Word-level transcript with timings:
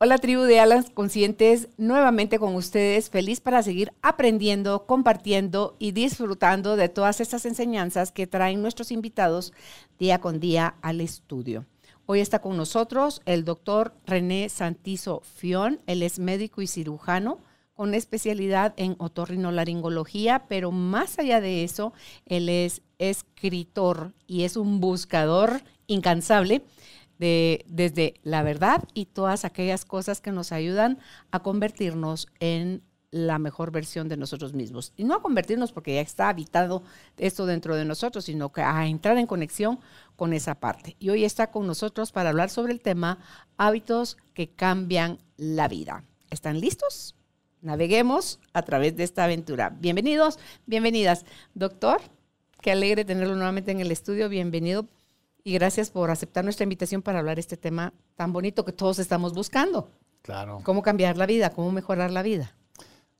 Hola 0.00 0.18
tribu 0.18 0.42
de 0.42 0.60
alas 0.60 0.90
conscientes, 0.90 1.70
nuevamente 1.76 2.38
con 2.38 2.54
ustedes, 2.54 3.10
feliz 3.10 3.40
para 3.40 3.64
seguir 3.64 3.92
aprendiendo, 4.00 4.86
compartiendo 4.86 5.74
y 5.80 5.90
disfrutando 5.90 6.76
de 6.76 6.88
todas 6.88 7.20
estas 7.20 7.44
enseñanzas 7.46 8.12
que 8.12 8.28
traen 8.28 8.62
nuestros 8.62 8.92
invitados 8.92 9.52
día 9.98 10.20
con 10.20 10.38
día 10.38 10.76
al 10.82 11.00
estudio. 11.00 11.66
Hoy 12.06 12.20
está 12.20 12.38
con 12.38 12.56
nosotros 12.56 13.22
el 13.24 13.44
doctor 13.44 13.92
René 14.06 14.48
Santizo 14.50 15.22
Fion, 15.34 15.80
él 15.88 16.04
es 16.04 16.20
médico 16.20 16.62
y 16.62 16.68
cirujano 16.68 17.40
con 17.74 17.92
especialidad 17.92 18.74
en 18.76 18.94
otorrinolaringología, 18.98 20.44
pero 20.48 20.70
más 20.70 21.18
allá 21.18 21.40
de 21.40 21.64
eso, 21.64 21.92
él 22.24 22.48
es 22.48 22.82
escritor 22.98 24.12
y 24.28 24.44
es 24.44 24.56
un 24.56 24.78
buscador 24.78 25.60
incansable 25.88 26.62
de, 27.18 27.64
desde 27.68 28.14
la 28.22 28.42
verdad 28.42 28.84
y 28.94 29.06
todas 29.06 29.44
aquellas 29.44 29.84
cosas 29.84 30.20
que 30.20 30.32
nos 30.32 30.52
ayudan 30.52 30.98
a 31.30 31.40
convertirnos 31.40 32.28
en 32.40 32.82
la 33.10 33.38
mejor 33.38 33.70
versión 33.70 34.08
de 34.08 34.16
nosotros 34.16 34.52
mismos. 34.52 34.92
Y 34.96 35.04
no 35.04 35.14
a 35.14 35.22
convertirnos 35.22 35.72
porque 35.72 35.94
ya 35.94 36.00
está 36.00 36.28
habitado 36.28 36.82
esto 37.16 37.46
dentro 37.46 37.74
de 37.74 37.84
nosotros, 37.84 38.24
sino 38.26 38.52
que 38.52 38.60
a 38.60 38.86
entrar 38.86 39.16
en 39.18 39.26
conexión 39.26 39.80
con 40.16 40.32
esa 40.32 40.56
parte. 40.56 40.96
Y 40.98 41.08
hoy 41.10 41.24
está 41.24 41.50
con 41.50 41.66
nosotros 41.66 42.12
para 42.12 42.30
hablar 42.30 42.50
sobre 42.50 42.72
el 42.72 42.80
tema 42.80 43.18
hábitos 43.56 44.18
que 44.34 44.48
cambian 44.48 45.18
la 45.36 45.68
vida. 45.68 46.04
¿Están 46.30 46.60
listos? 46.60 47.14
Naveguemos 47.62 48.40
a 48.52 48.62
través 48.62 48.96
de 48.96 49.04
esta 49.04 49.24
aventura. 49.24 49.70
Bienvenidos, 49.70 50.38
bienvenidas. 50.66 51.24
Doctor, 51.54 52.00
qué 52.60 52.72
alegre 52.72 53.04
tenerlo 53.04 53.34
nuevamente 53.34 53.70
en 53.70 53.80
el 53.80 53.90
estudio. 53.90 54.28
Bienvenido 54.28 54.86
y 55.44 55.54
gracias 55.54 55.90
por 55.90 56.10
aceptar 56.10 56.44
nuestra 56.44 56.64
invitación 56.64 57.02
para 57.02 57.18
hablar 57.20 57.36
de 57.36 57.40
este 57.40 57.56
tema 57.56 57.92
tan 58.16 58.32
bonito 58.32 58.64
que 58.64 58.72
todos 58.72 58.98
estamos 58.98 59.32
buscando. 59.34 59.88
Claro. 60.22 60.60
Cómo 60.64 60.82
cambiar 60.82 61.16
la 61.16 61.26
vida, 61.26 61.50
cómo 61.50 61.70
mejorar 61.72 62.10
la 62.10 62.22
vida. 62.22 62.54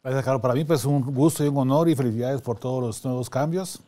Gracias, 0.03 0.25
Carlos. 0.25 0.43
Para 0.43 0.55
mí, 0.55 0.65
pues, 0.65 0.85
un 0.85 1.03
gusto 1.03 1.45
y 1.45 1.49
un 1.49 1.57
honor 1.57 1.89
y 1.89 1.95
felicidades 1.95 2.41
por 2.41 2.59
todos 2.59 2.83
los 2.83 3.05
nuevos 3.05 3.29
cambios. 3.31 3.81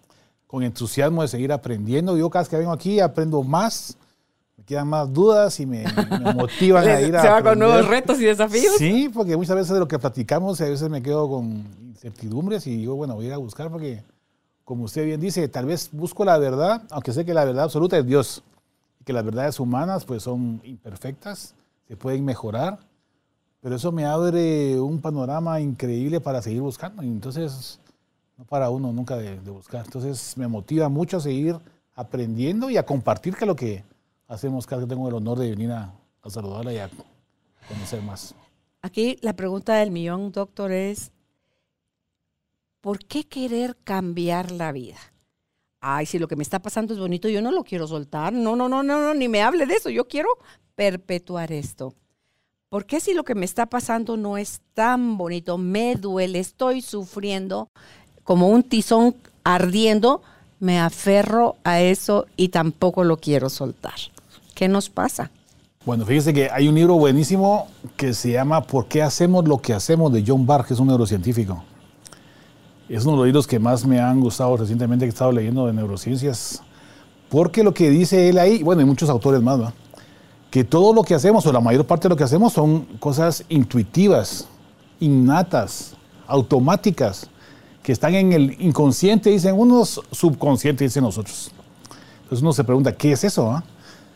Con 0.46 0.62
entusiasmo 0.62 1.22
de 1.22 1.28
seguir 1.28 1.52
aprendiendo. 1.52 2.16
Yo 2.16 2.28
cada 2.28 2.42
vez 2.42 2.48
que 2.48 2.56
vengo 2.56 2.72
aquí 2.72 2.98
aprendo 2.98 3.42
más, 3.42 3.96
me 4.56 4.64
quedan 4.64 4.88
más 4.88 5.12
dudas 5.12 5.60
y 5.60 5.66
me, 5.66 5.84
me 5.84 6.34
motivan 6.34 6.88
a 6.88 7.00
ir 7.00 7.14
a 7.16 7.22
Se 7.22 7.28
va 7.28 7.38
aprender. 7.38 7.44
con 7.44 7.58
nuevos 7.60 7.88
retos 7.88 8.20
y 8.20 8.24
desafíos. 8.24 8.74
Sí, 8.76 9.08
porque 9.12 9.36
muchas 9.36 9.54
veces 9.56 9.72
de 9.72 9.78
lo 9.80 9.86
que 9.88 9.98
platicamos, 9.98 10.60
a 10.60 10.64
veces 10.64 10.88
me 10.88 11.02
quedo 11.02 11.28
con 11.28 11.64
incertidumbres 11.82 12.66
y 12.66 12.76
digo, 12.76 12.96
bueno, 12.96 13.14
voy 13.14 13.26
a 13.26 13.28
ir 13.28 13.34
a 13.34 13.38
buscar 13.38 13.70
porque, 13.70 14.02
como 14.70 14.84
usted 14.84 15.04
bien 15.04 15.20
dice, 15.20 15.48
tal 15.48 15.66
vez 15.66 15.90
busco 15.90 16.24
la 16.24 16.38
verdad, 16.38 16.84
aunque 16.90 17.12
sé 17.12 17.24
que 17.24 17.34
la 17.34 17.44
verdad 17.44 17.64
absoluta 17.64 17.98
es 17.98 18.06
Dios 18.06 18.44
que 19.04 19.12
las 19.12 19.24
verdades 19.24 19.58
humanas 19.58 20.04
pues 20.04 20.22
son 20.22 20.60
imperfectas, 20.62 21.56
se 21.88 21.96
pueden 21.96 22.24
mejorar, 22.24 22.78
pero 23.60 23.74
eso 23.74 23.90
me 23.90 24.04
abre 24.06 24.78
un 24.78 25.00
panorama 25.00 25.60
increíble 25.60 26.20
para 26.20 26.40
seguir 26.40 26.60
buscando 26.60 27.02
y 27.02 27.08
entonces 27.08 27.80
no 28.38 28.44
para 28.44 28.70
uno 28.70 28.92
nunca 28.92 29.16
de, 29.16 29.40
de 29.40 29.50
buscar. 29.50 29.84
Entonces 29.84 30.36
me 30.36 30.46
motiva 30.46 30.88
mucho 30.88 31.16
a 31.16 31.20
seguir 31.20 31.58
aprendiendo 31.96 32.70
y 32.70 32.76
a 32.76 32.86
compartir 32.86 33.34
que 33.34 33.46
lo 33.46 33.56
que 33.56 33.82
hacemos 34.28 34.68
cada 34.68 34.82
que 34.82 34.88
tengo 34.88 35.08
el 35.08 35.14
honor 35.16 35.40
de 35.40 35.50
venir 35.50 35.72
a, 35.72 35.92
a 36.22 36.30
saludarla 36.30 36.72
y 36.72 36.78
a 36.78 36.88
conocer 37.66 38.00
más. 38.02 38.36
Aquí 38.82 39.16
la 39.20 39.32
pregunta 39.32 39.74
del 39.74 39.90
millón, 39.90 40.30
doctor, 40.30 40.70
es, 40.70 41.10
¿por 42.80 42.98
qué 43.04 43.24
querer 43.24 43.76
cambiar 43.84 44.50
la 44.50 44.72
vida? 44.72 44.98
Ay, 45.80 46.06
si 46.06 46.18
lo 46.18 46.28
que 46.28 46.36
me 46.36 46.42
está 46.42 46.60
pasando 46.60 46.92
es 46.92 47.00
bonito, 47.00 47.28
yo 47.28 47.40
no 47.40 47.50
lo 47.50 47.64
quiero 47.64 47.86
soltar. 47.86 48.32
No, 48.32 48.54
no, 48.56 48.68
no, 48.68 48.82
no, 48.82 49.00
no, 49.00 49.14
ni 49.14 49.28
me 49.28 49.42
hable 49.42 49.66
de 49.66 49.74
eso. 49.74 49.88
Yo 49.88 50.06
quiero 50.08 50.28
perpetuar 50.74 51.52
esto. 51.52 51.94
¿Por 52.68 52.86
qué 52.86 53.00
si 53.00 53.14
lo 53.14 53.24
que 53.24 53.34
me 53.34 53.46
está 53.46 53.66
pasando 53.66 54.16
no 54.16 54.36
es 54.36 54.60
tan 54.74 55.16
bonito, 55.16 55.58
me 55.58 55.96
duele, 55.96 56.38
estoy 56.38 56.82
sufriendo 56.82 57.68
como 58.22 58.48
un 58.48 58.62
tizón 58.62 59.16
ardiendo, 59.42 60.22
me 60.60 60.78
aferro 60.78 61.56
a 61.64 61.80
eso 61.80 62.26
y 62.36 62.50
tampoco 62.50 63.02
lo 63.02 63.16
quiero 63.16 63.48
soltar? 63.48 63.94
¿Qué 64.54 64.68
nos 64.68 64.90
pasa? 64.90 65.30
Bueno, 65.84 66.04
fíjese 66.04 66.34
que 66.34 66.50
hay 66.50 66.68
un 66.68 66.74
libro 66.74 66.94
buenísimo 66.94 67.66
que 67.96 68.12
se 68.12 68.32
llama 68.32 68.62
¿Por 68.62 68.86
qué 68.86 69.02
hacemos 69.02 69.48
lo 69.48 69.58
que 69.58 69.72
hacemos? 69.72 70.12
de 70.12 70.22
John 70.24 70.46
Barr, 70.46 70.66
que 70.66 70.74
es 70.74 70.80
un 70.80 70.88
neurocientífico. 70.88 71.64
Es 72.90 73.04
uno 73.04 73.12
de 73.12 73.18
los 73.18 73.26
libros 73.26 73.46
que 73.46 73.60
más 73.60 73.86
me 73.86 74.00
han 74.00 74.20
gustado 74.20 74.56
recientemente 74.56 75.04
que 75.04 75.10
he 75.10 75.12
estado 75.12 75.30
leyendo 75.30 75.64
de 75.64 75.72
neurociencias. 75.72 76.60
Porque 77.28 77.62
lo 77.62 77.72
que 77.72 77.88
dice 77.88 78.28
él 78.28 78.36
ahí, 78.36 78.64
bueno, 78.64 78.82
y 78.82 78.84
muchos 78.84 79.08
autores 79.08 79.40
más, 79.40 79.60
¿va? 79.60 79.72
que 80.50 80.64
todo 80.64 80.92
lo 80.92 81.04
que 81.04 81.14
hacemos, 81.14 81.46
o 81.46 81.52
la 81.52 81.60
mayor 81.60 81.86
parte 81.86 82.08
de 82.08 82.08
lo 82.08 82.16
que 82.16 82.24
hacemos, 82.24 82.52
son 82.52 82.80
cosas 82.98 83.44
intuitivas, 83.48 84.48
innatas, 84.98 85.94
automáticas, 86.26 87.30
que 87.80 87.92
están 87.92 88.12
en 88.16 88.32
el 88.32 88.60
inconsciente, 88.60 89.30
dicen 89.30 89.54
unos, 89.56 90.00
subconsciente, 90.10 90.82
dicen 90.82 91.04
nosotros. 91.04 91.52
Entonces 92.24 92.42
uno 92.42 92.52
se 92.52 92.64
pregunta, 92.64 92.96
¿qué 92.96 93.12
es 93.12 93.22
eso? 93.22 93.62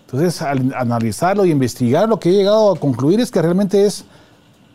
Entonces, 0.05 0.43
al 0.43 0.75
analizarlo 0.75 1.45
y 1.45 1.53
investigar, 1.53 2.09
lo 2.09 2.19
que 2.19 2.31
he 2.31 2.33
llegado 2.33 2.73
a 2.73 2.77
concluir 2.77 3.21
es 3.21 3.31
que 3.31 3.41
realmente 3.41 3.87
es 3.87 4.05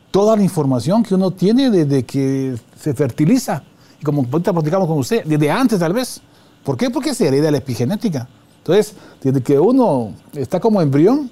toda 0.09 0.37
la 0.37 0.43
información 0.43 1.03
que 1.03 1.15
uno 1.15 1.31
tiene 1.31 1.69
desde 1.69 2.03
que 2.03 2.55
se 2.79 2.93
fertiliza. 2.93 3.63
Y 3.99 4.03
como 4.03 4.25
ahorita 4.31 4.53
platicamos 4.53 4.87
con 4.87 4.97
usted, 4.97 5.23
desde 5.25 5.51
antes 5.51 5.79
tal 5.79 5.93
vez. 5.93 6.21
¿Por 6.63 6.77
qué? 6.77 6.89
Porque 6.89 7.13
se 7.13 7.27
hereda 7.27 7.51
la 7.51 7.57
epigenética. 7.57 8.27
Entonces, 8.59 8.93
desde 9.21 9.41
que 9.41 9.57
uno 9.59 10.13
está 10.33 10.59
como 10.59 10.81
embrión, 10.81 11.31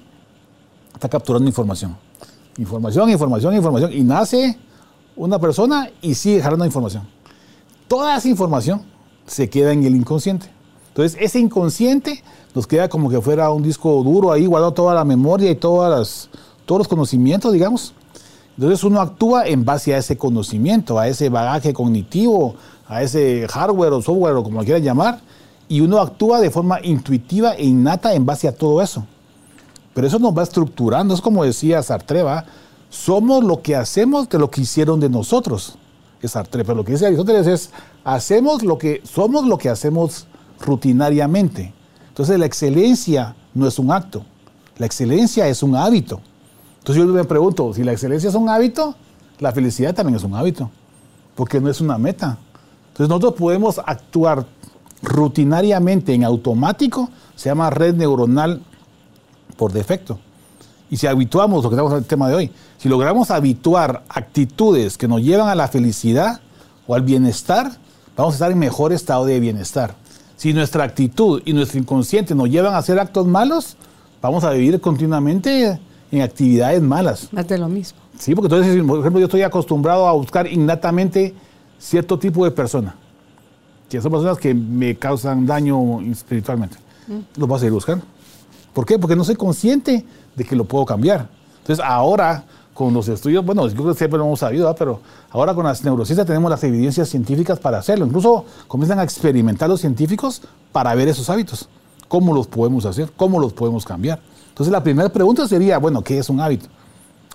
está 0.94 1.08
capturando 1.08 1.46
información. 1.46 1.96
Información, 2.56 3.10
información, 3.10 3.54
información. 3.54 3.92
Y 3.92 4.02
nace 4.02 4.58
una 5.16 5.38
persona 5.38 5.90
y 6.02 6.14
sigue 6.14 6.42
jalando 6.42 6.64
información. 6.64 7.04
Toda 7.86 8.16
esa 8.16 8.28
información 8.28 8.82
se 9.26 9.48
queda 9.48 9.72
en 9.72 9.84
el 9.84 9.94
inconsciente. 9.94 10.50
Entonces, 10.88 11.16
ese 11.20 11.38
inconsciente 11.38 12.22
nos 12.54 12.66
queda 12.66 12.88
como 12.88 13.08
que 13.08 13.20
fuera 13.20 13.50
un 13.50 13.62
disco 13.62 14.02
duro 14.02 14.32
ahí, 14.32 14.46
guardado 14.46 14.72
toda 14.72 14.94
la 14.94 15.04
memoria 15.04 15.50
y 15.50 15.54
todas 15.54 15.96
las, 15.96 16.28
todos 16.66 16.80
los 16.80 16.88
conocimientos, 16.88 17.52
digamos. 17.52 17.94
Entonces 18.58 18.82
uno 18.82 19.00
actúa 19.00 19.46
en 19.46 19.64
base 19.64 19.94
a 19.94 19.98
ese 19.98 20.16
conocimiento, 20.16 20.98
a 20.98 21.06
ese 21.06 21.28
bagaje 21.28 21.72
cognitivo, 21.72 22.56
a 22.88 23.04
ese 23.04 23.46
hardware 23.48 23.92
o 23.92 24.02
software 24.02 24.34
o 24.34 24.42
como 24.42 24.58
lo 24.58 24.64
quieran 24.64 24.82
llamar, 24.82 25.20
y 25.68 25.80
uno 25.80 26.00
actúa 26.00 26.40
de 26.40 26.50
forma 26.50 26.80
intuitiva 26.82 27.54
e 27.54 27.64
innata 27.64 28.14
en 28.14 28.26
base 28.26 28.48
a 28.48 28.52
todo 28.52 28.82
eso. 28.82 29.06
Pero 29.94 30.08
eso 30.08 30.18
nos 30.18 30.36
va 30.36 30.42
estructurando, 30.42 31.14
es 31.14 31.20
como 31.20 31.44
decía 31.44 31.80
Sartre, 31.84 32.24
¿va? 32.24 32.46
somos 32.90 33.44
lo 33.44 33.62
que 33.62 33.76
hacemos 33.76 34.28
de 34.28 34.40
lo 34.40 34.50
que 34.50 34.62
hicieron 34.62 34.98
de 34.98 35.08
nosotros. 35.08 35.76
Es 36.20 36.32
Sartre, 36.32 36.64
pero 36.64 36.74
lo 36.74 36.84
que 36.84 36.92
dice 36.92 37.06
Aristóteles 37.06 37.46
es, 37.46 37.70
hacemos 38.02 38.64
lo 38.64 38.76
que, 38.76 39.02
somos 39.04 39.46
lo 39.46 39.56
que 39.56 39.68
hacemos 39.68 40.26
rutinariamente. 40.58 41.72
Entonces 42.08 42.36
la 42.40 42.46
excelencia 42.46 43.36
no 43.54 43.68
es 43.68 43.78
un 43.78 43.92
acto, 43.92 44.24
la 44.78 44.86
excelencia 44.86 45.46
es 45.46 45.62
un 45.62 45.76
hábito. 45.76 46.20
Entonces 46.88 47.06
yo 47.06 47.12
me 47.12 47.24
pregunto, 47.24 47.74
si 47.74 47.84
la 47.84 47.92
excelencia 47.92 48.30
es 48.30 48.34
un 48.34 48.48
hábito, 48.48 48.94
la 49.40 49.52
felicidad 49.52 49.94
también 49.94 50.16
es 50.16 50.24
un 50.24 50.34
hábito, 50.34 50.70
porque 51.34 51.60
no 51.60 51.68
es 51.68 51.82
una 51.82 51.98
meta. 51.98 52.38
Entonces 52.92 53.10
nosotros 53.10 53.34
podemos 53.34 53.78
actuar 53.84 54.46
rutinariamente 55.02 56.14
en 56.14 56.24
automático, 56.24 57.10
se 57.36 57.50
llama 57.50 57.68
red 57.68 57.94
neuronal 57.94 58.62
por 59.58 59.70
defecto. 59.70 60.18
Y 60.88 60.96
si 60.96 61.06
habituamos, 61.06 61.62
lo 61.62 61.68
que 61.68 61.74
estamos 61.76 61.92
en 61.92 61.98
el 61.98 62.06
tema 62.06 62.26
de 62.30 62.36
hoy, 62.36 62.52
si 62.78 62.88
logramos 62.88 63.30
habituar 63.30 64.04
actitudes 64.08 64.96
que 64.96 65.08
nos 65.08 65.20
llevan 65.20 65.48
a 65.48 65.54
la 65.54 65.68
felicidad 65.68 66.40
o 66.86 66.94
al 66.94 67.02
bienestar, 67.02 67.70
vamos 68.16 68.32
a 68.32 68.36
estar 68.36 68.50
en 68.50 68.58
mejor 68.58 68.94
estado 68.94 69.26
de 69.26 69.38
bienestar. 69.40 69.94
Si 70.38 70.54
nuestra 70.54 70.84
actitud 70.84 71.42
y 71.44 71.52
nuestro 71.52 71.78
inconsciente 71.78 72.34
nos 72.34 72.48
llevan 72.48 72.72
a 72.72 72.78
hacer 72.78 72.98
actos 72.98 73.26
malos, 73.26 73.76
vamos 74.22 74.42
a 74.42 74.52
vivir 74.52 74.80
continuamente 74.80 75.78
en 76.10 76.22
actividades 76.22 76.82
malas. 76.82 77.32
Más 77.32 77.46
de 77.46 77.58
lo 77.58 77.68
mismo. 77.68 77.98
Sí, 78.18 78.34
porque 78.34 78.54
entonces, 78.54 78.82
por 78.84 79.00
ejemplo, 79.00 79.20
yo 79.20 79.26
estoy 79.26 79.42
acostumbrado 79.42 80.06
a 80.08 80.12
buscar 80.12 80.46
innatamente 80.46 81.34
cierto 81.78 82.18
tipo 82.18 82.44
de 82.44 82.50
persona, 82.50 82.94
que 83.88 84.00
son 84.00 84.10
personas 84.10 84.38
que 84.38 84.54
me 84.54 84.96
causan 84.96 85.46
daño 85.46 86.00
espiritualmente. 86.00 86.76
Los 87.36 87.48
voy 87.48 87.56
a 87.56 87.58
seguir 87.60 87.72
buscando. 87.72 88.04
¿Por 88.72 88.84
qué? 88.84 88.98
Porque 88.98 89.16
no 89.16 89.24
soy 89.24 89.36
consciente 89.36 90.04
de 90.34 90.44
que 90.44 90.54
lo 90.54 90.64
puedo 90.64 90.84
cambiar. 90.84 91.28
Entonces, 91.60 91.84
ahora, 91.84 92.44
con 92.74 92.94
los 92.94 93.08
estudios, 93.08 93.44
bueno, 93.44 93.66
yo 93.66 93.74
creo 93.74 93.88
que 93.88 93.98
siempre 93.98 94.18
lo 94.18 94.26
hemos 94.26 94.40
sabido, 94.40 94.72
pero 94.74 95.00
ahora 95.30 95.54
con 95.54 95.64
las 95.64 95.82
neurociencias 95.82 96.26
tenemos 96.26 96.50
las 96.50 96.62
evidencias 96.64 97.08
científicas 97.08 97.58
para 97.58 97.78
hacerlo. 97.78 98.06
Incluso 98.06 98.44
comienzan 98.66 98.98
a 98.98 99.02
experimentar 99.02 99.68
los 99.68 99.80
científicos 99.80 100.42
para 100.70 100.94
ver 100.94 101.08
esos 101.08 101.28
hábitos. 101.30 101.68
¿Cómo 102.08 102.32
los 102.34 102.46
podemos 102.46 102.84
hacer? 102.86 103.10
¿Cómo 103.16 103.40
los 103.40 103.52
podemos 103.52 103.84
cambiar? 103.84 104.20
Entonces 104.58 104.72
la 104.72 104.82
primera 104.82 105.08
pregunta 105.08 105.46
sería, 105.46 105.78
bueno, 105.78 106.02
¿qué 106.02 106.18
es 106.18 106.28
un 106.28 106.40
hábito? 106.40 106.66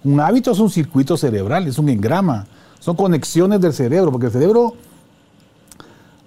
Un 0.04 0.20
hábito 0.20 0.52
es 0.52 0.60
un 0.60 0.70
circuito 0.70 1.16
cerebral, 1.16 1.66
es 1.66 1.78
un 1.78 1.88
engrama, 1.88 2.46
son 2.82 2.98
conexiones 2.98 3.62
del 3.62 3.72
cerebro, 3.72 4.12
porque 4.12 4.26
el 4.26 4.34
cerebro, 4.34 4.74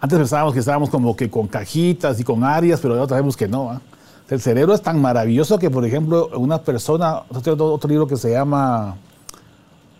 antes 0.01 0.19
pensábamos 0.19 0.55
que 0.55 0.61
estábamos 0.61 0.89
como 0.89 1.15
que 1.15 1.29
con 1.29 1.49
cajitas 1.49 2.19
y 2.19 2.25
con 2.25 2.43
áreas, 2.43 2.81
pero 2.81 2.95
ahora 2.95 3.11
sabemos 3.11 3.37
que 3.37 3.47
no. 3.47 3.73
¿ah? 3.73 3.83
El 4.31 4.41
cerebro 4.41 4.73
es 4.73 4.81
tan 4.81 4.99
maravilloso 4.99 5.59
que, 5.59 5.69
por 5.69 5.85
ejemplo, 5.85 6.31
una 6.35 6.63
persona, 6.63 7.25
otro, 7.29 7.75
otro 7.75 7.91
libro 7.91 8.07
que 8.07 8.17
se 8.17 8.31
llama 8.31 8.97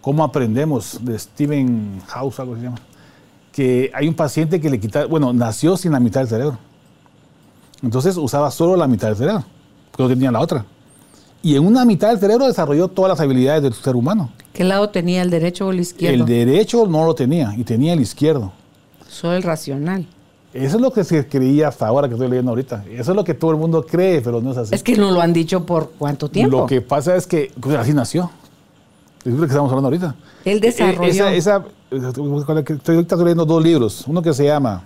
¿Cómo 0.01 0.25
aprendemos? 0.25 0.99
de 1.03 1.19
Stephen 1.19 2.01
House, 2.07 2.41
algo 2.41 2.57
se 2.57 2.63
llama, 2.63 2.79
que 3.53 3.93
hay 3.93 4.09
un 4.09 4.15
paciente 4.15 4.63
que 4.63 4.71
le 4.71 4.81
quita, 4.81 5.05
bueno, 5.05 5.35
nació 5.35 5.77
sin 5.77 5.93
la 5.93 6.01
mitad 6.01 6.21
del 6.21 6.31
cerebro. 6.31 6.59
Entonces 7.83 8.17
usaba 8.17 8.51
solo 8.51 8.77
la 8.77 8.87
mitad 8.87 9.09
del 9.09 9.17
cerebro, 9.19 9.45
porque 9.91 10.05
no 10.05 10.09
tenía 10.09 10.33
la 10.33 10.41
otra 10.41 10.65
y 11.47 11.55
en 11.55 11.65
una 11.65 11.85
mitad 11.85 12.09
del 12.09 12.19
cerebro 12.19 12.49
desarrolló 12.49 12.89
todas 12.89 13.11
las 13.11 13.21
habilidades 13.21 13.63
del 13.63 13.73
ser 13.73 13.95
humano. 13.95 14.33
¿Qué 14.53 14.65
lado 14.65 14.89
tenía, 14.89 15.23
el 15.23 15.31
derecho 15.31 15.69
o 15.69 15.71
el 15.71 15.79
izquierdo? 15.79 16.25
El 16.25 16.25
derecho 16.25 16.89
no 16.89 17.07
lo 17.07 17.15
tenía 17.15 17.55
y 17.57 17.63
tenía 17.63 17.93
el 17.93 18.01
izquierdo. 18.01 18.51
Solo 19.09 19.35
el 19.35 19.45
racional. 19.45 20.09
Eso 20.53 20.75
es 20.75 20.83
lo 20.83 20.93
que 20.93 21.05
se 21.05 21.29
creía 21.29 21.69
hasta 21.69 21.87
ahora 21.87 22.09
que 22.09 22.15
estoy 22.15 22.29
leyendo 22.29 22.51
ahorita. 22.51 22.85
Eso 22.91 23.13
es 23.13 23.17
lo 23.17 23.23
que 23.23 23.35
todo 23.35 23.53
el 23.53 23.59
mundo 23.59 23.87
cree, 23.87 24.21
pero 24.23 24.41
no 24.41 24.51
es 24.51 24.57
así. 24.57 24.75
Es 24.75 24.83
que 24.83 24.97
no 24.97 25.13
lo 25.13 25.21
han 25.21 25.33
dicho 25.33 25.65
por 25.65 25.93
cuánto 25.97 26.29
tiempo. 26.29 26.63
Lo 26.63 26.67
que 26.67 26.81
pasa 26.81 27.15
es 27.15 27.29
que 27.29 27.53
pues, 27.61 27.77
así 27.77 27.93
nació. 27.93 28.29
Es 29.25 29.33
lo 29.33 29.39
que 29.39 29.47
estamos 29.47 29.71
hablando 29.71 29.87
ahorita. 29.87 30.17
Él 30.45 30.59
desarrolló. 30.59 31.29
Eh, 31.29 31.37
esa, 31.37 31.65
estoy 31.93 32.97
ahorita 32.97 33.17
leyendo 33.17 33.45
dos 33.45 33.63
libros. 33.63 34.05
Uno 34.09 34.21
que 34.21 34.35
se 34.35 34.47
llama 34.47 34.83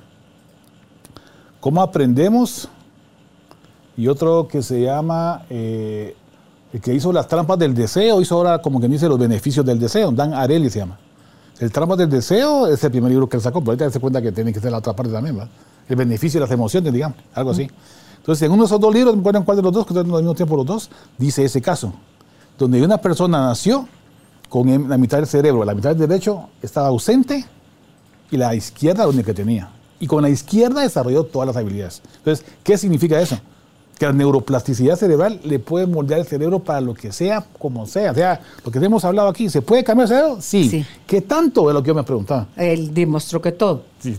¿Cómo 1.61 1.81
aprendemos? 1.81 2.69
Y 3.97 4.09
otro 4.09 4.47
que 4.47 4.63
se 4.63 4.83
llama 4.83 5.47
eh, 5.49 6.17
el 6.73 6.81
que 6.81 6.95
hizo 6.95 7.13
las 7.13 7.27
trampas 7.27 7.59
del 7.59 7.75
deseo, 7.75 8.21
hizo 8.21 8.37
ahora 8.37 8.61
como 8.63 8.81
que 8.81 8.89
dice 8.89 9.09
los 9.09 9.19
beneficios 9.19 9.65
del 9.67 9.79
deseo, 9.79 10.11
Dan 10.13 10.35
Areli 10.35 10.71
se 10.71 10.81
llama. 10.81 10.99
El 11.59 11.71
trampas 11.71 11.99
del 11.99 12.09
deseo 12.09 12.67
es 12.69 12.83
el 12.83 12.91
primer 12.91 13.11
libro 13.11 13.29
que 13.29 13.37
él 13.37 13.43
sacó, 13.43 13.61
pero 13.61 13.73
ahorita 13.73 13.91
se 13.91 14.01
cuenta 14.01 14.23
que 14.23 14.33
tiene 14.33 14.53
que 14.53 14.61
ser 14.61 14.71
la 14.71 14.79
otra 14.79 14.95
parte 14.95 15.13
también, 15.13 15.37
¿verdad? 15.37 15.51
El 15.89 15.97
beneficio 15.97 16.41
de 16.41 16.47
las 16.47 16.53
emociones, 16.53 16.93
digamos, 16.93 17.19
algo 17.35 17.51
así. 17.51 17.69
Entonces, 18.17 18.47
en 18.47 18.53
uno 18.53 18.63
de 18.63 18.67
esos 18.67 18.81
dos 18.81 18.95
libros, 18.95 19.17
me 19.17 19.23
cuál 19.23 19.57
de 19.57 19.63
los 19.63 19.73
dos, 19.73 19.87
que 19.87 19.93
están 19.93 20.07
al 20.07 20.23
mismo 20.23 20.35
tiempo 20.35 20.57
los 20.57 20.67
dos, 20.67 20.91
dice 21.19 21.45
ese 21.45 21.61
caso, 21.61 21.93
donde 22.59 22.83
una 22.83 22.99
persona 22.99 23.41
nació 23.41 23.89
con 24.49 24.89
la 24.89 24.99
mitad 24.99 25.19
del 25.19 25.27
cerebro, 25.27 25.65
la 25.65 25.75
mitad 25.75 25.91
del 25.91 26.09
derecho 26.09 26.49
estaba 26.63 26.89
ausente 26.89 27.45
y 28.31 28.37
la 28.37 28.55
izquierda 28.55 29.05
la 29.05 29.09
única 29.09 29.27
que 29.27 29.35
tenía. 29.35 29.71
Y 29.99 30.07
con 30.07 30.23
la 30.23 30.31
izquierda 30.31 30.83
desarrolló 30.83 31.25
todas 31.25 31.47
las 31.47 31.57
habilidades. 31.57 32.03
Entonces, 32.19 32.45
¿qué 32.63 32.79
significa 32.79 33.21
eso? 33.21 33.39
Que 34.01 34.07
la 34.07 34.15
neuroplasticidad 34.15 34.97
cerebral 34.97 35.41
le 35.45 35.59
puede 35.59 35.87
moldear 35.87 36.21
el 36.21 36.27
cerebro 36.27 36.61
para 36.61 36.81
lo 36.81 36.95
que 36.95 37.13
sea, 37.13 37.45
como 37.59 37.85
sea. 37.85 38.13
O 38.13 38.15
sea, 38.15 38.41
lo 38.65 38.73
que 38.73 38.79
hemos 38.79 39.05
hablado 39.05 39.29
aquí, 39.29 39.51
¿se 39.51 39.61
puede 39.61 39.85
cambiar 39.85 40.05
el 40.05 40.09
cerebro? 40.09 40.39
Sí. 40.41 40.87
¿Qué 41.07 41.21
tanto 41.21 41.69
es 41.69 41.75
lo 41.75 41.83
que 41.83 41.89
yo 41.89 41.95
me 41.95 42.03
preguntaba? 42.03 42.47
Él 42.57 42.95
demostró 42.95 43.43
que 43.43 43.53
todo. 43.53 43.83
Sí, 43.99 44.19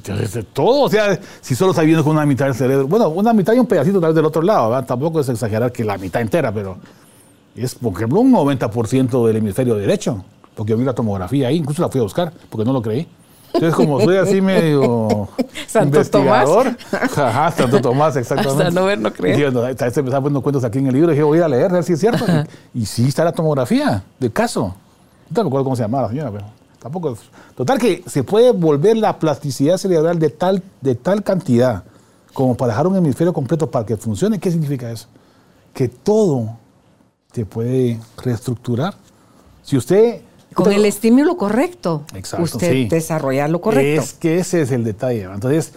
todo. 0.54 0.82
O 0.82 0.88
sea, 0.88 1.20
si 1.42 1.56
solo 1.56 1.74
sabiendo 1.74 2.04
con 2.04 2.16
una 2.16 2.28
mitad 2.28 2.46
del 2.46 2.54
cerebro. 2.54 2.88
Bueno, 2.88 3.10
una 3.10 3.34
mitad 3.34 3.54
y 3.54 3.58
un 3.58 3.66
pedacito 3.66 4.00
tal 4.00 4.10
vez 4.10 4.16
del 4.18 4.26
otro 4.26 4.44
lado, 4.44 4.70
¿verdad? 4.70 4.86
Tampoco 4.86 5.20
es 5.20 5.30
exagerar 5.30 5.72
que 5.72 5.84
la 5.84 5.98
mitad 5.98 6.22
entera, 6.22 6.54
pero 6.54 6.78
es, 7.56 7.74
por 7.74 7.94
ejemplo, 7.94 8.20
un 8.20 8.32
90% 8.32 9.26
del 9.26 9.38
hemisferio 9.38 9.74
derecho. 9.78 10.24
Porque 10.54 10.74
yo 10.74 10.78
vi 10.78 10.84
la 10.86 10.94
tomografía 10.94 11.48
ahí, 11.48 11.58
incluso 11.58 11.82
la 11.82 11.90
fui 11.90 12.00
a 12.02 12.04
buscar, 12.04 12.32
porque 12.52 12.66
no 12.66 12.72
lo 12.72 12.84
creí. 12.84 13.08
Entonces, 13.54 13.76
como 13.76 14.00
soy 14.02 14.18
así 14.18 14.42
medio 14.42 15.28
Santo 15.68 15.98
investigador, 15.98 16.76
Tomás. 16.76 17.18
Ajá, 17.18 17.52
Santo 17.52 17.82
Tomás, 17.82 18.16
exactamente. 18.16 18.64
Hasta 18.64 18.80
no 18.80 18.86
ver, 18.86 19.00
no 19.00 19.12
creer. 19.12 19.54
No, 19.54 19.62
poniendo 19.62 20.42
cuentos 20.42 20.64
aquí 20.64 20.80
en 20.80 20.88
el 20.88 20.94
libro. 20.94 21.12
Y 21.12 21.16
dije, 21.16 21.24
voy 21.24 21.40
a 21.40 21.48
leer, 21.48 21.72
a 21.72 21.76
ver 21.76 21.84
si 21.84 21.94
es 21.94 22.00
cierto. 22.00 22.26
Y, 22.74 22.86
sí 22.86 23.08
está 23.08 23.24
la 23.24 23.32
tomografía 23.32 24.04
del 24.20 24.32
caso. 24.32 24.76
No 25.30 25.44
me 25.44 25.48
acuerdo 25.48 25.64
cómo 25.64 25.76
se 25.76 25.84
llamaba 25.84 26.04
la 26.04 26.10
señora, 26.10 26.32
pero 26.32 26.46
tampoco. 26.80 27.18
Total, 27.56 27.78
que 27.80 28.04
se 28.08 28.24
puede 28.24 28.52
volver 28.52 28.98
la 28.98 29.18
plasticidad 29.20 29.78
cerebral 29.78 30.20
de 30.20 30.30
tal, 30.30 30.64
de 30.82 30.96
tal 30.96 31.24
cantidad 31.24 31.84
como 32.34 32.56
para 32.56 32.74
dejar 32.74 32.88
un 32.88 32.96
hemisferio 32.96 33.34
completo 33.34 33.70
para 33.70 33.86
que 33.86 33.98
funcione. 33.98 34.40
¿Qué 34.40 34.52
significa 34.52 34.92
eso? 34.92 35.08
Que 35.74 35.88
todo 35.88 36.58
se 37.32 37.46
puede 37.46 38.00
reestructurar. 38.24 38.94
Si 39.64 39.78
usted 39.78 40.22
con 40.54 40.72
el 40.72 40.86
estímulo 40.86 41.38
correcto. 41.38 42.04
Exacto, 42.14 42.44
usted 42.44 42.90
desarrolla 42.90 43.48
lo 43.48 43.62
correcto. 43.62 44.02
Es 44.02 44.14
que 44.14 44.40
ese 44.40 44.62
es 44.62 44.72
el 44.72 44.84
detalle. 44.84 45.24
Entonces, 45.24 45.74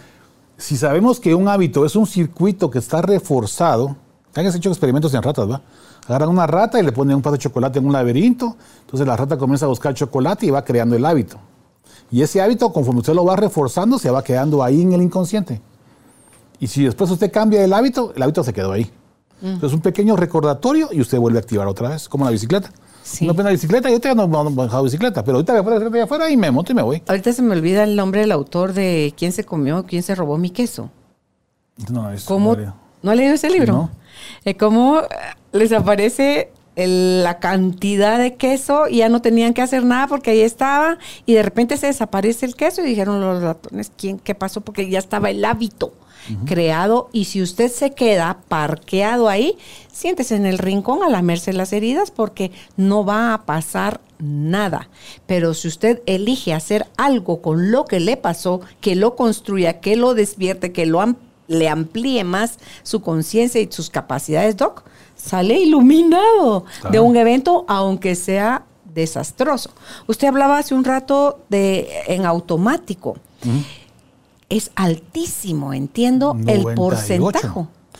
si 0.57 0.77
sabemos 0.77 1.19
que 1.19 1.35
un 1.35 1.47
hábito 1.47 1.85
es 1.85 1.95
un 1.95 2.07
circuito 2.07 2.69
que 2.69 2.79
está 2.79 3.01
reforzado, 3.01 3.95
han 4.33 4.45
hecho 4.45 4.69
experimentos 4.69 5.13
en 5.13 5.21
ratas, 5.21 5.49
¿va? 5.49 5.61
Agarran 6.07 6.29
una 6.29 6.45
rata 6.45 6.79
y 6.79 6.83
le 6.83 6.91
ponen 6.91 7.15
un 7.15 7.21
paso 7.21 7.33
de 7.33 7.39
chocolate 7.39 7.79
en 7.79 7.85
un 7.85 7.93
laberinto, 7.93 8.55
entonces 8.81 9.07
la 9.07 9.17
rata 9.17 9.37
comienza 9.37 9.65
a 9.65 9.69
buscar 9.69 9.93
chocolate 9.93 10.45
y 10.45 10.49
va 10.51 10.63
creando 10.63 10.95
el 10.95 11.05
hábito. 11.05 11.37
Y 12.11 12.21
ese 12.21 12.41
hábito, 12.41 12.71
conforme 12.71 12.99
usted 12.99 13.13
lo 13.13 13.25
va 13.25 13.35
reforzando, 13.35 13.97
se 13.97 14.11
va 14.11 14.23
quedando 14.23 14.63
ahí 14.63 14.81
en 14.81 14.93
el 14.93 15.01
inconsciente. 15.01 15.61
Y 16.59 16.67
si 16.67 16.83
después 16.83 17.09
usted 17.09 17.31
cambia 17.31 17.63
el 17.63 17.73
hábito, 17.73 18.13
el 18.15 18.21
hábito 18.21 18.43
se 18.43 18.53
quedó 18.53 18.71
ahí. 18.71 18.91
Mm. 19.41 19.47
Entonces, 19.47 19.73
un 19.73 19.81
pequeño 19.81 20.15
recordatorio 20.15 20.89
y 20.91 21.01
usted 21.01 21.17
vuelve 21.17 21.39
a 21.39 21.41
activar 21.41 21.67
otra 21.67 21.89
vez, 21.89 22.07
como 22.07 22.25
la 22.25 22.31
bicicleta. 22.31 22.71
Sí. 23.05 23.27
No 23.27 23.35
bicicleta, 23.35 23.87
yo 23.91 23.99
todavía 23.99 24.25
no, 24.25 24.49
he 24.49 24.53
bajado 24.55 24.83
bicicleta, 24.83 25.23
pero 25.23 25.37
ahorita 25.37 25.53
voy 25.53 25.61
a 25.61 25.63
poner 25.63 25.93
allá 25.93 26.03
afuera 26.05 26.27
y 26.27 26.35
me 26.35 26.49
monto 26.49 26.71
y 26.71 26.75
me 26.75 26.81
voy. 26.81 27.03
Ahorita 27.05 27.31
se 27.33 27.43
me 27.43 27.53
olvida 27.53 27.83
el 27.83 27.95
nombre 27.95 28.21
del 28.21 28.31
autor 28.31 28.73
de 28.73 29.13
quién 29.15 29.31
se 29.31 29.43
comió, 29.43 29.85
quién 29.85 30.01
se 30.01 30.15
robó 30.15 30.39
mi 30.39 30.49
queso. 30.49 30.89
No, 31.91 32.09
es 32.09 32.23
¿Cómo, 32.23 32.57
¿No 33.03 33.11
ha 33.11 33.15
leído 33.15 33.35
ese 33.35 33.51
libro? 33.51 33.73
No. 33.73 33.91
Eh, 34.43 34.57
¿Cómo 34.57 35.01
les 35.51 35.71
aparece 35.71 36.51
la 36.75 37.37
cantidad 37.37 38.17
de 38.17 38.37
queso 38.37 38.87
y 38.89 38.97
ya 38.97 39.09
no 39.09 39.21
tenían 39.21 39.53
que 39.53 39.61
hacer 39.61 39.85
nada 39.85 40.07
porque 40.07 40.31
ahí 40.31 40.41
estaba 40.41 40.97
y 41.27 41.35
de 41.35 41.43
repente 41.43 41.77
se 41.77 41.85
desaparece 41.85 42.47
el 42.47 42.55
queso 42.55 42.81
y 42.81 42.85
dijeron 42.85 43.21
los 43.21 43.43
ratones, 43.43 43.91
¿quién, 43.95 44.17
¿qué 44.17 44.33
pasó? 44.33 44.61
Porque 44.61 44.89
ya 44.89 44.97
estaba 44.97 45.29
el 45.29 45.45
hábito 45.45 45.93
creado 46.45 47.09
y 47.11 47.25
si 47.25 47.41
usted 47.41 47.71
se 47.71 47.91
queda 47.91 48.39
parqueado 48.47 49.29
ahí, 49.29 49.57
siéntese 49.91 50.35
en 50.35 50.45
el 50.45 50.57
rincón 50.57 51.03
a 51.03 51.09
lamerse 51.09 51.53
las 51.53 51.73
heridas 51.73 52.11
porque 52.11 52.51
no 52.77 53.05
va 53.05 53.33
a 53.33 53.45
pasar 53.45 54.01
nada. 54.19 54.89
Pero 55.25 55.53
si 55.53 55.67
usted 55.67 56.01
elige 56.05 56.53
hacer 56.53 56.87
algo 56.97 57.41
con 57.41 57.71
lo 57.71 57.85
que 57.85 57.99
le 57.99 58.17
pasó, 58.17 58.61
que 58.81 58.95
lo 58.95 59.15
construya, 59.15 59.79
que 59.79 59.95
lo 59.95 60.13
despierte, 60.13 60.71
que 60.71 60.85
lo 60.85 61.15
le 61.47 61.69
amplíe 61.69 62.23
más 62.23 62.57
su 62.83 63.01
conciencia 63.01 63.61
y 63.61 63.71
sus 63.71 63.89
capacidades, 63.89 64.57
Doc, 64.57 64.83
sale 65.15 65.59
iluminado 65.59 66.65
de 66.91 66.99
un 66.99 67.15
evento, 67.15 67.65
aunque 67.67 68.15
sea 68.15 68.63
desastroso. 68.93 69.71
Usted 70.07 70.27
hablaba 70.27 70.57
hace 70.57 70.73
un 70.73 70.83
rato 70.83 71.39
de 71.49 71.87
en 72.07 72.25
automático 72.25 73.17
es 74.49 74.71
altísimo, 74.75 75.73
entiendo 75.73 76.35
el 76.47 76.63
porcentaje. 76.75 77.47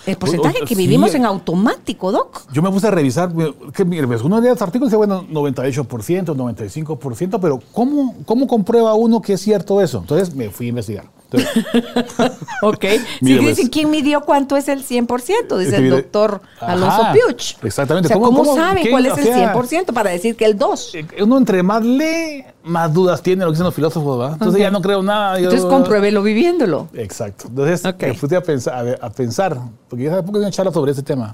El 0.06 0.18
porcentaje 0.18 0.60
que 0.68 0.76
vivimos 0.76 1.16
en 1.16 1.26
automático, 1.26 2.12
Doc. 2.12 2.52
Yo 2.52 2.62
me 2.62 2.70
puse 2.70 2.88
a 2.88 2.92
revisar, 2.92 3.34
que 3.74 3.84
uno 3.84 4.42
de 4.42 4.50
los 4.50 4.62
artículos 4.62 4.90
dice, 4.90 4.98
bueno, 4.98 5.26
98%, 5.28 6.36
95%, 6.36 7.40
pero 7.40 7.60
¿cómo, 7.72 8.16
¿cómo 8.26 8.48
comprueba 8.48 8.94
uno 8.94 9.22
que 9.22 9.34
es 9.34 9.42
cierto 9.42 9.82
eso? 9.82 10.00
Entonces 10.00 10.36
me 10.36 10.50
fui 10.50 10.68
a 10.68 10.70
investigar. 10.70 11.06
ok. 12.62 12.86
si 13.20 13.34
dicen 13.34 13.56
pues. 13.56 13.70
quién 13.70 13.90
midió 13.90 14.22
cuánto 14.22 14.58
es 14.58 14.68
el 14.68 14.86
100%, 14.86 15.58
dice 15.58 15.78
el 15.78 15.90
doctor 15.90 16.42
Alonso 16.60 17.02
Piuch. 17.14 17.56
Exactamente. 17.64 18.14
¿cómo, 18.14 18.56
saben 18.56 18.88
cuál 18.90 19.06
es 19.06 19.18
el 19.18 19.34
100% 19.34 19.94
para 19.94 20.12
decir 20.12 20.36
que 20.36 20.46
el 20.46 20.58
2? 20.58 20.96
Eh, 20.96 21.08
uno 21.22 21.38
entre 21.38 21.64
más 21.64 21.84
lee, 21.84 22.44
más 22.64 22.94
dudas 22.94 23.22
tiene 23.22 23.44
lo 23.44 23.52
que 23.52 23.54
dicen 23.54 23.66
los 23.66 23.76
filósofos, 23.76 24.18
¿verdad? 24.18 24.34
Entonces 24.34 24.62
ya 24.62 24.72
no 24.72 24.82
creo 24.82 25.02
nada. 25.02 25.38
Entonces 25.38 25.66
compruébelo 25.66 26.24
viviéndolo. 26.24 26.88
Exacto. 26.94 27.48
Entonces 27.48 27.84
me 28.00 28.14
fui 28.14 28.36
a 28.36 28.42
pensar, 28.42 29.00
a, 29.02 29.10
pensar, 29.10 29.60
porque 29.90 30.06
ya 30.06 30.14
hace 30.14 30.24
poco 30.24 30.40
una 30.40 30.52
charla 30.52 30.72
sobre 30.72 30.92
ese 30.92 31.04
tema. 31.04 31.34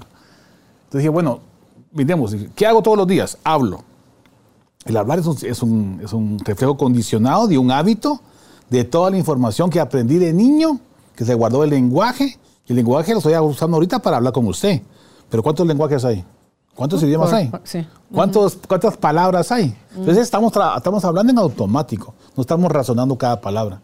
Entonces 0.84 0.98
dije, 0.98 1.08
bueno, 1.08 1.40
miremos, 1.92 2.34
¿qué 2.54 2.66
hago 2.66 2.82
todos 2.82 2.96
los 2.96 3.06
días? 3.06 3.38
Hablo. 3.44 3.84
El 4.84 4.96
hablar 4.96 5.20
es 5.20 5.26
un, 5.26 5.36
es 5.42 5.62
un, 5.62 6.00
es 6.02 6.12
un 6.12 6.38
reflejo 6.44 6.76
condicionado 6.76 7.46
de 7.46 7.56
un 7.56 7.70
hábito 7.70 8.20
de 8.72 8.84
toda 8.84 9.10
la 9.10 9.18
información 9.18 9.68
que 9.68 9.78
aprendí 9.78 10.16
de 10.16 10.32
niño, 10.32 10.80
que 11.14 11.26
se 11.26 11.34
guardó 11.34 11.62
el 11.62 11.68
lenguaje, 11.68 12.38
y 12.66 12.72
el 12.72 12.76
lenguaje 12.76 13.12
lo 13.12 13.18
estoy 13.18 13.34
usando 13.34 13.76
ahorita 13.76 13.98
para 13.98 14.16
hablar 14.16 14.32
con 14.32 14.46
usted. 14.46 14.80
Pero 15.28 15.42
¿cuántos 15.42 15.66
lenguajes 15.66 16.02
hay? 16.06 16.24
¿Cuántos 16.74 17.02
idiomas 17.02 17.30
hay? 17.34 17.52
¿Cuántos, 18.10 18.58
¿Cuántas 18.66 18.96
palabras 18.96 19.52
hay? 19.52 19.76
Entonces 19.94 20.22
estamos, 20.24 20.54
estamos 20.74 21.04
hablando 21.04 21.30
en 21.32 21.38
automático, 21.38 22.14
no 22.34 22.40
estamos 22.40 22.72
razonando 22.72 23.16
cada 23.16 23.42
palabra. 23.42 23.82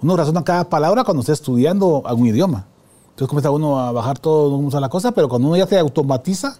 Uno 0.00 0.16
razona 0.16 0.44
cada 0.44 0.62
palabra 0.62 1.02
cuando 1.02 1.22
está 1.22 1.32
estudiando 1.32 2.02
algún 2.04 2.28
idioma. 2.28 2.66
Entonces 3.10 3.28
comienza 3.28 3.50
uno 3.50 3.80
a 3.80 3.90
bajar 3.90 4.20
todo, 4.20 4.50
no 4.56 4.68
usa 4.68 4.78
la 4.78 4.88
cosa, 4.88 5.10
pero 5.10 5.28
cuando 5.28 5.48
uno 5.48 5.56
ya 5.56 5.66
se 5.66 5.76
automatiza, 5.80 6.58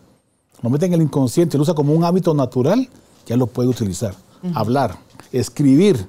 lo 0.62 0.70
mete 0.70 0.86
en 0.86 0.94
el 0.94 1.02
inconsciente, 1.02 1.56
lo 1.56 1.62
usa 1.62 1.74
como 1.74 1.92
un 1.92 2.02
hábito 2.02 2.34
natural, 2.34 2.88
ya 3.24 3.36
lo 3.36 3.46
puede 3.46 3.68
utilizar. 3.68 4.16
Hablar, 4.54 4.96
escribir, 5.30 6.08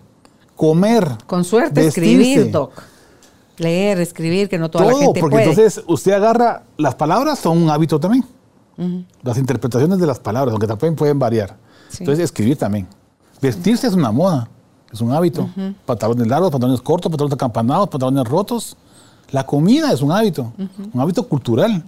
comer. 0.59 1.07
Con 1.25 1.45
suerte 1.45 1.87
escribir, 1.87 2.51
Doc. 2.51 2.73
Leer, 3.59 4.01
escribir, 4.01 4.49
que 4.49 4.57
no 4.59 4.69
toda 4.69 4.83
la 4.85 4.91
Todo, 4.91 4.99
gente 5.01 5.19
porque 5.21 5.35
puede. 5.37 5.49
entonces 5.49 5.81
usted 5.87 6.11
agarra, 6.11 6.63
las 6.75 6.95
palabras 6.95 7.39
son 7.39 7.57
un 7.63 7.69
hábito 7.69 7.97
también. 7.97 8.25
Las 9.23 9.37
interpretaciones 9.37 9.99
de 9.99 10.05
las 10.07 10.19
palabras, 10.19 10.51
aunque 10.51 10.67
también 10.67 10.95
pueden 10.95 11.17
variar. 11.17 11.55
Sí. 11.89 11.97
Entonces, 12.01 12.25
escribir 12.25 12.57
también. 12.57 12.87
Vestirse 13.41 13.87
es 13.87 13.93
una 13.93 14.11
moda, 14.11 14.49
es 14.91 14.99
un 15.01 15.11
hábito. 15.13 15.49
Pantalones 15.85 16.27
largos, 16.27 16.51
pantalones 16.51 16.81
cortos, 16.81 17.09
pantalones 17.09 17.33
acampanados, 17.35 17.87
pantalones 17.89 18.25
rotos. 18.25 18.75
La 19.31 19.45
comida 19.45 19.93
es 19.93 20.01
un 20.01 20.11
hábito, 20.11 20.51
un 20.93 20.99
hábito 21.01 21.25
cultural. 21.27 21.83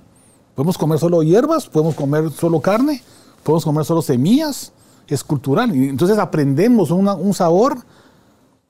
Podemos 0.55 0.77
comer 0.77 0.97
solo 0.99 1.23
hierbas, 1.23 1.67
podemos 1.67 1.95
comer 1.95 2.29
solo 2.31 2.59
carne, 2.61 3.01
podemos 3.43 3.65
comer 3.65 3.83
solo 3.83 4.01
semillas. 4.01 4.71
Es 5.07 5.23
cultural. 5.25 5.71
Entonces 5.71 6.17
aprendemos 6.17 6.89
una- 6.91 7.15
un 7.15 7.33
sabor 7.33 7.77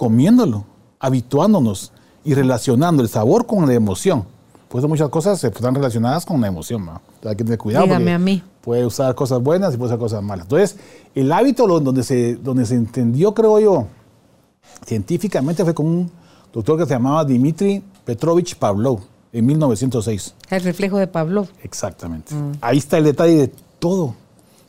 comiéndolo, 0.01 0.65
habituándonos 0.99 1.91
y 2.23 2.33
relacionando 2.33 3.03
el 3.03 3.07
sabor 3.07 3.45
con 3.45 3.67
la 3.67 3.75
emoción. 3.75 4.25
Por 4.67 4.79
eso 4.79 4.87
muchas 4.87 5.09
cosas 5.09 5.39
se 5.39 5.49
están 5.49 5.75
relacionadas 5.75 6.25
con 6.25 6.41
la 6.41 6.47
emoción. 6.47 6.83
¿no? 6.83 6.99
Hay 7.23 7.35
que 7.35 7.43
tener 7.43 7.59
cuidado. 7.59 7.85
Dígame 7.85 8.11
a 8.11 8.17
mí. 8.17 8.41
Puede 8.61 8.83
usar 8.83 9.13
cosas 9.13 9.43
buenas 9.43 9.75
y 9.75 9.77
puede 9.77 9.89
usar 9.89 9.99
cosas 9.99 10.23
malas. 10.23 10.45
Entonces, 10.45 10.77
el 11.13 11.31
hábito 11.31 11.67
donde 11.67 12.01
se, 12.01 12.33
donde 12.33 12.65
se 12.65 12.73
entendió, 12.73 13.35
creo 13.35 13.59
yo, 13.59 13.85
científicamente 14.87 15.63
fue 15.63 15.75
con 15.75 15.85
un 15.85 16.11
doctor 16.51 16.79
que 16.79 16.87
se 16.87 16.93
llamaba 16.93 17.23
Dmitry 17.23 17.83
Petrovich 18.03 18.55
Pavlov 18.55 19.01
en 19.31 19.45
1906. 19.45 20.33
El 20.49 20.63
reflejo 20.63 20.97
de 20.97 21.05
Pablo. 21.05 21.47
Exactamente. 21.61 22.33
Ahí 22.61 22.79
está 22.79 22.97
el 22.97 23.03
detalle 23.03 23.37
de 23.37 23.51
todo. 23.77 24.15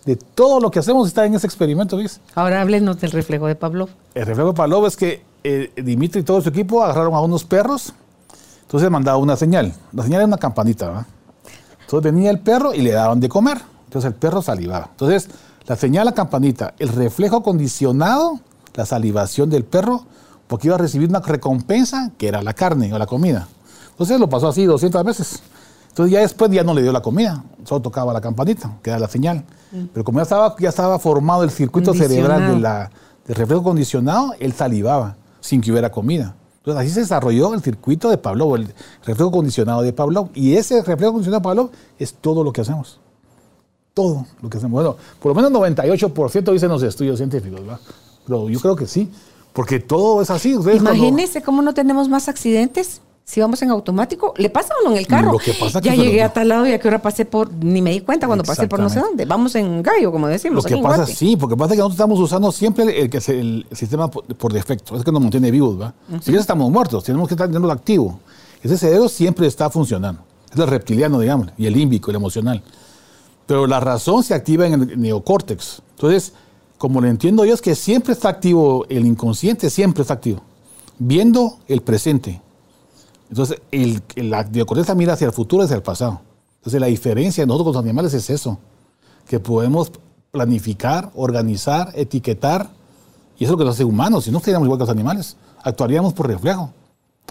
De 0.04 0.16
todo 0.16 0.61
lo 0.61 0.71
que 0.71 0.80
hacemos 0.80 1.06
está 1.06 1.25
en 1.25 1.35
ese 1.35 1.47
experimento, 1.47 1.97
¿ves? 1.97 2.21
Ahora 2.35 2.61
háblenos 2.61 3.00
del 3.00 3.12
reflejo 3.12 3.47
de 3.47 3.54
Pablo. 3.54 3.88
El 4.14 4.26
reflejo 4.26 4.49
de 4.49 4.54
Pavlov 4.54 4.87
es 4.87 4.97
que 4.97 5.23
eh, 5.44 5.73
Dimitri 5.76 6.21
y 6.21 6.25
todo 6.25 6.40
su 6.40 6.49
equipo 6.49 6.82
agarraron 6.82 7.14
a 7.14 7.21
unos 7.21 7.44
perros, 7.44 7.92
entonces 8.62 8.90
mandaba 8.90 9.18
una 9.18 9.37
señal. 9.37 9.73
La 9.92 10.02
señal 10.02 10.21
era 10.21 10.26
una 10.26 10.38
campanita, 10.38 10.88
¿verdad? 10.88 11.06
Entonces 11.82 12.12
venía 12.12 12.30
el 12.30 12.40
perro 12.40 12.75
y 12.75 12.80
le 12.80 12.92
daban 12.92 13.21
de 13.21 13.28
comer. 13.28 13.59
Entonces 13.85 14.11
el 14.11 14.14
perro 14.14 14.40
salivaba. 14.40 14.88
Entonces 14.90 15.28
la 15.66 15.76
señal, 15.76 16.06
la 16.06 16.12
campanita, 16.12 16.75
el 16.78 16.88
reflejo 16.88 17.42
condicionado, 17.42 18.40
la 18.75 18.87
salivación 18.87 19.50
del 19.50 19.64
perro, 19.64 20.04
porque 20.49 20.68
iba 20.68 20.75
a 20.75 20.78
recibir 20.78 21.09
una 21.09 21.21
recompensa 21.21 22.11
que 22.18 22.28
era 22.28 22.42
la 22.42 22.54
carne 22.54 22.92
o 22.92 22.99
la 22.99 23.06
comida. 23.06 23.47
Entonces 23.90 24.18
lo 24.18 24.28
pasó 24.28 24.49
así 24.49 24.64
200 24.64 25.04
veces. 25.04 25.42
Entonces 25.92 26.11
ya 26.14 26.20
después 26.20 26.50
ya 26.50 26.64
no 26.64 26.72
le 26.72 26.80
dio 26.80 26.90
la 26.90 27.02
comida, 27.02 27.44
solo 27.64 27.82
tocaba 27.82 28.14
la 28.14 28.22
campanita, 28.22 28.78
que 28.82 28.88
era 28.88 28.99
la 28.99 29.08
señal. 29.08 29.44
Pero 29.92 30.04
como 30.04 30.20
ya 30.20 30.22
estaba, 30.22 30.56
ya 30.58 30.70
estaba 30.70 30.99
formado 30.99 31.44
el 31.44 31.50
circuito 31.50 31.92
cerebral 31.92 32.40
de 32.40 32.46
Condicionado. 32.46 32.58
la, 32.61 32.90
del 33.26 33.37
reflejo 33.37 33.62
condicionado, 33.62 34.34
él 34.38 34.54
salivaba 34.54 35.16
sin 35.40 35.61
que 35.61 35.70
hubiera 35.70 35.92
comida. 35.92 36.34
Entonces 36.58 36.80
así 36.80 36.94
se 36.94 37.00
desarrolló 37.00 37.52
el 37.52 37.61
circuito 37.61 38.08
de 38.08 38.16
Pavlov, 38.16 38.54
el 38.56 38.75
reflejo 39.04 39.30
condicionado 39.30 39.82
de 39.82 39.92
Pavlov. 39.92 40.30
Y 40.32 40.56
ese 40.56 40.80
reflejo 40.82 41.12
condicionado 41.12 41.40
de 41.40 41.44
Pavlov 41.44 41.70
es 41.99 42.14
todo 42.14 42.42
lo 42.42 42.54
que 42.54 42.62
hacemos. 42.62 42.99
Todo 43.92 44.25
lo 44.40 44.49
que 44.49 44.56
hacemos. 44.56 44.72
Bueno, 44.72 44.96
por 45.20 45.30
lo 45.30 45.34
menos 45.34 45.52
98% 45.52 46.52
dicen 46.52 46.70
los 46.70 46.82
estudios 46.82 47.18
científicos, 47.18 47.61
¿verdad? 47.61 47.80
Pero 48.26 48.49
yo 48.49 48.61
creo 48.61 48.76
que 48.76 48.87
sí, 48.87 49.11
porque 49.52 49.78
todo 49.78 50.22
es 50.22 50.30
así. 50.30 50.52
Imagínese 50.52 51.42
cómo 51.42 51.61
no 51.61 51.75
tenemos 51.75 52.08
más 52.08 52.30
accidentes 52.30 53.02
si 53.25 53.41
vamos 53.41 53.62
en 53.62 53.71
automático. 53.71 54.35
¿Le 54.37 54.50
pasa 54.50 54.75
a 54.75 54.83
uno 54.83 54.93
en 54.93 54.99
el 54.99 55.07
carro? 55.07 55.33
Lo 55.33 55.38
que 55.38 55.55
pasa 55.55 55.81
que 55.81 55.88
ya 55.88 55.95
llegué 55.95 56.19
lo- 56.19 56.25
a 56.26 56.29
tal 56.33 56.49
lado 56.49 56.67
y 56.67 56.73
a 56.73 56.79
qué 56.79 56.88
hora 56.88 57.00
pasé 57.00 57.25
por... 57.25 57.52
Ni 57.52 57.81
me 57.81 57.91
di 57.93 58.00
cuenta 58.00 58.26
cuando 58.26 58.45
pasé 58.45 58.67
por 58.69 58.81
no 58.81 58.88
sé 58.91 59.00
dónde. 59.00 59.25
Vamos 59.25 59.55
en 59.55 59.83
gallo, 59.83 60.11
como 60.12 60.26
Lo 60.26 60.33
decimos. 60.33 60.64
que 60.64 60.75
aquí 60.75 60.79
en 60.79 60.85
pasa, 60.85 60.97
Guate. 60.99 61.14
sí, 61.14 61.37
porque 61.37 61.57
pasa 61.57 61.71
que 61.73 61.79
nosotros 61.79 61.95
estamos 61.97 62.19
usando 62.21 62.50
siempre 62.52 62.85
el, 62.85 62.91
el 62.91 63.11
que 63.11 63.19
el, 63.33 63.67
el 63.71 63.76
sistema 63.76 64.11
por, 64.11 64.25
por 64.25 64.52
defecto, 64.52 64.97
es 64.97 65.05
que 65.05 65.12
nos 65.12 65.23
mantiene 65.23 65.50
vivos, 65.50 65.81
¿va? 65.81 65.95
Si 66.21 66.33
ya 66.33 66.41
estamos 66.41 66.71
muertos, 66.71 67.05
tenemos 67.05 67.29
que 67.29 67.35
estar 67.35 67.47
teniendo 67.47 67.71
activo. 67.71 68.19
Ese 68.62 68.76
cerebro 68.76 69.09
siempre 69.09 69.47
está 69.47 69.71
funcionando. 69.71 70.21
Es 70.52 70.59
el 70.59 70.67
reptiliano, 70.67 71.19
digamos, 71.19 71.49
y 71.57 71.67
el 71.67 71.73
límbico, 71.75 72.11
el 72.11 72.17
emocional. 72.17 72.62
Pero 73.47 73.67
la 73.67 73.81
razón 73.81 74.23
se 74.23 74.35
activa 74.35 74.67
en 74.67 74.75
el 74.75 75.00
neocórtex. 75.00 75.81
Entonces, 75.97 76.33
como 76.79 77.00
lo 77.00 77.09
entiendo 77.09 77.45
yo, 77.45 77.55
es 77.55 77.62
que 77.62 77.75
siempre 77.75 78.12
está 78.12 78.29
activo 78.29 78.85
el 78.88 79.07
inconsciente, 79.07 79.71
siempre 79.71 80.02
está 80.02 80.14
activo, 80.14 80.43
viendo 80.99 81.59
el 81.69 81.81
presente. 81.83 82.41
Entonces, 83.32 83.62
la 84.14 84.44
neocorteza 84.44 84.94
mira 84.94 85.14
hacia 85.14 85.26
el 85.26 85.32
futuro, 85.32 85.64
hacia 85.64 85.74
el 85.74 85.82
pasado. 85.82 86.20
Entonces, 86.56 86.78
la 86.78 86.88
diferencia 86.88 87.42
de 87.42 87.46
nosotros 87.46 87.64
con 87.64 87.72
los 87.72 87.82
animales 87.82 88.12
es 88.12 88.28
eso, 88.28 88.58
que 89.26 89.40
podemos 89.40 89.90
planificar, 90.30 91.10
organizar, 91.14 91.92
etiquetar, 91.94 92.68
y 93.38 93.44
eso 93.44 93.46
es 93.46 93.50
lo 93.52 93.56
que 93.56 93.64
nos 93.64 93.76
hace 93.76 93.84
humanos. 93.84 94.24
Si 94.24 94.30
no 94.30 94.38
seríamos 94.40 94.66
igual 94.66 94.76
que 94.76 94.82
los 94.82 94.90
animales, 94.90 95.38
actuaríamos 95.64 96.12
por 96.12 96.26
reflejo, 96.26 96.74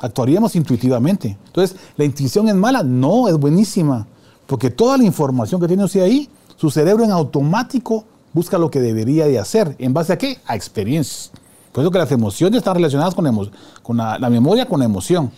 actuaríamos 0.01 0.55
intuitivamente. 0.55 1.37
Entonces, 1.45 1.77
¿la 1.95 2.03
intuición 2.03 2.49
es 2.49 2.55
mala? 2.55 2.81
No, 2.81 3.27
es 3.27 3.37
buenísima, 3.37 4.07
porque 4.47 4.71
toda 4.71 4.97
la 4.97 5.03
información 5.03 5.61
que 5.61 5.67
tiene 5.67 5.83
usted 5.83 6.01
ahí, 6.01 6.27
su 6.55 6.71
cerebro 6.71 7.03
en 7.03 7.11
automático 7.11 8.05
busca 8.33 8.57
lo 8.57 8.71
que 8.71 8.81
debería 8.81 9.27
de 9.27 9.37
hacer. 9.37 9.75
¿En 9.77 9.93
base 9.93 10.13
a 10.13 10.17
qué? 10.17 10.39
A 10.47 10.55
experiencias. 10.55 11.31
Por 11.71 11.83
eso 11.83 11.91
que 11.91 11.99
las 11.99 12.11
emociones 12.11 12.57
están 12.57 12.73
relacionadas 12.73 13.13
con, 13.13 13.51
con 13.83 13.97
la, 13.97 14.17
la 14.17 14.29
memoria, 14.31 14.65
con 14.65 14.79
la 14.79 14.85
emoción. 14.85 15.31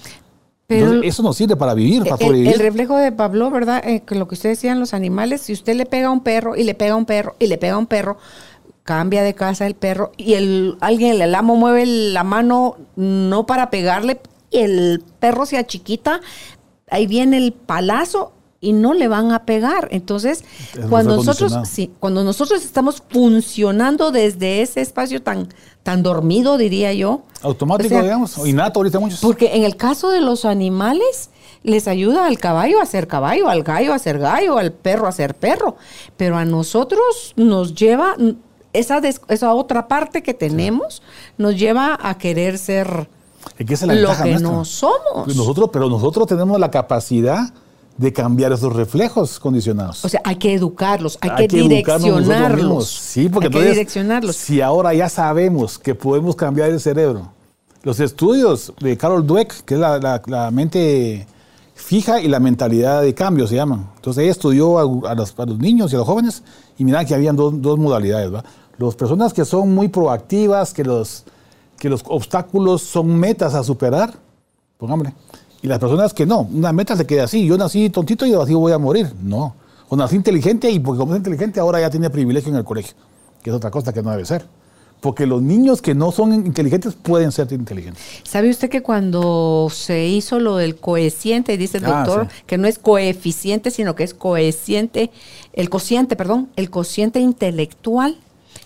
Pero 0.79 1.03
eso 1.03 1.23
nos 1.23 1.37
sirve 1.37 1.55
para 1.55 1.73
vivir, 1.73 2.03
para 2.03 2.15
el, 2.15 2.21
sobrevivir. 2.21 2.53
el 2.53 2.59
reflejo 2.59 2.97
de 2.97 3.11
Pablo, 3.11 3.49
¿verdad? 3.51 3.81
Eh, 3.87 4.01
que 4.01 4.15
lo 4.15 4.27
que 4.27 4.35
usted 4.35 4.49
decía 4.49 4.71
en 4.71 4.79
los 4.79 4.93
animales, 4.93 5.41
si 5.41 5.53
usted 5.53 5.75
le 5.75 5.85
pega 5.85 6.07
a 6.07 6.11
un 6.11 6.21
perro 6.21 6.55
y 6.55 6.63
le 6.63 6.73
pega 6.75 6.93
a 6.93 6.97
un 6.97 7.05
perro 7.05 7.35
y 7.39 7.47
le 7.47 7.57
pega 7.57 7.73
a 7.73 7.77
un 7.77 7.87
perro, 7.87 8.17
cambia 8.83 9.23
de 9.23 9.33
casa 9.33 9.65
el 9.65 9.75
perro 9.75 10.11
y 10.17 10.33
el 10.33 10.77
alguien, 10.81 11.21
el 11.21 11.35
amo 11.35 11.55
mueve 11.55 11.85
la 11.85 12.23
mano 12.23 12.77
no 12.95 13.45
para 13.45 13.69
pegarle 13.69 14.19
y 14.51 14.59
el 14.59 15.03
perro 15.19 15.45
se 15.45 15.57
achiquita, 15.57 16.21
ahí 16.89 17.07
viene 17.07 17.37
el 17.37 17.53
palazo 17.53 18.33
y 18.63 18.73
no 18.73 18.93
le 18.93 19.07
van 19.07 19.31
a 19.31 19.45
pegar. 19.45 19.87
Entonces, 19.91 20.43
Es 20.73 20.85
cuando 20.87 21.15
nosotros, 21.17 21.53
sí, 21.67 21.91
cuando 21.99 22.23
nosotros 22.23 22.63
estamos 22.65 23.03
funcionando 23.09 24.11
desde 24.11 24.61
ese 24.61 24.81
espacio 24.81 25.21
tan, 25.21 25.49
tan 25.83 26.01
dormido, 26.01 26.57
diría 26.57 26.93
yo. 26.93 27.21
Automático, 27.41 27.87
o 27.87 27.97
sea, 27.97 28.01
digamos, 28.03 28.37
o 28.37 28.47
innato 28.47 28.79
ahorita 28.79 28.99
muchos. 28.99 29.19
porque 29.19 29.55
en 29.55 29.63
el 29.63 29.75
caso 29.75 30.09
de 30.09 30.21
los 30.21 30.45
animales, 30.45 31.29
les 31.63 31.87
ayuda 31.87 32.25
al 32.25 32.39
caballo 32.39 32.81
a 32.81 32.85
ser 32.85 33.07
caballo, 33.07 33.49
al 33.49 33.63
gallo 33.63 33.93
a 33.93 33.99
ser 33.99 34.17
gallo, 34.19 34.57
al 34.57 34.71
perro 34.71 35.07
a 35.07 35.11
ser 35.11 35.35
perro. 35.35 35.75
Pero 36.17 36.37
a 36.37 36.45
nosotros 36.45 37.33
nos 37.35 37.75
lleva, 37.75 38.15
esa, 38.73 39.01
des- 39.01 39.21
esa 39.27 39.53
otra 39.53 39.87
parte 39.87 40.23
que 40.23 40.33
tenemos, 40.33 41.01
nos 41.37 41.55
lleva 41.57 41.97
a 42.01 42.17
querer 42.17 42.57
ser 42.57 43.07
Es 43.57 43.65
que 43.65 43.73
esa 43.75 43.85
es 43.85 43.87
la 43.87 43.93
lo 43.95 44.23
que 44.23 44.29
nuestra. 44.31 44.39
no 44.51 44.65
somos. 44.65 45.35
Nosotros, 45.35 45.69
pero 45.71 45.89
nosotros 45.89 46.27
tenemos 46.27 46.59
la 46.59 46.71
capacidad 46.71 47.53
de 47.97 48.11
cambiar 48.11 48.51
esos 48.51 48.73
reflejos 48.73 49.39
condicionados. 49.39 50.03
O 50.03 50.09
sea, 50.09 50.21
hay 50.23 50.35
que 50.37 50.53
educarlos, 50.53 51.17
hay, 51.21 51.29
que, 51.47 51.55
mismos. 51.55 51.69
direccionarlos. 51.69 52.87
Sí, 52.89 53.29
porque 53.29 53.47
hay 53.47 53.51
que 53.51 53.57
entonces, 53.57 53.75
direccionarlos. 53.75 54.35
si 54.35 54.61
ahora 54.61 54.93
ya 54.93 55.09
sabemos 55.09 55.77
que 55.77 55.93
podemos 55.93 56.35
cambiar 56.35 56.69
el 56.71 56.79
cerebro, 56.79 57.29
los 57.83 57.99
estudios 57.99 58.73
de 58.79 58.97
Carol 58.97 59.25
Dweck, 59.27 59.63
que 59.65 59.75
es 59.75 59.79
la, 59.79 59.99
la- 59.99 60.21
la 60.25 60.49
mente 60.51 61.27
fija 61.75 62.21
y 62.21 62.27
la 62.27 62.39
mentalidad 62.39 63.01
de 63.01 63.13
cambio, 63.13 63.45
se 63.47 63.55
llaman. 63.55 63.89
Entonces 63.97 64.23
ella 64.23 64.31
estudió 64.31 64.79
a, 64.79 65.11
a 65.11 65.15
los, 65.15 65.37
a 65.37 65.45
los 65.45 65.59
niños 65.59 65.91
y 65.91 65.95
a 65.95 65.99
los 65.99 66.07
jóvenes 66.07 66.43
y 66.77 66.85
mira 66.85 67.03
que 67.05 67.13
habían 67.13 67.35
dos, 67.35 67.61
dos 67.61 67.77
modalidades. 67.77 68.31
¿verdad? 68.31 68.49
Las 68.77 68.95
personas 68.95 69.33
que 69.33 69.43
son 69.45 69.73
muy 69.73 69.87
proactivas, 69.89 70.73
que 70.73 70.83
los, 70.83 71.25
que 71.77 71.89
los 71.89 72.03
obstáculos 72.07 72.81
son 72.81 73.15
metas 73.19 73.53
a 73.53 73.63
superar, 73.63 74.13
pongámosle. 74.77 75.13
Y 75.63 75.67
las 75.67 75.79
personas 75.79 76.13
que 76.13 76.25
no, 76.25 76.41
una 76.41 76.71
meta 76.73 76.95
se 76.95 77.05
queda 77.07 77.23
así. 77.23 77.45
Yo 77.45 77.57
nací 77.57 77.89
tontito 77.89 78.25
y 78.25 78.33
así 78.33 78.53
voy 78.53 78.73
a 78.73 78.77
morir. 78.77 79.11
No. 79.23 79.55
O 79.89 79.95
nací 79.95 80.15
inteligente 80.15 80.69
y 80.69 80.79
porque 80.79 80.99
como 80.99 81.13
es 81.13 81.17
inteligente 81.19 81.59
ahora 81.59 81.79
ya 81.79 81.89
tiene 81.89 82.09
privilegio 82.09 82.51
en 82.51 82.57
el 82.57 82.63
colegio, 82.65 82.93
que 83.41 83.49
es 83.49 83.55
otra 83.55 83.71
cosa 83.71 83.91
que 83.93 84.01
no 84.03 84.11
debe 84.11 84.25
ser. 84.25 84.45
Porque 84.99 85.25
los 85.25 85.41
niños 85.41 85.81
que 85.81 85.93
no 85.95 86.11
son 86.13 86.33
inteligentes 86.33 86.95
pueden 86.95 87.31
ser 87.33 87.51
inteligentes. 87.51 88.01
¿Sabe 88.23 88.49
usted 88.49 88.69
que 88.69 88.81
cuando 88.81 89.67
se 89.71 90.05
hizo 90.07 90.39
lo 90.39 90.55
del 90.57 90.75
coeficiente, 90.77 91.57
dice 91.57 91.79
el 91.79 91.85
Ah, 91.85 92.03
doctor, 92.05 92.27
sí. 92.29 92.43
que 92.47 92.57
no 92.57 92.67
es 92.67 92.79
coeficiente, 92.79 93.69
sino 93.69 93.95
que 93.95 94.03
es 94.03 94.13
coeficiente, 94.13 95.11
el 95.51 95.69
cociente, 95.69 96.15
perdón, 96.15 96.49
el 96.55 96.69
cociente 96.69 97.19
intelectual, 97.19 98.15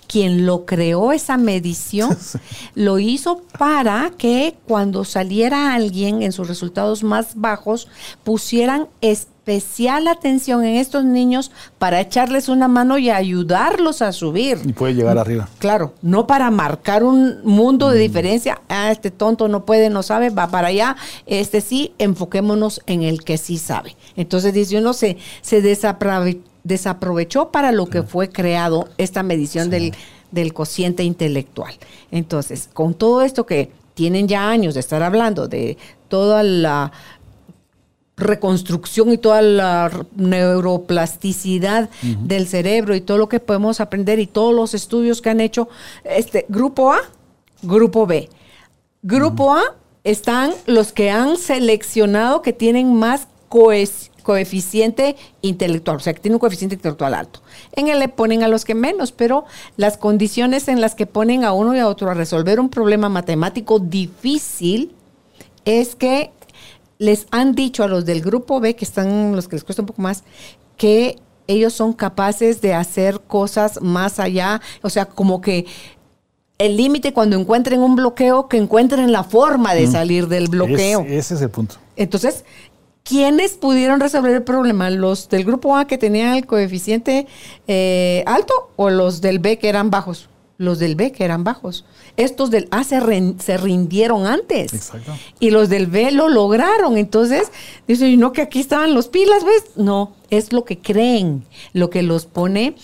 quien 0.07 0.45
lo 0.45 0.65
creó 0.65 1.11
esa 1.11 1.37
medición, 1.37 2.17
lo 2.75 2.99
hizo 2.99 3.41
para 3.57 4.11
que 4.17 4.55
cuando 4.65 5.03
saliera 5.03 5.73
alguien 5.73 6.21
en 6.21 6.31
sus 6.31 6.47
resultados 6.47 7.03
más 7.03 7.35
bajos, 7.35 7.87
pusieran 8.23 8.87
especial 9.01 10.07
atención 10.09 10.65
en 10.65 10.75
estos 10.75 11.05
niños 11.05 11.51
para 11.77 12.01
echarles 12.01 12.49
una 12.49 12.67
mano 12.67 12.97
y 12.97 13.09
ayudarlos 13.09 14.01
a 14.01 14.11
subir. 14.11 14.59
Y 14.65 14.73
puede 14.73 14.93
llegar 14.93 15.17
arriba. 15.17 15.47
Claro, 15.59 15.93
no 16.01 16.27
para 16.27 16.51
marcar 16.51 17.03
un 17.03 17.39
mundo 17.43 17.89
de 17.89 17.99
diferencia. 17.99 18.61
Ah, 18.67 18.91
este 18.91 19.09
tonto 19.09 19.47
no 19.47 19.65
puede, 19.65 19.89
no 19.89 20.03
sabe, 20.03 20.31
va 20.31 20.47
para 20.49 20.67
allá. 20.67 20.97
Este 21.25 21.61
sí, 21.61 21.93
enfoquémonos 21.97 22.81
en 22.87 23.03
el 23.03 23.23
que 23.23 23.37
sí 23.37 23.57
sabe. 23.57 23.95
Entonces 24.17 24.53
dice 24.53 24.77
uno 24.77 24.91
se, 24.93 25.17
se 25.41 25.61
desaprovechó 26.67 27.49
para 27.51 27.71
lo 27.71 27.87
que 27.87 28.03
fue 28.03 28.29
creado 28.29 28.89
esta 28.97 29.23
medición 29.23 29.69
del, 29.69 29.93
del 30.31 30.53
cociente 30.53 31.03
intelectual. 31.03 31.73
Entonces, 32.11 32.69
con 32.73 32.93
todo 32.93 33.21
esto 33.21 33.45
que 33.45 33.71
tienen 33.93 34.27
ya 34.27 34.49
años 34.49 34.73
de 34.73 34.81
estar 34.81 35.01
hablando 35.01 35.47
de 35.47 35.77
toda 36.07 36.43
la 36.43 36.91
reconstrucción 38.17 39.11
y 39.11 39.17
toda 39.17 39.41
la 39.41 39.91
neuroplasticidad 40.15 41.89
del 42.01 42.47
cerebro 42.47 42.95
y 42.95 43.01
todo 43.01 43.19
lo 43.19 43.29
que 43.29 43.39
podemos 43.39 43.79
aprender 43.79 44.19
y 44.19 44.25
todos 44.25 44.55
los 44.55 44.73
estudios 44.73 45.21
que 45.21 45.29
han 45.29 45.39
hecho 45.39 45.69
este 46.03 46.45
grupo 46.49 46.91
A, 46.91 46.99
grupo 47.61 48.07
B. 48.07 48.27
Grupo 49.03 49.53
A 49.53 49.75
están 50.03 50.51
los 50.65 50.93
que 50.93 51.11
han 51.11 51.37
seleccionado 51.37 52.41
que 52.41 52.53
tienen 52.53 52.95
más 52.95 53.27
coeficiente 54.27 55.15
intelectual, 55.41 55.95
o 55.95 55.99
sea, 56.01 56.13
que 56.13 56.19
tienen 56.19 56.35
un 56.35 56.39
coeficiente 56.39 56.75
intelectual 56.75 57.13
alto. 57.13 57.39
En 57.71 57.87
él 57.87 57.97
le 57.99 58.09
ponen 58.09 58.43
a 58.43 58.49
los 58.49 58.65
que 58.65 58.75
menos, 58.75 59.13
pero 59.13 59.45
las 59.77 59.95
condiciones 59.97 60.67
en 60.67 60.81
las 60.81 60.95
que 60.95 61.05
ponen 61.05 61.45
a 61.45 61.53
uno 61.53 61.73
y 61.73 61.79
a 61.79 61.87
otro 61.87 62.11
a 62.11 62.13
resolver 62.13 62.59
un 62.59 62.67
problema 62.67 63.07
matemático 63.07 63.79
difícil 63.79 64.91
es 65.63 65.95
que 65.95 66.31
les 66.97 67.25
han 67.31 67.55
dicho 67.55 67.85
a 67.85 67.87
los 67.87 68.03
del 68.03 68.21
grupo 68.21 68.59
B, 68.59 68.75
que 68.75 68.83
están 68.83 69.33
los 69.33 69.47
que 69.47 69.55
les 69.55 69.63
cuesta 69.63 69.81
un 69.81 69.85
poco 69.85 70.01
más, 70.01 70.25
que 70.75 71.15
ellos 71.47 71.71
son 71.71 71.93
capaces 71.93 72.59
de 72.59 72.73
hacer 72.73 73.21
cosas 73.21 73.81
más 73.81 74.19
allá, 74.19 74.59
o 74.81 74.89
sea, 74.89 75.05
como 75.05 75.39
que 75.39 75.65
el 76.57 76.75
límite 76.75 77.13
cuando 77.13 77.39
encuentren 77.39 77.79
un 77.79 77.95
bloqueo, 77.95 78.49
que 78.49 78.57
encuentren 78.57 79.09
la 79.13 79.23
forma 79.23 79.73
de 79.73 79.87
salir 79.87 80.27
del 80.27 80.49
bloqueo. 80.49 81.05
ese 81.07 81.35
es 81.35 81.41
el 81.41 81.49
punto. 81.49 81.75
Entonces, 81.95 82.45
¿quiénes 83.07 83.53
pudieron 83.53 83.99
resolver 83.99 84.33
el 84.33 84.43
problema? 84.43 84.89
¿Los 84.89 85.29
del 85.29 85.45
grupo 85.45 85.77
A 85.77 85.87
que 85.87 85.97
tenían 85.97 86.35
el 86.35 86.45
coeficiente 86.45 87.27
eh, 87.67 88.23
alto 88.27 88.71
o 88.75 88.89
los 88.89 89.21
del 89.21 89.39
B 89.39 89.57
que 89.57 89.69
eran 89.69 89.89
bajos? 89.89 90.29
Los 90.57 90.79
del 90.79 90.95
B 90.95 91.11
que 91.11 91.23
eran 91.23 91.43
bajos. 91.43 91.85
Estos 92.17 92.49
del 92.49 92.67
A 92.71 92.83
se, 92.83 92.99
rindieron 93.57 94.25
antes. 94.25 94.73
Exacto. 94.73 95.13
Y 95.39 95.51
los 95.51 95.69
del 95.69 95.85
B 95.85 96.11
lo 96.11 96.29
lograron. 96.29 96.97
Entonces, 96.97 97.51
dicen, 97.87 98.19
no 98.19 98.33
que 98.33 98.41
aquí 98.41 98.59
estaban 98.59 98.95
los 98.95 99.07
pilas, 99.07 99.43
¿ves? 99.45 99.65
No, 99.75 100.13
es 100.31 100.51
lo 100.51 100.65
que 100.65 100.79
creen, 100.79 101.45
lo 101.73 101.91
que 101.91 102.01
los 102.01 102.25
pone 102.25 102.75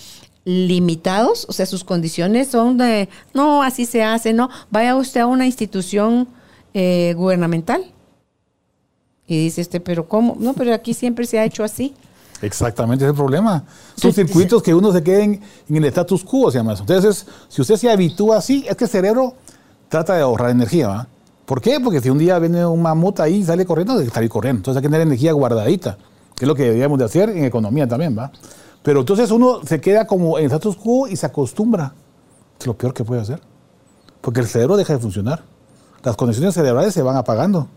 limitados, 0.46 1.46
o 1.48 1.54
sea, 1.54 1.66
sus 1.66 1.86
condiciones 1.86 2.50
son 2.50 2.78
de, 2.78 3.08
no, 3.34 3.64
así 3.64 3.86
se 3.86 4.04
hace, 4.04 4.34
no, 4.34 4.50
vaya 4.70 4.94
usted 4.98 5.22
a 5.22 5.26
una 5.26 5.46
institución 5.46 6.28
eh, 6.74 7.14
gubernamental. 7.16 7.93
Y 9.28 9.46
dice 9.46 9.62
este, 9.62 9.80
pero 9.80 10.08
¿cómo? 10.08 10.36
No, 10.40 10.54
pero 10.54 10.74
aquí 10.74 10.94
siempre 10.94 11.26
se 11.26 11.40
ha 11.40 11.46
hecho 11.46 11.64
así. 11.64 11.94
Exactamente, 12.42 13.06
ese 13.06 13.10
es 13.10 13.14
el 13.14 13.18
problema. 13.18 13.64
Son 13.96 14.12
circuitos 14.12 14.62
que 14.62 14.74
uno 14.74 14.92
se 14.92 15.02
queden 15.02 15.42
en 15.70 15.76
el 15.76 15.86
status 15.86 16.26
quo, 16.26 16.52
se 16.52 16.58
llama 16.58 16.74
eso. 16.74 16.84
Entonces, 16.84 17.26
si 17.48 17.62
usted 17.62 17.78
se 17.78 17.90
habitúa 17.90 18.38
así, 18.38 18.66
es 18.68 18.76
que 18.76 18.84
el 18.84 18.90
cerebro 18.90 19.36
trata 19.88 20.16
de 20.16 20.24
ahorrar 20.24 20.50
energía, 20.50 20.88
¿va? 20.90 21.08
¿Por 21.46 21.62
qué? 21.62 21.80
Porque 21.80 22.02
si 22.02 22.10
un 22.10 22.18
día 22.18 22.40
viene 22.40 22.66
un 22.66 22.82
mamut 22.82 23.20
ahí 23.20 23.36
y 23.36 23.44
sale 23.44 23.66
corriendo, 23.66 23.98
debe 23.98 24.10
salir 24.10 24.30
corriendo. 24.30 24.60
Entonces 24.60 24.78
hay 24.78 24.82
que 24.82 24.90
tener 24.90 25.02
energía 25.02 25.32
guardadita, 25.34 25.98
que 26.36 26.46
es 26.46 26.48
lo 26.48 26.56
que 26.56 26.64
deberíamos 26.64 27.00
de 27.00 27.06
hacer 27.06 27.30
en 27.30 27.46
economía 27.46 27.88
también, 27.88 28.18
¿va? 28.18 28.32
Pero 28.82 29.02
entonces 29.02 29.32
uno 29.32 29.62
se 29.66 29.80
queda 29.80 30.06
como 30.06 30.38
en 30.38 30.46
status 30.46 30.76
quo 30.76 31.08
y 31.08 31.16
se 31.16 31.26
acostumbra. 31.26 31.94
Es 32.60 32.68
lo 32.68 32.78
peor 32.78 32.94
que 32.94 33.06
puede 33.06 33.22
hacer. 33.22 33.42
Porque 34.20 34.42
el 34.42 34.48
cerebro 34.48 34.76
deja 34.76 34.94
de 34.94 35.00
funcionar. 35.00 35.44
Las 36.04 36.18
conexiones 36.18 36.54
cerebrales 36.54 36.94
se 36.94 37.02
van 37.02 37.16
apagando. 37.16 37.68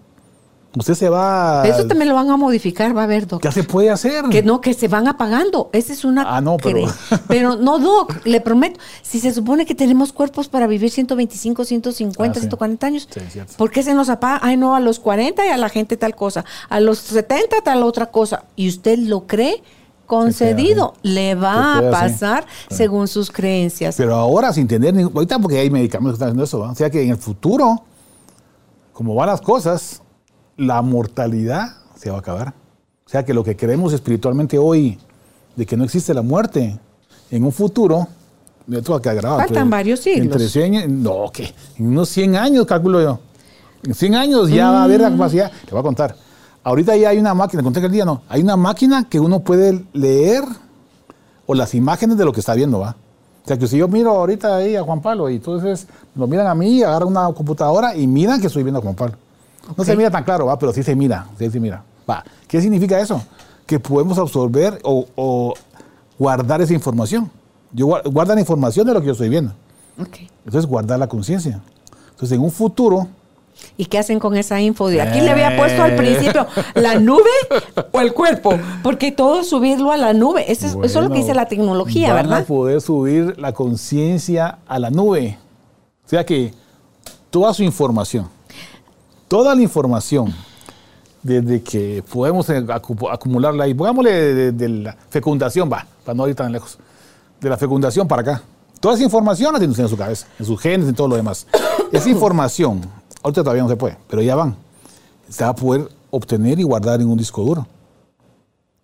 Usted 0.75 0.95
se 0.95 1.09
va. 1.09 1.67
Eso 1.67 1.87
también 1.87 2.11
lo 2.11 2.15
van 2.15 2.29
a 2.31 2.37
modificar, 2.37 2.95
va 2.95 3.05
a 3.05 3.07
ver, 3.07 3.27
Doc. 3.27 3.41
¿Qué 3.41 3.51
se 3.51 3.65
puede 3.65 3.91
hacer? 3.91 4.25
Que 4.31 4.43
no, 4.43 4.61
que 4.61 4.75
se 4.75 4.89
van 4.89 5.09
apagando. 5.09 5.71
Esa 5.73 5.95
es 5.95 6.05
una. 6.05 6.37
Ah, 6.37 6.43
no, 6.43 6.59
pero. 6.59 6.87
pero 7.29 7.57
no, 7.57 7.79
Doc, 7.79 8.27
le 8.27 8.43
prometo. 8.43 8.79
Si 9.03 9.19
se 9.19 9.33
supone 9.33 9.65
que 9.65 9.75
tenemos 9.75 10.13
cuerpos 10.13 10.49
para 10.49 10.67
vivir 10.67 10.91
125, 10.91 11.65
150, 11.65 12.41
140 12.41 12.87
años, 12.87 13.09
¿por 13.57 13.71
qué 13.71 13.83
se 13.83 13.95
nos 13.95 14.11
apaga? 14.11 14.41
Ay, 14.43 14.59
no, 14.59 14.75
a 14.75 14.81
los 14.81 15.01
40 15.01 15.47
y 15.47 15.49
a 15.49 15.57
la 15.57 15.71
gente 15.71 15.97
tal 15.97 16.15
cosa. 16.15 16.45
A 16.69 16.79
los 16.81 16.99
70 16.99 17.63
tal 17.63 17.83
otra 17.83 18.07
cosa. 18.07 18.45
¿Y 18.55 18.69
usted 18.69 18.99
lo 18.99 19.27
cree? 19.27 19.63
concedido, 20.07 20.95
le 21.03 21.35
va 21.35 21.79
a 21.79 21.91
pasar 21.91 22.47
según 22.71 23.09
sus 23.09 23.31
creencias. 23.31 23.97
Pero 23.97 24.15
ahora 24.15 24.53
sin 24.53 24.69
tener 24.69 24.95
ahorita 24.97 25.39
porque 25.41 25.59
hay 25.59 25.69
medicamentos 25.69 26.13
que 26.13 26.25
están 26.25 26.29
haciendo 26.29 26.45
eso, 26.45 26.61
o 26.61 26.75
sea 26.77 26.89
que 26.91 27.03
en 27.03 27.11
el 27.11 27.17
futuro, 27.17 27.83
como 28.93 29.17
van 29.17 29.29
las 29.29 29.41
cosas, 29.41 30.03
la 30.57 30.83
mortalidad 30.83 31.77
se 31.97 32.11
va 32.11 32.17
a 32.17 32.21
acabar. 32.21 32.55
O 33.07 33.09
sea 33.09 33.25
que 33.25 33.33
lo 33.33 33.45
que 33.45 33.57
creemos 33.57 33.93
espiritualmente 33.93 34.59
hoy, 34.59 34.99
de 35.55 35.67
que 35.67 35.77
no 35.77 35.85
existe 35.85 36.13
la 36.13 36.23
muerte, 36.23 36.79
en 37.31 37.45
un 37.45 37.53
futuro, 37.53 38.09
esto 38.71 38.93
va 38.93 38.99
a 38.99 39.03
quedar 39.03 39.17
grabado. 39.17 39.41
Faltan 39.41 39.71
varios 39.71 40.01
siglos. 40.01 40.41
Entre 40.41 40.89
no, 40.89 41.31
que 41.33 41.55
en 41.79 41.87
unos 41.87 42.09
100 42.09 42.37
años, 42.37 42.67
calculo 42.67 43.01
yo. 43.01 43.21
En 43.85 43.95
100 43.95 44.15
años 44.15 44.51
ya 44.51 44.71
va 44.71 44.81
a 44.81 44.85
haber 44.85 45.01
la 45.01 45.11
mm. 45.11 45.13
capacidad. 45.13 45.53
Le 45.65 45.71
voy 45.71 45.81
a 45.81 45.83
contar 45.83 46.17
Ahorita 46.67 46.97
ya 46.97 47.11
hay 47.11 47.19
una 47.19 47.33
máquina, 47.33 47.63
conté 47.63 47.79
que 47.79 47.87
el 47.87 47.93
día 47.93 48.05
no, 48.05 48.23
hay 48.29 48.43
una 48.43 48.57
máquina 48.57 49.09
que 49.09 49.21
uno 49.21 49.39
puede 49.39 49.85
leer 49.93 50.43
o 51.47 51.55
las 51.55 51.77
imágenes 51.77 52.19
de 52.19 52.25
lo 52.25 52.33
que 52.33 52.41
está 52.41 52.55
viendo, 52.55 52.81
¿va? 52.81 52.97
O 53.45 53.47
sea, 53.47 53.57
que 53.57 53.69
si 53.69 53.79
yo 53.79 53.87
miro 53.87 54.11
ahorita 54.11 54.57
ahí 54.57 54.75
a 54.75 54.83
Juan 54.83 55.01
Pablo 55.01 55.31
y 55.31 55.37
entonces 55.37 55.87
lo 56.17 56.27
miran 56.27 56.49
a 56.49 56.57
mí, 56.57 56.83
agarran 56.83 57.11
una 57.11 57.33
computadora 57.33 57.95
y 57.95 58.09
miran 58.09 58.41
que 58.41 58.49
estoy 58.49 58.65
viendo 58.65 58.81
a 58.81 58.83
Juan 58.83 58.97
Pablo. 58.97 59.17
No 59.77 59.85
se 59.85 59.97
mira 59.97 60.11
tan 60.11 60.25
claro, 60.25 60.47
¿va? 60.47 60.59
Pero 60.59 60.73
sí 60.73 60.83
se 60.83 60.95
mira, 60.95 61.27
sí 61.39 61.51
se 61.51 61.61
mira. 61.61 61.83
Va. 62.09 62.25
¿Qué 62.47 62.61
significa 62.61 63.01
eso? 63.01 63.23
Que 63.67 63.81
podemos 63.81 64.19
absorber 64.19 64.79
o, 64.85 65.55
guardar 66.19 66.61
esa 66.61 66.75
información. 66.75 67.31
Yo 67.73 67.87
guarda 67.87 68.35
la 68.35 68.41
información 68.41 68.87
de 68.87 68.95
lo 68.95 69.01
que 69.01 69.07
yo 69.07 69.13
estoy 69.13 69.29
viendo. 69.29 69.53
Okay. 70.01 70.31
Entonces, 70.45 70.67
guardar 70.69 70.99
la 70.99 71.09
conciencia. 71.09 71.61
Entonces, 72.11 72.37
en 72.37 72.43
un 72.43 72.51
futuro, 72.51 73.09
¿Y 73.79 73.87
qué 73.87 73.99
hacen 73.99 74.19
con 74.19 74.37
esa 74.37 74.61
info? 74.61 74.89
De 74.89 75.01
aquí 75.01 75.21
le 75.21 75.31
había 75.31 75.57
puesto 75.57 75.83
al 75.83 75.97
principio 75.97 76.47
la 76.75 76.99
nube 76.99 77.31
o 77.93 78.01
el 78.01 78.13
cuerpo, 78.13 78.59
porque 78.83 79.13
todo 79.13 79.45
subirlo 79.45 79.93
a 79.93 79.97
la 79.97 80.13
nube. 80.13 80.51
Eso 80.51 80.83
es, 80.83 80.95
lo 80.95 81.11
que 81.11 81.19
dice 81.19 81.35
la 81.35 81.47
tecnología, 81.47 82.13
van 82.13 82.27
¿verdad? 82.27 82.41
a 82.41 82.45
poder 82.45 82.81
subir 82.81 83.39
la 83.39 83.53
conciencia 83.53 84.59
a 84.67 84.79
la 84.79 84.91
nube. 84.91 85.39
O 86.05 86.09
sea 86.09 86.25
que 86.25 86.53
toda 87.31 87.53
su 87.53 87.63
información, 87.63 88.29
toda 89.29 89.55
la 89.55 89.63
información, 89.63 90.35
desde 91.23 91.63
que 91.63 92.03
podemos 92.11 92.49
acumularla 93.11 93.65
ahí, 93.65 93.75
pongámosle 93.75 94.53
de, 94.53 94.69
la 94.69 94.97
fecundación, 95.11 95.71
va, 95.71 95.87
para 96.05 96.15
no 96.15 96.29
ir 96.29 96.35
tan 96.35 96.53
lejos, 96.53 96.79
de 97.41 97.49
la 97.49 97.57
fecundación 97.57 98.07
para 98.07 98.23
acá. 98.23 98.43
Toda 98.81 98.95
esa 98.95 99.05
información 99.05 99.53
la 99.53 99.59
tiene 99.59 99.71
usted 99.71 99.85
en 99.85 99.91
su 99.91 99.97
cabeza, 99.97 100.27
en 100.39 100.47
sus 100.47 100.61
genes, 100.61 100.89
en 100.89 100.95
todo 100.95 101.09
lo 101.09 101.17
demás. 101.17 101.47
Esa 101.93 102.11
información 102.11 102.83
Ahorita 103.27 103.43
todavía 103.43 103.65
no 103.65 103.69
se 103.69 103.75
puede, 103.75 103.99
pero 104.07 104.23
ya 104.23 104.37
van. 104.37 104.55
Se 105.29 105.43
va 105.43 105.51
a 105.51 105.55
poder 105.57 105.89
obtener 106.11 106.61
y 106.61 106.63
guardar 106.63 107.01
en 107.01 107.09
un 107.09 107.19
disco 107.19 107.43
duro. 107.43 107.67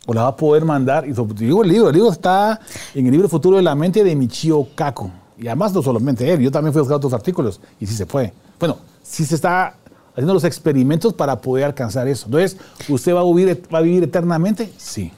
O 0.04 0.12
la 0.12 0.22
va 0.22 0.28
a 0.30 0.36
poder 0.36 0.64
mandar. 0.64 1.06
Y 1.06 1.12
digo 1.12 1.62
el 1.62 1.68
libro, 1.68 1.90
el 1.90 1.94
libro 1.94 2.10
está 2.10 2.58
en 2.92 3.06
el 3.06 3.12
libro 3.12 3.28
Futuro 3.28 3.58
de 3.58 3.62
la 3.62 3.76
Mente 3.76 4.02
de 4.02 4.16
Michio 4.16 4.66
Kaku. 4.74 5.08
Y 5.38 5.46
además 5.46 5.72
no 5.72 5.80
solamente 5.80 6.28
él, 6.28 6.40
yo 6.40 6.50
también 6.50 6.72
fui 6.72 6.80
a 6.80 6.82
buscar 6.82 6.96
otros 6.96 7.12
artículos 7.12 7.60
y 7.78 7.86
sí 7.86 7.94
se 7.94 8.04
puede. 8.04 8.32
Bueno, 8.58 8.78
sí 9.00 9.24
se 9.24 9.36
está 9.36 9.76
haciendo 10.12 10.34
los 10.34 10.44
experimentos 10.44 11.12
para 11.12 11.40
poder 11.40 11.64
alcanzar 11.64 12.08
eso. 12.08 12.26
Entonces, 12.26 12.56
¿usted 12.88 13.14
va 13.14 13.20
a 13.20 13.24
vivir, 13.24 13.62
va 13.72 13.78
a 13.78 13.82
vivir 13.82 14.04
eternamente? 14.04 14.72
Sí. 14.76 15.12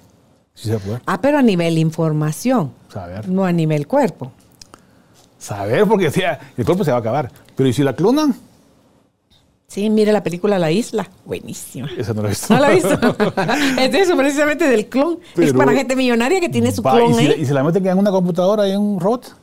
Sí 0.54 0.68
se 0.68 0.78
puede. 0.78 1.00
Ah, 1.06 1.20
pero 1.20 1.38
a 1.38 1.42
nivel 1.42 1.78
información. 1.78 2.72
Saber. 2.92 3.28
No 3.28 3.44
a 3.44 3.52
nivel 3.52 3.86
cuerpo. 3.86 4.32
Saber, 5.38 5.86
porque 5.86 6.06
el 6.56 6.64
cuerpo 6.64 6.84
se 6.84 6.90
va 6.90 6.98
a 6.98 7.00
acabar. 7.00 7.30
Pero 7.56 7.68
¿y 7.68 7.72
si 7.72 7.82
la 7.82 7.94
clonan? 7.94 8.34
Sí, 9.66 9.90
mire 9.90 10.12
la 10.12 10.22
película 10.22 10.58
La 10.58 10.70
Isla. 10.70 11.10
Buenísima. 11.24 11.90
Esa 11.98 12.14
no 12.14 12.22
la 12.22 12.28
he 12.28 12.30
visto. 12.30 12.54
No 12.54 12.60
la 12.60 12.70
he 12.70 12.74
visto. 12.76 12.94
es 13.78 13.94
eso, 13.94 14.16
precisamente 14.16 14.68
del 14.68 14.86
clon. 14.86 15.18
es 15.36 15.52
para 15.52 15.72
gente 15.72 15.96
millonaria 15.96 16.38
que 16.38 16.48
tiene 16.48 16.70
su 16.70 16.82
clon 16.82 17.10
¿y 17.10 17.14
si, 17.14 17.26
ahí. 17.26 17.40
¿Y 17.40 17.44
se 17.44 17.52
la 17.52 17.64
meten 17.64 17.84
en 17.84 17.98
una 17.98 18.12
computadora 18.12 18.68
y 18.68 18.70
en 18.70 18.80
un 18.80 19.00
robot? 19.00 19.34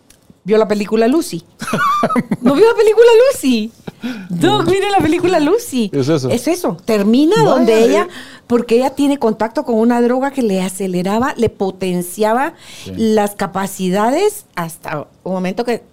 ¿Vio 0.43 0.57
la 0.57 0.67
película 0.67 1.07
Lucy? 1.07 1.43
¿No 2.41 2.55
vio 2.55 2.65
la 2.67 2.75
película 2.75 3.07
Lucy? 3.33 3.71
No, 4.29 4.63
mire 4.63 4.89
la 4.89 4.99
película 4.99 5.39
Lucy. 5.39 5.89
Es 5.93 6.09
eso. 6.09 6.29
Es 6.29 6.47
eso. 6.47 6.77
Termina 6.85 7.43
donde 7.43 7.83
ella, 7.83 8.07
porque 8.47 8.75
ella 8.75 8.91
tiene 8.91 9.17
contacto 9.17 9.63
con 9.63 9.75
una 9.75 10.01
droga 10.01 10.31
que 10.31 10.41
le 10.41 10.61
aceleraba, 10.61 11.33
le 11.37 11.49
potenciaba 11.49 12.53
las 12.95 13.35
capacidades 13.35 14.45
hasta 14.55 15.07
un 15.23 15.33
momento 15.33 15.63
que 15.65 15.83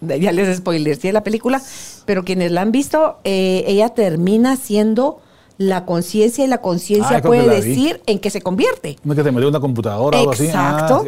ya 0.00 0.32
les 0.32 0.58
spoiler, 0.58 0.96
sí, 0.96 1.10
la 1.10 1.24
película, 1.24 1.60
pero 2.04 2.24
quienes 2.24 2.52
la 2.52 2.60
han 2.62 2.70
visto, 2.70 3.18
eh, 3.24 3.64
ella 3.66 3.88
termina 3.90 4.56
siendo 4.56 5.20
la 5.58 5.86
conciencia 5.86 6.44
y 6.44 6.48
la 6.48 6.60
conciencia 6.60 7.18
ah, 7.18 7.22
puede 7.22 7.48
decir 7.48 8.00
en 8.06 8.18
qué 8.18 8.30
se 8.30 8.42
convierte. 8.42 8.96
No 9.04 9.12
es 9.12 9.16
que 9.16 9.24
te 9.24 9.32
metió 9.32 9.48
una 9.48 9.60
computadora 9.60 10.18
o 10.18 10.20
algo 10.20 10.32
así. 10.32 10.48
Ah, 10.54 10.78
Exacto. 10.80 11.04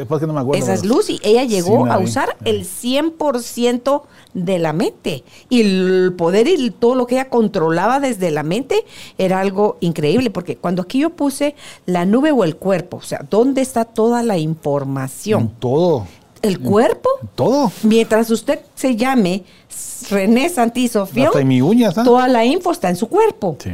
Esa 0.55 0.75
es 0.75 0.85
Lucy. 0.85 1.21
Ella 1.23 1.45
llegó 1.45 1.87
a 1.87 1.99
usar 1.99 2.37
el 2.45 2.65
100% 2.65 4.03
de 4.35 4.59
la 4.59 4.73
mente. 4.73 5.25
Y 5.49 5.61
el 5.61 6.15
poder 6.17 6.49
y 6.49 6.71
todo 6.71 6.95
lo 6.95 7.07
que 7.07 7.17
ella 7.17 7.29
controlaba 7.29 8.01
desde 8.01 8.31
la 8.31 8.43
mente 8.43 8.85
era 9.19 9.41
algo 9.41 9.77
increíble. 9.81 10.31
Porque 10.31 10.57
cuando 10.57 10.83
aquí 10.83 11.01
yo 11.01 11.11
puse 11.11 11.55
la 11.85 12.07
nube 12.07 12.33
o 12.33 12.45
el 12.45 12.57
cuerpo, 12.57 12.99
o 12.99 13.03
sea, 13.03 13.27
¿dónde 13.29 13.61
está 13.61 13.85
toda 13.85 14.23
la 14.23 14.39
información? 14.39 15.53
todo 15.59 16.07
el 16.43 16.61
cuerpo. 16.61 17.09
Todo. 17.35 17.73
Mientras 17.83 18.31
usted 18.31 18.61
se 18.75 18.97
llame 18.97 19.45
René 20.11 20.49
Santisofión, 20.49 21.29
Hasta 21.29 21.45
mi 21.45 21.61
uña 21.61 21.93
toda 21.93 22.29
la 22.29 22.45
info 22.45 22.73
está 22.73 22.89
en 22.89 22.97
su 22.97 23.09
cuerpo. 23.09 23.57
Sí. 23.59 23.71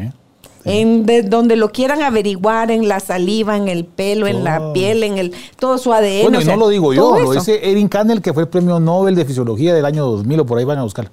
En 0.65 1.05
de- 1.07 1.23
donde 1.23 1.57
lo 1.57 1.71
quieran 1.73 2.03
averiguar, 2.03 2.71
en 2.71 2.89
la 2.89 3.01
saliva, 3.01 3.57
en 3.57 3.69
el 3.69 3.85
pelo, 3.85 4.27
en 4.27 4.45
la 4.45 4.73
piel, 4.73 5.03
en 5.03 5.19
el 5.19 5.33
todo 5.59 5.77
su 5.79 5.93
ADN. 5.93 6.23
Bueno, 6.23 6.39
o 6.39 6.41
y 6.41 6.45
sea, 6.45 6.55
no 6.55 6.61
lo 6.61 6.69
digo 6.69 6.93
yo, 6.95 7.11
lo 7.25 7.33
dice 7.41 7.71
Erin 7.71 7.89
Cannell, 7.89 8.23
que 8.23 8.33
fue 8.33 8.45
el 8.45 8.49
premio 8.49 8.81
Nobel 8.81 9.15
de 9.15 9.25
Fisiología 9.25 9.75
del 9.75 9.85
año 9.85 10.07
2000 10.07 10.41
o 10.41 10.47
por 10.47 10.59
ahí 10.59 10.65
van 10.65 10.79
a 10.79 10.83
buscar. 10.83 11.11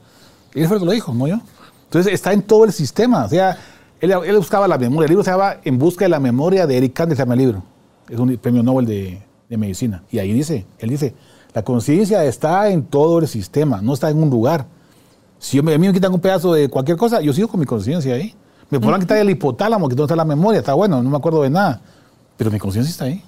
Él 0.53 0.67
fue 0.67 0.77
el 0.77 0.81
que 0.81 0.85
lo 0.85 0.91
dijo, 0.93 1.13
no 1.13 1.27
yo. 1.27 1.37
Entonces 1.85 2.13
está 2.13 2.31
en 2.33 2.41
todo 2.43 2.63
el 2.65 2.71
sistema. 2.71 3.25
O 3.25 3.29
sea, 3.29 3.57
él, 3.99 4.11
él 4.25 4.37
buscaba 4.37 4.67
la 4.67 4.77
memoria. 4.77 5.05
El 5.05 5.09
libro 5.11 5.23
se 5.23 5.31
llama 5.31 5.57
En 5.63 5.77
busca 5.77 6.05
de 6.05 6.09
la 6.09 6.19
memoria 6.19 6.65
de 6.65 6.77
Eric 6.77 6.93
Cannell, 6.93 7.17
se 7.17 7.23
llama 7.23 7.33
el 7.33 7.39
libro. 7.39 7.63
Es 8.09 8.17
un 8.19 8.35
premio 8.37 8.63
Nobel 8.63 8.85
de, 8.85 9.21
de 9.49 9.57
medicina. 9.57 10.03
Y 10.11 10.19
ahí 10.19 10.31
dice, 10.31 10.65
él 10.79 10.89
dice, 10.89 11.13
la 11.53 11.63
conciencia 11.63 12.23
está 12.23 12.69
en 12.69 12.83
todo 12.83 13.19
el 13.19 13.27
sistema, 13.27 13.81
no 13.81 13.93
está 13.93 14.09
en 14.09 14.23
un 14.23 14.29
lugar. 14.29 14.65
Si 15.39 15.57
yo 15.57 15.63
me- 15.63 15.73
a 15.73 15.77
mí 15.77 15.87
me 15.87 15.93
quitan 15.93 16.13
un 16.13 16.19
pedazo 16.21 16.53
de 16.53 16.69
cualquier 16.69 16.95
cosa, 16.97 17.19
yo 17.21 17.33
sigo 17.33 17.47
con 17.49 17.59
mi 17.59 17.65
conciencia 17.65 18.13
ahí. 18.15 18.33
Me 18.71 18.79
podrán 18.79 19.01
quitar 19.01 19.17
el 19.17 19.29
hipotálamo, 19.29 19.87
que 19.87 19.95
donde 19.95 20.05
está 20.05 20.15
la 20.15 20.25
memoria, 20.25 20.59
está 20.59 20.73
bueno, 20.73 21.03
no 21.03 21.09
me 21.09 21.17
acuerdo 21.17 21.43
de 21.43 21.49
nada. 21.51 21.81
Pero 22.37 22.49
mi 22.49 22.57
conciencia 22.57 22.89
está 22.89 23.05
ahí. 23.05 23.23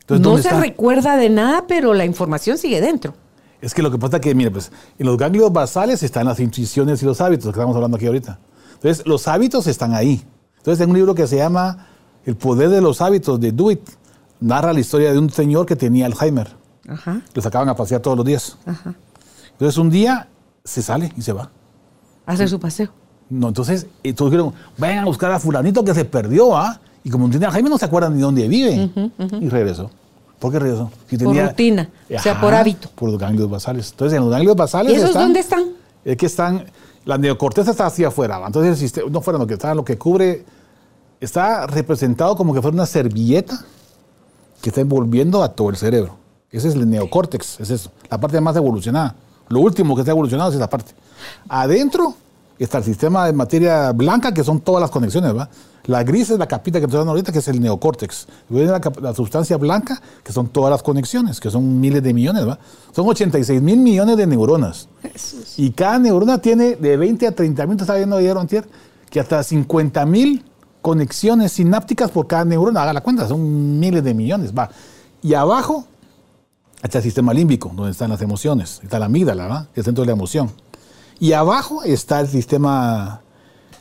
Entonces, 0.00 0.22
no 0.22 0.28
¿dónde 0.30 0.42
se 0.42 0.48
está? 0.48 0.60
recuerda 0.60 1.16
de 1.16 1.30
nada, 1.30 1.64
pero 1.66 1.94
la 1.94 2.04
información 2.04 2.58
sigue 2.58 2.80
dentro. 2.80 3.14
Es 3.62 3.72
que 3.72 3.82
lo 3.82 3.90
que 3.90 3.98
pasa 3.98 4.16
es 4.18 4.22
que, 4.22 4.34
mire, 4.34 4.50
pues, 4.50 4.70
en 4.98 5.06
los 5.06 5.16
ganglios 5.16 5.50
basales 5.50 6.02
están 6.02 6.26
las 6.26 6.38
intuiciones 6.38 7.02
y 7.02 7.06
los 7.06 7.20
hábitos, 7.22 7.44
que 7.46 7.50
estamos 7.58 7.74
hablando 7.74 7.96
aquí 7.96 8.06
ahorita. 8.06 8.38
Entonces, 8.74 9.06
los 9.06 9.26
hábitos 9.26 9.66
están 9.66 9.94
ahí. 9.94 10.22
Entonces, 10.58 10.84
en 10.84 10.90
un 10.90 10.96
libro 10.96 11.14
que 11.14 11.26
se 11.26 11.38
llama 11.38 11.86
El 12.26 12.36
poder 12.36 12.68
de 12.68 12.82
los 12.82 13.00
hábitos, 13.00 13.40
de 13.40 13.52
Do 13.52 13.70
It, 13.70 13.80
narra 14.40 14.74
la 14.74 14.80
historia 14.80 15.10
de 15.12 15.18
un 15.18 15.30
señor 15.30 15.64
que 15.64 15.76
tenía 15.76 16.04
Alzheimer. 16.04 16.48
Ajá, 16.86 17.22
Lo 17.32 17.40
sacaban 17.40 17.70
a 17.70 17.74
pasear 17.74 18.02
todos 18.02 18.18
los 18.18 18.26
días. 18.26 18.58
ajá. 18.66 18.94
Entonces, 19.52 19.78
un 19.78 19.88
día 19.88 20.28
se 20.62 20.82
sale 20.82 21.10
y 21.16 21.22
se 21.22 21.32
va. 21.32 21.50
Hacer 22.26 22.48
su 22.50 22.60
paseo. 22.60 22.90
No, 23.30 23.48
entonces, 23.48 23.86
eh, 24.02 24.12
todos 24.12 24.30
dijeron, 24.30 24.52
vayan 24.78 25.00
a 25.00 25.04
buscar 25.06 25.30
a 25.32 25.38
fulanito 25.40 25.84
que 25.84 25.94
se 25.94 26.04
perdió, 26.04 26.56
¿ah? 26.56 26.80
Y 27.02 27.10
como 27.10 27.26
no 27.26 27.30
tiene 27.30 27.46
Alzheimer, 27.46 27.70
no 27.70 27.78
se 27.78 27.84
acuerdan 27.84 28.14
ni 28.14 28.20
dónde 28.20 28.46
vive. 28.48 28.90
Y 29.40 29.48
regresó. 29.48 29.90
¿Por 30.38 30.52
qué 30.52 30.58
regresó? 30.58 30.90
Si 31.08 31.16
Por 31.16 31.34
rutina, 31.36 31.88
o 32.14 32.18
sea, 32.18 32.40
por 32.40 32.54
hábito. 32.54 32.90
Por 32.94 33.10
los 33.10 33.18
ganglios 33.18 33.48
basales. 33.48 33.90
Entonces, 33.90 34.16
en 34.16 34.22
los 34.24 34.30
ganglios 34.30 34.56
basales 34.56 34.92
¿Y 34.92 34.96
esos 34.96 35.08
están- 35.10 35.22
dónde 35.24 35.40
están? 35.40 35.64
Es 36.04 36.16
que 36.16 36.26
están, 36.26 36.64
la 37.04 37.16
neocorteza 37.18 37.70
está 37.70 37.86
hacia 37.86 38.08
afuera, 38.08 38.40
entonces 38.46 38.72
el 38.72 38.76
sistema, 38.78 39.08
no 39.10 39.20
fuera 39.22 39.38
lo 39.38 39.46
que 39.46 39.54
está, 39.54 39.74
lo 39.74 39.84
que 39.84 39.96
cubre, 39.96 40.44
está 41.20 41.66
representado 41.66 42.36
como 42.36 42.52
que 42.52 42.60
fuera 42.60 42.74
una 42.74 42.86
servilleta 42.86 43.58
que 44.60 44.68
está 44.70 44.80
envolviendo 44.82 45.42
a 45.42 45.48
todo 45.48 45.70
el 45.70 45.76
cerebro. 45.76 46.16
Ese 46.50 46.68
es 46.68 46.74
el 46.74 46.88
neocórtex, 46.88 47.60
es 47.60 47.70
eso, 47.70 47.90
la 48.10 48.18
parte 48.20 48.40
más 48.40 48.54
evolucionada. 48.56 49.14
Lo 49.48 49.60
último 49.60 49.94
que 49.94 50.02
está 50.02 50.12
evolucionado 50.12 50.50
es 50.50 50.56
esa 50.56 50.68
parte. 50.68 50.92
Adentro 51.48 52.14
está 52.58 52.78
el 52.78 52.84
sistema 52.84 53.26
de 53.26 53.32
materia 53.32 53.92
blanca, 53.92 54.32
que 54.32 54.44
son 54.44 54.60
todas 54.60 54.80
las 54.80 54.90
conexiones, 54.90 55.36
¿va? 55.36 55.48
La 55.86 56.02
gris 56.02 56.30
es 56.30 56.38
la 56.38 56.46
capita 56.46 56.78
que 56.78 56.86
estoy 56.86 56.98
dando 56.98 57.10
ahorita, 57.10 57.30
que 57.30 57.40
es 57.40 57.48
el 57.48 57.60
neocórtex. 57.60 58.26
Luego 58.48 58.72
viene 58.72 58.92
la, 59.02 59.14
sustancia 59.14 59.58
blanca, 59.58 60.00
que 60.22 60.32
son 60.32 60.48
todas 60.48 60.70
las 60.70 60.82
conexiones, 60.82 61.40
que 61.40 61.50
son 61.50 61.78
miles 61.78 62.02
de 62.02 62.14
millones, 62.14 62.48
¿va? 62.48 62.58
Son 62.92 63.06
86 63.06 63.60
mil 63.60 63.78
millones 63.78 64.16
de 64.16 64.26
neuronas. 64.26 64.88
Y 65.58 65.70
cada 65.72 65.98
neurona 65.98 66.38
tiene 66.38 66.76
de 66.76 66.96
20 66.96 67.26
a 67.26 67.32
30 67.32 67.66
mil, 67.66 67.76
te 67.76 67.82
estaba 67.82 67.98
viendo 67.98 68.16
ayer 68.16 68.36
antier, 68.36 68.66
que 69.10 69.20
hasta 69.20 69.42
50 69.42 70.06
mil 70.06 70.44
conexiones 70.80 71.52
sinápticas 71.52 72.10
por 72.10 72.26
cada 72.26 72.46
neurona. 72.46 72.82
Haga 72.82 72.94
la 72.94 73.00
cuenta, 73.02 73.28
son 73.28 73.78
miles 73.78 74.02
de 74.02 74.14
millones, 74.14 74.54
va. 74.56 74.70
Y 75.22 75.34
abajo 75.34 75.86
está 76.82 76.98
el 76.98 77.04
sistema 77.04 77.34
límbico, 77.34 77.70
donde 77.74 77.92
están 77.92 78.08
las 78.08 78.22
emociones. 78.22 78.80
Está 78.82 78.98
la 78.98 79.06
amígdala, 79.06 79.48
¿va? 79.48 79.68
El 79.74 79.84
centro 79.84 80.02
de 80.02 80.06
la 80.06 80.12
emoción. 80.12 80.50
Y 81.20 81.32
abajo 81.32 81.82
está 81.84 82.20
el 82.20 82.28
sistema, 82.28 83.20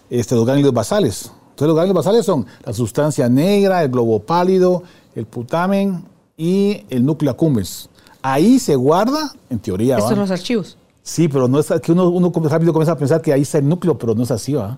este, 0.09 0.35
los 0.35 0.45
ganglios 0.45 0.73
basales. 0.73 1.31
Entonces 1.49 1.67
los 1.67 1.75
ganglios 1.75 1.95
basales 1.95 2.25
son 2.25 2.45
la 2.65 2.73
sustancia 2.73 3.29
negra, 3.29 3.83
el 3.83 3.89
globo 3.89 4.19
pálido, 4.19 4.83
el 5.15 5.25
putamen 5.25 6.03
y 6.37 6.85
el 6.89 7.05
núcleo 7.05 7.31
accumbens. 7.31 7.89
Ahí 8.21 8.57
se 8.59 8.75
guarda, 8.75 9.33
en 9.49 9.59
teoría, 9.59 9.95
Estos 9.97 10.11
son 10.11 10.19
los 10.19 10.31
archivos. 10.31 10.77
Sí, 11.01 11.27
pero 11.27 11.47
no 11.47 11.59
es 11.59 11.71
que 11.81 11.91
uno, 11.91 12.09
uno 12.09 12.31
rápido 12.45 12.71
comienza 12.71 12.93
a 12.93 12.97
pensar 12.97 13.21
que 13.21 13.33
ahí 13.33 13.41
está 13.41 13.57
el 13.57 13.67
núcleo, 13.67 13.97
pero 13.97 14.15
no 14.15 14.23
es 14.23 14.31
así, 14.31 14.53
¿va? 14.53 14.77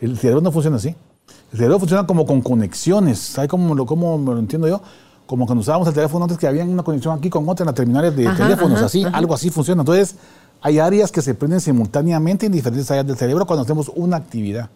El 0.00 0.16
cerebro 0.18 0.40
no 0.40 0.50
funciona 0.50 0.78
así. 0.78 0.94
El 1.52 1.58
cerebro 1.58 1.78
funciona 1.78 2.06
como 2.06 2.24
con 2.24 2.40
conexiones. 2.40 3.18
¿Sabe 3.18 3.46
cómo, 3.48 3.74
lo, 3.74 3.84
cómo 3.84 4.16
lo 4.18 4.38
entiendo 4.38 4.66
yo? 4.66 4.80
Como 5.26 5.44
cuando 5.44 5.60
usábamos 5.60 5.86
el 5.88 5.94
teléfono 5.94 6.24
antes 6.24 6.38
que 6.38 6.46
había 6.46 6.64
una 6.64 6.82
conexión 6.82 7.16
aquí 7.18 7.28
con 7.28 7.48
otra 7.48 7.64
en 7.64 7.66
las 7.66 7.74
terminales 7.74 8.16
de 8.16 8.26
Ajá, 8.26 8.44
teléfonos, 8.44 8.78
ajá, 8.78 8.86
así, 8.86 9.04
ajá. 9.04 9.16
algo 9.16 9.34
así 9.34 9.50
funciona. 9.50 9.82
Entonces, 9.82 10.16
hay 10.60 10.78
áreas 10.78 11.12
que 11.12 11.22
se 11.22 11.34
prenden 11.34 11.60
simultáneamente 11.60 12.46
en 12.46 12.52
diferentes 12.52 12.90
áreas 12.90 13.06
del 13.06 13.16
cerebro 13.16 13.46
cuando 13.46 13.62
hacemos 13.62 13.90
una 13.94 14.16
actividad. 14.16 14.68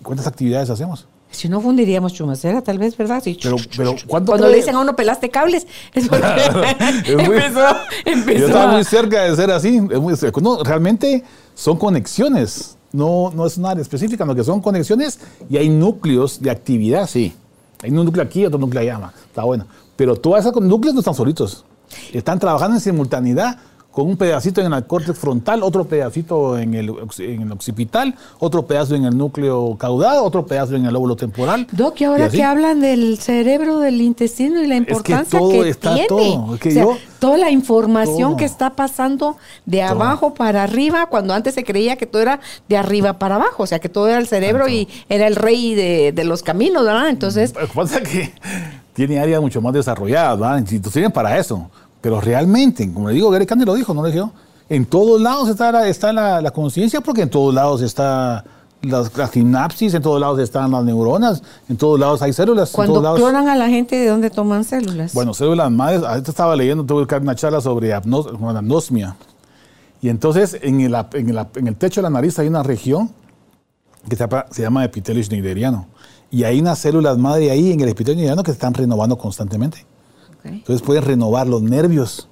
¿Y 0.00 0.04
cuántas 0.04 0.26
actividades 0.26 0.70
hacemos? 0.70 1.06
Si 1.30 1.48
no 1.48 1.60
fundiríamos 1.60 2.12
chumacera, 2.12 2.62
tal 2.62 2.78
vez, 2.78 2.96
¿verdad? 2.96 3.20
Sí. 3.22 3.38
Pero, 3.42 3.56
pero 3.76 3.94
¿cuánto 4.06 4.32
Cuando 4.32 4.48
le 4.48 4.56
dicen 4.56 4.76
a 4.76 4.80
uno 4.80 4.94
pelaste 4.94 5.30
cables, 5.30 5.66
es 5.92 6.08
porque 6.08 6.26
empezó, 7.06 7.66
empezó 8.04 8.38
Yo 8.38 8.46
estaba 8.46 8.70
a- 8.70 8.74
muy 8.74 8.84
cerca 8.84 9.22
de 9.24 9.34
ser 9.36 9.50
así. 9.50 9.80
Es 9.90 10.00
muy 10.00 10.16
cerca. 10.16 10.40
No, 10.40 10.62
realmente 10.62 11.24
son 11.54 11.76
conexiones. 11.76 12.76
No, 12.92 13.32
no 13.34 13.44
es 13.44 13.56
una 13.56 13.70
área 13.70 13.82
específica, 13.82 14.24
lo 14.24 14.36
que 14.36 14.44
son 14.44 14.60
conexiones 14.60 15.18
y 15.50 15.56
hay 15.56 15.68
núcleos 15.68 16.40
de 16.40 16.50
actividad, 16.50 17.08
sí. 17.08 17.34
Hay 17.82 17.90
un 17.90 17.96
núcleo 18.04 18.24
aquí 18.24 18.46
otro 18.46 18.58
núcleo 18.58 18.80
allá. 18.82 19.12
Está 19.26 19.42
bueno. 19.42 19.66
Pero 19.96 20.14
todas 20.14 20.46
esas 20.46 20.54
núcleos 20.62 20.94
no 20.94 21.00
están 21.00 21.14
solitos. 21.14 21.64
Están 22.12 22.38
trabajando 22.38 22.76
en 22.76 22.80
simultaneidad 22.80 23.58
con 23.94 24.08
un 24.08 24.16
pedacito 24.16 24.60
en 24.60 24.72
el 24.72 24.84
córtex 24.86 25.16
frontal, 25.16 25.62
otro 25.62 25.84
pedacito 25.84 26.58
en 26.58 26.74
el, 26.74 26.90
ox- 26.90 27.20
en 27.20 27.42
el 27.42 27.52
occipital, 27.52 28.14
otro 28.40 28.66
pedazo 28.66 28.96
en 28.96 29.04
el 29.04 29.16
núcleo 29.16 29.76
caudal, 29.78 30.18
otro 30.18 30.44
pedazo 30.46 30.74
en 30.74 30.84
el 30.84 30.92
lóbulo 30.92 31.14
temporal. 31.14 31.66
Doc, 31.70 32.00
y 32.00 32.04
ahora 32.04 32.28
que 32.28 32.42
hablan 32.42 32.80
del 32.80 33.18
cerebro, 33.18 33.78
del 33.78 34.00
intestino 34.00 34.60
y 34.60 34.66
la 34.66 34.74
que 34.74 34.78
importancia 34.92 35.38
todo 35.38 35.50
que 35.50 35.68
está 35.68 35.92
tiene. 35.94 36.08
todo, 36.08 36.54
es 36.56 36.60
que 36.60 36.68
O 36.70 36.72
sea, 36.72 36.82
yo- 36.82 36.96
toda 37.20 37.38
la 37.38 37.50
información 37.50 38.30
Todo. 38.30 38.36
que 38.36 38.44
está 38.44 38.70
pasando 38.70 39.36
de 39.64 39.82
abajo 39.82 40.34
para 40.34 40.64
arriba, 40.64 41.06
cuando 41.06 41.32
antes 41.32 41.54
se 41.54 41.62
creía 41.64 41.96
que 41.96 42.06
todo 42.06 42.20
era 42.20 42.40
de 42.68 42.76
arriba 42.76 43.18
para 43.18 43.36
abajo, 43.36 43.62
o 43.62 43.66
sea, 43.66 43.78
que 43.78 43.88
todo 43.88 44.08
era 44.08 44.18
el 44.18 44.26
cerebro 44.26 44.68
y 44.68 44.88
era 45.08 45.26
el 45.28 45.36
rey 45.36 45.74
de, 45.74 46.12
de 46.12 46.24
los 46.24 46.42
caminos, 46.42 46.84
¿verdad? 46.84 47.08
Entonces, 47.08 47.54
Lo 47.54 47.60
que 47.68 47.72
pasa 47.74 47.98
es 48.00 48.08
que 48.08 48.32
tiene 48.92 49.18
áreas 49.20 49.40
mucho 49.40 49.60
más 49.62 49.72
desarrolladas, 49.72 50.38
¿verdad? 50.38 50.58
Institutos 50.58 50.92
tienen 50.92 51.12
para 51.12 51.38
eso. 51.38 51.70
Pero 52.04 52.20
realmente, 52.20 52.92
como 52.92 53.08
le 53.08 53.14
digo, 53.14 53.30
Gary 53.30 53.46
Candy 53.46 53.64
lo 53.64 53.72
dijo, 53.72 53.94
no 53.94 54.02
lo 54.02 54.08
dije 54.08 54.18
yo. 54.18 54.30
En 54.68 54.84
todos 54.84 55.22
lados 55.22 55.48
está 55.48 55.72
la, 55.72 55.88
está 55.88 56.12
la, 56.12 56.42
la 56.42 56.50
conciencia, 56.50 57.00
porque 57.00 57.22
en 57.22 57.30
todos 57.30 57.54
lados 57.54 57.80
está 57.80 58.44
las, 58.82 59.16
la 59.16 59.26
sinapsis, 59.26 59.94
en 59.94 60.02
todos 60.02 60.20
lados 60.20 60.38
están 60.38 60.70
las 60.70 60.84
neuronas, 60.84 61.42
en 61.66 61.78
todos 61.78 61.98
lados 61.98 62.20
hay 62.20 62.34
células. 62.34 62.68
en 62.68 62.74
cuando 62.74 62.92
todos 62.94 63.04
lados- 63.04 63.20
clonan 63.20 63.48
a 63.48 63.56
la 63.56 63.68
gente, 63.70 63.96
¿de 63.96 64.08
dónde 64.08 64.28
toman 64.28 64.64
células? 64.64 65.14
bueno, 65.14 65.32
células 65.32 65.70
madres, 65.70 66.02
ahorita 66.02 66.30
estaba 66.30 66.54
leyendo, 66.54 66.84
tuve 66.84 67.06
una 67.16 67.34
charla 67.34 67.62
sobre 67.62 67.94
apnos- 67.94 68.28
anosmia. 68.58 69.16
Y 70.02 70.10
entonces 70.10 70.58
en 70.60 70.82
el, 70.82 70.94
en, 71.14 71.30
el, 71.30 71.46
en 71.56 71.74
techo 71.76 72.00
de 72.00 72.02
la 72.02 72.10
nariz 72.10 72.38
hay 72.38 72.48
una 72.48 72.62
región 72.62 73.10
que 74.10 74.14
se 74.16 74.24
llama, 74.28 74.44
se 74.50 74.60
llama 74.60 74.84
epitelio 74.84 75.24
schneideriano. 75.24 75.86
Y 76.30 76.44
hay 76.44 76.60
unas 76.60 76.78
células 76.78 77.16
madre 77.16 77.50
ahí 77.50 77.72
en 77.72 77.80
el 77.80 77.88
epitelio 77.88 78.16
schneideriano 78.16 78.42
que 78.42 78.50
se 78.50 78.56
están 78.56 78.74
renovando 78.74 79.16
constantemente. 79.16 79.86
Entonces 80.44 80.82
pueden 80.82 81.04
renovar 81.04 81.46
los 81.46 81.62
nervios 81.62 82.28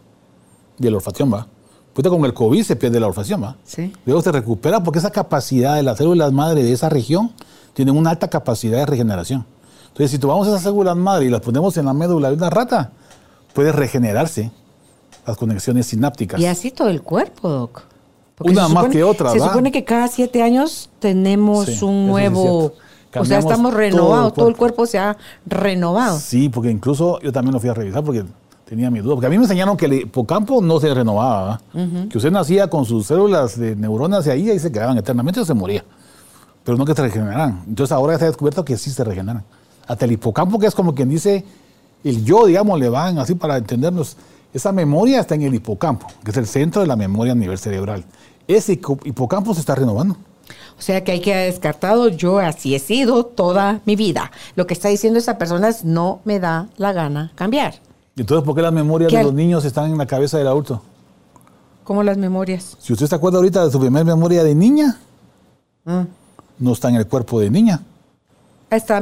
de 0.78 0.90
la 0.90 0.96
olfacción, 0.96 1.32
¿va? 1.32 1.46
Ahorita 1.94 2.10
con 2.10 2.24
el 2.24 2.34
COVID 2.34 2.62
se 2.62 2.76
pierde 2.76 3.00
la 3.00 3.06
olfacción, 3.06 3.42
¿va? 3.42 3.56
Sí. 3.64 3.92
Luego 4.06 4.22
se 4.22 4.32
recupera 4.32 4.82
porque 4.82 4.98
esa 4.98 5.10
capacidad 5.10 5.76
de 5.76 5.82
las 5.82 5.98
células 5.98 6.32
madre 6.32 6.62
de 6.62 6.72
esa 6.72 6.88
región 6.88 7.32
tienen 7.74 7.96
una 7.96 8.10
alta 8.10 8.28
capacidad 8.28 8.78
de 8.78 8.86
regeneración. 8.86 9.46
Entonces, 9.88 10.10
si 10.10 10.18
tomamos 10.18 10.46
esas 10.48 10.62
células 10.62 10.96
madre 10.96 11.26
y 11.26 11.28
las 11.28 11.40
ponemos 11.40 11.76
en 11.76 11.86
la 11.86 11.92
médula 11.92 12.28
de 12.30 12.36
una 12.36 12.48
rata, 12.50 12.92
puede 13.52 13.72
regenerarse 13.72 14.50
las 15.26 15.36
conexiones 15.36 15.86
sinápticas. 15.86 16.40
Y 16.40 16.46
así 16.46 16.70
todo 16.70 16.88
el 16.88 17.02
cuerpo, 17.02 17.48
Doc. 17.48 17.82
Una 18.40 18.68
más 18.68 18.88
que 18.88 19.04
otra, 19.04 19.30
Se 19.30 19.38
supone 19.38 19.70
que 19.70 19.84
cada 19.84 20.08
siete 20.08 20.42
años 20.42 20.90
tenemos 20.98 21.66
Sí, 21.66 21.84
un 21.84 22.00
es 22.00 22.06
nuevo... 22.06 22.72
o 23.20 23.24
sea, 23.24 23.38
estamos 23.38 23.70
todo 23.72 23.80
el 23.82 23.92
renovados, 23.92 24.34
todo 24.34 24.48
el 24.48 24.56
cuerpo. 24.56 24.86
se 24.86 24.98
ha 24.98 25.16
renovado. 25.46 26.18
Sí, 26.18 26.48
porque 26.48 26.70
incluso 26.70 27.20
yo 27.20 27.32
también 27.32 27.52
lo 27.54 27.60
fui 27.60 27.68
a 27.70 27.74
revisar 27.74 28.02
porque 28.04 28.24
tenía 28.64 28.90
mi 28.90 29.00
duda. 29.00 29.14
Porque 29.14 29.26
a 29.26 29.30
mí 29.30 29.36
me 29.36 29.44
enseñaron 29.44 29.76
que 29.76 29.86
el 29.86 29.92
hipocampo 29.94 30.62
no 30.62 30.80
se 30.80 30.92
renovaba, 30.94 31.42
¿va? 31.46 31.60
que 32.08 32.16
usted 32.18 32.30
nacía 32.30 32.68
con 32.68 32.84
sus 32.84 33.06
células 33.06 33.58
de 33.58 33.76
neuronas 33.76 34.26
y 34.26 34.30
ahí, 34.30 34.50
ahí 34.50 34.58
se 34.58 34.72
quedaban 34.72 34.96
eternamente 34.98 35.40
o 35.40 35.44
se 35.44 35.54
moría. 35.54 35.84
Pero 36.64 36.78
no 36.78 36.84
que 36.84 36.94
se 36.94 37.02
regeneraran. 37.02 37.62
Entonces 37.66 37.92
ahora 37.92 38.16
se 38.18 38.24
ha 38.24 38.28
descubierto 38.28 38.64
que 38.64 38.76
sí 38.76 38.90
se 38.90 39.02
regeneran. 39.04 39.42
Hasta 39.86 40.04
el 40.04 40.12
hipocampo, 40.12 40.58
que 40.58 40.66
es 40.66 40.74
como 40.74 40.94
quien 40.94 41.08
dice 41.08 41.44
el 42.04 42.24
yo, 42.24 42.46
digamos, 42.46 42.78
le 42.80 42.88
van 42.88 43.18
así 43.18 43.34
para 43.34 43.56
entendernos. 43.56 44.16
Esa 44.54 44.70
memoria 44.70 45.20
está 45.20 45.34
en 45.34 45.42
el 45.42 45.54
hipocampo, 45.54 46.06
que 46.24 46.30
es 46.30 46.36
el 46.36 46.46
centro 46.46 46.80
de 46.82 46.86
la 46.86 46.94
memoria 46.96 47.32
a 47.32 47.36
nivel 47.36 47.58
cerebral. 47.58 48.04
Ese 48.46 48.80
hipo- 48.80 49.00
hipocampo 49.04 49.54
se 49.54 49.60
está 49.60 49.74
renovando. 49.74 50.16
O 50.82 50.84
sea 50.84 51.04
que 51.04 51.12
hay 51.12 51.20
que 51.20 51.32
descartado, 51.32 52.08
yo 52.08 52.40
así 52.40 52.74
he 52.74 52.80
sido 52.80 53.24
toda 53.24 53.78
mi 53.84 53.94
vida. 53.94 54.32
Lo 54.56 54.66
que 54.66 54.74
está 54.74 54.88
diciendo 54.88 55.20
esa 55.20 55.38
persona 55.38 55.68
es 55.68 55.84
no 55.84 56.18
me 56.24 56.40
da 56.40 56.70
la 56.76 56.92
gana 56.92 57.30
cambiar. 57.36 57.74
Entonces, 58.16 58.44
¿por 58.44 58.56
qué 58.56 58.62
las 58.62 58.72
memorias 58.72 59.08
¿Qué 59.08 59.18
de 59.18 59.22
los 59.22 59.32
niños 59.32 59.64
están 59.64 59.92
en 59.92 59.96
la 59.96 60.06
cabeza 60.06 60.38
del 60.38 60.48
adulto? 60.48 60.82
Como 61.84 62.02
las 62.02 62.18
memorias. 62.18 62.76
Si 62.80 62.92
usted 62.92 63.06
se 63.06 63.14
acuerda 63.14 63.38
ahorita 63.38 63.64
de 63.64 63.70
su 63.70 63.78
primera 63.78 64.04
memoria 64.04 64.42
de 64.42 64.56
niña, 64.56 64.98
Ah, 65.86 66.04
no 66.58 66.72
está 66.72 66.88
en 66.88 66.96
el 66.96 67.06
cuerpo 67.06 67.38
de 67.38 67.48
niña, 67.48 67.80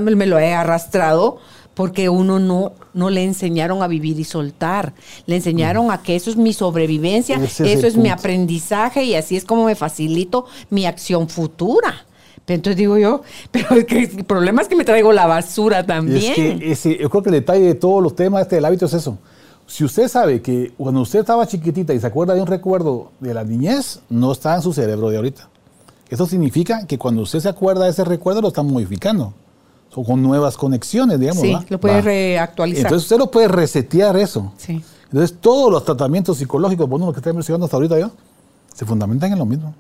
me, 0.01 0.17
me 0.17 0.27
lo 0.27 0.39
he 0.39 0.53
arrastrado 0.53 1.39
porque 1.81 2.11
uno 2.11 2.39
no, 2.39 2.73
no 2.93 3.09
le 3.09 3.25
enseñaron 3.25 3.83
a 3.83 3.87
vivir 3.87 4.21
y 4.21 4.25
soltar. 4.25 4.93
Le 5.25 5.37
enseñaron 5.37 5.91
a 5.91 6.03
que 6.03 6.15
eso 6.15 6.29
es 6.29 6.37
mi 6.37 6.53
sobrevivencia, 6.53 7.37
Ese 7.37 7.73
eso 7.73 7.87
es 7.87 7.97
mi 7.97 8.11
aprendizaje 8.11 9.03
y 9.05 9.15
así 9.15 9.35
es 9.35 9.47
como 9.47 9.65
me 9.65 9.75
facilito 9.75 10.45
mi 10.69 10.85
acción 10.85 11.27
futura. 11.31 12.05
Pero 12.45 12.57
Entonces 12.57 12.77
digo 12.77 12.99
yo, 12.99 13.23
pero 13.51 13.77
es 13.77 13.87
que 13.87 13.99
el 14.01 14.25
problema 14.25 14.61
es 14.61 14.69
que 14.69 14.77
me 14.77 14.85
traigo 14.85 15.11
la 15.11 15.25
basura 15.25 15.87
también. 15.87 16.33
Es 16.33 16.35
que 16.35 16.71
ese, 16.71 16.99
yo 16.99 17.09
creo 17.09 17.23
que 17.23 17.31
el 17.31 17.37
detalle 17.37 17.65
de 17.65 17.75
todos 17.77 18.03
los 18.03 18.15
temas 18.15 18.43
este 18.43 18.57
del 18.57 18.67
hábito 18.67 18.85
es 18.85 18.93
eso. 18.93 19.17
Si 19.67 19.83
usted 19.83 20.07
sabe 20.09 20.43
que 20.43 20.75
cuando 20.77 21.01
usted 21.01 21.21
estaba 21.21 21.47
chiquitita 21.47 21.95
y 21.95 22.01
se 22.01 22.07
acuerda 22.07 22.35
de 22.35 22.43
un 22.43 22.47
recuerdo 22.47 23.11
de 23.21 23.33
la 23.33 23.43
niñez, 23.43 24.01
no 24.11 24.33
está 24.33 24.55
en 24.55 24.61
su 24.61 24.75
cerebro 24.75 25.09
de 25.09 25.17
ahorita. 25.17 25.49
Eso 26.11 26.27
significa 26.27 26.87
que 26.87 26.99
cuando 26.99 27.23
usted 27.23 27.41
se 27.41 27.49
acuerda 27.49 27.85
de 27.85 27.93
ese 27.93 28.05
recuerdo, 28.05 28.43
lo 28.43 28.49
está 28.49 28.63
modificando. 28.63 29.33
Son 29.93 30.05
con 30.05 30.23
nuevas 30.23 30.57
conexiones, 30.57 31.19
digamos. 31.19 31.43
sí, 31.43 31.53
¿va? 31.53 31.65
lo 31.69 31.81
puede 31.81 32.01
reactualizar. 32.01 32.87
Entonces 32.87 33.05
usted 33.05 33.19
lo 33.19 33.31
puede 33.31 33.49
resetear 33.49 34.17
eso. 34.17 34.53
sí. 34.57 34.83
Entonces 35.13 35.39
todos 35.41 35.73
los 35.73 35.85
tratamientos 35.85 36.39
psicológicos, 36.39 36.89
bueno, 36.89 37.07
lo 37.07 37.13
que 37.13 37.19
está 37.19 37.31
investigando 37.31 37.65
hasta 37.67 37.77
ahorita 37.77 37.99
yo, 37.99 38.13
se 38.73 38.87
fundamentan 38.87 39.33
en 39.33 39.39
lo 39.41 39.45
mismo. 39.45 39.75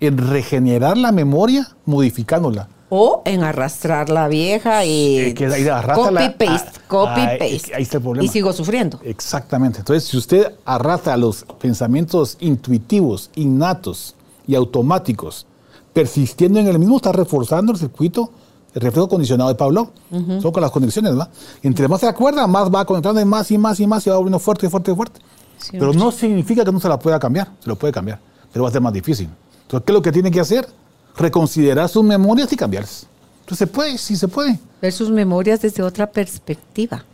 En 0.00 0.18
regenerar 0.18 0.98
la 0.98 1.12
memoria 1.12 1.68
modificándola. 1.86 2.68
O 2.90 3.22
en 3.24 3.44
arrastrar 3.44 4.08
la 4.08 4.26
vieja 4.26 4.84
y 4.84 5.18
Eh, 5.20 5.34
que 5.34 5.46
ahí 5.46 5.68
arrástrala. 5.68 6.32
copy 6.32 6.44
paste, 6.46 6.70
Ah, 6.74 6.82
copy 6.88 7.20
ah, 7.20 7.30
paste. 7.38 7.74
ahí 7.76 7.82
está 7.82 7.98
el 7.98 8.02
problema. 8.02 8.24
Y 8.24 8.28
sigo 8.28 8.52
sufriendo. 8.52 8.98
Exactamente. 9.04 9.78
Entonces, 9.78 10.04
si 10.08 10.16
usted 10.16 10.52
arrastra 10.64 11.16
los 11.16 11.44
pensamientos 11.60 12.36
intuitivos, 12.40 13.30
innatos 13.36 14.16
y 14.48 14.56
automáticos, 14.56 15.46
persistiendo 15.92 16.58
en 16.58 16.66
el 16.66 16.78
mismo, 16.80 16.96
está 16.96 17.12
reforzando 17.12 17.70
el 17.70 17.78
circuito, 17.78 18.30
el 18.74 18.80
reflejo 18.82 19.08
condicionado 19.08 19.48
de 19.48 19.56
Pablo. 19.56 19.92
Son 20.10 20.52
con 20.52 20.60
las 20.60 20.70
conexiones, 20.70 21.12
¿verdad? 21.12 21.28
Entre 21.62 21.88
más 21.88 22.00
se 22.00 22.06
acuerda, 22.06 22.46
más 22.46 22.72
va 22.72 22.84
conectando 22.84 23.20
en 23.20 23.28
más 23.28 23.50
y 23.50 23.58
más 23.58 23.80
y 23.80 23.86
más 23.86 24.06
y 24.06 24.10
va 24.10 24.16
volviendo 24.16 24.38
fuerte, 24.38 24.68
fuerte, 24.68 24.94
fuerte. 24.94 25.20
Sí, 25.58 25.70
Pero 25.72 25.92
no 25.92 26.12
significa 26.12 26.64
que 26.64 26.70
no 26.70 26.78
se 26.78 26.88
la 26.88 26.98
pueda 26.98 27.18
cambiar, 27.18 27.48
se 27.60 27.68
lo 27.68 27.76
puede 27.76 27.92
cambiar, 27.92 28.20
pero 28.52 28.62
va 28.64 28.68
a 28.68 28.72
ser 28.72 28.80
más 28.80 28.92
difícil. 28.92 29.28
Entonces, 29.62 29.84
¿qué 29.84 29.92
es 29.92 29.94
lo 29.94 30.02
que 30.02 30.12
tiene 30.12 30.30
que 30.30 30.40
hacer? 30.40 30.68
Reconsiderar 31.16 31.88
sus 31.88 32.04
memorias 32.04 32.52
y 32.52 32.56
cambiarlas. 32.56 33.06
Entonces, 33.40 33.58
se 33.58 33.66
puede, 33.66 33.98
sí 33.98 34.16
se 34.16 34.28
puede. 34.28 34.58
Ver 34.80 34.92
sus 34.92 35.10
memorias 35.10 35.60
desde 35.60 35.82
otra 35.82 36.06
perspectiva. 36.10 37.04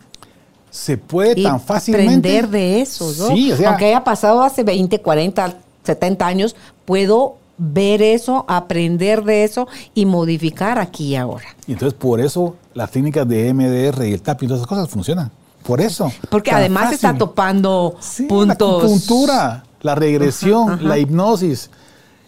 Se 0.70 0.98
puede 0.98 1.40
y 1.40 1.42
tan 1.44 1.60
fácilmente. 1.60 2.12
aprender 2.12 2.48
de 2.48 2.80
eso, 2.82 3.06
¿no? 3.16 3.34
Sí, 3.34 3.52
o 3.52 3.56
sea, 3.56 3.70
Aunque 3.70 3.86
haya 3.86 4.04
pasado 4.04 4.42
hace 4.42 4.64
20, 4.64 5.00
40, 5.00 5.56
70 5.84 6.26
años, 6.26 6.56
puedo 6.84 7.36
ver 7.56 8.02
eso, 8.02 8.44
aprender 8.48 9.22
de 9.24 9.44
eso 9.44 9.68
y 9.94 10.06
modificar 10.06 10.78
aquí 10.78 11.08
y 11.08 11.16
ahora. 11.16 11.46
Y 11.66 11.72
entonces 11.72 11.98
por 11.98 12.20
eso 12.20 12.56
las 12.74 12.90
técnicas 12.90 13.26
de 13.28 13.52
MDR 13.54 14.06
y 14.06 14.12
el 14.12 14.22
tapping 14.22 14.46
y 14.46 14.48
todas 14.48 14.60
esas 14.60 14.68
cosas 14.68 14.88
funcionan. 14.88 15.30
Por 15.64 15.80
eso. 15.80 16.12
Porque 16.30 16.50
además 16.50 16.92
está 16.92 17.16
topando 17.16 17.96
Sí, 18.00 18.24
puntos. 18.24 18.68
La 18.70 18.78
acupuntura, 18.78 19.64
la 19.80 19.94
regresión, 19.94 20.64
Ajá, 20.64 20.74
ajá. 20.74 20.82
la 20.84 20.98
hipnosis, 20.98 21.70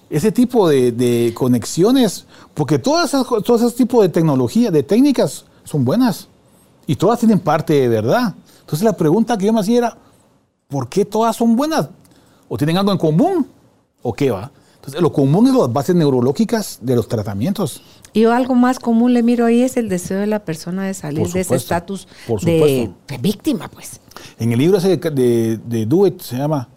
ese 0.09 0.33
tipo 0.33 0.69
de, 0.69 0.93
de 0.93 1.33
conexiones, 1.35 2.25
porque 2.55 2.79
todas 2.79 3.09
esas, 3.13 3.27
todos 3.27 3.61
esos 3.61 3.75
tipos 3.75 4.03
de 4.03 4.09
tecnología, 4.09 4.71
de 4.71 4.83
técnicas, 4.83 5.45
son 5.65 5.85
buenas. 5.85 6.29
Y 6.87 6.97
todas 6.97 7.19
tienen 7.19 7.41
parte 7.41 7.75
de 7.75 7.89
verdad. 7.89 8.35
Entonces 8.61 8.85
la 8.85 8.97
pregunta 8.97 9.37
que 9.37 9.47
yo 9.47 9.53
me 9.53 9.61
hacía 9.61 9.79
era, 9.79 9.97
¿por 10.69 10.89
qué 10.89 11.05
todas 11.05 11.37
son 11.37 11.57
buenas? 11.57 11.89
¿O 12.49 12.57
tienen 12.57 12.79
algo 12.79 12.93
en 12.93 12.99
común? 12.99 13.47
¿O 14.03 14.13
qué 14.13 14.31
va? 14.31 14.51
Entonces 14.87 15.03
lo 15.03 15.13
común 15.13 15.49
es 15.49 15.55
las 15.55 15.73
bases 15.73 15.97
neurológicas 15.97 16.79
de 16.81 16.95
los 16.95 17.09
tratamientos. 17.09 17.83
Y 18.13 18.21
yo 18.21 18.33
algo 18.33 18.55
más 18.55 18.79
común 18.79 19.13
le 19.15 19.23
miro 19.25 19.45
ahí 19.45 19.63
es 19.63 19.77
el 19.77 19.89
deseo 19.89 20.21
de 20.21 20.29
la 20.29 20.45
persona 20.45 20.85
de 20.85 20.95
salir 20.95 21.27
de 21.29 21.41
ese 21.41 21.57
estatus 21.57 22.07
de, 22.43 22.91
de 23.09 23.19
víctima, 23.19 23.69
pues. 23.69 24.01
En 24.39 24.53
el 24.53 24.59
libro 24.61 24.79
ese 24.79 24.97
de, 24.97 25.59
de, 25.59 26.15
se 26.21 26.37
llama 26.37 26.69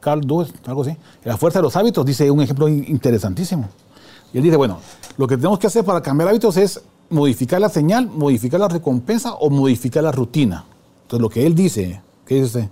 Carl 0.00 0.20
Do 0.20 0.42
It, 0.42 0.54
algo 0.66 0.82
así. 0.82 0.96
La 1.24 1.36
fuerza 1.36 1.58
de 1.58 1.64
los 1.64 1.74
hábitos, 1.76 2.06
dice 2.06 2.30
un 2.30 2.40
ejemplo 2.40 2.68
in- 2.68 2.84
interesantísimo. 2.88 3.68
Y 4.32 4.38
él 4.38 4.44
dice, 4.44 4.56
bueno, 4.56 4.78
lo 5.16 5.26
que 5.26 5.36
tenemos 5.36 5.58
que 5.58 5.66
hacer 5.66 5.84
para 5.84 6.00
cambiar 6.00 6.28
hábitos 6.28 6.56
es 6.56 6.80
modificar 7.10 7.60
la 7.60 7.68
señal, 7.68 8.06
modificar 8.06 8.60
la 8.60 8.68
recompensa 8.68 9.34
o 9.34 9.50
modificar 9.50 10.04
la 10.04 10.12
rutina. 10.12 10.64
Entonces, 11.02 11.20
lo 11.20 11.28
que 11.28 11.44
él 11.44 11.54
dice, 11.56 12.00
¿qué 12.24 12.36
dice 12.36 12.46
usted? 12.46 12.68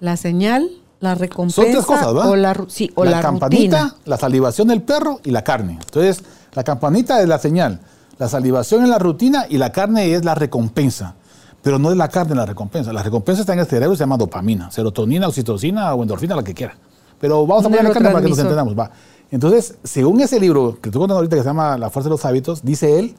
La 0.00 0.16
señal, 0.16 0.68
la 1.02 1.16
recompensa 1.16 1.62
Son 1.62 1.70
tres 1.72 1.84
cosas, 1.84 2.14
¿verdad? 2.14 2.30
o 2.30 2.36
la, 2.36 2.64
sí, 2.68 2.90
o 2.94 3.04
la, 3.04 3.20
campanita, 3.20 3.82
rutina. 3.82 3.96
la 4.04 4.16
salivación 4.16 4.68
del 4.68 4.82
perro 4.82 5.20
y 5.24 5.32
la 5.32 5.42
carne. 5.42 5.72
Entonces, 5.72 6.22
la 6.54 6.62
campanita 6.62 7.20
es 7.20 7.28
la 7.28 7.40
señal, 7.40 7.80
la 8.18 8.28
salivación 8.28 8.84
es 8.84 8.88
la 8.88 9.00
rutina 9.00 9.46
y 9.48 9.58
la 9.58 9.72
carne 9.72 10.14
es 10.14 10.24
la 10.24 10.36
recompensa. 10.36 11.16
Pero 11.60 11.80
no 11.80 11.90
es 11.90 11.96
la 11.96 12.08
carne 12.08 12.36
la 12.36 12.46
recompensa. 12.46 12.92
La 12.92 13.02
recompensa 13.02 13.40
está 13.40 13.52
en 13.52 13.58
el 13.58 13.66
cerebro 13.66 13.96
se 13.96 14.00
llama 14.00 14.16
dopamina, 14.16 14.70
serotonina, 14.70 15.26
oxitocina 15.26 15.92
o 15.94 16.02
endorfina, 16.02 16.36
la 16.36 16.44
que 16.44 16.54
quiera. 16.54 16.76
Pero 17.20 17.46
vamos 17.46 17.64
a 17.64 17.68
poner 17.68 17.84
la 17.84 17.92
carne 17.92 18.10
para 18.10 18.22
que 18.22 18.28
nos 18.30 18.38
entendamos. 18.38 18.78
Va. 18.78 18.90
Entonces, 19.32 19.76
según 19.82 20.20
ese 20.20 20.38
libro 20.38 20.78
que 20.80 20.88
estoy 20.88 21.00
contando 21.00 21.16
ahorita 21.16 21.34
que 21.34 21.42
se 21.42 21.48
llama 21.48 21.76
La 21.78 21.90
fuerza 21.90 22.08
de 22.08 22.14
los 22.14 22.24
hábitos, 22.24 22.62
dice 22.62 23.00
él 23.00 23.16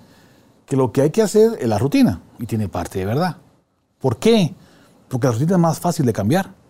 que 0.65 0.77
lo 0.77 0.93
que 0.93 1.01
hay 1.01 1.09
que 1.09 1.21
hacer 1.21 1.57
es 1.59 1.67
la 1.67 1.77
rutina. 1.77 2.21
Y 2.39 2.45
tiene 2.45 2.69
parte 2.69 2.99
de 2.99 3.05
verdad. 3.05 3.37
¿Por 3.99 4.17
qué? 4.17 4.53
Porque 5.09 5.27
la 5.27 5.33
rutina 5.33 5.53
es 5.53 5.59
más 5.59 5.79
fácil 5.81 6.05
de 6.05 6.13
cambiar 6.13 6.62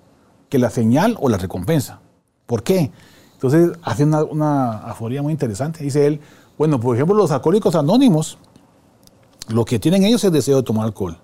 que 0.53 0.59
la 0.59 0.69
señal 0.69 1.17
o 1.19 1.29
la 1.29 1.39
recompensa. 1.39 1.99
¿Por 2.45 2.61
qué? 2.61 2.91
Entonces 3.33 3.71
hace 3.81 4.03
una, 4.03 4.23
una 4.23 4.71
aforía 4.83 5.23
muy 5.23 5.31
interesante. 5.33 5.83
Dice 5.83 6.05
él, 6.05 6.19
bueno, 6.59 6.79
por 6.79 6.95
ejemplo, 6.95 7.15
los 7.15 7.31
alcohólicos 7.31 7.73
anónimos, 7.73 8.37
lo 9.47 9.65
que 9.65 9.79
tienen 9.79 10.03
ellos 10.03 10.21
es 10.21 10.25
el 10.25 10.31
deseo 10.33 10.57
de 10.57 10.61
tomar 10.63 10.85
alcohol. 10.85 11.17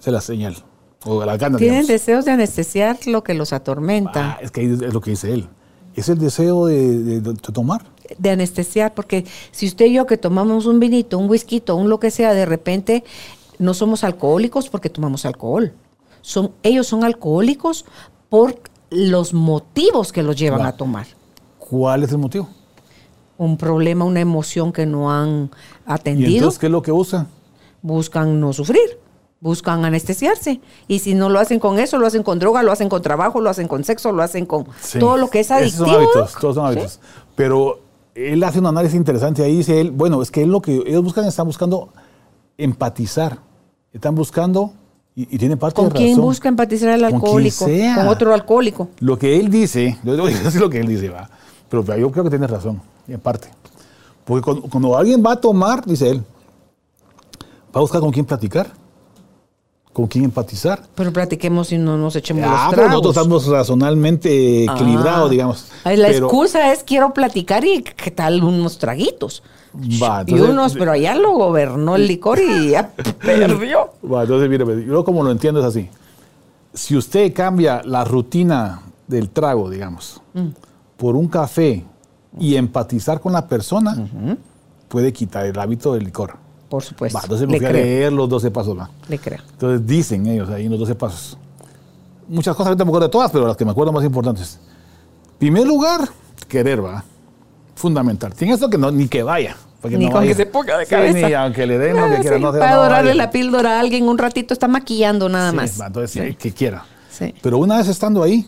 Esa 0.00 0.08
es 0.08 0.14
la 0.14 0.20
señal. 0.22 0.56
O 1.04 1.22
la 1.26 1.36
gana, 1.36 1.58
Tienen 1.58 1.80
digamos. 1.82 1.88
deseos 1.88 2.24
de 2.24 2.30
anestesiar 2.30 2.96
lo 3.06 3.22
que 3.22 3.34
los 3.34 3.52
atormenta. 3.52 4.32
Ah, 4.32 4.38
es 4.40 4.50
que 4.50 4.64
es 4.64 4.80
lo 4.94 5.02
que 5.02 5.10
dice 5.10 5.34
él. 5.34 5.46
Es 5.94 6.08
el 6.08 6.16
deseo 6.16 6.64
de, 6.64 7.00
de- 7.02 7.20
de 7.20 7.34
tomar. 7.34 7.82
de 8.16 8.30
anestesiar, 8.30 8.94
porque 8.94 9.26
si 9.50 9.66
usted 9.66 9.84
y 9.86 9.92
yo 9.92 10.06
que 10.06 10.16
tomamos 10.16 10.64
un 10.64 10.80
vinito, 10.80 11.18
un 11.18 11.28
whisky, 11.28 11.62
un 11.68 11.90
lo 11.90 12.00
que 12.00 12.10
sea, 12.10 12.32
de 12.32 12.46
repente 12.46 13.04
no 13.58 13.74
somos 13.74 14.04
alcohólicos 14.04 14.70
porque 14.70 14.88
tomamos 14.88 15.26
alcohol. 15.26 15.74
Son, 16.24 16.52
ellos 16.62 16.86
son 16.86 17.02
alcohólicos 17.02 17.84
por 18.32 18.54
los 18.88 19.34
motivos 19.34 20.10
que 20.10 20.22
los 20.22 20.36
llevan 20.36 20.62
Va. 20.62 20.68
a 20.68 20.72
tomar. 20.78 21.06
¿Cuál 21.58 22.02
es 22.02 22.12
el 22.12 22.16
motivo? 22.16 22.48
Un 23.36 23.58
problema, 23.58 24.06
una 24.06 24.20
emoción 24.20 24.72
que 24.72 24.86
no 24.86 25.12
han 25.12 25.50
Y 25.52 25.92
atendido, 25.92 26.36
entonces, 26.36 26.58
¿qué 26.58 26.66
es 26.66 26.72
lo 26.72 26.80
que 26.80 26.92
usan? 26.92 27.28
buscan 27.82 28.40
no 28.40 28.54
sufrir, 28.54 28.98
buscan 29.38 29.84
anestesiarse. 29.84 30.62
Y 30.88 31.00
si 31.00 31.12
no 31.14 31.28
lo 31.28 31.40
hacen 31.40 31.60
con 31.60 31.78
eso, 31.78 31.98
lo 31.98 32.06
hacen 32.06 32.22
con 32.22 32.38
droga, 32.38 32.62
lo 32.62 32.72
hacen 32.72 32.88
con 32.88 33.02
trabajo, 33.02 33.38
lo 33.42 33.50
hacen 33.50 33.68
con 33.68 33.84
sexo, 33.84 34.12
lo 34.12 34.22
hacen 34.22 34.46
con 34.46 34.64
Sí. 34.80 34.98
todo 34.98 35.18
lo 35.18 35.28
que 35.28 35.40
es 35.40 35.50
Esos 35.50 35.58
adictivo. 35.60 35.84
son 35.86 35.94
hábitos, 35.96 36.34
todos 36.40 36.54
son 36.54 36.72
¿sí? 36.72 36.78
hábitos. 36.78 37.00
Pero 37.34 37.80
él 38.14 38.42
hace 38.44 38.60
un 38.60 38.66
análisis 38.66 38.96
interesante 38.96 39.42
ahí, 39.44 39.58
dice 39.58 39.78
él, 39.78 39.90
bueno, 39.90 40.22
es 40.22 40.30
que 40.30 40.42
él 40.42 40.48
lo 40.50 40.62
que 40.62 40.82
ellos 40.86 41.02
buscan, 41.02 41.26
están 41.26 41.46
buscando 41.46 41.92
empatizar. 42.56 43.40
Están 43.92 44.14
buscando, 44.14 44.72
y, 45.14 45.34
y 45.34 45.38
tiene 45.38 45.56
parte 45.56 45.76
¿Con 45.76 45.88
de 45.90 45.94
quién 45.94 46.10
razón. 46.10 46.24
busca 46.24 46.48
empatizar 46.48 46.88
Con 46.88 46.98
quien 46.98 47.14
alcohólico? 47.14 47.64
sea. 47.66 47.94
Con 47.96 48.08
otro 48.08 48.32
alcohólico. 48.34 48.88
Lo 49.00 49.18
que 49.18 49.38
él 49.38 49.50
dice, 49.50 49.98
yo 50.04 50.24
a 50.24 50.28
decir 50.28 50.60
lo 50.60 50.70
que 50.70 50.80
él 50.80 50.86
dice, 50.86 51.08
va. 51.08 51.28
Pero 51.68 51.84
yo 51.96 52.10
creo 52.10 52.24
que 52.24 52.30
tiene 52.30 52.46
razón, 52.46 52.80
en 53.08 53.20
parte. 53.20 53.48
Porque 54.24 54.42
cuando, 54.42 54.62
cuando 54.62 54.96
alguien 54.96 55.22
va 55.24 55.32
a 55.32 55.36
tomar, 55.40 55.84
dice 55.84 56.10
él, 56.10 56.18
va 57.74 57.78
a 57.78 57.80
buscar 57.80 58.00
con 58.00 58.10
quién 58.10 58.24
platicar, 58.24 58.68
con 59.92 60.06
quién 60.06 60.24
empatizar. 60.24 60.82
Pero 60.94 61.12
platiquemos 61.12 61.70
y 61.72 61.78
no 61.78 61.98
nos 61.98 62.16
echemos 62.16 62.44
Ah, 62.46 62.50
los 62.50 62.60
pero 62.70 62.70
tragos. 62.70 62.90
nosotros 62.92 63.16
estamos 63.16 63.46
razonalmente 63.46 64.64
equilibrados, 64.64 65.26
Ah. 65.28 65.30
digamos. 65.30 65.66
La 65.84 65.90
Pero- 66.08 66.26
excusa 66.26 66.72
es 66.72 66.82
quiero 66.82 67.12
platicar 67.12 67.64
y 67.64 67.82
qué 67.82 68.10
tal 68.10 68.42
unos 68.42 68.78
traguitos. 68.78 69.42
Va, 70.02 70.22
y 70.26 70.34
unos, 70.34 70.74
pero 70.74 70.92
allá 70.92 71.14
lo 71.14 71.32
gobernó 71.32 71.96
el 71.96 72.06
licor 72.06 72.38
y 72.38 72.70
ya 72.70 72.90
perdió. 73.20 73.90
Entonces, 74.02 74.48
mire, 74.50 74.64
pues, 74.64 74.84
yo 74.86 75.02
como 75.04 75.22
lo 75.22 75.30
entiendo 75.30 75.60
es 75.60 75.66
así. 75.66 75.88
Si 76.74 76.96
usted 76.96 77.32
cambia 77.34 77.82
la 77.84 78.04
rutina 78.04 78.82
del 79.06 79.28
trago, 79.30 79.68
digamos, 79.70 80.20
Mm. 80.34 80.48
por 80.96 81.16
un 81.16 81.28
café 81.28 81.84
y 82.38 82.56
empatizar 82.56 83.20
con 83.20 83.32
la 83.32 83.46
persona, 83.46 83.96
puede 84.88 85.12
quitar 85.12 85.44
el 85.46 85.58
hábito 85.58 85.92
del 85.94 86.04
licor. 86.04 86.34
Por 86.72 86.82
supuesto. 86.82 87.18
Va, 87.18 87.24
entonces 87.24 87.46
me 87.46 87.52
le 87.52 87.58
fui 87.58 87.66
a 87.66 87.72
leer 87.72 88.12
los 88.14 88.26
12 88.30 88.50
pasos. 88.50 88.78
va. 88.78 88.88
le 89.06 89.18
creo. 89.18 89.40
Entonces 89.52 89.86
dicen 89.86 90.26
ellos 90.26 90.48
ahí 90.48 90.64
en 90.64 90.70
los 90.70 90.80
12 90.80 90.94
pasos. 90.94 91.36
Muchas 92.26 92.56
cosas 92.56 92.68
ahorita 92.68 92.82
me 92.86 92.88
acuerdo 92.88 93.08
de 93.08 93.12
todas, 93.12 93.30
pero 93.30 93.46
las 93.46 93.58
que 93.58 93.64
me 93.66 93.72
acuerdo 93.72 93.92
más 93.92 94.02
importantes. 94.02 94.58
Primer 95.38 95.66
lugar, 95.66 96.08
querer, 96.48 96.82
va. 96.82 97.04
Fundamental. 97.74 98.32
Tiene 98.32 98.54
esto 98.54 98.70
que 98.70 98.78
no, 98.78 98.90
ni 98.90 99.06
que 99.06 99.22
vaya. 99.22 99.54
porque 99.82 99.98
Ni 99.98 100.06
no 100.06 100.12
con 100.12 100.20
vaya. 100.22 100.30
que 100.30 100.34
se 100.36 100.46
ponga 100.46 100.78
de 100.78 100.86
Sí, 100.86 100.90
cabeza. 100.90 101.26
ni 101.28 101.34
aunque 101.34 101.66
le 101.66 101.76
den 101.76 101.94
lo 101.96 102.04
Ah, 102.04 102.10
que 102.16 102.20
quiera. 102.22 102.36
sí, 102.38 102.42
no, 102.42 102.52
se- 102.54 102.58
para 102.58 102.74
no 102.76 102.82
dorarle 102.84 103.10
vaya. 103.10 103.22
la 103.22 103.30
píldora 103.30 103.76
a 103.76 103.80
alguien 103.80 104.08
un 104.08 104.16
ratito 104.16 104.54
está 104.54 104.66
maquillando 104.66 105.28
nada 105.28 105.50
Sí, 105.50 105.56
más. 105.56 105.78
va, 105.78 105.88
entonces, 105.88 106.10
sí, 106.12 106.34
que 106.36 106.52
quiera. 106.52 106.86
Sí. 107.10 107.34
Pero 107.42 107.58
una 107.58 107.76
vez 107.76 107.88
estando 107.88 108.22
ahí, 108.22 108.46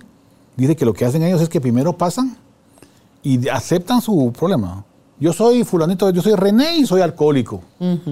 dice 0.56 0.74
que 0.76 0.86
lo 0.86 0.94
que 0.94 1.04
hacen 1.04 1.22
ellos 1.24 1.42
es 1.42 1.50
que 1.50 1.60
primero 1.60 1.92
pasan 1.94 2.38
y 3.22 3.48
aceptan 3.50 4.00
su 4.00 4.32
problema. 4.32 4.82
Yo 5.20 5.32
soy 5.32 5.64
fulanito, 5.64 6.10
yo 6.10 6.22
soy 6.22 6.34
René 6.34 6.78
y 6.78 6.86
soy 6.86 7.00
alcohólico. 7.00 7.62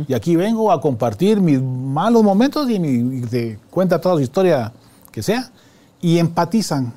Y 0.06 0.14
aquí 0.14 0.36
vengo 0.36 0.70
a 0.70 0.80
compartir 0.80 1.40
mis 1.40 1.60
malos 1.60 2.22
momentos 2.22 2.70
y, 2.70 2.78
mi, 2.78 3.18
y 3.18 3.20
te 3.22 3.58
cuenta 3.70 4.00
toda 4.00 4.16
su 4.16 4.20
historia 4.22 4.72
que 5.10 5.22
sea. 5.22 5.50
Y 6.00 6.18
empatizan 6.18 6.92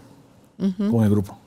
con 0.57 1.03
el 1.03 1.09
grupo. 1.09 1.37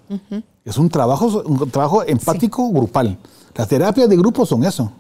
Es 0.65 0.77
un 0.77 0.89
trabajo, 0.89 1.43
un 1.45 1.71
trabajo 1.71 2.03
empático 2.05 2.69
grupal. 2.71 3.17
Las 3.55 3.69
terapias 3.69 4.09
de 4.09 4.17
grupo 4.17 4.45
son 4.45 4.65
eso. 4.65 4.93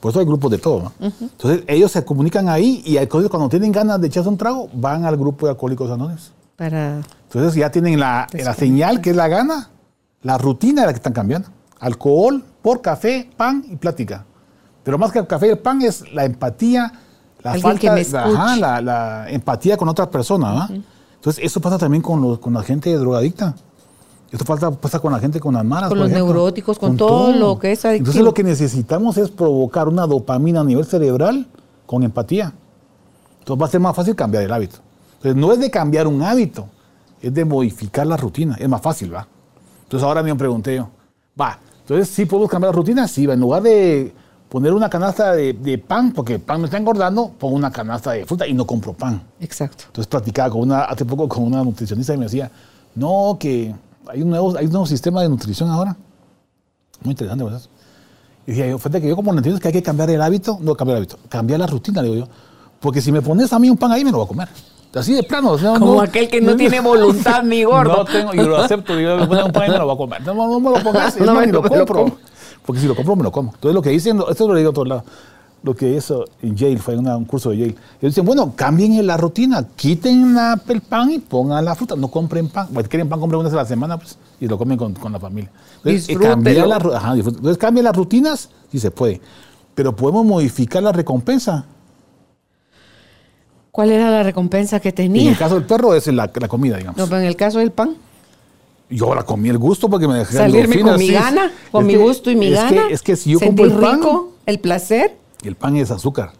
Por 0.00 0.10
eso 0.10 0.20
hay 0.20 0.26
grupos 0.26 0.50
de 0.50 0.58
todo. 0.58 0.82
¿no? 0.82 0.92
Entonces 1.00 1.64
ellos 1.66 1.92
se 1.92 2.04
comunican 2.04 2.48
ahí 2.48 2.82
y 2.84 2.96
cuando 3.06 3.48
tienen 3.48 3.72
ganas 3.72 4.00
de 4.00 4.06
echarse 4.06 4.28
un 4.28 4.36
trago, 4.36 4.68
van 4.72 5.04
al 5.04 5.16
grupo 5.16 5.46
de 5.46 5.52
alcohólicos 5.52 5.90
anónimos. 5.90 6.32
Para 6.56 7.00
Entonces 7.24 7.54
ya 7.54 7.70
tienen 7.70 7.98
la, 7.98 8.26
la 8.32 8.54
señal 8.54 9.00
que 9.00 9.10
es 9.10 9.16
la 9.16 9.28
gana, 9.28 9.70
la 10.22 10.38
rutina 10.38 10.82
de 10.82 10.86
la 10.88 10.92
que 10.92 10.98
están 10.98 11.12
cambiando. 11.12 11.48
Alcohol 11.78 12.44
por 12.62 12.80
café, 12.80 13.30
pan 13.36 13.64
y 13.68 13.76
plática. 13.76 14.24
Pero 14.82 14.98
más 14.98 15.12
que 15.12 15.18
el 15.18 15.26
café 15.26 15.48
y 15.48 15.50
el 15.50 15.58
pan 15.58 15.82
es 15.82 16.10
la 16.12 16.24
empatía, 16.24 16.92
la 17.42 17.52
Alguien 17.52 17.78
que 17.78 17.88
falta 17.88 18.26
me 18.26 18.34
ajá, 18.34 18.56
la, 18.56 18.80
la 18.80 19.30
empatía 19.30 19.76
con 19.76 19.88
otra 19.88 20.10
persona. 20.10 20.52
¿va? 20.52 20.68
Entonces 21.14 21.44
eso 21.44 21.60
pasa 21.60 21.78
también 21.78 22.02
con, 22.02 22.20
los, 22.20 22.38
con 22.38 22.54
la 22.54 22.62
gente 22.62 22.94
drogadicta. 22.96 23.54
Esto 24.30 24.44
falta, 24.44 24.70
pasa 24.70 25.00
con 25.00 25.12
la 25.12 25.18
gente 25.18 25.40
con 25.40 25.54
las 25.54 25.64
malas. 25.64 25.88
Con 25.88 25.98
los 25.98 26.08
ejemplo. 26.08 26.26
neuróticos, 26.26 26.78
con 26.78 26.96
todo 26.96 27.32
lo 27.32 27.58
que 27.58 27.72
es 27.72 27.84
adictivo. 27.84 28.02
Entonces 28.02 28.22
lo 28.22 28.34
que 28.34 28.44
necesitamos 28.44 29.16
es 29.16 29.30
provocar 29.30 29.88
una 29.88 30.06
dopamina 30.06 30.60
a 30.60 30.64
nivel 30.64 30.84
cerebral 30.84 31.46
con 31.84 32.04
empatía. 32.04 32.52
Entonces 33.40 33.60
va 33.60 33.66
a 33.66 33.70
ser 33.70 33.80
más 33.80 33.96
fácil 33.96 34.14
cambiar 34.14 34.44
el 34.44 34.52
hábito. 34.52 34.76
Entonces 35.16 35.36
no 35.36 35.52
es 35.52 35.58
de 35.58 35.70
cambiar 35.70 36.06
un 36.06 36.22
hábito, 36.22 36.68
es 37.20 37.34
de 37.34 37.44
modificar 37.44 38.06
la 38.06 38.16
rutina. 38.16 38.56
Es 38.58 38.68
más 38.68 38.80
fácil, 38.80 39.12
¿va? 39.12 39.26
Entonces 39.82 40.06
ahora 40.06 40.22
me 40.22 40.34
pregunté 40.36 40.76
yo, 40.76 40.88
va, 41.38 41.58
entonces 41.90 42.14
sí 42.14 42.24
podemos 42.24 42.48
cambiar 42.48 42.72
la 42.72 42.76
rutina, 42.76 43.08
sí, 43.08 43.24
en 43.24 43.40
lugar 43.40 43.64
de 43.64 44.14
poner 44.48 44.72
una 44.72 44.88
canasta 44.88 45.32
de, 45.32 45.54
de 45.54 45.76
pan, 45.76 46.12
porque 46.12 46.34
el 46.34 46.40
pan 46.40 46.60
me 46.60 46.66
está 46.66 46.76
engordando, 46.76 47.30
pongo 47.30 47.56
una 47.56 47.72
canasta 47.72 48.12
de 48.12 48.24
fruta 48.24 48.46
y 48.46 48.54
no 48.54 48.64
compro 48.64 48.92
pan. 48.92 49.20
Exacto. 49.40 49.84
Entonces 49.88 50.06
platicaba 50.06 50.50
con 50.50 50.60
una, 50.60 50.82
hace 50.82 51.04
poco 51.04 51.28
con 51.28 51.42
una 51.42 51.64
nutricionista 51.64 52.14
y 52.14 52.16
me 52.16 52.26
decía, 52.26 52.48
no, 52.94 53.36
que 53.40 53.74
hay 54.06 54.22
un 54.22 54.30
nuevo, 54.30 54.56
hay 54.56 54.66
un 54.66 54.70
nuevo 54.70 54.86
sistema 54.86 55.20
de 55.22 55.28
nutrición 55.30 55.68
ahora. 55.68 55.96
Muy 57.02 57.10
interesante, 57.10 57.42
¿verdad? 57.42 57.62
Y 58.46 58.52
decía 58.52 58.68
yo, 58.68 58.78
fíjate 58.78 59.00
que 59.00 59.08
yo 59.08 59.16
como 59.16 59.32
no 59.32 59.38
entiendo 59.38 59.56
es 59.56 59.60
que 59.60 59.68
hay 59.68 59.74
que 59.74 59.82
cambiar 59.82 60.10
el 60.10 60.22
hábito, 60.22 60.58
no 60.60 60.76
cambiar 60.76 60.98
el 60.98 61.02
hábito, 61.02 61.18
cambiar 61.28 61.58
la 61.58 61.66
rutina, 61.66 62.02
digo 62.02 62.14
yo. 62.14 62.28
Porque 62.78 63.02
si 63.02 63.10
me 63.10 63.20
pones 63.20 63.52
a 63.52 63.58
mí 63.58 63.68
un 63.68 63.76
pan 63.76 63.90
ahí, 63.90 64.04
me 64.04 64.12
lo 64.12 64.18
voy 64.18 64.26
a 64.26 64.28
comer. 64.28 64.48
Así 64.94 65.14
de 65.14 65.22
plano. 65.22 65.50
o 65.52 65.58
sea, 65.58 65.78
Como 65.78 65.94
no- 65.94 66.00
aquel 66.00 66.28
que 66.28 66.40
no 66.40 66.56
tiene 66.56 66.80
voluntad 66.80 67.42
ni 67.42 67.62
gordo. 67.64 67.98
No 67.98 68.04
tengo, 68.04 68.32
yo 68.34 68.48
lo 68.48 68.56
acepto, 68.58 68.98
yo 68.98 69.16
me 69.18 69.26
pones 69.26 69.44
un 69.44 69.52
pan 69.52 69.68
y 69.68 69.70
me 69.70 69.78
lo 69.78 69.84
voy 69.86 69.94
a 69.94 69.96
comer. 69.98 70.22
No, 70.22 70.34
no 70.34 70.60
me 70.60 70.70
lo 70.76 70.82
pongas, 70.82 71.16
No, 71.20 71.34
me- 71.34 71.46
ni 71.46 71.52
lo 71.52 71.62
compro. 71.62 72.16
Porque 72.66 72.80
si 72.82 72.86
lo 72.88 72.94
compro, 72.96 73.16
me 73.16 73.22
lo 73.22 73.32
como. 73.32 73.52
Entonces 73.54 73.74
lo 73.74 73.82
que 73.82 73.90
dicen, 73.90 74.20
esto 74.28 74.46
lo 74.48 74.54
leí 74.54 74.62
de 74.62 74.68
otro 74.68 74.84
lado, 74.84 75.04
lo 75.62 75.74
que 75.74 75.88
hizo 75.90 76.24
en 76.42 76.56
Yale, 76.56 76.78
fue 76.78 76.96
un 76.96 77.24
curso 77.24 77.50
de 77.50 77.58
Yale. 77.58 77.70
Ellos 78.00 78.14
dicen, 78.14 78.24
bueno, 78.24 78.52
cambien 78.56 79.06
la 79.06 79.16
rutina, 79.16 79.64
quiten 79.76 80.34
la- 80.34 80.60
el 80.68 80.80
pan 80.80 81.10
y 81.10 81.18
pongan 81.20 81.64
la 81.64 81.74
fruta, 81.74 81.94
no 81.96 82.08
compren 82.08 82.48
pan. 82.48 82.66
Bueno, 82.70 82.88
quieren 82.88 83.08
pan, 83.08 83.20
compren 83.20 83.40
una 83.40 83.48
vez 83.48 83.54
a 83.54 83.62
la 83.62 83.66
semana 83.66 83.96
pues, 83.98 84.18
y 84.40 84.48
lo 84.48 84.58
comen 84.58 84.76
con, 84.78 84.94
con 84.94 85.12
la 85.12 85.20
familia. 85.20 85.50
Entonces, 85.78 86.04
eh, 86.04 86.06
Disfrútelo. 86.12 86.30
cambiar 86.34 86.66
la 86.66 86.78
ru- 86.78 86.94
ajá, 86.94 87.14
disfrute. 87.14 87.36
Entonces 87.38 87.58
cambien 87.58 87.84
las 87.84 87.94
rutinas, 87.96 88.48
sí 88.72 88.78
se 88.80 88.90
puede. 88.90 89.20
Pero 89.74 89.94
podemos 89.94 90.24
modificar 90.26 90.82
la 90.82 90.92
recompensa. 90.92 91.64
¿Cuál 93.80 93.92
era 93.92 94.10
la 94.10 94.22
recompensa 94.22 94.78
que 94.78 94.90
En 94.90 94.94
tenía? 94.94 95.30
el 95.30 95.38
caso 95.38 95.54
del 95.54 95.64
perro 95.64 95.94
es 95.94 96.06
la, 96.08 96.30
la 96.34 96.48
comida, 96.48 96.76
digamos. 96.76 96.98
No, 96.98 97.06
pero 97.06 97.18
en 97.22 97.26
el 97.26 97.34
caso 97.34 97.60
del 97.60 97.70
pan. 97.72 97.96
Yo 98.90 99.14
la 99.14 99.22
comí 99.22 99.48
el 99.48 99.56
gusto 99.56 99.88
porque 99.88 100.06
me 100.06 100.16
dejé 100.18 100.36
Salirme 100.36 100.60
endorfinas, 100.80 100.90
con 100.92 100.98
mi 101.00 101.06
sí. 101.06 101.12
gana, 101.14 101.52
con 101.70 101.80
Es 101.82 101.86
mi 101.86 101.92
que- 101.94 101.98
gusto 101.98 102.30
y 102.30 102.36
mi 102.36 102.46
es 102.48 102.54
gana. 102.56 102.88
Que, 102.88 102.92
es 102.92 103.00
que 103.00 103.16
si 103.16 103.30
yo 103.30 103.40
compro 103.40 103.64
el 103.64 103.72
pan, 103.72 103.94
rico, 104.00 104.32
el 104.44 104.58
placer, 104.60 105.16
el 105.44 105.54
pan 105.56 105.76
es 105.76 105.90
azúcar. 105.90 106.32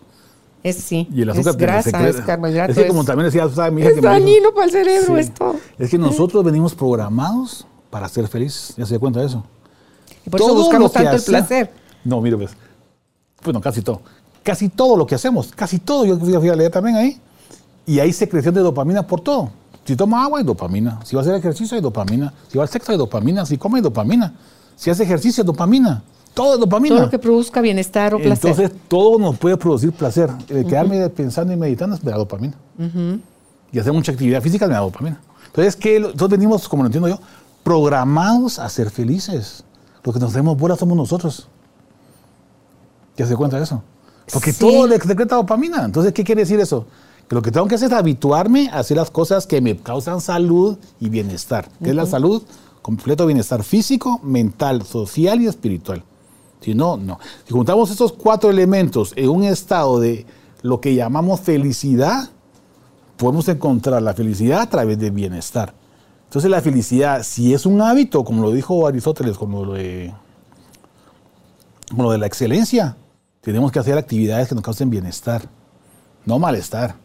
es 0.62 0.76
sí. 0.76 1.08
Y 1.14 1.22
el 1.22 1.30
azúcar 1.30 1.52
es 1.52 1.56
grasa, 1.56 2.08
es 2.08 2.16
carbohidrato. 2.16 2.72
Es 2.72 2.78
que 2.78 2.88
como 2.88 3.00
es- 3.00 3.06
también 3.06 3.24
decía, 3.26 3.48
¿sabe? 3.48 3.70
mi 3.70 3.80
hija 3.80 3.88
es 3.88 3.94
que 3.94 4.00
dijo- 4.02 4.12
dañino 4.12 4.52
para 4.52 4.66
el 4.66 4.70
cerebro 4.72 5.14
Sí. 5.14 5.20
esto. 5.20 5.56
Es 5.78 5.88
que 5.90 5.96
nosotros 5.96 6.44
venimos 6.44 6.74
programados 6.74 7.66
para 7.88 8.06
ser 8.10 8.28
felices. 8.28 8.74
¿Ya 8.76 8.84
se 8.84 8.92
da 8.94 9.00
cuenta 9.00 9.20
de 9.20 9.26
eso? 9.26 9.42
Y 10.26 10.28
por 10.28 10.40
eso 10.42 10.54
buscamos 10.54 10.92
tanto 10.92 11.12
el 11.16 11.22
placer. 11.22 11.72
No, 12.04 12.20
mire, 12.20 12.36
pues. 12.36 12.50
Bueno, 13.42 13.62
casi 13.62 13.80
todo. 13.80 14.02
Casi 14.42 14.68
todo 14.68 14.96
lo 14.96 15.06
que 15.06 15.14
hacemos, 15.14 15.52
casi 15.54 15.78
todo, 15.78 16.04
yo 16.04 16.18
fui, 16.18 16.32
fui 16.34 16.48
a 16.48 16.54
leer 16.56 16.70
también 16.70 16.96
ahí. 16.96 17.20
Y 17.86 17.98
hay 17.98 18.12
secreción 18.12 18.54
de 18.54 18.60
dopamina 18.60 19.06
por 19.06 19.20
todo. 19.20 19.50
Si 19.84 19.96
toma 19.96 20.22
agua, 20.24 20.38
hay 20.38 20.44
dopamina. 20.44 21.00
Si 21.04 21.16
va 21.16 21.22
a 21.22 21.24
hacer 21.24 21.34
ejercicio, 21.34 21.74
hay 21.76 21.82
dopamina. 21.82 22.32
Si 22.48 22.58
va 22.58 22.64
al 22.64 22.70
sexo, 22.70 22.92
hay 22.92 22.98
dopamina. 22.98 23.44
Si 23.46 23.56
come, 23.58 23.78
hay 23.78 23.82
dopamina. 23.82 24.34
Si 24.76 24.90
hace 24.90 25.02
ejercicio, 25.02 25.42
hay 25.42 25.46
dopamina. 25.46 26.02
Todo 26.34 26.54
es 26.54 26.60
dopamina. 26.60 26.94
Todo 26.94 27.04
lo 27.06 27.10
que 27.10 27.18
produzca 27.18 27.60
bienestar 27.60 28.14
o 28.14 28.18
placer. 28.18 28.50
Entonces, 28.50 28.78
todo 28.86 29.18
nos 29.18 29.36
puede 29.38 29.56
producir 29.56 29.92
placer. 29.92 30.30
El 30.48 30.64
quedarme 30.66 31.08
pensando 31.08 31.52
y 31.52 31.56
meditando 31.56 31.98
me 32.02 32.10
da 32.12 32.18
dopamina. 32.18 32.54
Y 33.72 33.78
hacer 33.78 33.92
mucha 33.92 34.12
actividad 34.12 34.40
física 34.40 34.66
me 34.68 34.74
da 34.74 34.80
dopamina. 34.80 35.20
Entonces, 35.46 35.74
¿qué? 35.74 35.98
Nosotros 35.98 36.30
venimos, 36.30 36.68
como 36.68 36.84
lo 36.84 36.86
entiendo 36.86 37.08
yo, 37.08 37.18
programados 37.64 38.58
a 38.58 38.68
ser 38.68 38.90
felices. 38.90 39.64
Lo 40.04 40.12
que 40.12 40.20
nos 40.20 40.30
hacemos 40.30 40.56
bolas 40.56 40.78
somos 40.78 40.96
nosotros. 40.96 41.48
¿Ya 43.16 43.26
se 43.26 43.34
cuenta 43.36 43.56
de 43.56 43.64
eso? 43.64 43.82
Porque 44.32 44.52
Sí. 44.52 44.60
todo 44.60 44.86
le 44.86 44.98
secreta 44.98 45.34
dopamina. 45.34 45.84
Entonces, 45.84 46.12
¿qué 46.12 46.22
quiere 46.22 46.42
decir 46.42 46.60
eso? 46.60 46.86
Que 47.30 47.36
lo 47.36 47.42
que 47.42 47.52
tengo 47.52 47.68
que 47.68 47.76
hacer 47.76 47.92
es 47.92 47.96
habituarme 47.96 48.70
a 48.70 48.80
hacer 48.80 48.96
las 48.96 49.08
cosas 49.08 49.46
que 49.46 49.60
me 49.60 49.76
causan 49.76 50.20
salud 50.20 50.76
y 50.98 51.10
bienestar. 51.10 51.68
¿Qué 51.80 51.90
es 51.90 51.94
la 51.94 52.04
salud? 52.04 52.42
Completo 52.82 53.24
bienestar 53.24 53.62
físico, 53.62 54.18
mental, 54.24 54.82
social 54.82 55.40
y 55.40 55.46
espiritual. 55.46 56.02
Si 56.60 56.74
no, 56.74 56.96
no. 56.96 57.20
Si 57.46 57.52
juntamos 57.52 57.88
estos 57.92 58.12
cuatro 58.12 58.50
elementos 58.50 59.12
en 59.14 59.28
un 59.28 59.44
estado 59.44 60.00
de 60.00 60.26
lo 60.62 60.80
que 60.80 60.96
llamamos 60.96 61.38
felicidad, 61.38 62.30
podemos 63.16 63.46
encontrar 63.46 64.02
la 64.02 64.12
felicidad 64.12 64.62
a 64.62 64.68
través 64.68 64.98
de 64.98 65.10
bienestar. 65.10 65.72
Entonces 66.24 66.50
la 66.50 66.60
felicidad, 66.60 67.22
si 67.22 67.54
es 67.54 67.64
un 67.64 67.80
hábito, 67.80 68.24
como 68.24 68.42
lo 68.42 68.50
dijo 68.50 68.88
Aristóteles, 68.88 69.38
como 69.38 69.64
lo 69.64 69.74
de, 69.74 70.12
como 71.90 72.02
lo 72.02 72.10
de 72.10 72.18
la 72.18 72.26
excelencia, 72.26 72.96
tenemos 73.40 73.70
que 73.70 73.78
hacer 73.78 73.96
actividades 73.96 74.48
que 74.48 74.56
nos 74.56 74.64
causen 74.64 74.90
bienestar, 74.90 75.42
no 76.26 76.40
malestar. 76.40 76.96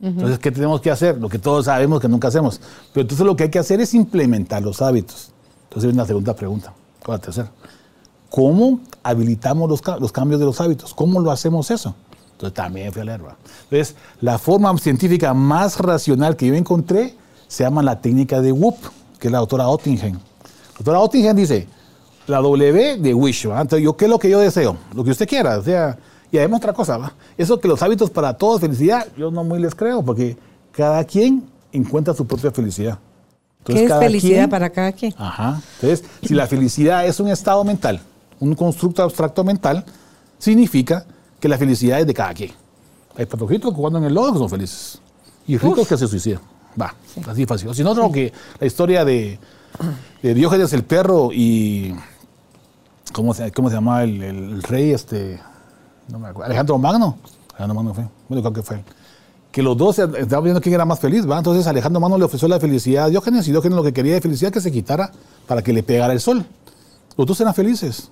Entonces, 0.00 0.38
¿qué 0.38 0.50
tenemos 0.50 0.80
que 0.80 0.90
hacer? 0.90 1.18
Lo 1.18 1.28
que 1.28 1.38
todos 1.38 1.66
sabemos 1.66 2.00
que 2.00 2.08
nunca 2.08 2.28
hacemos. 2.28 2.60
Pero 2.92 3.02
entonces 3.02 3.24
lo 3.24 3.36
que 3.36 3.44
hay 3.44 3.50
que 3.50 3.58
hacer 3.58 3.80
es 3.80 3.94
implementar 3.94 4.62
los 4.62 4.82
hábitos. 4.82 5.30
Entonces 5.64 5.84
viene 5.84 6.02
la 6.02 6.06
segunda 6.06 6.34
pregunta, 6.34 6.74
o 7.06 7.12
la 7.12 7.18
tercera. 7.18 7.50
¿Cómo 8.28 8.80
habilitamos 9.02 9.68
los, 9.68 9.80
los 10.00 10.12
cambios 10.12 10.40
de 10.40 10.46
los 10.46 10.60
hábitos? 10.60 10.92
¿Cómo 10.92 11.20
lo 11.20 11.30
hacemos 11.30 11.70
eso? 11.70 11.94
Entonces 12.32 12.54
también 12.54 12.92
fui 12.92 13.02
a 13.02 13.04
leer. 13.04 13.20
Entonces, 13.70 13.96
la 14.20 14.38
forma 14.38 14.76
científica 14.78 15.32
más 15.32 15.78
racional 15.78 16.36
que 16.36 16.46
yo 16.46 16.54
encontré 16.54 17.14
se 17.46 17.62
llama 17.62 17.82
la 17.82 18.00
técnica 18.00 18.40
de 18.40 18.52
Whoop, 18.52 18.76
que 19.18 19.28
es 19.28 19.32
la 19.32 19.38
doctora 19.38 19.68
Ottingen. 19.68 20.14
La 20.14 20.78
doctora 20.78 21.00
Ottingen 21.00 21.36
dice, 21.36 21.68
la 22.26 22.38
W 22.38 22.98
de 22.98 23.14
Wish, 23.14 23.48
¿va? 23.48 23.60
Entonces, 23.60 23.84
yo, 23.84 23.96
¿qué 23.96 24.06
es 24.06 24.10
lo 24.10 24.18
que 24.18 24.28
yo 24.28 24.40
deseo? 24.40 24.76
Lo 24.94 25.04
que 25.04 25.10
usted 25.10 25.28
quiera. 25.28 25.58
O 25.58 25.62
sea, 25.62 25.96
y 26.34 26.38
además 26.38 26.58
otra 26.58 26.72
cosa, 26.72 26.98
¿va? 26.98 27.12
Eso 27.38 27.60
que 27.60 27.68
los 27.68 27.80
hábitos 27.80 28.10
para 28.10 28.36
todos 28.36 28.60
felicidad, 28.60 29.06
yo 29.16 29.30
no 29.30 29.44
muy 29.44 29.60
les 29.60 29.72
creo, 29.74 30.02
porque 30.04 30.36
cada 30.72 31.04
quien 31.04 31.44
encuentra 31.70 32.12
su 32.12 32.26
propia 32.26 32.50
felicidad. 32.50 32.98
Entonces, 33.60 33.74
¿Qué 33.80 33.84
es 33.84 33.88
cada 33.88 34.00
felicidad 34.02 34.38
quien- 34.38 34.50
para 34.50 34.70
cada 34.70 34.90
quien? 34.92 35.14
Ajá. 35.16 35.62
Entonces, 35.80 36.04
si 36.22 36.34
la 36.34 36.48
felicidad 36.48 37.06
es 37.06 37.20
un 37.20 37.28
estado 37.28 37.62
mental, 37.62 38.00
un 38.40 38.54
constructo 38.56 39.02
abstracto 39.04 39.44
mental, 39.44 39.84
significa 40.38 41.06
que 41.38 41.48
la 41.48 41.56
felicidad 41.56 42.00
es 42.00 42.06
de 42.08 42.14
cada 42.14 42.34
quien. 42.34 42.50
Hay 43.16 43.26
patojitos 43.26 43.70
que 43.70 43.76
jugando 43.76 44.00
en 44.00 44.04
el 44.06 44.14
lodo 44.14 44.32
que 44.32 44.38
son 44.40 44.50
felices. 44.50 45.00
Y 45.46 45.56
ricos 45.56 45.86
que 45.86 45.96
se 45.96 46.08
suicidan. 46.08 46.40
Va, 46.80 46.92
así 47.28 47.46
fácil. 47.46 47.72
Si 47.76 47.84
no, 47.84 47.94
no, 47.94 48.10
que 48.10 48.32
la 48.58 48.66
historia 48.66 49.04
de, 49.04 49.38
de 50.20 50.34
Diógenes 50.34 50.72
el 50.72 50.82
perro 50.82 51.30
y. 51.32 51.94
¿Cómo 53.12 53.32
se, 53.34 53.52
cómo 53.52 53.68
se 53.68 53.76
llamaba 53.76 54.02
el, 54.02 54.20
el 54.22 54.62
rey? 54.64 54.90
Este, 54.90 55.38
no 56.08 56.18
me 56.18 56.28
acuerdo. 56.28 56.46
Alejandro 56.46 56.78
Magno. 56.78 57.18
Alejandro 57.50 57.74
Magno 57.74 57.94
fue. 57.94 58.04
Bueno, 58.28 58.42
creo 58.42 58.52
que 58.52 58.62
fue 58.62 58.76
él 58.76 58.84
que 59.54 59.62
los 59.62 59.76
dos 59.76 60.00
estaban 60.00 60.42
viendo 60.42 60.60
quién 60.60 60.74
era 60.74 60.84
más 60.84 60.98
feliz, 60.98 61.30
¿va? 61.30 61.38
Entonces 61.38 61.64
Alejandro 61.68 62.00
Magno 62.00 62.18
le 62.18 62.24
ofreció 62.24 62.48
la 62.48 62.58
felicidad 62.58 63.04
a 63.04 63.08
Diógenes 63.08 63.46
y 63.46 63.52
Diógenes 63.52 63.76
lo 63.76 63.84
que 63.84 63.92
quería 63.92 64.14
de 64.14 64.20
felicidad 64.20 64.50
que 64.52 64.60
se 64.60 64.72
quitara 64.72 65.12
para 65.46 65.62
que 65.62 65.72
le 65.72 65.84
pegara 65.84 66.12
el 66.12 66.18
sol. 66.18 66.44
Los 67.16 67.24
dos 67.24 67.40
eran 67.40 67.54
felices. 67.54 68.10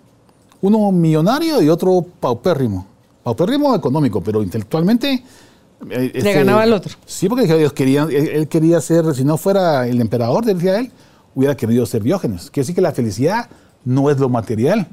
Uno 0.61 0.93
millonario 0.93 1.61
y 1.61 1.69
otro 1.69 2.07
paupérrimo. 2.21 2.87
Paupérrimo 3.25 3.75
económico, 3.75 4.21
pero 4.21 4.41
intelectualmente... 4.41 5.25
eh, 5.91 6.13
Le 6.15 6.33
ganaba 6.33 6.63
al 6.63 6.75
otro. 6.75 6.95
Sí, 7.07 7.29
porque 7.29 7.53
ellos 7.53 7.73
querían, 7.73 8.09
él, 8.13 8.29
él 8.29 8.47
quería 8.47 8.81
ser, 8.81 9.13
si 9.13 9.25
no 9.25 9.37
fuera 9.37 9.89
el 9.89 10.01
emperador, 10.01 10.45
decía 10.45 10.79
él, 10.79 10.93
hubiera 11.35 11.57
querido 11.57 11.85
ser 11.87 12.05
Diógenes. 12.05 12.53
Quiere 12.53 12.63
decir 12.63 12.77
que 12.77 12.83
la 12.83 12.93
felicidad 12.93 13.49
no 13.85 14.11
es 14.11 14.19
lo 14.21 14.29
material. 14.29 14.87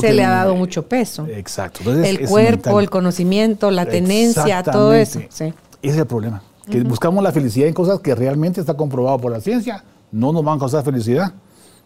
Que- 0.00 0.12
le 0.12 0.24
ha 0.24 0.30
dado 0.30 0.54
mucho 0.54 0.86
peso. 0.86 1.26
Exacto. 1.26 1.80
Entonces, 1.80 2.06
el 2.08 2.20
es 2.24 2.30
cuerpo, 2.30 2.68
mental. 2.68 2.82
el 2.82 2.90
conocimiento, 2.90 3.70
la 3.70 3.86
tenencia, 3.86 4.62
todo 4.62 4.92
eso. 4.92 5.20
Sí. 5.28 5.44
Ese 5.44 5.54
es 5.82 5.96
el 5.96 6.06
problema. 6.06 6.42
Que 6.70 6.82
buscamos 6.82 7.24
la 7.24 7.32
felicidad 7.32 7.66
en 7.68 7.74
cosas 7.74 8.00
que 8.00 8.14
realmente 8.14 8.60
está 8.60 8.74
comprobado 8.74 9.18
por 9.18 9.32
la 9.32 9.40
ciencia. 9.40 9.84
No 10.12 10.32
nos 10.32 10.44
van 10.44 10.56
a 10.56 10.60
causar 10.60 10.84
felicidad. 10.84 11.32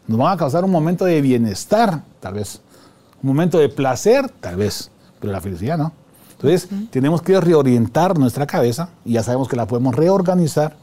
Nos 0.09 0.19
van 0.19 0.33
a 0.33 0.37
causar 0.37 0.65
un 0.65 0.71
momento 0.71 1.05
de 1.05 1.21
bienestar, 1.21 2.03
tal 2.21 2.35
vez. 2.35 2.61
Un 3.23 3.29
momento 3.29 3.59
de 3.59 3.69
placer, 3.69 4.29
tal 4.41 4.57
vez, 4.57 4.91
pero 5.21 5.33
la 5.33 5.41
felicidad 5.41 5.79
no. 5.79 5.93
Entonces, 6.33 6.69
tenemos 6.91 7.23
que 7.23 7.41
reorientar 7.41 8.19
nuestra 8.19 8.47
cabeza 8.49 8.89
y 9.05 9.13
ya 9.13 9.23
sabemos 9.23 9.47
que 9.49 9.55
la 9.55 9.67
podemos 9.67 9.95
reorganizar 9.95 10.75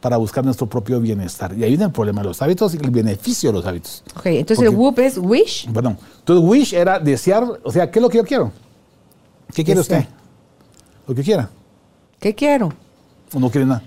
para 0.00 0.16
buscar 0.18 0.44
nuestro 0.44 0.66
propio 0.66 1.00
bienestar. 1.00 1.52
Y 1.56 1.62
ahí 1.64 1.70
viene 1.70 1.84
el 1.84 1.90
problema 1.92 2.20
de 2.22 2.28
los 2.28 2.40
hábitos 2.42 2.74
y 2.74 2.76
el 2.78 2.90
beneficio 2.90 3.50
de 3.50 3.58
los 3.58 3.66
hábitos. 3.66 4.02
Ok, 4.16 4.26
entonces 4.26 4.64
el 4.64 4.74
whoop 4.74 4.98
es 5.00 5.18
wish. 5.18 5.70
Perdón. 5.72 5.98
Entonces, 6.18 6.48
wish 6.48 6.74
era 6.74 6.98
desear, 6.98 7.44
o 7.62 7.72
sea, 7.72 7.90
¿qué 7.90 7.98
es 7.98 8.02
lo 8.02 8.08
que 8.08 8.18
yo 8.18 8.24
quiero? 8.24 8.52
¿Qué 9.54 9.64
quiere 9.64 9.80
usted? 9.80 10.04
Lo 11.06 11.14
que 11.14 11.22
quiera. 11.22 11.48
¿Qué 12.20 12.34
quiero? 12.34 12.72
¿O 13.34 13.38
no 13.40 13.50
quiere 13.50 13.66
nada? 13.66 13.82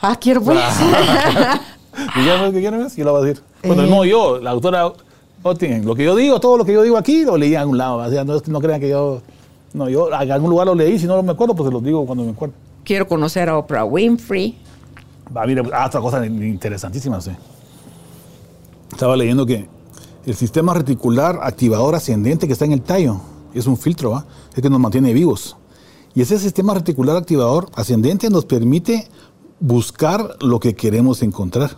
Ah, 0.00 0.16
quiero 0.20 0.40
pues. 0.42 0.58
Dígame 2.16 2.46
lo 2.46 2.52
que 2.52 2.60
quieren 2.60 2.86
y 2.96 3.02
lo 3.02 3.12
va 3.12 3.18
a 3.20 3.22
decir. 3.22 3.42
Bueno, 3.64 3.82
Eh. 3.84 3.90
no 3.90 4.04
yo, 4.04 4.38
la 4.40 4.50
autora 4.50 4.90
Ottingen. 5.42 5.84
Lo 5.84 5.94
que 5.94 6.04
yo 6.04 6.16
digo, 6.16 6.40
todo 6.40 6.56
lo 6.56 6.64
que 6.64 6.72
yo 6.72 6.82
digo 6.82 6.96
aquí, 6.96 7.24
lo 7.24 7.36
leí 7.36 7.54
en 7.54 7.60
algún 7.60 7.78
lado. 7.78 7.96
O 7.98 8.10
sea, 8.10 8.24
no, 8.24 8.40
no 8.46 8.60
crean 8.60 8.80
que 8.80 8.88
yo... 8.88 9.20
No, 9.74 9.88
yo 9.88 10.08
en 10.12 10.30
algún 10.30 10.50
lugar 10.50 10.66
lo 10.66 10.74
leí, 10.74 10.98
si 10.98 11.06
no 11.06 11.22
me 11.22 11.32
acuerdo, 11.32 11.54
pues 11.54 11.68
se 11.68 11.72
los 11.72 11.82
digo 11.82 12.04
cuando 12.04 12.24
me 12.24 12.30
acuerdo. 12.32 12.54
quiero 12.84 13.06
conocer 13.08 13.48
a 13.48 13.56
Oprah 13.58 13.84
Winfrey. 13.84 14.56
Va, 15.34 15.46
mira, 15.46 15.62
ah, 15.72 15.86
otra 15.86 16.00
cosa 16.00 16.24
interesantísima, 16.26 17.20
sí. 17.20 17.30
Estaba 18.90 19.16
leyendo 19.16 19.46
que 19.46 19.68
el 20.26 20.34
sistema 20.34 20.74
reticular 20.74 21.40
activador 21.42 21.94
ascendente 21.94 22.46
que 22.46 22.52
está 22.52 22.64
en 22.64 22.72
el 22.72 22.82
tallo 22.82 23.20
es 23.54 23.66
un 23.66 23.76
filtro, 23.76 24.10
¿va? 24.10 24.26
es 24.54 24.62
que 24.62 24.70
nos 24.70 24.80
mantiene 24.80 25.12
vivos. 25.12 25.56
Y 26.14 26.20
ese 26.20 26.38
sistema 26.38 26.74
reticular 26.74 27.16
activador 27.16 27.70
ascendente 27.74 28.28
nos 28.28 28.44
permite 28.44 29.08
buscar 29.60 30.36
lo 30.40 30.60
que 30.60 30.74
queremos 30.74 31.22
encontrar. 31.22 31.76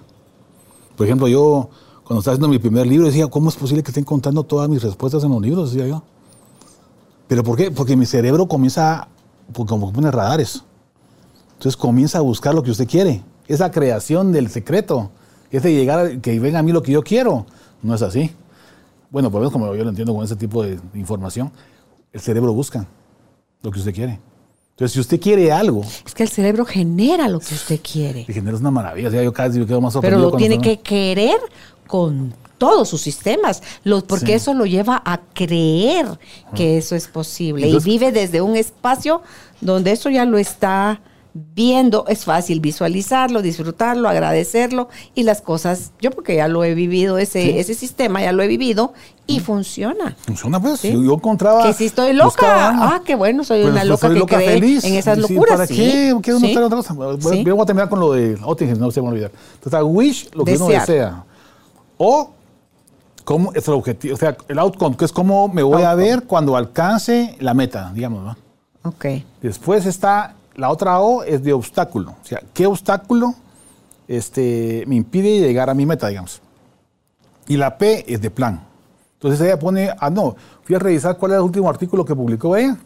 Por 0.97 1.07
ejemplo, 1.07 1.28
yo 1.28 1.68
cuando 2.05 2.20
estaba 2.20 2.34
haciendo 2.34 2.49
mi 2.49 2.59
primer 2.59 2.86
libro 2.86 3.07
decía, 3.07 3.28
¿cómo 3.28 3.49
es 3.49 3.57
posible 3.57 3.82
que 3.82 3.90
esté 3.90 4.01
encontrando 4.01 4.42
todas 4.42 4.68
mis 4.68 4.82
respuestas 4.82 5.22
en 5.24 5.30
los 5.30 5.40
libros? 5.40 5.72
Decía 5.72 5.88
yo. 5.88 6.03
¿Pero 7.28 7.42
por 7.42 7.57
qué? 7.57 7.70
Porque 7.70 7.97
mi 7.97 8.07
cerebro 8.07 8.47
comienza, 8.47 9.09
pues, 9.53 9.68
como 9.68 9.92
pone 9.92 10.11
radares. 10.11 10.64
Entonces 11.55 11.76
comienza 11.76 12.18
a 12.18 12.20
buscar 12.20 12.55
lo 12.55 12.62
que 12.62 12.70
usted 12.70 12.86
quiere. 12.86 13.22
Esa 13.49 13.70
creación 13.70 14.32
del 14.32 14.49
secreto, 14.51 15.11
ese 15.51 15.72
llegar, 15.72 16.20
que 16.20 16.38
venga 16.40 16.59
a 16.61 16.62
mí 16.62 16.72
lo 16.72 16.82
que 16.82 16.92
yo 16.92 17.03
quiero, 17.03 17.47
no 17.82 17.95
es 17.95 18.03
así. 18.03 18.30
Bueno, 19.11 19.30
por 19.30 19.40
lo 19.40 19.49
menos 19.49 19.53
como 19.53 19.74
yo 19.74 19.84
lo 19.84 19.90
entiendo 19.90 20.14
con 20.14 20.24
ese 20.24 20.36
tipo 20.36 20.62
de 20.62 20.78
información, 20.95 21.53
el 22.12 22.20
cerebro 22.20 22.53
busca 22.53 22.86
lo 23.62 23.70
que 23.70 23.78
usted 23.78 23.95
quiere. 23.95 24.18
Entonces, 24.70 24.92
si 24.95 25.01
usted 25.01 25.20
quiere 25.20 25.53
algo, 25.53 25.82
Es 26.05 26.14
que 26.14 26.24
el 26.24 26.28
cerebro 26.28 26.64
genera 26.64 27.28
lo 27.28 27.38
que 27.38 27.55
usted 27.55 27.78
quiere. 27.80 28.24
y 28.26 28.32
genera 28.32 28.57
una 28.57 28.70
maravilla. 28.72 29.09
O 29.09 29.11
sea, 29.12 29.22
yo 29.22 29.32
vez 29.32 29.55
yo 29.55 29.66
quedo 29.66 29.80
más 29.80 29.97
Pero 30.01 30.18
lo 30.18 30.32
tiene 30.36 30.59
que 30.61 30.80
querer 30.80 31.36
con 31.86 32.34
todos 32.59 32.88
sus 32.88 33.01
sistemas, 33.01 33.62
lo- 33.84 34.03
porque 34.05 34.26
Sí. 34.26 34.32
eso 34.32 34.55
lo 34.55 34.64
lleva 34.66 35.01
a 35.05 35.20
creer 35.34 36.07
que 36.57 36.78
eso 36.78 36.97
es 36.97 37.07
posible 37.09 37.66
Entonces- 37.66 37.86
y 37.86 37.90
vive 37.90 38.11
desde 38.11 38.40
un 38.40 38.57
espacio 38.57 39.22
donde 39.61 39.92
eso 39.92 40.09
ya 40.11 40.24
lo 40.24 40.38
está 40.38 41.01
viendo, 41.37 42.05
es 42.07 42.24
fácil 42.24 42.61
visualizarlo, 42.61 43.43
disfrutarlo, 43.43 44.09
agradecerlo 44.09 44.89
y 45.16 45.24
las 45.24 45.41
cosas, 45.41 45.91
yo 46.01 46.12
porque 46.12 46.37
ya 46.37 46.47
lo 46.47 46.62
he 46.62 46.74
vivido, 46.74 47.18
ese, 47.18 47.43
Sí. 47.43 47.59
ese 47.59 47.74
sistema 47.74 48.22
ya 48.22 48.30
lo 48.32 48.43
he 48.45 48.47
vivido 48.47 48.93
y 49.26 49.41
funciona. 49.41 50.16
Funciona, 50.26 50.61
pues. 50.61 50.78
Sí. 50.80 50.93
Yo, 50.93 51.14
encontraba. 51.14 51.64
Que 51.64 51.72
si 51.72 51.87
estoy 51.87 52.12
loca, 52.12 52.26
buscaba 52.26 52.68
ah, 52.95 53.03
qué 53.05 53.16
bueno, 53.16 53.43
soy 53.43 53.62
Pues, 53.62 53.72
una 53.72 53.80
pues, 53.80 53.89
loca 53.89 54.07
soy 54.07 54.20
que 54.26 54.37
cree 54.37 54.78
en 54.85 54.95
esas 54.95 55.18
locuras. 55.18 55.57
¿Para 55.57 55.66
sí. 55.66 55.74
qué? 55.74 56.16
Quiero 56.22 56.39
Sí. 56.39 56.45
mostrar 56.45 56.64
otra 56.66 56.76
cosa. 56.76 56.95
Voy- 56.95 57.61
a 57.61 57.66
terminar 57.66 57.89
con 57.89 57.99
lo 57.99 58.12
de 58.12 58.39
Ottingen, 58.45 58.78
no 58.78 58.91
se 58.93 59.03
me 59.03 59.09
olvidar. 59.09 59.32
Entonces, 59.55 59.80
wish, 59.82 60.30
lo 60.35 60.45
que 60.45 60.55
uno 60.55 60.66
Desear. 60.66 60.87
desea. 60.87 61.24
O, 61.99 62.30
¿cómo 63.24 63.53
es 63.55 63.66
el 63.66 63.74
objetivo? 63.74 64.14
O 64.14 64.18
sea, 64.18 64.37
el 64.47 64.59
outcome, 64.61 64.97
que 64.97 65.05
es 65.05 65.12
cómo 65.12 65.49
me 65.49 65.64
voy 65.64 65.82
a 65.82 65.95
ver 65.97 66.24
cuando 66.24 66.57
alcance 66.57 67.35
la 67.41 67.55
meta, 67.55 67.91
digamos, 67.93 68.22
¿no? 68.24 68.37
Ok. 68.89 69.07
Después 69.43 69.87
está 69.87 70.35
la 70.57 70.71
otra 70.71 71.01
O, 71.01 71.23
es 71.23 71.43
de 71.43 71.53
obstáculo. 71.53 72.13
O 72.23 72.27
sea, 72.27 72.43
¿qué 72.53 72.67
obstáculo 72.67 73.35
este, 74.09 74.85
me 74.87 74.97
impide 74.97 75.41
llegar 75.41 75.71
a 75.71 75.75
mi 75.75 75.87
meta, 75.87 76.09
digamos? 76.09 76.41
Y 77.47 77.57
la 77.57 77.77
P 77.77 78.05
es 78.13 78.21
de 78.21 78.31
plan. 78.31 78.65
Entonces 79.15 79.41
ella 79.41 79.59
pone, 79.59 79.91
ah, 79.99 80.11
no, 80.11 80.37
fui 80.63 80.77
a 80.77 80.79
revisar 80.79 81.17
cuál 81.17 81.33
era 81.33 81.39
el 81.39 81.45
último 81.45 81.69
artículo 81.69 82.05
que 82.05 82.15
publicó 82.15 82.57
ella. 82.57 82.77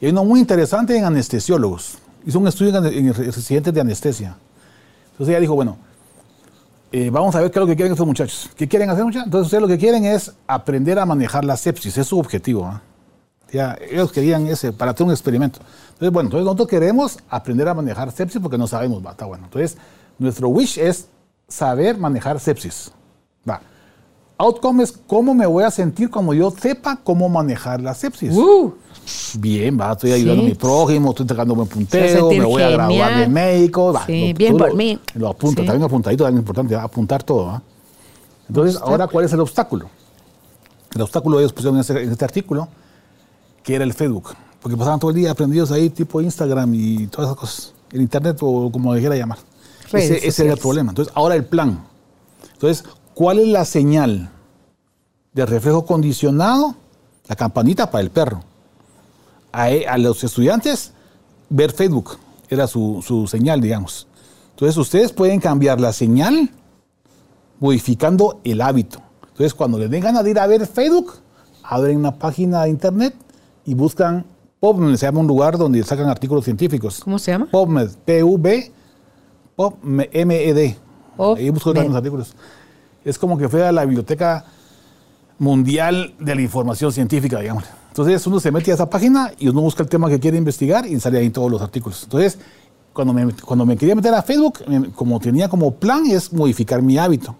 Y 0.00 0.06
hay 0.06 0.12
uno 0.12 0.24
muy 0.24 0.40
interesante 0.40 0.96
en 0.96 1.04
anestesiólogos. 1.04 1.98
Hizo 2.26 2.38
un 2.38 2.48
estudio 2.48 2.76
en, 2.76 2.86
en 2.86 3.14
residentes 3.14 3.72
de 3.72 3.80
anestesia. 3.80 4.36
Entonces 5.12 5.28
ella 5.28 5.40
dijo, 5.40 5.54
bueno, 5.54 5.76
eh, 6.96 7.10
vamos 7.10 7.34
a 7.34 7.40
ver 7.40 7.50
qué 7.50 7.58
es 7.58 7.60
lo 7.60 7.66
que 7.66 7.74
quieren 7.74 7.92
estos 7.92 8.06
muchachos. 8.06 8.50
¿Qué 8.56 8.68
quieren 8.68 8.88
hacer, 8.88 9.04
muchachos? 9.04 9.26
Entonces 9.26 9.46
ustedes 9.46 9.62
lo 9.62 9.66
que 9.68 9.78
quieren 9.78 10.04
es 10.04 10.32
aprender 10.46 10.98
a 11.00 11.04
manejar 11.04 11.44
la 11.44 11.56
sepsis. 11.56 11.98
Es 11.98 12.06
su 12.06 12.18
objetivo. 12.18 12.66
¿ah? 12.66 12.82
Ya, 13.54 13.78
ellos 13.88 14.10
querían 14.10 14.48
ese 14.48 14.72
para 14.72 14.90
hacer 14.90 15.06
un 15.06 15.12
experimento. 15.12 15.60
Entonces, 15.92 16.10
bueno, 16.12 16.26
entonces 16.26 16.44
nosotros 16.44 16.66
queremos 16.66 17.18
aprender 17.30 17.68
a 17.68 17.74
manejar 17.74 18.10
sepsis 18.10 18.40
porque 18.42 18.58
no 18.58 18.66
sabemos, 18.66 19.04
va, 19.04 19.12
está 19.12 19.26
bueno. 19.26 19.44
Entonces, 19.44 19.76
nuestro 20.18 20.48
wish 20.48 20.76
es 20.78 21.06
saber 21.46 21.96
manejar 21.96 22.40
sepsis. 22.40 22.90
Va. 23.48 23.60
Outcome 24.38 24.82
es 24.82 24.90
cómo 24.90 25.34
me 25.34 25.46
voy 25.46 25.62
a 25.62 25.70
sentir 25.70 26.10
cuando 26.10 26.34
yo 26.34 26.50
sepa 26.50 26.96
cómo 26.96 27.28
manejar 27.28 27.80
la 27.80 27.94
sepsis. 27.94 28.34
Uh, 28.34 28.74
Bien, 29.38 29.78
va, 29.78 29.92
estoy 29.92 30.10
ayudando 30.12 30.42
Sí. 30.42 30.46
a 30.46 30.50
mi 30.50 30.54
prójimo, 30.56 31.10
estoy 31.10 31.28
sacando 31.28 31.54
buen 31.54 31.68
sentir 31.68 32.00
me 32.40 32.44
voy 32.44 32.62
a 32.62 32.70
graduar 32.70 32.88
de 33.10 33.14
genial. 33.24 33.30
médico. 33.30 33.92
Va, 33.92 34.06
Sí, 34.06 34.32
lo- 34.32 34.38
bien 34.38 34.56
por 34.56 34.68
lo- 34.70 34.74
mí. 34.74 34.98
Lo 35.14 35.28
apunta, 35.28 35.60
Sí. 35.62 35.66
también 35.66 35.84
apuntadito, 35.84 36.24
también 36.24 36.38
es 36.38 36.42
importante, 36.42 36.74
apuntar 36.74 37.22
todo. 37.22 37.46
¿va? 37.46 37.62
Entonces, 38.48 38.80
ahora, 38.82 39.06
¿cuál 39.06 39.26
es 39.26 39.32
el 39.32 39.38
obstáculo? 39.40 39.88
El 40.94 41.02
obstáculo 41.02 41.38
ellos 41.38 41.52
pusieron 41.52 41.76
en 41.76 41.80
este, 41.82 42.02
en 42.02 42.10
este 42.10 42.24
artículo, 42.24 42.66
que 43.64 43.74
era 43.74 43.82
el 43.82 43.94
Facebook. 43.94 44.36
Porque 44.60 44.76
pasaban 44.76 45.00
todo 45.00 45.10
el 45.10 45.16
día 45.16 45.32
aprendidos 45.32 45.72
ahí, 45.72 45.90
tipo 45.90 46.20
Instagram 46.20 46.72
y 46.74 47.06
todas 47.08 47.28
esas 47.28 47.38
cosas. 47.38 47.74
El 47.90 48.02
Internet 48.02 48.36
o 48.40 48.70
como 48.70 48.92
quiera 48.92 49.16
llamar. 49.16 49.38
Redes 49.90 50.10
Ese, 50.10 50.28
ese 50.28 50.44
era 50.44 50.52
el 50.52 50.60
problema. 50.60 50.92
Entonces, 50.92 51.12
ahora 51.16 51.34
el 51.34 51.44
plan. 51.44 51.84
Entonces, 52.52 52.84
¿cuál 53.14 53.40
es 53.40 53.48
la 53.48 53.64
señal 53.64 54.30
de 55.32 55.46
reflejo 55.46 55.84
condicionado? 55.84 56.76
La 57.26 57.36
campanita 57.36 57.90
para 57.90 58.02
el 58.02 58.10
perro. 58.10 58.42
A, 59.52 59.64
a 59.64 59.98
los 59.98 60.22
estudiantes, 60.22 60.92
ver 61.48 61.72
Facebook. 61.72 62.18
Era 62.48 62.66
su, 62.66 63.02
su 63.06 63.26
señal, 63.26 63.60
digamos. 63.60 64.06
Entonces, 64.50 64.76
ustedes 64.76 65.12
pueden 65.12 65.40
cambiar 65.40 65.80
la 65.80 65.92
señal 65.92 66.50
modificando 67.60 68.40
el 68.44 68.60
hábito. 68.60 69.00
Entonces, 69.22 69.54
cuando 69.54 69.78
les 69.78 69.90
den 69.90 70.02
ganas 70.02 70.24
de 70.24 70.30
ir 70.30 70.38
a 70.38 70.46
ver 70.46 70.66
Facebook, 70.66 71.14
abren 71.62 71.98
una 71.98 72.18
página 72.18 72.64
de 72.64 72.70
internet 72.70 73.14
y 73.64 73.74
buscan 73.74 74.24
PubMed, 74.60 74.96
se 74.96 75.06
llama 75.06 75.20
un 75.20 75.26
lugar 75.26 75.58
donde 75.58 75.82
sacan 75.82 76.08
artículos 76.08 76.44
científicos. 76.44 77.00
¿Cómo 77.04 77.18
se 77.18 77.32
llama? 77.32 77.48
PubMed, 77.50 77.90
P-U-B, 78.04 78.72
M-E-D. 80.12 80.76
PubMed. 81.16 81.38
Ahí 81.38 81.50
busco 81.50 81.72
los 81.72 81.94
artículos. 81.94 82.34
Es 83.04 83.18
como 83.18 83.36
que 83.36 83.48
fuera 83.48 83.70
la 83.72 83.84
biblioteca 83.84 84.44
mundial 85.38 86.14
de 86.18 86.34
la 86.34 86.40
información 86.40 86.92
científica, 86.92 87.40
digamos. 87.40 87.64
Entonces 87.88 88.26
uno 88.26 88.40
se 88.40 88.50
mete 88.50 88.70
a 88.70 88.74
esa 88.74 88.88
página 88.88 89.32
y 89.38 89.48
uno 89.48 89.60
busca 89.60 89.82
el 89.82 89.88
tema 89.88 90.08
que 90.08 90.18
quiere 90.18 90.36
investigar 90.36 90.86
y 90.86 90.98
sale 90.98 91.18
ahí 91.18 91.30
todos 91.30 91.50
los 91.50 91.62
artículos. 91.62 92.02
Entonces, 92.04 92.38
cuando 92.92 93.12
me, 93.12 93.32
cuando 93.34 93.66
me 93.66 93.76
quería 93.76 93.94
meter 93.94 94.14
a 94.14 94.22
Facebook, 94.22 94.60
como 94.94 95.20
tenía 95.20 95.48
como 95.48 95.74
plan 95.74 96.06
es 96.06 96.32
modificar 96.32 96.80
mi 96.82 96.96
hábito. 96.96 97.36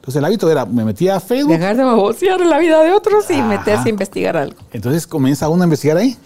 Entonces 0.00 0.16
el 0.16 0.24
hábito 0.24 0.50
era, 0.50 0.64
me 0.64 0.84
metía 0.84 1.16
a 1.16 1.20
Facebook, 1.20 1.52
Dejar 1.52 1.76
de 1.76 1.84
babosear 1.84 2.40
la 2.40 2.58
vida 2.58 2.82
de 2.82 2.92
otros 2.92 3.28
y 3.30 3.34
Ajá. 3.34 3.46
meterse 3.46 3.86
a 3.86 3.90
investigar 3.90 4.36
algo. 4.36 4.58
entonces 4.72 5.06
comienza 5.06 5.48
uno 5.48 5.62
a 5.62 5.66
investigar 5.66 5.98
ahí. 5.98 6.16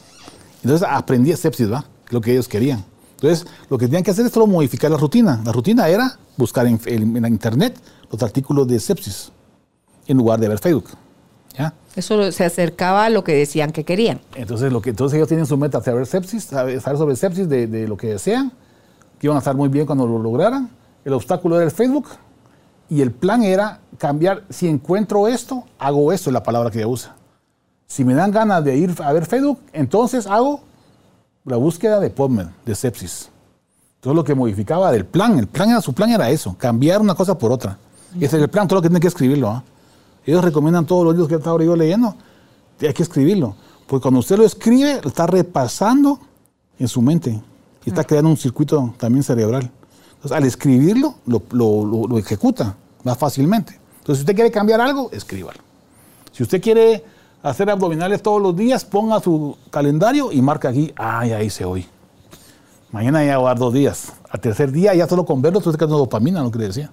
Entonces 0.63 0.87
aprendí 0.89 1.33
a 1.33 1.37
sepsis, 1.37 1.71
¿va? 1.71 1.85
Lo 2.11 2.21
que 2.21 2.33
ellos 2.33 2.47
querían. 2.49 2.85
Entonces, 3.17 3.47
lo 3.71 3.79
que 3.79 3.87
tenían 3.87 4.03
que 4.03 4.11
hacer 4.11 4.27
es 4.27 4.33
solo 4.33 4.47
modificar 4.47 4.91
la 4.91 4.97
rutina. 4.97 5.41
La 5.45 5.53
rutina 5.53 5.89
era 5.89 6.19
buscar 6.37 6.67
en, 6.67 6.79
en- 6.87 7.17
en 7.17 7.25
internet 7.27 7.79
los 8.11 8.23
artículos 8.23 8.67
de 8.69 8.79
sepsis 8.79 9.33
en 10.07 10.17
lugar 10.19 10.39
de 10.41 10.49
ver 10.49 10.59
Facebook. 10.59 10.87
¿Ya? 11.59 11.73
Eso 11.97 12.31
se 12.33 12.45
acercaba 12.45 13.07
a 13.07 13.11
lo 13.11 13.25
que 13.25 13.33
decían 13.35 13.73
que 13.73 13.85
querían. 13.85 14.21
Entonces, 14.35 14.73
lo 14.73 14.83
que, 14.83 14.91
entonces 14.91 15.17
ellos 15.17 15.29
tienen 15.29 15.47
su 15.47 15.57
meta, 15.57 15.81
saber 15.83 16.07
sepsis, 16.07 16.45
saber, 16.45 16.81
saber 16.81 16.99
sobre 16.99 17.17
sepsis 17.17 17.49
de, 17.49 17.67
de 17.67 17.89
lo 17.89 17.97
que 17.97 18.09
desean, 18.09 18.53
que 19.19 19.27
iban 19.27 19.37
a 19.37 19.39
estar 19.39 19.55
muy 19.57 19.69
bien 19.69 19.87
cuando 19.87 20.07
lo 20.07 20.19
lograran. 20.19 20.69
El 21.05 21.13
obstáculo 21.15 21.57
era 21.57 21.65
el 21.65 21.71
Facebook 21.71 22.07
y 22.95 23.03
el 23.03 23.11
plan 23.11 23.43
era 23.43 23.81
cambiar, 23.99 24.45
si 24.51 24.69
encuentro 24.69 25.27
esto, 25.29 25.65
hago 25.79 26.13
esto, 26.13 26.31
es 26.31 26.35
la 26.35 26.43
palabra 26.43 26.71
que 26.71 26.79
ella 26.79 26.89
usa. 26.89 27.17
Si 27.87 28.05
me 28.05 28.15
dan 28.15 28.31
ganas 28.31 28.65
de 28.65 28.77
ir 28.77 28.95
a 29.03 29.13
ver 29.13 29.27
Facebook, 29.27 29.59
entonces 29.73 30.27
hago 30.27 30.61
la 31.45 31.57
búsqueda 31.57 32.01
de 32.01 32.11
PubMed, 32.11 32.47
de 32.65 32.75
sepsis. 32.75 33.29
Todo 34.01 34.15
lo 34.15 34.23
que 34.25 34.35
modificaba 34.35 34.93
del 34.93 35.05
plan, 35.07 35.39
el 35.39 35.47
plan 35.47 35.71
era, 35.71 35.81
su 35.81 35.93
plan 35.93 36.11
era 36.11 36.31
eso, 36.31 36.57
cambiar 36.59 37.01
una 37.01 37.15
cosa 37.15 37.37
por 37.39 37.53
otra. 37.53 37.79
Ese 38.17 38.37
es 38.37 38.43
el 38.43 38.49
plan, 38.49 38.69
todo 38.69 38.77
lo 38.79 38.83
que 38.83 38.89
tiene 38.89 39.01
que 39.01 39.09
escribirlo. 39.09 39.49
¿ah? 39.49 39.63
Ellos 40.27 40.45
recomiendan 40.45 40.87
todos 40.87 41.05
los 41.05 41.15
libros 41.15 41.29
que 41.29 41.35
estaba 41.37 41.63
yo 41.63 41.75
leyendo, 41.75 42.15
hay 42.81 42.93
que 42.93 43.03
escribirlo. 43.03 43.57
Porque 43.87 44.03
cuando 44.03 44.21
usted 44.21 44.37
lo 44.39 44.45
escribe, 44.45 45.01
lo 45.03 45.09
está 45.09 45.27
repasando 45.27 46.19
en 46.79 46.89
su 46.89 47.03
mente 47.03 47.43
y 47.85 47.89
está 47.91 48.05
creando 48.05 48.31
un 48.31 48.37
circuito 48.37 48.95
también 48.99 49.23
cerebral. 49.23 49.71
Entonces, 50.15 50.33
al 50.33 50.45
escribirlo, 50.45 51.17
lo, 51.27 51.43
lo- 51.53 51.85
lo- 51.85 52.07
lo 52.09 52.19
ejecuta 52.19 52.77
más 53.05 53.17
fácilmente. 53.17 53.79
Entonces, 53.99 54.19
si 54.19 54.23
usted 54.23 54.35
quiere 54.35 54.51
cambiar 54.51 54.81
algo, 54.81 55.11
escríbalo. 55.13 55.61
Si 56.33 56.43
usted 56.43 56.61
quiere 56.61 57.05
hacer 57.43 57.71
abdominales 57.71 58.23
todos 58.23 58.43
los 58.43 58.57
días, 58.57 58.85
ponga 58.85 59.21
su 59.21 59.57
calendario 59.71 60.33
y 60.33 60.43
marca 60.43 60.71
aquí, 60.71 60.93
ah, 60.97 61.25
ya 61.25 61.43
hice 61.43 61.65
hoy. 61.65 61.87
Mañana 62.91 63.25
ya 63.25 63.39
va 63.39 63.51
a 63.51 63.55
dar 63.55 63.59
dos 63.59 63.75
días. 63.75 64.13
Al 64.31 64.41
tercer 64.41 64.71
día 64.73 64.95
ya 64.95 65.07
solo 65.09 65.25
con 65.25 65.43
verlo, 65.43 65.59
estoy 65.59 65.73
sacando 65.73 65.97
dopamina, 65.97 66.43
lo 66.43 66.51
que 66.51 66.59
le 66.59 66.67
decía. 66.67 66.91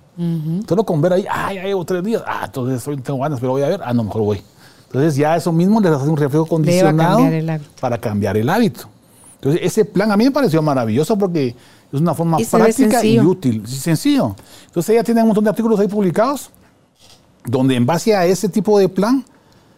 Solo 0.67 0.83
con 0.83 1.01
ver 1.01 1.13
ahí, 1.13 1.25
ah, 1.29 1.53
ya 1.53 1.63
llevo 1.63 1.85
tres 1.85 2.03
días. 2.03 2.23
Ah, 2.25 2.43
entonces 2.45 2.87
hoy 2.87 2.97
tengo 2.97 3.19
ganas, 3.19 3.39
pero 3.39 3.51
voy 3.53 3.61
a 3.63 3.67
ver. 3.67 3.81
Ah, 3.83 3.93
no, 3.93 4.03
mejor 4.03 4.21
voy. 4.21 4.41
Entonces 4.87 5.15
ya 5.15 5.35
eso 5.35 5.51
mismo 5.51 5.79
les 5.79 5.91
hace 5.91 6.09
un 6.09 6.17
reflejo 6.17 6.45
condicionado 6.45 7.19
cambiar 7.19 7.61
para 7.79 7.97
cambiar 7.97 8.35
el 8.35 8.49
hábito. 8.49 8.89
Entonces 9.35 9.61
ese 9.63 9.85
plan 9.85 10.11
a 10.11 10.17
mí 10.17 10.25
me 10.25 10.31
pareció 10.31 10.61
maravilloso 10.61 11.17
porque 11.17 11.55
es 11.91 11.99
una 11.99 12.13
forma 12.13 12.39
Y 12.41 12.45
práctica 12.45 13.03
y 13.03 13.19
útil. 13.19 13.63
Sí, 13.65 13.75
sencillo. 13.75 14.35
Entonces 14.67 14.93
ella 14.93 15.03
tiene 15.03 15.21
un 15.21 15.27
montón 15.27 15.43
de 15.43 15.49
artículos 15.49 15.79
ahí 15.79 15.87
publicados 15.87 16.51
donde 17.45 17.75
en 17.75 17.85
base 17.85 18.15
a 18.15 18.25
ese 18.25 18.49
tipo 18.49 18.77
de 18.79 18.87
plan 18.87 19.25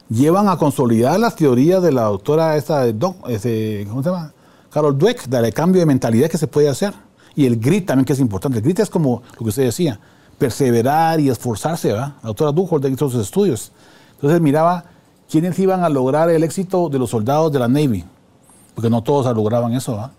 llevan 0.09 0.49
a 0.49 0.57
consolidar 0.57 1.19
las 1.19 1.35
teorías 1.35 1.81
de 1.81 1.91
la 1.91 2.03
doctora 2.03 2.57
esta 2.57 2.91
Doc, 2.91 3.17
este, 3.29 3.85
¿cómo 3.89 4.03
se 4.03 4.09
llama? 4.09 4.33
Carol 4.69 4.97
Dweck, 4.97 5.27
del 5.27 5.53
cambio 5.53 5.79
de 5.79 5.85
mentalidad 5.85 6.29
que 6.29 6.37
se 6.37 6.47
puede 6.47 6.67
hacer. 6.67 6.93
Y 7.35 7.45
el 7.45 7.59
grit 7.59 7.85
también 7.87 8.05
que 8.05 8.13
es 8.13 8.19
importante. 8.19 8.57
El 8.57 8.63
grit 8.63 8.79
es 8.79 8.89
como 8.89 9.23
lo 9.33 9.39
que 9.39 9.49
usted 9.49 9.63
decía, 9.63 9.99
perseverar 10.37 11.19
y 11.19 11.29
esforzarse, 11.29 11.89
¿verdad? 11.89 12.13
La 12.21 12.27
doctora 12.27 12.51
Duchold 12.51 12.85
hizo 12.87 13.09
sus 13.09 13.21
estudios. 13.21 13.71
Entonces 14.15 14.41
miraba 14.41 14.85
quiénes 15.29 15.57
iban 15.59 15.83
a 15.83 15.89
lograr 15.89 16.29
el 16.29 16.43
éxito 16.43 16.89
de 16.89 16.99
los 16.99 17.09
soldados 17.09 17.51
de 17.51 17.59
la 17.59 17.67
Navy, 17.67 18.03
porque 18.75 18.89
no 18.89 19.01
todos 19.01 19.33
lograban 19.35 19.73
eso, 19.73 19.93
¿verdad? 19.93 20.11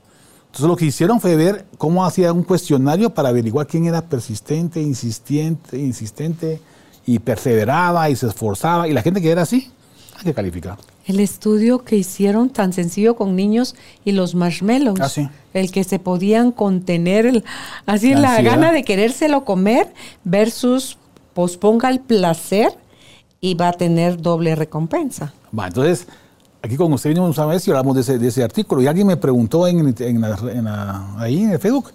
Entonces 0.55 0.69
lo 0.69 0.77
que 0.77 0.85
hicieron 0.85 1.21
fue 1.21 1.35
ver 1.35 1.65
cómo 1.79 2.05
hacía 2.07 2.33
un 2.33 2.45
cuestionario 2.45 3.11
para 3.13 3.31
averiguar 3.31 3.67
quién 3.67 3.87
era 3.87 4.03
persistente, 4.03 4.81
insistente, 4.81 5.77
insistente 5.77 6.61
y 7.05 7.19
perseveraba 7.19 8.09
y 8.09 8.15
se 8.15 8.29
esforzaba. 8.29 8.87
Y 8.87 8.93
la 8.93 9.03
gente 9.03 9.21
que 9.21 9.33
era 9.33 9.43
así, 9.43 9.73
hay 10.17 10.23
que 10.23 10.33
calificar. 10.33 10.79
El 11.07 11.19
estudio 11.19 11.83
que 11.83 11.97
hicieron 11.97 12.51
tan 12.51 12.73
sencillo 12.73 13.17
con 13.17 13.35
niños 13.35 13.75
y 14.05 14.13
los 14.13 14.37
marshmallows. 14.37 15.01
Ah, 15.01 15.09
sí. 15.09 15.29
El 15.55 15.73
que 15.73 15.83
se 15.83 15.99
podían 15.99 16.53
contener, 16.53 17.27
el- 17.27 17.45
así 17.85 18.15
La 18.15 18.21
la, 18.21 18.43
gana 18.43 18.71
de 18.71 18.85
querérselo 18.85 19.45
comer 19.45 19.93
versus 20.23 20.99
posponga 21.35 21.91
el 21.91 21.99
placer 21.99 22.69
y 23.41 23.55
va 23.55 23.71
a 23.71 23.73
tener 23.73 24.23
doble 24.23 24.55
recompensa. 24.55 25.35
Va, 25.59 25.67
entonces, 25.67 26.07
aquí 26.65 26.77
con 26.77 26.91
usted 26.95 27.11
vinimos 27.11 27.37
una 27.37 27.47
vez 27.47 27.69
y 27.69 27.71
hablamos 27.71 27.95
de 27.95 28.01
ese, 28.01 28.19
de 28.19 28.29
ese 28.29 28.43
artículo. 28.43 28.81
Y 28.81 28.87
alguien 28.87 29.07
me 29.07 29.19
preguntó 29.19 29.65
ahí 29.65 29.77
en 29.77 31.51
el 31.51 31.59
Facebook 31.59 31.93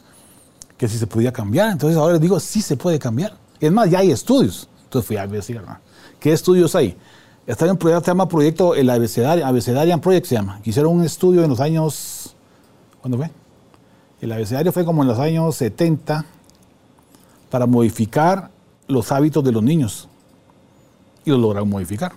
que 0.78 0.88
si 0.88 0.98
se 0.98 1.08
podía 1.08 1.34
cambiar. 1.34 1.72
Entonces 1.72 1.98
ahora 1.98 2.14
les 2.14 2.22
digo, 2.22 2.40
sí 2.40 2.62
se 2.62 2.78
puede 2.78 3.00
cambiar. 3.00 3.34
Es 3.60 3.72
más, 3.72 3.90
ya 3.90 4.00
hay 4.00 4.12
estudios. 4.12 4.70
Entonces 4.84 5.08
fui 5.08 5.18
a 5.18 5.26
investigar. 5.26 5.80
¿Qué 6.20 6.32
estudios 6.32 6.76
hay? 6.76 6.96
Está 7.48 7.66
en 7.66 7.72
un 7.72 7.78
proyecto, 7.78 8.06
se 8.06 8.12
llama 8.12 8.30
proyecto, 8.30 8.76
el 8.76 8.90
Abecedarian, 8.92 9.48
Abecedarian 9.48 10.00
Project 10.00 10.28
se 10.28 10.36
llama. 10.36 10.62
Hicieron 10.64 10.98
un 10.98 11.04
estudio 11.04 11.44
en 11.44 11.50
los 11.50 11.60
años, 11.60 12.36
¿cuándo 13.02 13.18
fue? 13.18 13.32
El 14.22 14.32
abecedario 14.32 14.72
fue 14.72 14.86
como 14.86 15.02
en 15.02 15.08
los 15.08 15.18
años 15.18 15.56
70 15.56 16.26
para 17.50 17.66
modificar 17.66 18.52
los 18.88 19.12
hábitos 19.12 19.44
de 19.44 19.52
los 19.52 19.64
niños. 19.64 20.08
Y 21.26 21.32
lo 21.32 21.38
lograron 21.38 21.70
modificar. 21.70 22.12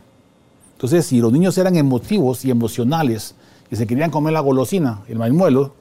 Entonces, 0.82 1.06
si 1.06 1.20
los 1.20 1.32
niños 1.32 1.56
eran 1.58 1.76
emotivos 1.76 2.44
y 2.44 2.50
emocionales 2.50 3.36
y 3.70 3.76
se 3.76 3.86
querían 3.86 4.10
comer 4.10 4.32
la 4.32 4.40
golosina, 4.40 5.00
el 5.08 5.16
mañuelo, 5.18 5.74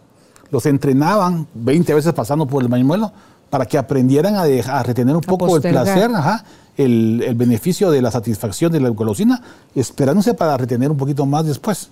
los 0.51 0.65
entrenaban 0.67 1.47
20 1.55 1.93
veces 1.95 2.13
pasando 2.13 2.45
por 2.45 2.61
el 2.61 2.69
mañuelo 2.69 3.11
para 3.49 3.65
que 3.65 3.77
aprendieran 3.79 4.35
a, 4.35 4.43
dejar- 4.45 4.75
a 4.75 4.83
retener 4.83 5.15
un 5.15 5.23
A 5.23 5.27
poco 5.27 5.55
el 5.55 5.61
placer, 5.83 6.11
ajá, 6.15 6.45
el, 6.77 7.23
el 7.25 7.33
beneficio 7.35 7.89
de 7.89 8.01
la 8.01 8.11
satisfacción 8.11 8.71
de 8.71 8.79
la 8.79 8.89
golosina, 8.89 9.41
esperándose 9.73 10.35
para 10.35 10.55
retener 10.55 10.91
un 10.91 10.97
poquito 10.97 11.25
más 11.25 11.45
después. 11.47 11.89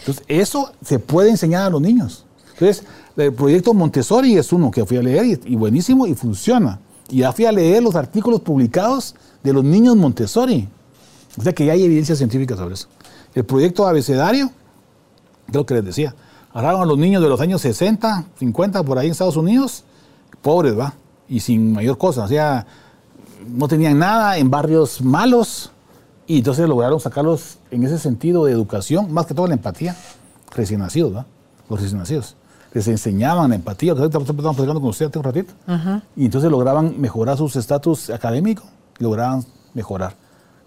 Entonces, 0.00 0.24
eso 0.26 0.72
se 0.84 0.98
puede 0.98 1.30
enseñar 1.30 1.62
a 1.62 1.70
los 1.70 1.80
niños. 1.80 2.24
Entonces, 2.54 2.82
el 3.16 3.32
proyecto 3.34 3.72
Montessori 3.72 4.36
es 4.36 4.52
uno 4.52 4.70
que 4.72 4.84
fui 4.84 4.96
a 4.96 5.02
leer 5.02 5.24
y, 5.26 5.40
y 5.52 5.54
buenísimo 5.56 6.06
y 6.08 6.14
funciona. 6.14 6.80
Y 7.08 7.18
ya 7.18 7.32
fui 7.32 7.44
a 7.46 7.52
leer 7.52 7.82
los 7.84 7.94
artículos 7.94 8.40
publicados 8.40 9.14
de 9.44 9.52
los 9.52 9.62
niños 9.64 9.96
Montessori. 9.96 10.68
O 11.38 11.42
sea 11.42 11.52
que 11.52 11.64
ya 11.64 11.72
hay 11.72 11.84
evidencia 11.84 12.16
científica 12.16 12.56
sobre 12.56 12.74
eso. 12.74 12.88
El 13.34 13.44
proyecto 13.44 13.86
abecedario, 13.86 14.50
creo 15.50 15.64
que 15.64 15.74
les 15.74 15.84
decía, 15.84 16.14
agarraron 16.52 16.82
a 16.82 16.86
los 16.86 16.98
niños 16.98 17.22
de 17.22 17.28
los 17.28 17.40
años 17.40 17.60
60, 17.62 18.24
50, 18.38 18.82
por 18.82 18.98
ahí 18.98 19.06
en 19.06 19.12
Estados 19.12 19.36
Unidos, 19.36 19.84
pobres, 20.42 20.78
¿va? 20.78 20.94
Y 21.28 21.40
sin 21.40 21.72
mayor 21.72 21.98
cosa. 21.98 22.24
O 22.24 22.28
sea, 22.28 22.66
no 23.46 23.68
tenían 23.68 23.98
nada 23.98 24.38
en 24.38 24.50
barrios 24.50 25.00
malos. 25.00 25.70
Y 26.26 26.38
entonces 26.38 26.68
lograron 26.68 27.00
sacarlos 27.00 27.58
en 27.70 27.84
ese 27.84 27.98
sentido 27.98 28.44
de 28.44 28.52
educación, 28.52 29.12
más 29.12 29.26
que 29.26 29.34
todo 29.34 29.46
la 29.46 29.54
empatía. 29.54 29.96
Recién 30.54 30.80
nacidos, 30.80 31.14
¿va? 31.14 31.26
Los 31.70 31.80
recién 31.80 31.98
nacidos. 31.98 32.36
Les 32.72 32.86
enseñaban 32.88 33.50
la 33.50 33.56
empatía, 33.56 33.94
que 33.94 34.00
ahorita 34.00 34.18
estamos 34.18 34.56
platicando 34.56 34.80
con 34.80 34.90
usted 34.90 35.06
hace 35.06 35.18
un 35.18 35.24
ratito. 35.24 35.54
Y 36.16 36.26
entonces 36.26 36.50
lograban 36.50 37.00
mejorar 37.00 37.38
sus 37.38 37.56
estatus 37.56 38.10
académicos, 38.10 38.66
lograban 38.98 39.44
mejorar. 39.72 40.14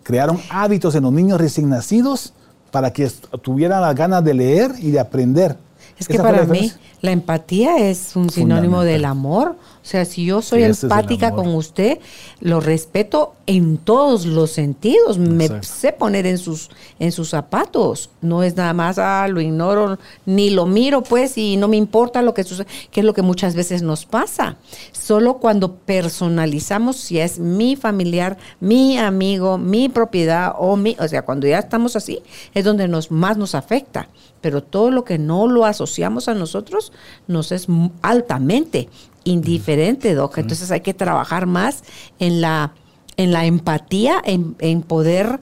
Crearon 0.03 0.39
hábitos 0.49 0.95
en 0.95 1.03
los 1.03 1.13
niños 1.13 1.39
recién 1.39 1.69
nacidos 1.69 2.33
para 2.71 2.91
que 2.91 3.09
tuvieran 3.41 3.81
las 3.81 3.95
ganas 3.95 4.23
de 4.23 4.33
leer 4.33 4.71
y 4.79 4.91
de 4.91 4.99
aprender. 4.99 5.57
Es 5.99 6.07
que 6.07 6.17
la 6.17 6.23
para 6.23 6.45
mí 6.45 6.71
la 7.01 7.11
empatía 7.11 7.77
es 7.77 8.15
un 8.15 8.29
sinónimo 8.29 8.83
del 8.83 9.05
amor. 9.05 9.55
O 9.83 9.85
sea, 9.85 10.05
si 10.05 10.25
yo 10.25 10.43
soy 10.43 10.63
empática 10.63 11.31
con 11.31 11.47
usted, 11.55 11.97
lo 12.39 12.59
respeto 12.59 13.33
en 13.47 13.77
todos 13.77 14.27
los 14.27 14.51
sentidos. 14.51 15.17
Me 15.17 15.49
sé 15.63 15.91
poner 15.91 16.27
en 16.27 16.37
sus, 16.37 16.69
en 16.99 17.11
sus 17.11 17.29
zapatos. 17.29 18.11
No 18.21 18.43
es 18.43 18.55
nada 18.55 18.73
más, 18.73 18.99
ah, 18.99 19.27
lo 19.27 19.41
ignoro, 19.41 19.97
ni 20.27 20.51
lo 20.51 20.67
miro, 20.67 21.01
pues, 21.01 21.35
y 21.37 21.57
no 21.57 21.67
me 21.67 21.77
importa 21.77 22.21
lo 22.21 22.35
que 22.35 22.43
sucede, 22.43 22.67
que 22.91 22.99
es 22.99 23.05
lo 23.05 23.15
que 23.15 23.23
muchas 23.23 23.55
veces 23.55 23.81
nos 23.81 24.05
pasa. 24.05 24.57
Solo 24.91 25.39
cuando 25.39 25.73
personalizamos 25.73 26.97
si 26.97 27.19
es 27.19 27.39
mi 27.39 27.75
familiar, 27.75 28.37
mi 28.59 28.99
amigo, 28.99 29.57
mi 29.57 29.89
propiedad 29.89 30.53
o 30.59 30.75
mi, 30.75 30.95
o 30.99 31.07
sea, 31.07 31.23
cuando 31.23 31.47
ya 31.47 31.57
estamos 31.57 31.95
así, 31.95 32.21
es 32.53 32.63
donde 32.63 32.87
nos 32.87 33.09
más 33.09 33.35
nos 33.35 33.55
afecta. 33.55 34.09
Pero 34.41 34.63
todo 34.63 34.89
lo 34.89 35.03
que 35.03 35.19
no 35.19 35.47
lo 35.47 35.65
asociamos 35.65 36.27
a 36.27 36.33
nosotros 36.33 36.91
nos 37.27 37.51
es 37.51 37.67
altamente 38.01 38.89
indiferente, 39.23 40.13
Doc. 40.13 40.37
Entonces 40.37 40.71
hay 40.71 40.81
que 40.81 40.93
trabajar 40.93 41.45
más 41.45 41.83
en 42.19 42.41
la, 42.41 42.73
en 43.17 43.31
la 43.31 43.45
empatía, 43.45 44.21
en, 44.23 44.55
en 44.59 44.81
poder 44.81 45.39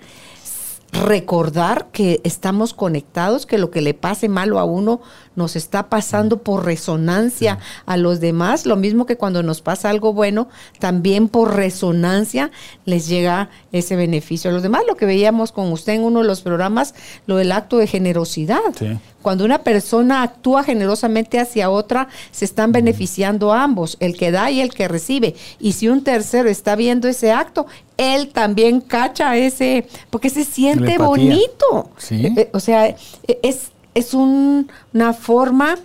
recordar 0.92 1.88
que 1.92 2.20
estamos 2.24 2.74
conectados, 2.74 3.46
que 3.46 3.58
lo 3.58 3.70
que 3.70 3.82
le 3.82 3.94
pase 3.94 4.28
malo 4.28 4.60
a 4.60 4.64
uno 4.64 5.02
nos 5.40 5.56
está 5.56 5.90
pasando 5.90 6.44
por 6.44 6.66
resonancia 6.66 7.58
a 7.86 7.98
los 7.98 8.20
demás, 8.20 8.66
lo 8.66 8.76
mismo 8.76 9.06
que 9.06 9.16
cuando 9.16 9.42
nos 9.42 9.62
pasa 9.62 9.90
algo 9.90 10.14
bueno, 10.14 10.50
también 10.80 11.30
por 11.30 11.56
resonancia 11.56 12.52
les 12.86 13.08
llega 13.08 13.50
ese 13.72 13.96
beneficio 13.96 14.52
a 14.52 14.54
los 14.54 14.62
demás. 14.62 14.84
Lo 14.88 14.98
que 14.98 15.06
veíamos 15.06 15.52
con 15.52 15.72
usted 15.72 15.94
en 15.94 16.04
uno 16.04 16.20
de 16.20 16.28
los 16.28 16.42
programas, 16.42 16.94
lo 17.26 17.38
del 17.38 17.54
acto 17.54 17.78
de 17.78 17.88
generosidad. 17.88 18.60
Sí. 18.78 19.00
Cuando 19.22 19.46
una 19.46 19.64
persona 19.64 20.24
actúa 20.24 20.64
generosamente 20.64 21.40
hacia 21.40 21.70
otra, 21.70 22.08
se 22.32 22.46
están 22.46 22.72
beneficiando 22.72 23.54
ambos, 23.54 23.98
el 24.00 24.18
que 24.18 24.32
da 24.32 24.52
y 24.52 24.62
el 24.62 24.74
que 24.74 24.88
recibe. 24.88 25.36
Y 25.60 25.74
si 25.74 25.88
un 25.90 26.04
tercero 26.04 26.50
está 26.50 26.76
viendo 26.76 27.08
ese 27.08 27.32
acto, 27.32 27.66
él 27.98 28.30
también 28.30 28.80
cacha 28.80 29.36
ese, 29.36 29.88
porque 30.10 30.30
se 30.30 30.46
siente 30.46 30.98
bonito. 30.98 31.90
Sí. 31.98 32.28
Eh, 32.28 32.34
eh, 32.38 32.50
o 32.54 32.62
sea, 32.62 32.88
eh, 32.88 32.98
es, 33.44 33.72
es 33.94 34.14
un- 34.14 34.70
una 34.94 35.14
forma 35.14 35.76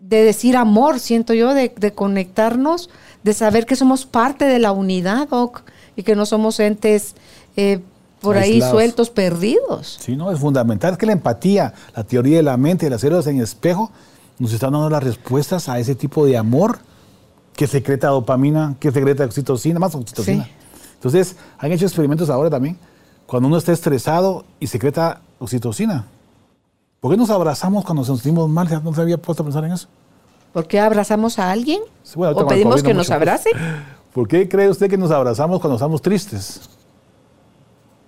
de 0.00 0.24
decir 0.24 0.56
amor, 0.56 1.00
siento 1.00 1.32
yo, 1.34 1.54
de, 1.54 1.72
de 1.76 1.92
conectarnos, 1.92 2.90
de 3.22 3.32
saber 3.34 3.66
que 3.66 3.76
somos 3.76 4.04
parte 4.06 4.44
de 4.44 4.58
la 4.58 4.72
unidad, 4.72 5.28
Doc, 5.28 5.62
y 5.96 6.02
que 6.02 6.14
no 6.16 6.26
somos 6.26 6.58
entes 6.60 7.14
eh, 7.56 7.80
por 8.20 8.36
ahí 8.36 8.60
sueltos, 8.62 9.10
perdidos. 9.10 9.98
Sí, 10.00 10.16
no, 10.16 10.30
es 10.30 10.38
fundamental. 10.38 10.96
Que 10.96 11.06
la 11.06 11.12
empatía, 11.12 11.74
la 11.94 12.04
teoría 12.04 12.36
de 12.38 12.42
la 12.42 12.56
mente, 12.56 12.88
las 12.88 13.02
héroes 13.04 13.26
en 13.26 13.40
espejo, 13.40 13.90
nos 14.38 14.52
están 14.52 14.72
dando 14.72 14.88
las 14.90 15.02
respuestas 15.02 15.68
a 15.68 15.78
ese 15.78 15.94
tipo 15.94 16.24
de 16.26 16.36
amor 16.36 16.78
que 17.56 17.66
secreta 17.66 18.08
dopamina, 18.08 18.74
que 18.80 18.90
secreta 18.90 19.24
oxitocina, 19.24 19.78
más 19.78 19.94
oxitocina. 19.94 20.44
Sí. 20.44 20.50
Entonces, 20.94 21.36
han 21.58 21.72
hecho 21.72 21.84
experimentos 21.84 22.30
ahora 22.30 22.48
también, 22.48 22.78
cuando 23.26 23.48
uno 23.48 23.56
está 23.58 23.72
estresado 23.72 24.44
y 24.60 24.66
secreta 24.68 25.20
oxitocina. 25.38 26.06
¿Por 27.02 27.10
qué 27.10 27.16
nos 27.16 27.30
abrazamos 27.30 27.84
cuando 27.84 28.02
nos 28.02 28.06
sentimos 28.06 28.48
mal? 28.48 28.68
¿Ya 28.68 28.78
¿No 28.78 28.94
se 28.94 29.00
había 29.00 29.18
puesto 29.18 29.42
a 29.42 29.46
pensar 29.46 29.64
en 29.64 29.72
eso? 29.72 29.88
¿Por 30.52 30.68
qué 30.68 30.78
abrazamos 30.78 31.36
a 31.40 31.50
alguien? 31.50 31.80
Sí, 32.04 32.12
bueno, 32.14 32.36
¿O 32.36 32.46
pedimos 32.46 32.80
que 32.80 32.94
nos 32.94 33.08
mucho. 33.08 33.14
abrace? 33.14 33.50
¿Por 34.14 34.28
qué 34.28 34.48
cree 34.48 34.68
usted 34.68 34.88
que 34.88 34.96
nos 34.96 35.10
abrazamos 35.10 35.60
cuando 35.60 35.74
estamos 35.74 36.00
tristes? 36.00 36.60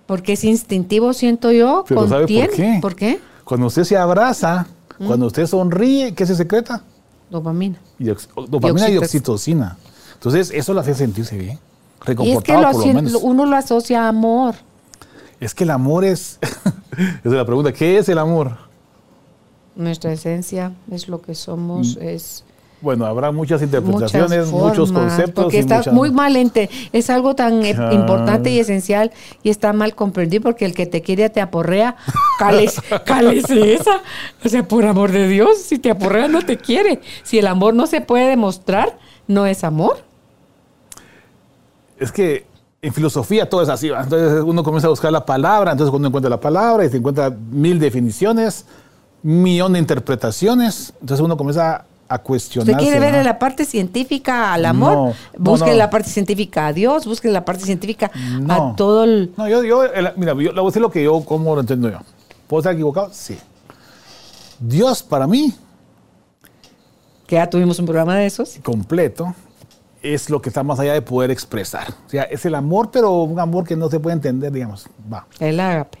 Porque 0.05 0.31
es 0.33 0.45
instintivo, 0.45 1.11
siento 1.11 1.51
yo. 1.51 1.83
Pero 1.85 2.07
¿sabe 2.07 2.21
por 2.21 2.55
qué? 2.55 2.79
¿Por 2.81 2.95
qué? 2.95 3.19
Cuando 3.43 3.67
usted 3.67 3.83
se 3.83 3.97
abraza, 3.97 4.65
Mm. 4.97 5.07
cuando 5.07 5.25
usted 5.25 5.45
sonríe, 5.45 6.13
¿qué 6.13 6.25
se 6.25 6.35
secreta? 6.35 6.81
Dopamina. 7.29 7.77
y 7.99 8.05
dopamina 8.47 8.89
y, 8.89 8.97
oxitocina. 8.97 9.77
Entonces, 10.13 10.51
eso 10.53 10.73
lo 10.73 10.79
hace 10.79 10.93
sentirse 10.93 11.37
bien, 11.37 11.51
Y 11.51 11.57
es 11.57 11.59
que 11.99 12.05
reconfortado 12.53 12.61
lo 12.61 12.71
por 12.71 12.87
lo 12.87 12.93
menos. 12.93 13.15
uno 13.21 13.45
lo 13.45 13.57
asocia 13.57 14.05
a 14.05 14.07
amor. 14.07 14.55
Es 15.41 15.53
que 15.53 15.65
el 15.65 15.71
amor 15.71 16.05
es, 16.05 16.39
Esa 16.91 17.19
es 17.25 17.31
la 17.33 17.45
pregunta. 17.45 17.73
¿Qué 17.73 17.97
es 17.97 18.07
el 18.07 18.19
amor? 18.19 18.55
Nuestra 19.75 20.11
esencia 20.13 20.71
es 20.91 21.07
lo 21.09 21.21
que 21.21 21.35
somos, 21.35 21.97
es 21.97 22.43
Bueno, 22.81 23.05
habrá 23.05 23.31
muchas 23.31 23.61
interpretaciones, 23.61 24.47
muchas 24.51 24.69
muchos 24.69 24.89
formas, 24.91 25.13
conceptos. 25.15 25.43
Porque 25.45 25.59
está 25.59 25.77
muchas- 25.77 25.93
muy 25.93 26.11
mal, 26.11 26.35
ente- 26.35 26.69
es 26.93 27.09
algo 27.09 27.35
tan 27.35 27.65
e- 27.65 27.73
Claro. 27.73 27.93
importante 27.95 28.49
y 28.51 28.59
esencial 28.59 29.11
y 29.43 29.49
está 29.49 29.73
mal 29.73 29.95
comprendido 29.95 30.43
porque 30.43 30.65
el 30.65 30.73
que 30.75 30.85
te 30.85 31.01
quiere 31.01 31.29
te 31.29 31.41
aporrea, 31.41 31.95
cales, 32.37 32.75
cálese 33.05 33.73
esa. 33.73 34.01
O 34.45 34.49
sea, 34.49 34.67
por 34.67 34.85
amor 34.85 35.11
de 35.11 35.27
Dios, 35.27 35.57
si 35.61 35.79
te 35.79 35.89
aporrea 35.89 36.27
no 36.27 36.41
te 36.43 36.57
quiere. 36.57 37.01
Si 37.23 37.39
el 37.39 37.47
amor 37.47 37.73
no 37.73 37.87
se 37.87 38.01
puede 38.01 38.27
demostrar, 38.29 38.97
no 39.27 39.45
es 39.45 39.63
amor. 39.63 39.97
Es 41.99 42.11
que 42.11 42.45
en 42.81 42.93
filosofía 42.93 43.49
todo 43.49 43.61
es 43.63 43.69
así. 43.69 43.87
Entonces 43.89 44.43
uno 44.43 44.63
comienza 44.63 44.87
a 44.87 44.91
buscar 44.91 45.11
la 45.11 45.25
palabra, 45.25 45.71
entonces 45.71 45.89
cuando 45.89 46.07
encuentra 46.09 46.29
la 46.29 46.39
palabra 46.39 46.85
y 46.85 46.89
se 46.89 46.97
encuentra 46.97 47.29
mil 47.29 47.79
definiciones, 47.79 48.65
millón 49.25 49.73
de 49.73 49.79
interpretaciones, 49.79 50.93
entonces 51.01 51.23
uno 51.23 51.35
comienza 51.37 51.85
a 52.07 52.17
cuestionarse. 52.19 52.71
Usted 52.73 52.83
quiere 52.83 52.99
ver 52.99 53.15
¿va? 53.15 53.23
la 53.23 53.39
parte 53.39 53.65
científica 53.65 54.53
al 54.53 54.65
amor, 54.65 54.93
No, 54.93 55.05
no, 55.07 55.13
busque 55.39 55.71
no. 55.71 55.75
la 55.77 55.89
parte 55.89 56.09
científica 56.09 56.67
a 56.67 56.73
Dios, 56.73 57.05
busque 57.07 57.29
la 57.29 57.43
parte 57.43 57.63
científica 57.65 58.11
No. 58.39 58.53
a 58.53 58.75
todo 58.75 59.03
el... 59.05 59.33
No, 59.35 59.47
yo, 59.47 59.63
yo 59.63 59.83
el- 59.83 60.09
mira, 60.15 60.33
yo 60.33 60.51
le 60.51 60.51
voy 60.51 60.61
a 60.61 60.65
decir 60.65 60.81
lo 60.81 60.91
que 60.91 61.03
yo, 61.03 61.21
cómo 61.25 61.55
lo 61.55 61.61
entiendo 61.61 61.89
yo. 61.89 61.97
¿Puedo 62.47 62.59
estar 62.61 62.73
equivocado? 62.73 63.09
Sí. 63.11 63.37
Dios 64.59 65.01
para 65.01 65.25
mí, 65.25 65.53
Que 67.25 67.35
ya 67.37 67.49
tuvimos 67.49 67.79
un 67.79 67.85
programa 67.85 68.15
de 68.15 68.27
esos. 68.27 68.59
completo, 68.63 69.33
es 70.03 70.29
lo 70.29 70.39
que 70.39 70.49
está 70.49 70.61
más 70.61 70.79
allá 70.79 70.93
de 70.93 71.01
poder 71.01 71.31
expresar. 71.31 71.87
O 72.05 72.09
sea, 72.11 72.23
es 72.23 72.45
el 72.45 72.53
amor, 72.53 72.91
pero 72.91 73.23
un 73.23 73.39
amor 73.39 73.65
que 73.65 73.75
no 73.75 73.89
se 73.89 73.99
puede 73.99 74.13
entender, 74.15 74.51
digamos. 74.51 74.87
Va. 75.11 75.25
El 75.39 75.59
ágape. 75.59 75.97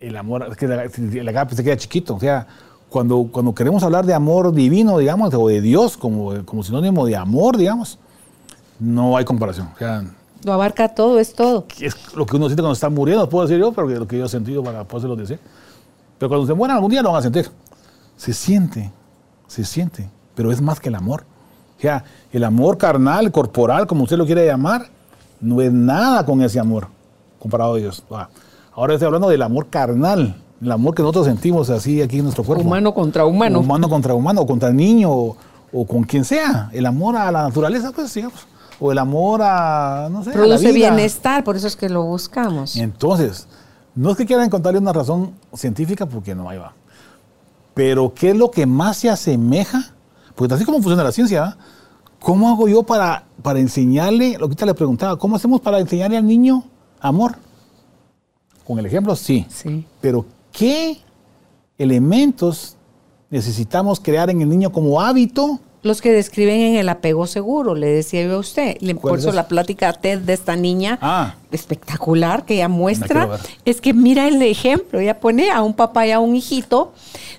El 0.00 0.16
amor, 0.16 0.46
es 0.50 0.56
que 0.56 0.64
el, 0.64 1.18
el 1.18 1.28
agape 1.28 1.54
se 1.54 1.62
queda 1.62 1.76
chiquito. 1.76 2.14
O 2.14 2.20
sea, 2.20 2.46
cuando, 2.88 3.28
cuando 3.30 3.54
queremos 3.54 3.82
hablar 3.82 4.04
de 4.06 4.14
amor 4.14 4.52
divino, 4.52 4.98
digamos, 4.98 5.32
o 5.34 5.48
de 5.48 5.60
Dios 5.60 5.96
como, 5.96 6.44
como 6.44 6.62
sinónimo 6.62 7.06
de 7.06 7.16
amor, 7.16 7.56
digamos, 7.56 7.98
no 8.78 9.16
hay 9.16 9.24
comparación. 9.24 9.68
O 9.74 9.78
sea, 9.78 10.02
Lo 10.42 10.54
abarca 10.54 10.88
todo, 10.88 11.20
es 11.20 11.34
todo. 11.34 11.66
es 11.80 12.14
lo 12.16 12.26
que 12.26 12.36
uno 12.36 12.46
siente 12.46 12.62
cuando 12.62 12.72
está 12.72 12.88
muriendo, 12.88 13.28
puedo 13.28 13.46
decir 13.46 13.60
yo, 13.60 13.72
pero 13.72 13.86
lo 13.88 14.08
que 14.08 14.18
yo 14.18 14.24
he 14.24 14.28
sentido 14.28 14.64
para 14.64 14.84
poderlo 14.84 15.16
decir. 15.16 15.38
Pero 16.18 16.28
cuando 16.28 16.46
se 16.46 16.54
mueran 16.54 16.76
algún 16.76 16.90
día 16.90 17.02
lo 17.02 17.10
van 17.12 17.20
a 17.20 17.22
sentir. 17.22 17.50
Se 18.16 18.32
siente, 18.32 18.90
se 19.46 19.64
siente, 19.64 20.10
pero 20.34 20.50
es 20.50 20.60
más 20.60 20.80
que 20.80 20.88
el 20.88 20.94
amor. 20.94 21.24
O 21.78 21.80
sea, 21.80 22.04
el 22.32 22.44
amor 22.44 22.76
carnal, 22.76 23.30
corporal, 23.30 23.86
como 23.86 24.04
usted 24.04 24.18
lo 24.18 24.26
quiere 24.26 24.46
llamar, 24.46 24.86
no 25.40 25.60
es 25.62 25.72
nada 25.72 26.26
con 26.26 26.42
ese 26.42 26.58
amor 26.58 26.88
comparado 27.38 27.74
a 27.74 27.78
Dios. 27.78 28.02
Va. 28.12 28.28
Ahora 28.80 28.94
estoy 28.94 29.04
hablando 29.08 29.28
del 29.28 29.42
amor 29.42 29.66
carnal, 29.68 30.42
el 30.62 30.72
amor 30.72 30.94
que 30.94 31.02
nosotros 31.02 31.26
sentimos 31.26 31.68
así 31.68 32.00
aquí 32.00 32.16
en 32.16 32.22
nuestro 32.22 32.44
cuerpo. 32.44 32.64
Humano 32.64 32.94
contra 32.94 33.26
humano. 33.26 33.60
Humano 33.60 33.90
contra 33.90 34.14
humano, 34.14 34.40
o 34.40 34.46
contra 34.46 34.70
el 34.70 34.76
niño, 34.76 35.10
o, 35.12 35.36
o 35.70 35.86
con 35.86 36.02
quien 36.04 36.24
sea. 36.24 36.70
El 36.72 36.86
amor 36.86 37.14
a 37.14 37.30
la 37.30 37.42
naturaleza, 37.42 37.92
pues 37.92 38.14
digamos. 38.14 38.46
O 38.80 38.90
el 38.90 38.96
amor 38.96 39.42
a, 39.42 40.08
no 40.10 40.24
sé, 40.24 40.30
a 40.30 40.32
la 40.32 40.38
Produce 40.38 40.72
vida. 40.72 40.88
bienestar, 40.88 41.44
por 41.44 41.56
eso 41.56 41.66
es 41.66 41.76
que 41.76 41.90
lo 41.90 42.04
buscamos. 42.04 42.74
Entonces, 42.76 43.48
no 43.94 44.12
es 44.12 44.16
que 44.16 44.24
quieran 44.24 44.46
encontrarle 44.46 44.80
una 44.80 44.94
razón 44.94 45.34
científica, 45.52 46.06
porque 46.06 46.34
no 46.34 46.48
hay 46.48 46.56
va. 46.56 46.72
Pero, 47.74 48.14
¿qué 48.14 48.30
es 48.30 48.36
lo 48.38 48.50
que 48.50 48.64
más 48.64 48.96
se 48.96 49.10
asemeja? 49.10 49.92
Porque 50.34 50.54
así 50.54 50.64
como 50.64 50.78
funciona 50.78 51.04
la 51.04 51.12
ciencia, 51.12 51.42
¿va? 51.42 51.56
¿cómo 52.18 52.48
hago 52.48 52.66
yo 52.66 52.82
para, 52.82 53.24
para 53.42 53.58
enseñarle? 53.58 54.38
Lo 54.38 54.38
que 54.38 54.44
ahorita 54.44 54.64
le 54.64 54.74
preguntaba, 54.74 55.18
¿cómo 55.18 55.36
hacemos 55.36 55.60
para 55.60 55.80
enseñarle 55.80 56.16
al 56.16 56.26
niño 56.26 56.64
amor? 56.98 57.36
Con 58.66 58.78
el 58.78 58.86
ejemplo, 58.86 59.16
sí. 59.16 59.46
Sí. 59.48 59.84
Pero, 60.00 60.24
¿qué 60.52 60.98
elementos 61.78 62.76
necesitamos 63.30 64.00
crear 64.00 64.30
en 64.30 64.42
el 64.42 64.48
niño 64.48 64.70
como 64.72 65.00
hábito? 65.00 65.60
Los 65.82 66.02
que 66.02 66.12
describen 66.12 66.60
en 66.60 66.76
el 66.76 66.90
apego 66.90 67.26
seguro, 67.26 67.74
le 67.74 67.86
decía 67.86 68.22
yo 68.22 68.34
a 68.34 68.38
usted. 68.38 68.76
Le- 68.80 68.94
¿Cuál 68.94 69.12
Por 69.12 69.18
es 69.18 69.22
eso 69.24 69.30
ese? 69.30 69.36
la 69.36 69.48
plática 69.48 69.90
TED 69.94 70.18
de 70.18 70.34
esta 70.34 70.54
niña 70.54 70.98
Ah. 71.00 71.36
espectacular 71.50 72.44
que 72.44 72.54
ella 72.56 72.68
muestra. 72.68 73.38
Es 73.64 73.80
que 73.80 73.94
mira 73.94 74.28
el 74.28 74.42
ejemplo, 74.42 75.00
ella 75.00 75.18
pone 75.20 75.50
a 75.50 75.62
un 75.62 75.72
papá 75.72 76.06
y 76.06 76.10
a 76.10 76.18
un 76.20 76.36
hijito, 76.36 76.92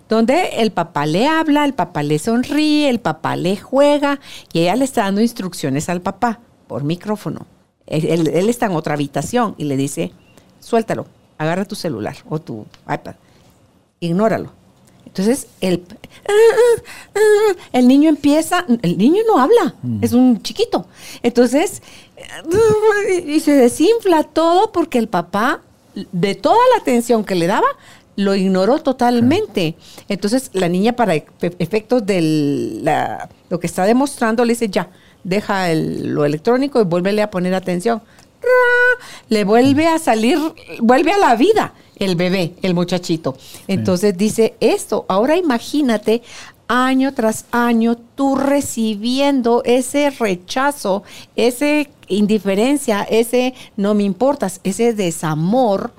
donde 0.09 0.55
el 0.57 0.71
papá 0.71 1.05
le 1.05 1.27
habla, 1.27 1.65
el 1.65 1.75
papá 1.75 2.01
le 2.01 2.17
sonríe, 2.17 2.89
el 2.89 2.99
papá 2.99 3.35
le 3.35 3.57
juega 3.57 4.19
y 4.51 4.61
ella 4.61 4.75
le 4.75 4.85
está 4.85 5.03
dando 5.03 5.21
instrucciones 5.21 5.87
al 5.87 6.01
papá 6.01 6.39
por 6.65 6.83
micrófono. 6.83 7.45
Él, 7.85 8.05
él- 8.07 8.27
él 8.33 8.49
está 8.49 8.65
en 8.65 8.71
otra 8.71 8.95
habitación 8.95 9.53
y 9.59 9.65
le 9.65 9.77
dice, 9.77 10.13
suéltalo, 10.61 11.05
agarra 11.37 11.65
tu 11.65 11.75
celular 11.75 12.15
o 12.29 12.39
tu 12.39 12.65
iPad, 12.87 13.15
ignóralo. 13.99 14.51
Entonces, 15.05 15.47
el, 15.59 15.83
el 17.73 17.87
niño 17.87 18.07
empieza, 18.09 18.65
el 18.81 18.97
niño 18.97 19.23
no 19.27 19.39
habla, 19.39 19.75
es 20.01 20.13
un 20.13 20.41
chiquito. 20.41 20.85
Entonces, 21.21 21.81
y 23.27 23.39
se 23.41 23.51
desinfla 23.53 24.23
todo 24.23 24.71
porque 24.71 24.97
el 24.99 25.07
papá, 25.09 25.61
de 26.13 26.35
toda 26.35 26.55
la 26.75 26.81
atención 26.81 27.25
que 27.25 27.35
le 27.35 27.47
daba, 27.47 27.67
lo 28.15 28.35
ignoró 28.35 28.79
totalmente. 28.79 29.75
Entonces, 30.07 30.49
la 30.53 30.69
niña, 30.69 30.93
para 30.93 31.15
e- 31.15 31.25
efectos 31.59 32.05
de 32.05 32.81
lo 33.49 33.59
que 33.59 33.67
está 33.67 33.83
demostrando, 33.85 34.45
le 34.45 34.53
dice, 34.53 34.69
ya, 34.69 34.89
deja 35.23 35.71
el- 35.71 36.13
lo 36.13 36.23
electrónico 36.25 36.79
y 36.79 36.83
vuélvele 36.85 37.21
a 37.21 37.29
poner 37.31 37.53
atención. 37.53 38.01
Le 39.29 39.43
vuelve 39.43 39.87
a 39.87 39.99
salir, 39.99 40.37
vuelve 40.79 41.11
a 41.11 41.17
la 41.17 41.35
vida 41.35 41.73
el 41.97 42.15
bebé, 42.15 42.53
el 42.63 42.73
muchachito. 42.73 43.37
Entonces 43.67 44.17
dice 44.17 44.55
esto, 44.59 45.05
ahora 45.07 45.37
imagínate 45.37 46.23
año 46.67 47.13
tras 47.13 47.45
año 47.51 47.95
tú 48.15 48.35
recibiendo 48.35 49.61
ese 49.65 50.09
rechazo, 50.09 51.03
esa 51.35 51.65
indiferencia, 52.07 53.03
ese 53.03 53.53
no 53.77 53.93
me 53.93 54.03
importas, 54.03 54.61
ese 54.63 54.93
desamor 54.93 55.91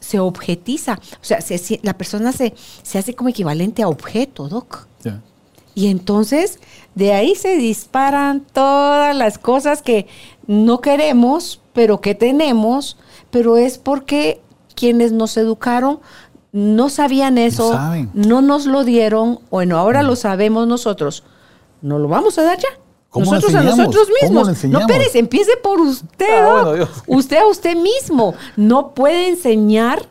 se 0.00 0.18
objetiza, 0.20 1.00
o 1.20 1.24
sea, 1.24 1.40
se- 1.40 1.58
se- 1.58 1.80
la 1.82 1.96
persona 1.96 2.30
se, 2.32 2.54
se 2.82 2.98
hace 2.98 3.14
como 3.14 3.28
equivalente 3.30 3.82
a 3.82 3.88
objeto, 3.88 4.48
Doc. 4.48 4.86
Y 5.74 5.88
entonces 5.88 6.58
de 6.94 7.12
ahí 7.12 7.34
se 7.34 7.56
disparan 7.56 8.40
todas 8.52 9.14
las 9.14 9.36
cosas 9.38 9.82
que 9.82 10.06
no 10.46 10.80
queremos, 10.80 11.60
pero 11.72 12.00
que 12.00 12.14
tenemos, 12.14 12.96
pero 13.30 13.56
es 13.56 13.78
porque 13.78 14.40
quienes 14.74 15.12
nos 15.12 15.36
educaron 15.36 16.00
no 16.52 16.88
sabían 16.88 17.36
eso, 17.38 17.78
no 18.14 18.40
nos 18.42 18.66
lo 18.66 18.84
dieron, 18.84 19.40
bueno, 19.50 19.76
ahora 19.78 20.02
lo 20.02 20.16
sabemos 20.16 20.66
nosotros. 20.66 21.22
¿No 21.82 21.98
lo 21.98 22.08
vamos 22.08 22.38
a 22.38 22.42
dar 22.42 22.58
ya? 22.58 22.68
¿Cómo 23.10 23.26
lo 23.26 23.32
nosotros 23.32 23.54
a 23.54 23.62
nosotros 23.62 24.08
¿Cómo 24.26 24.44
mismos. 24.44 24.64
no? 24.64 24.86
Pérez, 24.86 25.14
empiece 25.14 25.52
por 25.62 25.80
usted. 25.80 26.26
Ah, 26.42 26.62
bueno. 26.64 26.88
Usted 27.06 27.36
a 27.38 27.46
usted 27.46 27.76
mismo. 27.76 28.34
No 28.56 28.94
puede 28.94 29.28
enseñar 29.28 30.06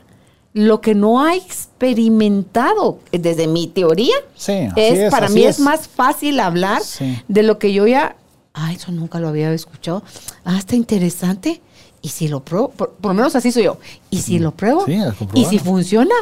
lo 0.53 0.81
que 0.81 0.95
no 0.95 1.21
ha 1.23 1.36
experimentado. 1.36 2.99
Desde 3.11 3.47
mi 3.47 3.67
teoría, 3.67 4.15
Sí, 4.36 4.53
es, 4.75 4.99
es, 4.99 5.11
para 5.11 5.29
mí 5.29 5.43
es. 5.43 5.57
es 5.57 5.59
más 5.59 5.88
fácil 5.88 6.39
hablar 6.39 6.81
Sí. 6.83 7.17
de 7.27 7.43
lo 7.43 7.57
que 7.59 7.73
yo 7.73 7.88
ya. 7.88 8.15
Ah, 8.58 8.72
eso 8.74 8.91
nunca 8.91 9.20
lo 9.20 9.28
había 9.28 9.51
escuchado. 9.53 10.01
Ah, 10.45 10.58
está 10.58 10.76
interesante. 10.76 11.62
Y 12.01 12.10
si 12.10 12.28
lo 12.28 12.41
pruebo, 12.45 12.70
por, 12.70 12.91
por 12.91 13.10
lo 13.12 13.16
menos 13.16 13.36
así 13.36 13.51
soy 13.51 13.64
yo. 13.64 13.78
Y 14.12 14.20
si 14.20 14.38
lo 14.38 14.51
pruebo, 14.51 14.84
Mm. 14.84 14.86
Sí, 14.86 15.28
y 15.34 15.45
si 15.45 15.58
funciona, 15.60 16.14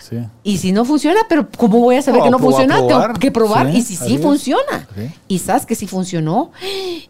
Sí. 0.00 0.16
y 0.44 0.58
si 0.58 0.70
no 0.70 0.84
funciona, 0.84 1.22
pero 1.28 1.48
¿cómo 1.58 1.80
voy 1.80 1.96
a 1.96 2.02
saber 2.02 2.20
No, 2.20 2.24
que 2.26 2.30
no 2.30 2.38
probar, 2.38 2.52
funciona? 2.54 2.76
probar. 2.86 3.06
Tengo 3.08 3.18
que 3.20 3.30
probar. 3.32 3.72
Sí, 3.72 3.78
y 3.78 3.82
si 3.82 3.96
sí 3.96 4.18
funciona. 4.18 4.88
Y 5.26 5.40
sabes 5.40 5.66
que 5.66 5.74
sí 5.74 5.86
funcionó. 5.88 6.52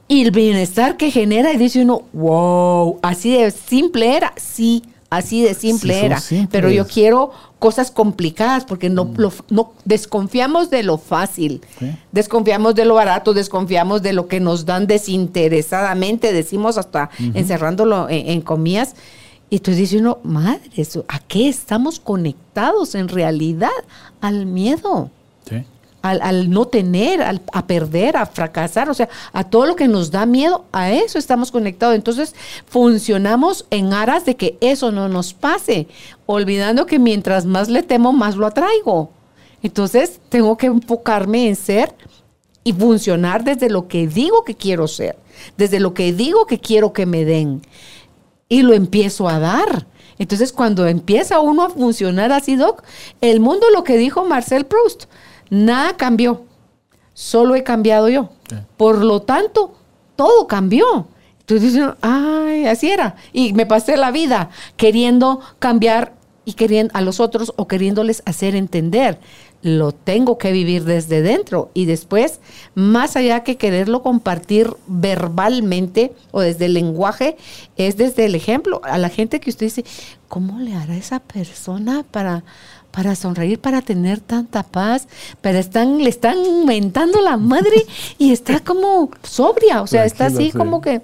Y 0.08 0.22
el 0.22 0.30
bienestar 0.30 0.96
que 0.96 1.10
genera, 1.10 1.52
y 1.52 1.58
dice 1.58 1.82
uno, 1.82 2.02
wow, 2.14 2.98
así 3.02 3.36
de 3.36 3.50
simple 3.50 4.16
era. 4.16 4.32
Sí, 4.36 4.82
así 5.10 5.42
de 5.42 5.52
simple 5.54 6.04
era. 6.06 6.20
Pero 6.50 6.70
yo 6.70 6.86
quiero 6.86 7.30
cosas 7.66 7.90
complicadas 7.90 8.66
porque 8.66 8.90
no, 8.90 9.04
lo- 9.16 9.32
no 9.48 9.72
desconfiamos 9.86 10.68
de 10.68 10.82
lo 10.82 10.98
fácil. 10.98 11.62
Sí. 11.78 11.86
Desconfiamos 12.12 12.74
de 12.74 12.84
lo 12.84 12.94
barato, 12.94 13.32
desconfiamos 13.32 14.02
de 14.02 14.12
lo 14.12 14.28
que 14.28 14.38
nos 14.38 14.66
dan 14.66 14.86
desinteresadamente, 14.86 16.32
decimos 16.32 16.76
hasta 16.76 17.08
encerrándolo 17.18 18.08
en, 18.10 18.28
en 18.28 18.40
comillas. 18.42 18.94
Y 19.48 19.56
entonces 19.56 19.78
dice 19.78 19.98
uno, 19.98 20.18
madre, 20.24 20.60
¿a 21.08 21.18
qué 21.20 21.48
estamos 21.48 22.00
conectados 22.00 22.94
en 22.94 23.08
realidad? 23.08 23.70
Al 24.20 24.44
miedo. 24.46 25.10
Al, 26.04 26.50
no 26.50 26.66
tener, 26.66 27.22
al- 27.22 27.40
a 27.52 27.66
perder, 27.66 28.16
a 28.18 28.26
fracasar, 28.26 28.90
o 28.90 28.94
sea, 28.94 29.08
a 29.32 29.44
todo 29.44 29.64
lo 29.64 29.74
que 29.74 29.88
nos 29.88 30.10
da 30.10 30.26
miedo, 30.26 30.66
a 30.70 30.92
eso 30.92 31.18
estamos 31.18 31.50
conectados. 31.50 31.94
Entonces 31.94 32.34
funcionamos 32.66 33.64
en 33.70 33.94
aras 33.94 34.26
de 34.26 34.36
que 34.36 34.58
eso 34.60 34.92
no 34.92 35.08
nos 35.08 35.32
pase, 35.32 35.88
olvidando 36.26 36.84
que 36.84 36.98
mientras 36.98 37.46
más 37.46 37.68
le 37.70 37.82
temo, 37.82 38.12
más 38.12 38.36
lo 38.36 38.46
atraigo. 38.46 39.10
Entonces 39.62 40.20
tengo 40.28 40.58
que 40.58 40.66
enfocarme 40.66 41.48
en 41.48 41.56
ser 41.56 41.94
y 42.64 42.74
funcionar 42.74 43.42
desde 43.42 43.70
lo 43.70 43.88
que 43.88 44.06
digo 44.06 44.44
que 44.44 44.54
quiero 44.54 44.86
ser, 44.88 45.16
desde 45.56 45.80
lo 45.80 45.94
que 45.94 46.12
digo 46.12 46.46
que 46.46 46.58
quiero 46.60 46.92
que 46.92 47.06
me 47.06 47.24
den. 47.24 47.62
Y 48.48 48.62
lo 48.62 48.74
empiezo 48.74 49.26
a 49.26 49.38
dar. 49.38 49.86
Entonces, 50.18 50.52
cuando 50.52 50.86
empieza 50.86 51.40
uno 51.40 51.64
a 51.64 51.70
funcionar 51.70 52.30
así, 52.30 52.54
Doc, 52.56 52.84
el 53.20 53.40
mundo, 53.40 53.66
lo 53.74 53.82
que 53.82 53.96
dijo 53.96 54.24
Marcel 54.24 54.64
Proust, 54.64 55.06
nada 55.50 55.96
cambió, 55.96 56.44
solo 57.12 57.54
he 57.54 57.62
cambiado 57.62 58.08
yo. 58.08 58.30
Por 58.76 59.04
lo 59.04 59.22
tanto, 59.22 59.74
todo 60.16 60.46
cambió. 60.46 61.08
Entonces 61.40 61.72
dicen, 61.72 61.94
ay, 62.00 62.66
así 62.66 62.90
era. 62.90 63.16
Y 63.32 63.52
me 63.52 63.66
pasé 63.66 63.96
la 63.96 64.10
vida 64.10 64.50
queriendo 64.76 65.40
cambiar 65.58 66.14
y 66.44 66.54
queriendo 66.54 66.92
a 66.96 67.00
los 67.00 67.20
otros 67.20 67.52
o 67.56 67.68
queriéndoles 67.68 68.22
hacer 68.26 68.54
entender. 68.54 69.18
Lo 69.64 69.92
tengo 69.92 70.36
que 70.36 70.52
vivir 70.52 70.84
desde 70.84 71.22
dentro 71.22 71.70
y 71.72 71.86
después, 71.86 72.40
más 72.74 73.16
allá 73.16 73.42
que 73.44 73.56
quererlo 73.56 74.02
compartir 74.02 74.76
verbalmente 74.86 76.12
o 76.32 76.42
desde 76.42 76.66
el 76.66 76.74
lenguaje, 76.74 77.38
es 77.78 77.96
desde 77.96 78.26
el 78.26 78.34
ejemplo. 78.34 78.82
A 78.84 78.98
la 78.98 79.08
gente 79.08 79.40
que 79.40 79.48
usted 79.48 79.64
dice, 79.64 79.84
¿cómo 80.28 80.58
le 80.58 80.74
hará 80.74 80.94
esa 80.94 81.18
persona 81.18 82.04
para, 82.10 82.44
para 82.90 83.14
sonreír, 83.14 83.58
para 83.58 83.80
tener 83.80 84.20
tanta 84.20 84.64
paz? 84.64 85.08
Pero 85.40 85.58
están, 85.58 85.96
le 85.96 86.10
están 86.10 86.66
mentando 86.66 87.22
la 87.22 87.38
madre 87.38 87.86
y 88.18 88.32
está 88.32 88.60
como 88.60 89.08
sobria, 89.22 89.80
o 89.80 89.86
sea, 89.86 90.04
está 90.04 90.26
así 90.26 90.52
como 90.52 90.82
que 90.82 91.00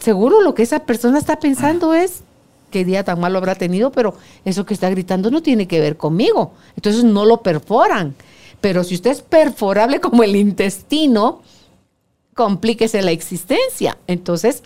seguro 0.00 0.40
lo 0.40 0.54
que 0.54 0.64
esa 0.64 0.80
persona 0.80 1.20
está 1.20 1.38
pensando 1.38 1.94
es 1.94 2.24
qué 2.72 2.84
día 2.84 3.04
tan 3.04 3.20
malo 3.20 3.38
habrá 3.38 3.54
tenido, 3.54 3.92
pero 3.92 4.16
eso 4.44 4.66
que 4.66 4.74
está 4.74 4.90
gritando 4.90 5.30
no 5.30 5.40
tiene 5.40 5.68
que 5.68 5.78
ver 5.78 5.96
conmigo. 5.96 6.54
Entonces 6.74 7.04
no 7.04 7.24
lo 7.24 7.42
perforan. 7.42 8.16
Pero 8.60 8.82
si 8.82 8.96
usted 8.96 9.12
es 9.12 9.22
perforable 9.22 10.00
como 10.00 10.24
el 10.24 10.34
intestino, 10.34 11.42
complíquese 12.34 13.02
la 13.02 13.12
existencia. 13.12 13.98
Entonces, 14.08 14.64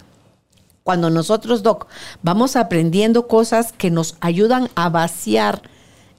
cuando 0.83 1.11
nosotros, 1.11 1.63
Doc, 1.63 1.89
vamos 2.23 2.57
aprendiendo 2.57 3.27
cosas 3.27 3.73
que 3.73 3.91
nos 3.91 4.17
ayudan 4.21 4.71
a 4.77 4.89
vaciar 4.89 5.63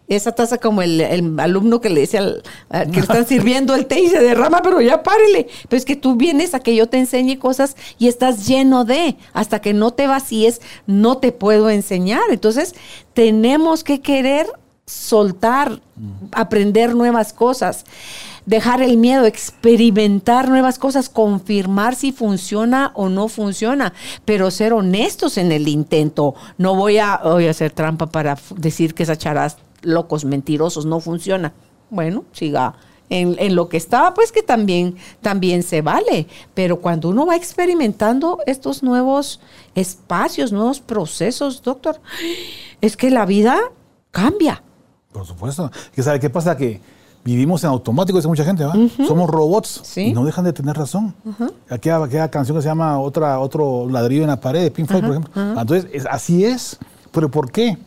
esa 0.08 0.32
taza 0.32 0.58
como 0.58 0.82
el, 0.82 1.02
alumno 1.40 1.82
que 1.82 1.90
le 1.90 2.02
dice 2.02 2.18
al, 2.18 2.44
que 2.70 2.92
le 2.92 3.00
están 3.02 3.28
sirviendo 3.28 3.76
el 3.76 3.86
té 3.86 4.00
y 4.00 4.10
se 4.10 4.22
derrama, 4.22 4.62
pero 4.62 4.82
ya 4.82 5.04
párele. 5.04 5.48
Pero 5.68 5.78
es 5.78 5.86
que 5.86 5.96
tú 5.96 6.16
vienes 6.16 6.54
a 6.54 6.60
que 6.60 6.76
yo 6.76 6.88
te 6.88 6.98
enseñe 6.98 7.38
cosas 7.38 7.76
y 8.00 8.08
estás 8.08 8.48
lleno 8.48 8.86
de, 8.86 9.18
hasta 9.34 9.60
que 9.60 9.74
no 9.74 9.92
te 9.92 10.08
vacíes, 10.08 10.62
no 10.86 11.18
te 11.18 11.32
puedo 11.32 11.70
enseñar. 11.70 12.24
Entonces, 12.30 12.76
tenemos 13.14 13.84
que 13.84 14.02
querer 14.02 14.48
soltar, 14.86 15.82
aprender 16.32 16.96
nuevas 16.96 17.34
cosas, 17.34 17.84
dejar 18.46 18.82
el 18.82 18.96
miedo, 18.96 19.26
experimentar 19.26 20.48
nuevas 20.48 20.80
cosas, 20.80 21.10
confirmar 21.10 21.96
si 21.96 22.14
funciona 22.14 22.94
o 22.96 23.10
no 23.10 23.28
funciona, 23.28 23.94
pero 24.24 24.50
ser 24.50 24.72
honestos 24.72 25.38
en 25.38 25.52
el 25.52 25.68
intento. 25.68 26.34
No 26.58 26.76
voy 26.76 26.98
a, 26.98 27.20
voy 27.22 27.48
a 27.48 27.52
hacer 27.52 27.72
trampa 27.72 28.08
para 28.08 28.38
decir 28.56 28.94
que 28.94 29.04
esa 29.04 29.18
charas 29.18 29.58
locos, 29.88 30.26
mentirosos, 30.26 30.86
no 30.86 31.00
funciona. 31.00 31.54
Bueno, 31.90 32.26
siga 32.34 32.76
en, 33.10 33.56
lo 33.56 33.70
que 33.70 33.78
estaba, 33.78 34.14
pues 34.14 34.32
que 34.32 34.44
también, 34.44 34.96
también 35.22 35.64
se 35.64 35.82
vale. 35.82 36.28
Pero 36.54 36.80
cuando 36.80 37.10
uno 37.10 37.26
va 37.26 37.36
experimentando 37.36 38.40
estos 38.46 38.84
nuevos 38.84 39.40
espacios, 39.76 40.52
nuevos 40.52 40.80
procesos, 40.80 41.62
doctor, 41.62 42.00
es 42.82 42.98
que 42.98 43.10
la 43.10 43.26
vida 43.26 43.58
cambia. 44.12 44.62
Por 45.12 45.26
supuesto. 45.26 45.72
¿Y 45.96 46.02
sabe 46.02 46.20
qué 46.20 46.30
pasa? 46.30 46.58
Que 46.58 46.82
vivimos 47.24 47.64
en 47.64 47.70
automático, 47.70 48.18
dice 48.18 48.28
mucha 48.28 48.44
gente, 48.44 48.64
¿va? 48.64 48.74
Somos 49.08 49.30
robots 49.30 49.98
y 49.98 50.14
no 50.14 50.26
dejan 50.26 50.46
de 50.46 50.54
tener 50.54 50.76
razón. 50.76 51.14
Aquí 51.70 51.90
hay 51.90 52.02
aquella 52.02 52.30
canción 52.30 52.58
que 52.58 52.62
se 52.62 52.68
llama 52.68 53.00
otra, 53.00 53.40
otro 53.40 53.88
ladrillo 53.90 54.24
en 54.24 54.30
la 54.30 54.40
pared 54.40 54.64
de 54.64 54.72
Pink 54.72 54.88
Floyd, 54.88 55.02
por 55.02 55.12
ejemplo. 55.12 55.62
Entonces, 55.62 56.06
así 56.10 56.46
es. 56.46 56.78
¿Pero 57.12 57.32
por 57.32 57.52
qué? 57.52 57.78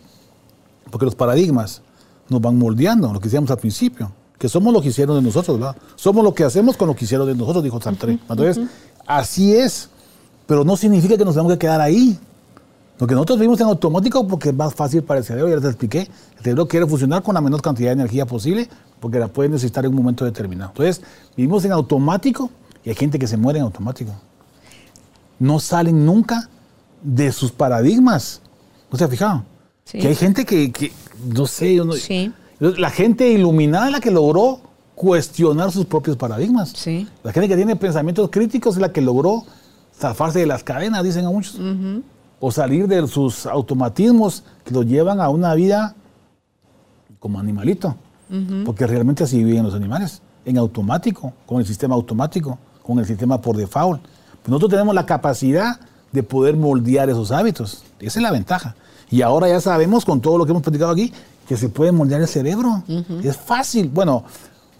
Porque 0.90 1.04
los 1.04 1.14
paradigmas 1.14 1.82
nos 2.30 2.40
van 2.40 2.56
moldeando, 2.56 3.12
lo 3.12 3.20
que 3.20 3.24
decíamos 3.24 3.50
al 3.50 3.58
principio, 3.58 4.10
que 4.38 4.48
somos 4.48 4.72
lo 4.72 4.80
que 4.80 4.88
hicieron 4.88 5.16
de 5.16 5.22
nosotros, 5.22 5.58
¿verdad? 5.58 5.76
Somos 5.96 6.24
lo 6.24 6.32
que 6.32 6.44
hacemos 6.44 6.76
con 6.76 6.88
lo 6.88 6.96
que 6.96 7.04
hicieron 7.04 7.26
de 7.26 7.34
nosotros, 7.34 7.62
dijo 7.62 7.80
Sartre. 7.80 8.12
Entonces, 8.12 8.66
así 9.06 9.54
es, 9.54 9.90
pero 10.46 10.64
no 10.64 10.76
significa 10.76 11.18
que 11.18 11.24
nos 11.24 11.34
tenemos 11.34 11.52
que 11.52 11.58
quedar 11.58 11.80
ahí. 11.80 12.18
Lo 12.98 13.06
que 13.06 13.14
nosotros 13.14 13.38
vivimos 13.38 13.60
en 13.60 13.66
automático 13.66 14.26
porque 14.26 14.50
es 14.50 14.54
más 14.54 14.74
fácil 14.74 15.02
para 15.02 15.18
el 15.18 15.24
cerebro, 15.24 15.48
ya 15.48 15.56
les 15.56 15.64
expliqué. 15.64 16.08
El 16.36 16.42
cerebro 16.42 16.68
quiere 16.68 16.86
funcionar 16.86 17.22
con 17.22 17.34
la 17.34 17.40
menor 17.40 17.62
cantidad 17.62 17.88
de 17.88 17.94
energía 17.94 18.26
posible 18.26 18.68
porque 19.00 19.18
la 19.18 19.28
puede 19.28 19.48
necesitar 19.48 19.84
en 19.84 19.90
un 19.90 19.96
momento 19.96 20.24
determinado. 20.24 20.70
Entonces, 20.70 21.02
vivimos 21.36 21.64
en 21.64 21.72
automático 21.72 22.50
y 22.84 22.90
hay 22.90 22.94
gente 22.94 23.18
que 23.18 23.26
se 23.26 23.36
muere 23.36 23.58
en 23.58 23.64
automático. 23.64 24.12
No 25.38 25.58
salen 25.58 26.04
nunca 26.04 26.48
de 27.02 27.32
sus 27.32 27.50
paradigmas. 27.50 28.42
¿No 28.90 28.98
se 28.98 29.04
ha 29.04 29.08
fijado? 29.08 29.44
Que 29.90 30.08
hay 30.08 30.14
gente 30.14 30.44
que, 30.44 30.92
no 31.24 31.46
sé, 31.46 31.82
la 32.58 32.90
gente 32.90 33.30
iluminada 33.30 33.86
es 33.86 33.92
la 33.92 34.00
que 34.00 34.10
logró 34.10 34.60
cuestionar 34.94 35.72
sus 35.72 35.86
propios 35.86 36.16
paradigmas. 36.16 36.72
La 37.22 37.32
gente 37.32 37.48
que 37.48 37.56
tiene 37.56 37.74
pensamientos 37.76 38.28
críticos 38.30 38.76
es 38.76 38.82
la 38.82 38.92
que 38.92 39.00
logró 39.00 39.44
zafarse 39.96 40.40
de 40.40 40.46
las 40.46 40.62
cadenas, 40.62 41.02
dicen 41.02 41.24
a 41.24 41.30
muchos. 41.30 41.58
O 42.38 42.50
salir 42.50 42.86
de 42.86 43.06
sus 43.06 43.46
automatismos 43.46 44.44
que 44.64 44.72
los 44.74 44.86
llevan 44.86 45.20
a 45.20 45.28
una 45.28 45.54
vida 45.54 45.94
como 47.18 47.38
animalito. 47.38 47.96
Porque 48.64 48.86
realmente 48.86 49.24
así 49.24 49.42
viven 49.42 49.64
los 49.64 49.74
animales, 49.74 50.22
en 50.44 50.58
automático, 50.58 51.32
con 51.46 51.60
el 51.60 51.66
sistema 51.66 51.94
automático, 51.94 52.58
con 52.82 52.98
el 52.98 53.06
sistema 53.06 53.40
por 53.40 53.56
default. 53.56 54.02
nosotros 54.46 54.70
tenemos 54.70 54.94
la 54.94 55.06
capacidad 55.06 55.80
de 56.12 56.22
poder 56.22 56.56
moldear 56.56 57.08
esos 57.08 57.32
hábitos. 57.32 57.84
Esa 58.00 58.18
es 58.18 58.22
la 58.22 58.32
ventaja. 58.32 58.74
Y 59.10 59.22
ahora 59.22 59.48
ya 59.48 59.60
sabemos, 59.60 60.04
con 60.04 60.20
todo 60.20 60.38
lo 60.38 60.44
que 60.44 60.52
hemos 60.52 60.62
platicado 60.62 60.92
aquí, 60.92 61.12
que 61.48 61.56
se 61.56 61.68
puede 61.68 61.90
moldear 61.90 62.20
el 62.20 62.28
cerebro. 62.28 62.82
Es 63.24 63.36
fácil. 63.36 63.88
Bueno, 63.88 64.24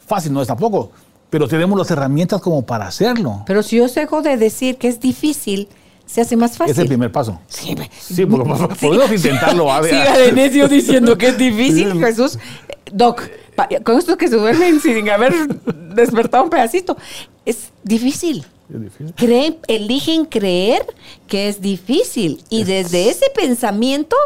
fácil 0.06 0.32
no 0.32 0.40
es 0.40 0.48
tampoco, 0.48 0.92
pero 1.28 1.48
tenemos 1.48 1.76
las 1.76 1.90
herramientas 1.90 2.40
como 2.40 2.62
para 2.62 2.86
hacerlo. 2.86 3.42
Pero 3.46 3.62
si 3.62 3.76
yo 3.76 3.88
dejo 3.88 4.22
de 4.22 4.36
decir 4.36 4.76
que 4.76 4.88
es 4.88 5.00
difícil, 5.00 5.68
se 6.06 6.20
hace 6.20 6.36
más 6.36 6.56
fácil. 6.56 6.72
Es 6.72 6.78
el 6.78 6.88
primer 6.88 7.10
paso. 7.10 7.40
Sí, 7.48 7.76
sí 8.00 8.26
podemos 8.26 9.10
intentarlo. 9.12 9.72
A 9.72 9.80
ver. 9.80 9.90
Siga 9.90 10.16
de 10.16 10.32
necio 10.32 10.68
diciendo 10.68 11.18
que 11.18 11.28
es 11.28 11.38
difícil, 11.38 11.92
Jesús. 11.98 12.38
Doc, 12.92 13.22
con 13.84 13.98
esto 13.98 14.16
que 14.16 14.28
se 14.28 14.36
duermen 14.36 14.80
sin 14.80 15.08
haber 15.08 15.32
despertado 15.94 16.44
un 16.44 16.50
pedacito, 16.50 16.96
es 17.44 17.70
difícil. 17.84 18.44
Creen, 19.16 19.58
eligen 19.66 20.24
creer 20.24 20.86
que 21.26 21.48
es 21.48 21.60
difícil. 21.60 22.42
Y 22.50 22.64
desde 22.64 23.08
ese 23.10 23.26
pensamiento, 23.34 24.16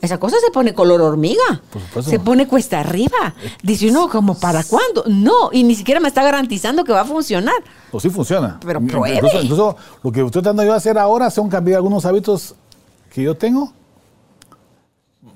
esa 0.00 0.18
cosa 0.18 0.36
se 0.44 0.50
pone 0.50 0.74
color 0.74 1.00
hormiga. 1.00 1.62
Se 2.02 2.18
pone 2.18 2.46
cuesta 2.46 2.80
arriba. 2.80 3.34
Dice 3.62 3.88
uno, 3.88 4.08
como 4.08 4.38
para 4.38 4.62
cuándo? 4.64 5.04
No, 5.06 5.50
y 5.52 5.62
ni 5.64 5.74
siquiera 5.74 6.00
me 6.00 6.08
está 6.08 6.22
garantizando 6.22 6.84
que 6.84 6.92
va 6.92 7.02
a 7.02 7.04
funcionar. 7.04 7.56
Pues 7.90 8.02
sí 8.02 8.10
funciona. 8.10 8.58
Pero 8.64 8.80
pruebe. 8.80 9.20
Incluso, 9.42 9.76
lo 10.02 10.12
que 10.12 10.20
estoy 10.20 10.42
tratando 10.42 10.62
yo 10.62 10.72
de 10.72 10.76
hacer 10.76 10.98
ahora 10.98 11.30
son 11.30 11.48
cambiar 11.48 11.76
algunos 11.76 12.04
hábitos 12.04 12.54
que 13.12 13.22
yo 13.22 13.34
tengo. 13.34 13.72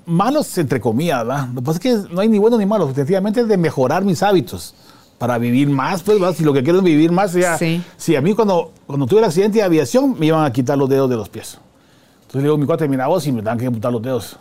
Malos, 0.05 0.57
entre 0.57 0.79
comillas, 0.79 1.25
¿verdad? 1.25 1.47
Lo 1.49 1.61
que 1.61 1.65
pasa 1.65 1.77
es 1.77 2.07
que 2.07 2.13
no 2.13 2.21
hay 2.21 2.27
ni 2.27 2.37
buenos 2.37 2.59
ni 2.59 2.65
malos. 2.65 2.93
Sencillamente 2.93 3.41
es 3.41 3.47
de 3.47 3.57
mejorar 3.57 4.03
mis 4.03 4.21
hábitos 4.23 4.73
para 5.21 5.37
vivir 5.37 5.69
más, 5.69 6.01
pues, 6.01 6.17
si 6.35 6.43
lo 6.43 6.51
que 6.51 6.63
quiero 6.63 6.79
es 6.79 6.83
vivir 6.83 7.11
más, 7.11 7.33
ya, 7.33 7.55
sí. 7.55 8.15
a 8.15 8.21
mí 8.21 8.33
cuando, 8.33 8.71
cuando 8.87 9.05
tuve 9.05 9.19
el 9.19 9.25
accidente 9.25 9.59
de 9.59 9.63
aviación 9.63 10.15
me 10.17 10.25
iban 10.25 10.43
a 10.43 10.51
quitar 10.51 10.75
los 10.79 10.89
dedos 10.89 11.07
de 11.11 11.15
los 11.15 11.29
pies. 11.29 11.59
Entonces 12.21 12.41
le 12.41 12.41
digo 12.45 12.57
mi 12.57 12.65
cuate, 12.65 12.87
mira 12.87 13.05
vos, 13.05 13.21
si 13.21 13.31
me 13.31 13.43
dan 13.43 13.59
que 13.59 13.67
amputar 13.67 13.91
los 13.91 14.01
dedos, 14.01 14.39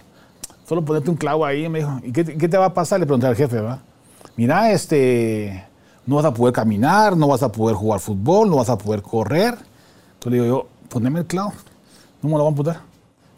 solo 0.66 0.82
ponerte 0.82 1.10
un 1.10 1.16
clavo 1.16 1.44
ahí, 1.44 1.68
me 1.68 1.80
dijo, 1.80 2.00
¿y 2.02 2.10
qué, 2.12 2.24
te 2.24 2.56
va 2.56 2.64
a 2.64 2.72
pasar? 2.72 2.98
Le 2.98 3.04
pregunté 3.04 3.26
al 3.26 3.36
jefe, 3.36 3.56
¿verdad? 3.56 3.80
Mira, 4.36 4.72
este, 4.72 5.66
no 6.06 6.16
vas 6.16 6.24
a 6.24 6.32
poder 6.32 6.54
caminar, 6.54 7.14
no 7.14 7.28
vas 7.28 7.42
a 7.42 7.52
poder 7.52 7.76
jugar 7.76 8.00
fútbol, 8.00 8.48
no 8.48 8.56
vas 8.56 8.70
a 8.70 8.78
poder 8.78 9.02
correr. 9.02 9.58
Entonces 10.14 10.32
le 10.32 10.42
digo 10.42 10.46
yo, 10.46 10.66
poneme 10.88 11.18
el 11.18 11.26
clavo, 11.26 11.52
no 12.22 12.30
me 12.30 12.36
lo 12.36 12.38
van 12.38 12.46
a 12.46 12.48
amputar. 12.48 12.80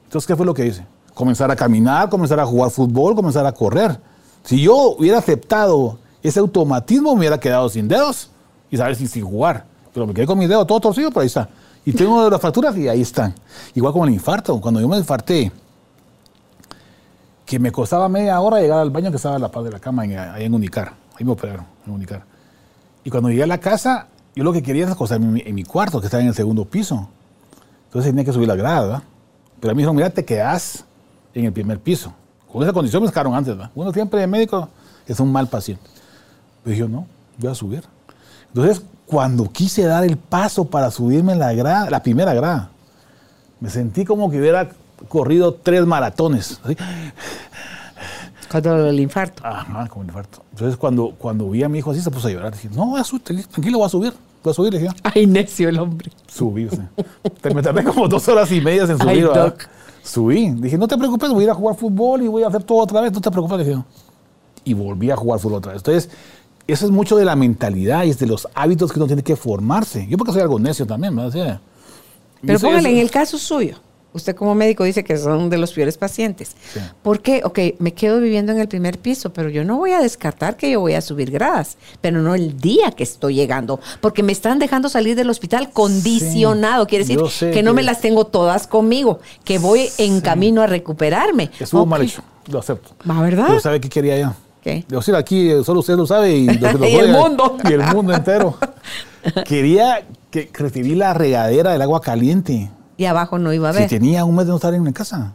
Entonces, 0.05 0.28
¿qué 0.28 0.36
fue 0.36 0.47
lo 0.47 0.55
que 0.55 0.64
hice? 0.64 0.86
Comenzar 1.12 1.51
a 1.51 1.57
caminar, 1.57 2.09
comenzar 2.09 2.38
a 2.38 2.47
jugar 2.47 2.70
fútbol, 2.70 3.16
comenzar 3.16 3.45
a 3.47 3.51
correr. 3.51 3.99
Si 4.45 4.62
yo 4.62 4.95
hubiera 4.97 5.18
aceptado 5.18 5.99
ese 6.22 6.40
automatismo 6.40 7.12
me 7.14 7.20
hubiera 7.20 7.38
quedado 7.38 7.68
sin 7.68 7.88
dedos 7.88 8.30
y 8.70 8.76
saber 8.76 8.96
si 8.96 9.06
sin 9.06 9.24
jugar. 9.24 9.64
Pero 9.92 10.06
me 10.06 10.14
quedé 10.14 10.26
con 10.26 10.38
mis 10.38 10.48
dedos 10.48 10.66
todo 10.66 10.80
torcido, 10.80 11.10
pero 11.10 11.20
ahí 11.20 11.26
está. 11.26 11.48
Y 11.84 11.92
tengo 11.92 12.30
las 12.30 12.40
fracturas 12.40 12.76
y 12.76 12.88
ahí 12.88 13.00
están. 13.00 13.34
Igual 13.74 13.92
como 13.92 14.04
el 14.06 14.12
infarto. 14.12 14.60
Cuando 14.60 14.80
yo 14.80 14.88
me 14.88 14.96
infarté, 14.96 15.50
que 17.44 17.58
me 17.58 17.72
costaba 17.72 18.08
media 18.08 18.40
hora 18.40 18.60
llegar 18.60 18.78
al 18.78 18.90
baño 18.90 19.10
que 19.10 19.16
estaba 19.16 19.36
a 19.36 19.38
la 19.38 19.50
paz 19.50 19.64
de 19.64 19.70
la 19.70 19.80
cama 19.80 20.02
ahí 20.02 20.44
en 20.44 20.54
Unicar. 20.54 20.94
Ahí 21.18 21.24
me 21.26 21.32
operaron, 21.32 21.66
en 21.86 21.92
Unicar. 21.92 22.24
Y 23.04 23.10
cuando 23.10 23.28
llegué 23.28 23.42
a 23.42 23.46
la 23.46 23.58
casa, 23.58 24.06
yo 24.34 24.44
lo 24.44 24.52
que 24.52 24.62
quería 24.62 24.84
era 24.84 24.92
acostarme 24.92 25.42
en 25.44 25.54
mi, 25.54 25.64
cuarto, 25.64 26.00
que 26.00 26.06
estaba 26.06 26.22
en 26.22 26.28
el 26.28 26.34
segundo 26.34 26.64
piso. 26.64 27.08
Entonces 27.86 28.10
tenía 28.10 28.24
que 28.24 28.32
subir 28.32 28.48
la 28.48 28.54
grada, 28.54 28.80
¿verdad? 28.80 29.02
Pero 29.60 29.70
a 29.70 29.74
mí 29.74 29.76
me 29.76 29.82
dijeron, 29.82 29.96
mira, 29.96 30.10
te 30.10 30.24
quedas 30.24 30.84
en 31.34 31.44
el 31.44 31.52
primer 31.52 31.78
piso. 31.78 32.12
Con 32.50 32.62
esa 32.62 32.72
condición 32.72 33.02
me 33.02 33.08
sacaron 33.08 33.34
antes, 33.34 33.56
¿verdad? 33.56 33.70
Uno 33.74 33.92
siempre 33.92 34.20
de 34.20 34.26
médico 34.26 34.68
es 35.06 35.18
un 35.20 35.30
mal 35.30 35.48
paciente. 35.48 35.82
Pero 36.64 36.76
yo 36.76 36.88
no, 36.88 37.06
voy 37.38 37.50
a 37.50 37.54
subir. 37.54 37.84
Entonces, 38.48 38.82
cuando 39.06 39.50
quise 39.50 39.84
dar 39.84 40.04
el 40.04 40.16
paso 40.16 40.64
para 40.64 40.90
subirme 40.90 41.34
la 41.34 41.52
grada, 41.52 41.90
la 41.90 42.02
primera 42.02 42.34
grada, 42.34 42.70
me 43.60 43.70
sentí 43.70 44.04
como 44.04 44.30
que 44.30 44.38
hubiera 44.38 44.70
corrido 45.08 45.54
tres 45.54 45.86
maratones. 45.86 46.60
Cuando 48.50 48.86
el 48.86 49.00
infarto. 49.00 49.42
Ajá, 49.46 49.88
como 49.88 50.04
infarto. 50.04 50.42
Entonces, 50.50 50.76
cuando, 50.76 51.14
cuando 51.16 51.48
vi 51.48 51.62
a 51.62 51.70
mi 51.70 51.78
hijo 51.78 51.90
así, 51.90 52.02
se 52.02 52.10
puso 52.10 52.28
a 52.28 52.30
llorar. 52.30 52.52
Dije, 52.52 52.68
no, 52.74 52.86
voy 52.86 53.00
a 53.00 53.04
subir, 53.04 53.22
tranquilo, 53.22 53.78
voy 53.78 53.86
a 53.86 53.88
subir. 53.88 54.12
Voy 54.42 54.50
a 54.50 54.54
subir, 54.54 54.72
le 54.72 54.78
dije. 54.80 54.94
Ay, 55.02 55.26
necio 55.26 55.68
el 55.68 55.78
hombre. 55.78 56.10
Subí, 56.26 56.66
o 56.66 56.70
sea. 56.70 56.90
Me 57.54 57.62
tardé 57.62 57.84
como 57.84 58.08
dos 58.08 58.28
horas 58.28 58.50
y 58.52 58.60
media 58.60 58.82
en 58.82 58.98
subir. 58.98 59.28
Ay. 59.32 59.52
Subí. 60.02 60.50
Dije, 60.50 60.76
no 60.76 60.88
te 60.88 60.98
preocupes, 60.98 61.30
voy 61.30 61.42
a 61.42 61.44
ir 61.44 61.50
a 61.50 61.54
jugar 61.54 61.76
fútbol 61.76 62.22
y 62.22 62.28
voy 62.28 62.42
a 62.42 62.48
hacer 62.48 62.62
todo 62.62 62.78
otra 62.78 63.00
vez. 63.00 63.12
No 63.12 63.20
te 63.20 63.30
preocupes, 63.30 63.58
le 63.58 63.64
dije. 63.64 63.82
Y 64.64 64.74
volví 64.74 65.10
a 65.10 65.16
jugar 65.16 65.40
fútbol 65.40 65.58
otra 65.58 65.72
vez. 65.72 65.80
Entonces, 65.80 66.10
eso 66.66 66.84
es 66.86 66.90
mucho 66.90 67.16
de 67.16 67.24
la 67.24 67.36
mentalidad 67.36 68.04
y 68.04 68.10
es 68.10 68.18
de 68.18 68.26
los 68.26 68.48
hábitos 68.54 68.92
que 68.92 68.98
uno 68.98 69.06
tiene 69.06 69.22
que 69.22 69.36
formarse. 69.36 70.06
Yo 70.08 70.16
porque 70.16 70.32
soy 70.32 70.42
algo 70.42 70.58
necio 70.58 70.86
también, 70.86 71.14
¿verdad? 71.14 71.28
O 71.28 71.32
sea, 71.32 71.60
Pero 72.44 72.58
póngale, 72.58 72.90
en 72.90 72.98
el 72.98 73.10
caso 73.10 73.38
suyo, 73.38 73.76
usted 74.14 74.34
como 74.36 74.54
médico 74.54 74.84
dice 74.84 75.02
que 75.04 75.16
son 75.16 75.48
de 75.48 75.56
los 75.58 75.72
peores 75.72 75.96
pacientes. 75.96 76.54
Sí. 76.72 76.80
¿Por 77.02 77.20
qué? 77.20 77.40
Ok, 77.44 77.58
me 77.78 77.94
quedo 77.94 78.20
viviendo 78.20 78.52
en 78.52 78.58
el 78.60 78.68
primer 78.68 78.98
piso, 78.98 79.32
pero 79.32 79.48
yo 79.48 79.64
no 79.64 79.76
voy 79.78 79.92
a 79.92 80.00
descartar 80.00 80.56
que 80.56 80.70
yo 80.70 80.80
voy 80.80 80.94
a 80.94 81.00
subir 81.00 81.30
gradas, 81.30 81.76
pero 82.00 82.20
no 82.20 82.34
el 82.34 82.58
día 82.60 82.90
que 82.92 83.04
estoy 83.04 83.34
llegando, 83.36 83.80
porque 84.00 84.22
me 84.22 84.32
están 84.32 84.58
dejando 84.58 84.88
salir 84.88 85.16
del 85.16 85.30
hospital 85.30 85.70
condicionado. 85.72 86.86
Quiere 86.86 87.04
decir 87.04 87.20
que 87.52 87.62
no 87.62 87.70
que- 87.70 87.76
me 87.76 87.82
las 87.82 88.00
tengo 88.00 88.26
todas 88.26 88.66
conmigo, 88.66 89.20
que 89.44 89.58
voy 89.58 89.88
en 89.98 90.20
camino 90.20 90.62
a 90.62 90.66
recuperarme. 90.66 91.50
Estuvo 91.58 91.82
Ok. 91.82 91.88
mal 91.88 92.02
hecho, 92.02 92.22
lo 92.50 92.58
acepto. 92.58 92.90
¿Va, 93.08 93.20
verdad? 93.22 93.46
Pero 93.48 93.60
¿sabe 93.60 93.80
qué 93.80 93.88
quería 93.88 94.18
yo? 94.18 94.34
¿Qué? 94.62 94.84
Yo 94.88 94.98
decir, 94.98 95.14
aquí 95.16 95.50
solo 95.64 95.80
usted 95.80 95.96
lo 95.96 96.06
sabe 96.06 96.36
y, 96.36 96.46
lo 96.46 96.68
el 96.84 97.12
mundo. 97.12 97.56
Y 97.68 97.72
el 97.72 97.82
mundo 97.82 98.14
entero. 98.14 98.56
Quería 99.44 100.06
que 100.30 100.50
recibí 100.52 100.94
la 100.94 101.14
regadera 101.14 101.72
del 101.72 101.82
agua 101.82 102.00
caliente. 102.00 102.70
Y 102.96 103.04
abajo 103.04 103.38
no 103.38 103.52
iba 103.52 103.70
a 103.70 103.72
Si 103.72 103.80
ver. 103.80 103.88
tenía 103.88 104.24
un 104.24 104.36
mes 104.36 104.46
de 104.46 104.50
no 104.50 104.56
estar 104.56 104.72
en 104.72 104.82
mi 104.82 104.92
casa. 104.92 105.32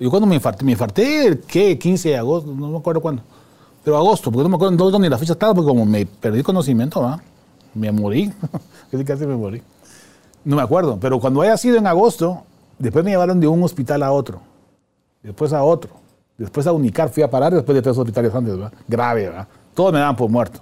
Yo 0.00 0.10
cuando 0.10 0.26
me 0.26 0.34
infarté, 0.34 0.64
me 0.64 0.72
infarté, 0.72 1.26
el, 1.26 1.40
¿qué? 1.40 1.78
15 1.78 2.08
de 2.08 2.16
agosto, 2.16 2.52
no 2.52 2.68
me 2.68 2.78
acuerdo 2.78 3.00
cuándo. 3.00 3.22
Pero 3.84 3.96
agosto, 3.96 4.32
porque 4.32 4.42
no 4.42 4.48
me 4.48 4.56
acuerdo 4.56 4.90
no, 4.90 4.98
ni 4.98 5.08
la 5.08 5.18
fecha 5.18 5.34
estaba, 5.34 5.54
porque 5.54 5.68
como 5.68 5.84
me 5.86 6.04
perdí 6.06 6.42
conocimiento, 6.42 7.00
¿va? 7.00 7.20
Me 7.74 7.92
morí. 7.92 8.32
Casi 9.06 9.26
me 9.26 9.36
morí. 9.36 9.62
No 10.44 10.56
me 10.56 10.62
acuerdo, 10.62 10.98
pero 11.00 11.20
cuando 11.20 11.42
haya 11.42 11.56
sido 11.56 11.76
en 11.76 11.86
agosto, 11.86 12.42
después 12.78 13.04
me 13.04 13.12
llevaron 13.12 13.40
de 13.40 13.46
un 13.46 13.62
hospital 13.62 14.02
a 14.02 14.10
otro, 14.12 14.40
después 15.22 15.52
a 15.52 15.62
otro, 15.62 15.90
después 16.38 16.66
a 16.66 16.72
Unicar 16.72 17.08
fui 17.08 17.22
a 17.22 17.30
parar 17.30 17.52
después 17.54 17.74
de 17.74 17.82
tres 17.82 17.96
hospitales 17.96 18.34
antes, 18.34 18.56
¿verdad? 18.56 18.72
Grave, 18.88 19.24
¿verdad? 19.28 19.48
Todos 19.74 19.92
me 19.92 19.98
daban 19.98 20.16
por 20.16 20.30
muerto. 20.30 20.60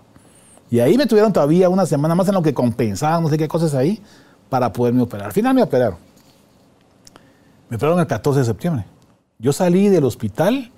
Y 0.71 0.81
ahí 0.81 0.97
me 0.97 1.07
tuvieron 1.07 1.33
todavía 1.33 1.69
una 1.69 1.85
semana 1.85 2.15
más 2.15 2.29
en 2.29 2.35
lo 2.35 2.43
que 2.43 2.55
compensaban, 2.55 3.23
no 3.23 3.29
sé 3.29 3.37
qué 3.37 3.47
cosas 3.47 3.75
ahí, 3.75 4.01
para 4.49 4.73
poderme 4.73 5.03
operar. 5.03 5.27
Al 5.27 5.33
final 5.33 5.55
me 5.55 5.63
operaron. 5.63 5.99
Me 7.69 7.77
operaron 7.77 8.01
el 8.01 8.07
14 8.07 8.41
de 8.41 8.47
septiembre. 8.47 8.85
Yo 9.39 9.53
salí 9.53 9.89
del 9.89 10.05
hospital, 10.05 10.71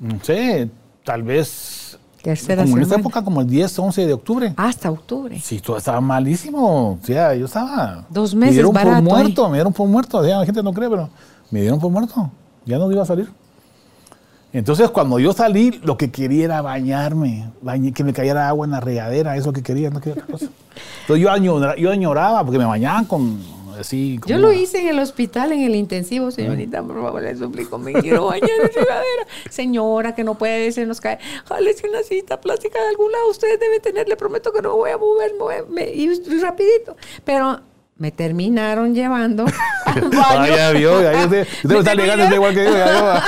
no 0.00 0.18
sé, 0.22 0.70
tal 1.04 1.22
vez 1.22 1.98
Tercera 2.22 2.62
como 2.64 2.76
en 2.76 2.82
esta 2.82 2.94
semana. 2.94 3.08
época, 3.08 3.24
como 3.24 3.40
el 3.40 3.46
10, 3.48 3.78
11 3.78 4.06
de 4.06 4.12
octubre. 4.12 4.54
Hasta 4.56 4.90
octubre. 4.90 5.38
Sí, 5.40 5.60
todo 5.60 5.76
estaba 5.76 6.00
malísimo. 6.00 6.92
O 6.92 6.98
sea, 7.02 7.34
yo 7.34 7.46
estaba. 7.46 8.04
Dos 8.10 8.34
Me 8.34 8.40
meses 8.40 8.54
dieron 8.56 8.72
barato 8.72 9.04
por 9.04 9.18
muerto, 9.18 9.48
me 9.48 9.56
dieron 9.56 9.72
por 9.72 9.88
muerto. 9.88 10.18
O 10.18 10.24
sea, 10.24 10.38
la 10.38 10.46
gente 10.46 10.62
no 10.62 10.72
cree, 10.72 10.88
pero 10.88 11.08
me 11.50 11.60
dieron 11.60 11.78
por 11.78 11.90
muerto. 11.90 12.30
Ya 12.64 12.78
no 12.78 12.90
iba 12.90 13.02
a 13.02 13.06
salir. 13.06 13.30
Entonces, 14.52 14.90
cuando 14.90 15.18
yo 15.18 15.32
salí, 15.32 15.78
lo 15.82 15.96
que 15.98 16.10
quería 16.10 16.44
era 16.46 16.62
bañarme, 16.62 17.50
que 17.94 18.02
me 18.04 18.12
cayera 18.12 18.48
agua 18.48 18.64
en 18.66 18.70
la 18.72 18.80
regadera, 18.80 19.32
eso 19.34 19.40
es 19.40 19.46
lo 19.46 19.52
que 19.52 19.62
quería, 19.62 19.90
no 19.90 20.00
quería 20.00 20.22
otra 20.22 20.32
cosa. 20.32 20.46
Entonces, 21.02 21.22
yo, 21.22 21.30
añora- 21.30 21.76
yo 21.76 21.90
añoraba 21.90 22.42
porque 22.44 22.58
me 22.58 22.64
bañaban 22.64 23.04
con 23.04 23.38
así. 23.78 24.18
Yo 24.26 24.38
lo 24.38 24.52
hice 24.52 24.80
en 24.80 24.88
el 24.88 24.98
hospital, 24.98 25.52
en 25.52 25.60
el 25.60 25.74
intensivo, 25.76 26.30
señorita, 26.30 26.82
por 26.82 27.00
favor, 27.00 27.22
le 27.22 27.36
suplico, 27.36 27.78
me 27.78 27.92
quiero 27.92 28.26
bañar 28.26 28.48
en 28.62 28.68
regadera. 28.74 29.26
Señora, 29.50 30.14
que 30.14 30.24
no 30.24 30.36
puede, 30.36 30.72
se 30.72 30.84
nos 30.86 31.00
cae. 31.00 31.18
Jálese 31.44 31.88
una 31.88 32.02
cita 32.02 32.40
plástica 32.40 32.80
de 32.82 32.88
algún 32.88 33.12
lado, 33.12 33.30
ustedes 33.30 33.60
deben 33.60 33.80
tener, 33.82 34.08
le 34.08 34.16
prometo 34.16 34.50
que 34.52 34.62
no 34.62 34.74
voy 34.76 34.90
a 34.90 34.98
mover, 34.98 35.32
moverme, 35.38 35.90
y 35.94 36.08
rapidito. 36.40 36.96
Pero 37.24 37.60
me 37.98 38.12
terminaron 38.12 38.94
llevando 38.94 39.44
al 39.84 40.02
baño. 40.08 40.14
Ah, 40.22 40.48
ya 40.48 40.70
vio, 40.70 41.00
me 41.00 42.34
igual 42.36 42.54
que 42.54 42.64
yo. 42.64 42.72
ya 42.72 43.24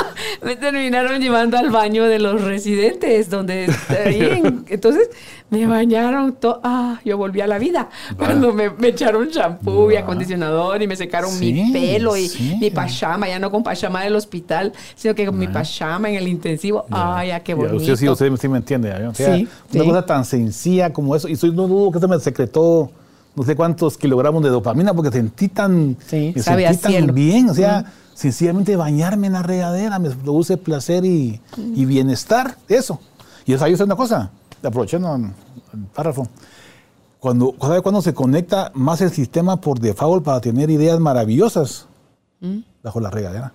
terminaron 0.60 1.20
llevando 1.20 1.58
al 1.58 1.70
baño 1.70 2.04
de 2.04 2.20
los 2.20 2.42
residentes, 2.42 3.28
donde 3.28 3.68
ahí 4.06 4.40
entonces 4.68 5.10
me 5.50 5.66
bañaron 5.66 6.34
todo. 6.34 6.60
Ah, 6.62 7.00
yo 7.04 7.18
volví 7.18 7.40
a 7.40 7.48
la 7.48 7.58
vida. 7.58 7.88
Cuando 8.16 8.52
me, 8.52 8.70
me 8.70 8.88
echaron 8.88 9.28
champú 9.30 9.90
y 9.90 9.96
acondicionador 9.96 10.80
y 10.80 10.86
me 10.86 10.94
secaron 10.94 11.30
Sí, 11.32 11.52
mi 11.52 11.72
pelo 11.72 12.16
y 12.16 12.28
sí. 12.28 12.56
mi 12.60 12.70
pachama, 12.70 13.26
ya 13.26 13.40
no 13.40 13.50
con 13.50 13.64
pachama 13.64 14.04
del 14.04 14.14
hospital, 14.14 14.72
sino 14.94 15.16
que 15.16 15.26
con 15.26 15.36
mi 15.36 15.48
pachama 15.48 16.08
en 16.10 16.14
el 16.14 16.28
intensivo. 16.28 16.86
Ay, 16.92 17.28
ya 17.28 17.40
qué 17.40 17.54
bonito. 17.54 17.74
Usted 17.74 17.96
sí, 17.96 18.08
usted 18.08 18.30
sí 18.36 18.48
me 18.48 18.58
entiende. 18.58 18.88
¿ya? 18.90 19.08
O 19.08 19.14
sea, 19.14 19.34
Sí, 19.34 19.48
una 19.74 19.84
cosa 19.84 20.06
tan 20.06 20.24
sencilla 20.24 20.92
como 20.92 21.16
eso. 21.16 21.26
Y 21.26 21.34
soy, 21.34 21.50
no 21.50 21.66
dudo 21.66 21.90
que 21.90 21.98
se 21.98 22.06
me 22.06 22.20
secretó 22.20 22.92
no 23.34 23.44
sé 23.44 23.56
cuántos 23.56 23.96
kilogramos 23.96 24.42
de 24.42 24.48
dopamina 24.50 24.92
porque 24.94 25.10
sentí 25.10 25.48
tan, 25.48 25.96
Sí, 26.06 26.32
me 26.34 26.42
sabe 26.42 26.66
sentí 26.68 26.94
tan 26.94 27.14
bien. 27.14 27.48
O 27.48 27.54
sea, 27.54 27.92
sencillamente 28.14 28.76
bañarme 28.76 29.28
en 29.28 29.34
la 29.34 29.42
regadera 29.42 29.98
me 29.98 30.10
produce 30.10 30.56
placer 30.56 31.04
y, 31.04 31.40
y 31.56 31.84
bienestar. 31.84 32.56
Eso. 32.68 33.00
Y 33.46 33.54
eso 33.54 33.64
ahí 33.64 33.72
es 33.72 33.80
una 33.80 33.96
cosa. 33.96 34.30
Aprovechando 34.62 35.14
el 35.16 35.80
párrafo. 35.94 36.28
Cuando, 37.18 37.54
¿Sabe 37.60 37.82
cuándo 37.82 38.00
se 38.02 38.14
conecta 38.14 38.72
más 38.74 39.00
el 39.02 39.10
sistema 39.10 39.60
por 39.60 39.78
default 39.78 40.24
para 40.24 40.40
tener 40.40 40.70
ideas 40.70 40.98
maravillosas? 40.98 41.86
Mm. 42.40 42.58
Bajo 42.82 43.00
la 43.00 43.10
regadera. 43.10 43.52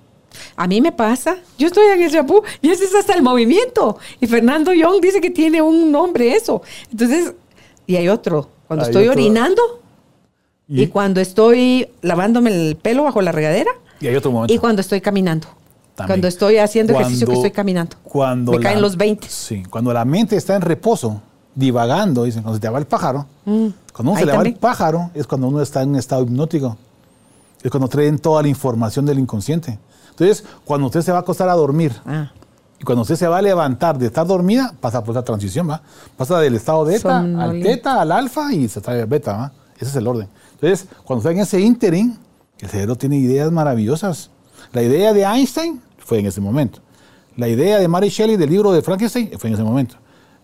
A 0.55 0.67
mí 0.67 0.81
me 0.81 0.91
pasa. 0.91 1.37
Yo 1.57 1.67
estoy 1.67 1.85
en 1.87 2.03
el 2.03 2.11
champú 2.11 2.43
y 2.61 2.69
ese 2.69 2.85
es 2.85 2.95
hasta 2.95 3.13
el 3.13 3.23
movimiento. 3.23 3.97
Y 4.19 4.27
Fernando 4.27 4.73
Young 4.73 5.01
dice 5.01 5.21
que 5.21 5.31
tiene 5.31 5.61
un 5.61 5.91
nombre 5.91 6.35
eso. 6.35 6.61
Entonces, 6.91 7.33
y 7.87 7.95
hay 7.95 8.07
otro. 8.07 8.49
Cuando 8.67 8.85
estoy 8.85 9.07
otro. 9.07 9.19
orinando 9.21 9.61
y, 10.67 10.83
Y- 10.83 10.87
cuando 10.87 11.21
estoy 11.21 11.89
lavándome 12.01 12.69
el 12.69 12.75
pelo 12.75 13.03
bajo 13.03 13.21
la 13.21 13.31
regadera 13.31 13.71
Y 13.99 14.07
hay 14.07 14.15
otro 14.15 14.31
momento. 14.31 14.53
y 14.53 14.57
cuando 14.57 14.81
estoy 14.81 15.01
caminando. 15.01 15.47
También. 15.95 16.07
Cuando 16.15 16.27
estoy 16.27 16.57
haciendo 16.57 16.93
ejercicio 16.93 17.25
que 17.27 17.33
estoy 17.33 17.51
caminando. 17.51 17.95
Cuando 18.03 18.51
me 18.51 18.57
la- 18.57 18.63
caen 18.63 18.81
los 18.81 18.97
20. 18.97 19.27
Sí, 19.29 19.63
cuando 19.69 19.93
la 19.93 20.03
mente 20.03 20.35
está 20.35 20.55
en 20.55 20.61
reposo, 20.61 21.21
divagando, 21.53 22.23
dicen, 22.25 22.41
cuando 22.43 22.57
se 22.57 22.61
te 22.61 22.67
va 22.69 22.79
el 22.79 22.85
pájaro, 22.85 23.25
cuando 23.45 23.71
uno 23.99 24.11
Ahí 24.15 24.19
se 24.19 24.25
le 24.25 24.35
va 24.37 24.43
el 24.43 24.55
pájaro, 24.55 25.09
es 25.13 25.25
cuando 25.25 25.47
uno 25.47 25.61
está 25.61 25.81
en 25.83 25.89
un 25.89 25.95
estado 25.95 26.23
hipnótico. 26.23 26.77
Es 27.63 27.71
cuando 27.71 27.87
traen 27.87 28.19
toda 28.19 28.41
la 28.41 28.49
información 28.49 29.05
del 29.05 29.19
inconsciente. 29.19 29.79
Entonces, 30.09 30.43
cuando 30.65 30.87
usted 30.87 31.01
se 31.01 31.11
va 31.13 31.19
a 31.19 31.21
acostar 31.21 31.47
a 31.49 31.53
dormir 31.53 31.93
Ah, 32.05 32.31
y 32.85 32.87
cuando 32.87 33.01
usted 33.01 33.15
se 33.15 33.27
va 33.27 33.39
a 33.39 33.41
levantar 33.41 33.97
de 33.97 34.05
estar 34.05 34.27
dormida, 34.27 34.71
pasa 34.79 35.03
por 35.03 35.15
esa 35.15 35.23
transición, 35.23 35.67
¿va? 35.67 35.81
Pasa 36.15 36.39
del 36.39 36.53
estado 36.53 36.85
beta 36.85 37.17
al 37.17 37.23
Somnoliento. 37.23 37.67
teta, 37.67 37.99
al 37.99 38.11
alfa 38.11 38.53
y 38.53 38.67
se 38.67 38.77
está 38.77 38.91
al 38.91 39.07
beta, 39.07 39.35
¿va? 39.35 39.53
Ese 39.75 39.85
es 39.85 39.95
el 39.95 40.05
orden. 40.05 40.29
Entonces, 40.53 40.87
cuando 41.03 41.21
está 41.21 41.31
en 41.31 41.39
ese 41.39 41.59
ínterin, 41.59 42.15
el 42.59 42.69
cerebro 42.69 42.95
tiene 42.95 43.17
ideas 43.17 43.51
maravillosas. 43.51 44.29
La 44.71 44.83
idea 44.83 45.13
de 45.13 45.23
Einstein 45.23 45.81
fue 45.97 46.19
en 46.19 46.27
ese 46.27 46.41
momento. 46.41 46.77
La 47.35 47.47
idea 47.47 47.79
de 47.79 47.87
Mary 47.87 48.09
Shelley 48.09 48.37
del 48.37 48.51
libro 48.51 48.71
de 48.71 48.83
Frankenstein 48.83 49.31
fue 49.39 49.47
en 49.49 49.55
ese 49.55 49.63
momento. 49.63 49.95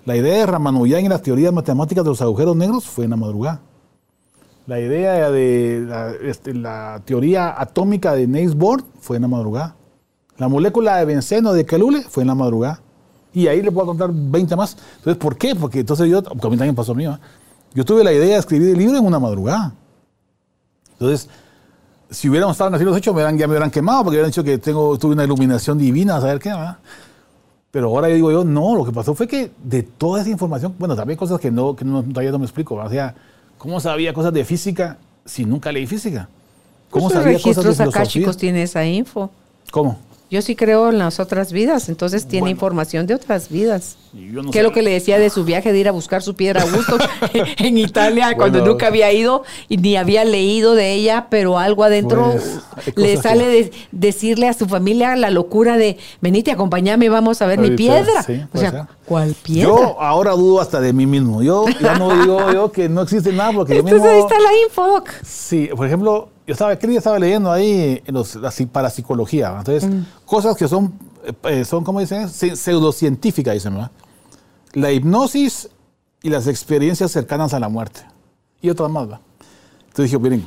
La 0.06 0.16
idea 0.18 0.40
de 0.40 0.46
Ramanujan 0.48 1.06
y 1.06 1.10
las 1.10 1.22
teorías 1.22 1.54
matemáticas 1.54 2.04
de 2.04 2.10
los 2.10 2.24
agujeros 2.24 2.56
negros 2.56 2.86
fue 2.86 3.04
en 3.04 3.12
la 3.12 3.18
madrugada. 3.18 3.62
La 4.66 4.80
idea 4.80 5.30
de 5.30 5.86
la, 5.88 6.12
este, 6.24 6.56
la 6.56 7.04
teoría 7.06 7.54
atómica 7.62 8.16
de 8.16 8.26
Niels 8.26 8.56
Bohr 8.56 8.84
fue 9.00 9.18
en 9.18 9.22
la 9.22 9.28
madrugada. 9.28 9.76
La 10.42 10.48
molécula 10.48 10.98
de 10.98 11.06
benceno 11.06 11.54
de 11.54 11.68
Kelule 11.68 12.02
fue 12.02 12.24
en 12.24 12.28
la 12.30 12.34
madrugada. 12.34 12.80
Y 13.32 13.46
ahí 13.46 13.62
le 13.62 13.72
puedo 13.72 13.86
contar 13.86 14.10
20 14.12 14.56
más. 14.56 14.76
Entonces, 14.98 15.22
¿por 15.22 15.38
qué? 15.38 15.54
Porque 15.54 15.82
entonces 15.82 16.10
yo, 16.10 16.24
porque 16.24 16.48
a 16.48 16.50
mí 16.50 16.58
también 16.58 16.74
pasó 16.74 16.96
mío. 16.96 17.12
¿eh? 17.12 17.18
Yo 17.76 17.86
tuve 17.86 18.04
la 18.04 18.12
idea 18.12 18.34
de 18.34 18.40
escribir 18.40 18.70
el 18.70 18.78
libro 18.80 18.98
en 18.98 19.06
una 19.06 19.20
madrugada. 19.20 19.72
Entonces, 20.94 21.30
si 22.10 22.28
hubiéramos 22.28 22.56
estado 22.56 22.70
en 22.70 22.72
los 22.72 22.80
siglos 22.80 22.98
hechos, 22.98 23.14
me 23.14 23.20
hubieran, 23.20 23.38
ya 23.38 23.46
me 23.46 23.52
hubieran 23.52 23.70
quemado 23.70 24.00
porque 24.04 24.16
hubieran 24.16 24.32
dicho 24.32 24.44
que 24.44 24.58
tengo, 24.58 24.98
tuve 24.98 25.14
una 25.14 25.26
iluminación 25.26 25.78
divina, 25.78 26.18
a 26.18 26.22
saber 26.22 26.40
qué, 26.40 26.50
¿verdad? 26.50 26.80
Pero 27.70 27.90
ahora 27.90 28.10
yo 28.10 28.16
digo 28.16 28.32
yo, 28.32 28.44
no, 28.44 28.76
lo 28.76 28.84
que 28.84 28.92
pasó 28.92 29.14
fue 29.14 29.28
que 29.28 29.52
de 29.64 29.84
toda 29.84 30.22
esa 30.22 30.32
información, 30.32 30.74
bueno, 30.80 30.96
también 30.96 31.20
cosas 31.20 31.40
que, 31.40 31.52
no, 31.52 31.76
que 31.76 31.86
no, 31.86 32.02
todavía 32.02 32.32
no 32.32 32.40
me 32.40 32.46
explico. 32.46 32.78
¿verdad? 32.78 32.90
O 32.90 32.94
sea, 32.96 33.16
¿cómo 33.60 33.80
sabía 33.80 34.12
cosas 34.12 34.34
de 34.34 34.44
física 34.44 34.98
si 35.24 35.46
nunca 35.46 35.72
leí 35.72 35.86
física? 35.86 36.28
¿Cómo 36.90 37.10
Esos 37.10 37.22
sabía 37.22 37.38
cosas 37.38 37.44
de 37.44 37.52
registros 37.52 37.76
filosofía? 37.78 38.02
akáshicos 38.02 38.38
tiene 38.38 38.64
esa 38.64 38.84
info. 38.84 39.30
¿Cómo? 39.70 40.00
Yo 40.32 40.42
sí 40.42 40.56
creo 40.56 40.90
en 40.90 40.98
las 40.98 41.20
otras 41.20 41.52
vidas, 41.52 41.90
entonces 41.90 42.26
tiene 42.26 42.44
Bueno. 42.44 42.52
información 42.52 43.06
de 43.06 43.14
otras 43.16 43.50
vidas. 43.50 43.98
Yo 44.14 44.42
no 44.42 44.50
¿Qué 44.52 44.60
es 44.60 44.64
lo 44.64 44.70
sé. 44.70 44.76
que 44.76 44.82
le 44.82 44.92
decía 44.92 45.20
de 45.20 45.30
su 45.30 45.44
viaje 45.44 45.74
de 45.74 45.80
ir 45.80 45.90
a 45.90 45.92
buscar 45.92 46.22
su 46.22 46.36
piedra 46.36 46.62
a 46.62 46.66
gusto 46.66 46.98
en 47.58 47.78
Italia 47.78 48.34
cuando 48.38 48.66
nunca 48.66 48.88
había 48.88 49.12
ido 49.12 49.44
y 49.68 49.76
ni 49.76 49.98
había 49.98 50.24
leído 50.24 50.74
de 50.74 50.94
ella, 50.94 51.28
pero 51.30 51.60
algo 51.60 51.84
adentro 51.84 52.32
Pues, 52.32 52.96
le 52.96 53.18
sale 53.18 53.44
que- 53.44 53.50
de 53.52 53.72
decirle 53.92 54.48
a 54.48 54.54
su 54.54 54.68
familia 54.68 55.18
la 55.18 55.32
locura 55.32 55.76
de 55.78 55.98
venite, 56.22 56.52
acompáñame, 56.52 57.10
vamos 57.10 57.42
a 57.42 57.46
ver 57.46 57.60
mi 57.60 57.72
piedra. 57.72 58.24
sí, 58.24 58.42
o 58.54 58.58
sea, 58.58 58.72
ser. 58.72 58.82
¿cuál 59.06 59.36
piedra? 59.44 59.70
Yo 59.70 60.02
ahora 60.02 60.32
dudo 60.32 60.62
hasta 60.62 60.80
de 60.80 60.94
mí 60.94 61.06
mismo. 61.06 61.44
Yo 61.44 61.66
ya 61.82 61.98
no 62.00 62.10
digo 62.22 62.54
yo 62.54 62.72
que 62.72 62.88
no 62.88 63.02
existe 63.02 63.34
nada 63.34 63.52
porque 63.52 63.74
yo 63.74 63.80
Entonces 63.82 64.02
mismo... 64.02 64.16
ahí 64.16 64.20
está 64.22 64.40
la 64.40 64.58
info, 64.66 64.88
Doc. 64.88 65.10
Sí, 65.24 65.70
por 65.76 65.86
ejemplo, 65.88 66.30
yo 66.52 66.54
estaba, 66.54 66.76
¿qué 66.76 66.86
día 66.88 66.98
estaba 66.98 67.18
leyendo 67.18 67.50
ahí 67.50 68.02
los, 68.08 68.36
la, 68.36 68.52
parapsicología? 68.72 69.56
Entonces, 69.58 69.90
cosas 70.26 70.58
que 70.58 70.68
son, 70.68 70.94
eh, 71.44 71.64
son 71.64 71.84
¿cómo 71.84 72.02
dicen? 72.02 72.28
Se- 72.30 72.56
Pseudocientíficas, 72.58 73.54
dicen, 73.54 73.74
¿verdad? 73.76 73.92
La 74.74 74.92
hipnosis 74.92 75.70
y 76.22 76.30
las 76.30 76.48
experiencias 76.48 77.10
cercanas 77.12 77.54
a 77.54 77.60
la 77.60 77.70
muerte. 77.70 78.02
Y 78.62 78.70
otras 78.70 78.90
más, 78.92 79.04
¿verdad? 79.08 79.22
Entonces 79.88 80.12
dije, 80.12 80.20
miren, 80.20 80.46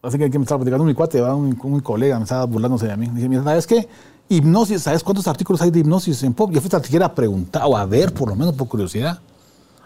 así 0.00 0.16
que 0.16 0.24
aquí 0.24 0.38
me 0.38 0.44
estaba 0.44 0.58
platicando 0.60 0.84
mi 0.84 0.94
cuate, 0.94 1.20
¿verdad? 1.20 1.34
un, 1.36 1.58
un 1.60 1.80
colega, 1.80 2.16
me 2.18 2.22
estaba 2.22 2.44
burlándose 2.44 2.86
de 2.86 2.96
mí. 2.96 3.08
Dije, 3.12 3.28
mira, 3.28 3.42
¿sabes 3.42 3.66
qué? 3.66 3.88
Hipnosis, 4.28 4.82
¿sabes 4.82 5.02
cuántos 5.02 5.26
artículos 5.26 5.60
hay 5.60 5.70
de 5.72 5.80
hipnosis 5.80 6.22
en 6.22 6.32
pop? 6.34 6.50
Yo 6.52 6.60
fui 6.60 6.70
tan 6.70 6.82
siquiera 6.84 7.06
a 7.06 7.14
preguntar 7.14 7.62
o 7.66 7.76
a 7.76 7.84
ver, 7.84 8.14
por 8.14 8.28
lo 8.28 8.36
menos 8.36 8.54
por 8.54 8.68
curiosidad. 8.68 9.18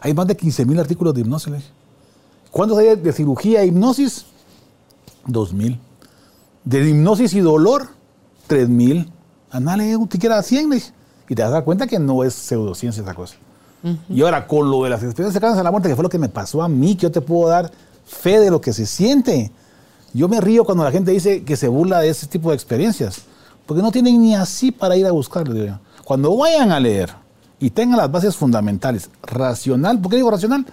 Hay 0.00 0.12
más 0.12 0.26
de 0.26 0.36
15 0.36 0.66
mil 0.66 0.78
artículos 0.78 1.14
de 1.14 1.22
hipnosis. 1.22 1.52
¿Cuántos 2.50 2.76
hay 2.78 2.94
de 2.96 3.12
cirugía 3.12 3.62
e 3.62 3.66
hipnosis? 3.68 4.26
2000. 5.26 5.80
De 6.64 6.88
hipnosis 6.88 7.34
y 7.34 7.40
dolor, 7.40 7.88
3000. 8.46 9.10
Andale, 9.50 9.96
un 9.96 10.10
siquiera 10.10 10.42
100. 10.42 10.68
le. 10.68 10.92
Y 11.28 11.34
te 11.34 11.42
dar 11.42 11.64
cuenta 11.64 11.86
que 11.86 11.98
no 11.98 12.24
es 12.24 12.34
pseudociencia 12.34 13.02
esa 13.02 13.14
cosa. 13.14 13.36
Y 14.08 14.22
ahora, 14.22 14.48
con 14.48 14.68
lo 14.68 14.82
de 14.82 14.90
las 14.90 15.02
experiencias 15.02 15.34
cercanas 15.34 15.58
a 15.58 15.62
la 15.62 15.70
muerte, 15.70 15.88
que 15.88 15.94
fue 15.94 16.02
lo 16.02 16.08
que 16.08 16.18
me 16.18 16.28
pasó 16.28 16.62
a 16.62 16.68
mí, 16.68 16.96
que 16.96 17.02
yo 17.02 17.12
te 17.12 17.20
puedo 17.20 17.48
dar 17.48 17.70
fe 18.04 18.40
de 18.40 18.50
lo 18.50 18.60
que 18.60 18.72
se 18.72 18.84
siente. 18.84 19.52
Yo 20.12 20.28
me 20.28 20.40
río 20.40 20.64
cuando 20.64 20.82
la 20.82 20.90
gente 20.90 21.12
dice 21.12 21.44
que 21.44 21.56
se 21.56 21.68
burla 21.68 22.00
de 22.00 22.08
ese 22.08 22.26
tipo 22.26 22.50
de 22.50 22.56
experiencias, 22.56 23.22
porque 23.64 23.82
no 23.82 23.92
tienen 23.92 24.20
ni 24.20 24.34
así 24.34 24.72
para 24.72 24.96
ir 24.96 25.06
a 25.06 25.12
buscarlo. 25.12 25.78
Cuando 26.04 26.36
vayan 26.36 26.72
a 26.72 26.80
leer 26.80 27.10
y 27.60 27.70
tengan 27.70 27.98
las 27.98 28.10
bases 28.10 28.34
fundamentales, 28.34 29.10
racional, 29.22 30.00
¿por 30.00 30.10
qué 30.10 30.16
digo 30.16 30.30
racional? 30.30 30.66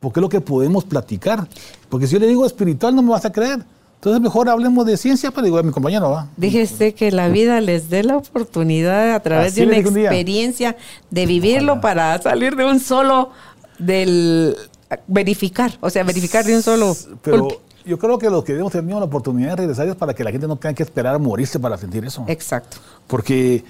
Porque 0.00 0.20
es 0.20 0.22
lo 0.22 0.28
que 0.28 0.40
podemos 0.40 0.84
platicar. 0.84 1.46
Porque 1.88 2.06
si 2.06 2.14
yo 2.14 2.18
le 2.18 2.26
digo 2.26 2.44
espiritual, 2.44 2.94
no 2.94 3.02
me 3.02 3.10
vas 3.10 3.24
a 3.24 3.32
creer. 3.32 3.64
Entonces, 4.02 4.20
mejor 4.20 4.48
hablemos 4.48 4.84
de 4.84 4.96
ciencia, 4.96 5.30
pero 5.30 5.44
digo 5.44 5.58
a 5.58 5.62
mi 5.62 5.70
compañero, 5.70 6.10
va. 6.10 6.26
Díjese 6.36 6.92
que 6.92 7.12
la 7.12 7.28
vida 7.28 7.60
les 7.60 7.88
dé 7.88 8.02
la 8.02 8.16
oportunidad 8.16 9.14
a 9.14 9.20
través 9.20 9.52
Así 9.52 9.60
de 9.60 9.68
una 9.68 9.76
experiencia 9.76 10.76
de 11.10 11.24
vivirlo 11.24 11.80
para 11.80 12.20
salir 12.20 12.56
de 12.56 12.64
un 12.64 12.80
solo 12.80 13.30
del 13.78 14.56
verificar, 15.06 15.78
o 15.80 15.88
sea, 15.88 16.02
verificar 16.02 16.44
de 16.44 16.56
un 16.56 16.62
solo 16.62 16.96
Pero 17.22 17.44
golpe. 17.44 17.58
yo 17.84 17.96
creo 17.96 18.18
que 18.18 18.28
los 18.28 18.42
que 18.42 18.56
hemos 18.56 18.72
tenido 18.72 18.98
la 18.98 19.04
oportunidad 19.04 19.50
de 19.50 19.56
regresar 19.56 19.86
es 19.86 19.94
para 19.94 20.14
que 20.14 20.24
la 20.24 20.32
gente 20.32 20.48
no 20.48 20.56
tenga 20.56 20.74
que 20.74 20.82
esperar 20.82 21.14
a 21.14 21.18
morirse 21.18 21.60
para 21.60 21.78
sentir 21.78 22.04
eso. 22.04 22.24
Exacto. 22.26 22.78
Porque 23.06 23.62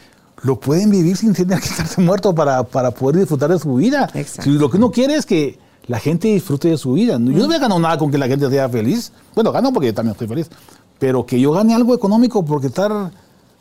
lo 0.44 0.58
pueden 0.58 0.88
vivir 0.88 1.14
sin 1.14 1.34
tener 1.34 1.60
que 1.60 1.66
estarse 1.66 2.00
muerto 2.00 2.34
para, 2.34 2.62
para 2.62 2.90
poder 2.90 3.20
disfrutar 3.20 3.50
de 3.50 3.58
su 3.58 3.74
vida. 3.74 4.08
Exacto. 4.14 4.50
Si 4.50 4.58
lo 4.58 4.70
que 4.70 4.78
uno 4.78 4.90
quiere 4.90 5.14
es 5.14 5.26
que 5.26 5.58
la 5.86 5.98
gente 5.98 6.28
disfrute 6.28 6.68
de 6.68 6.78
su 6.78 6.92
vida. 6.92 7.14
Yo 7.14 7.18
no 7.18 7.48
me 7.48 7.58
gano 7.58 7.78
nada 7.78 7.98
con 7.98 8.10
que 8.10 8.18
la 8.18 8.28
gente 8.28 8.48
sea 8.50 8.68
feliz. 8.68 9.12
Bueno, 9.34 9.50
gano 9.52 9.72
porque 9.72 9.88
yo 9.88 9.94
también 9.94 10.12
estoy 10.12 10.28
feliz. 10.28 10.48
Pero 10.98 11.26
que 11.26 11.40
yo 11.40 11.50
gane 11.52 11.74
algo 11.74 11.94
económico 11.94 12.44
porque 12.44 12.68
estar 12.68 13.10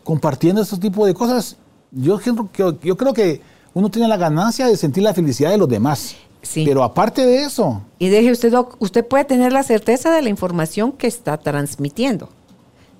compartiendo 0.03 0.61
este 0.61 0.77
tipo 0.77 1.05
de 1.05 1.13
cosas, 1.13 1.57
yo, 1.91 2.19
creo 2.19 2.49
que- 2.51 2.87
yo 2.87 2.97
creo 2.97 3.13
que 3.13 3.41
uno 3.73 3.89
tiene 3.89 4.07
la 4.07 4.17
ganancia 4.17 4.67
de 4.67 4.77
sentir 4.77 5.03
la 5.03 5.13
felicidad 5.13 5.49
de 5.51 5.57
los 5.57 5.67
demás. 5.69 6.15
Sí. 6.43 6.63
Pero 6.65 6.83
aparte 6.83 7.25
de 7.25 7.43
eso, 7.43 7.81
Y 7.99 8.09
deje 8.09 8.31
usted, 8.31 8.53
usted 8.79 9.05
puede 9.07 9.25
tener 9.25 9.51
la 9.53 9.61
certeza 9.63 10.11
de 10.11 10.21
la 10.23 10.29
información 10.29 10.91
que 10.91 11.05
está 11.07 11.37
transmitiendo, 11.37 12.29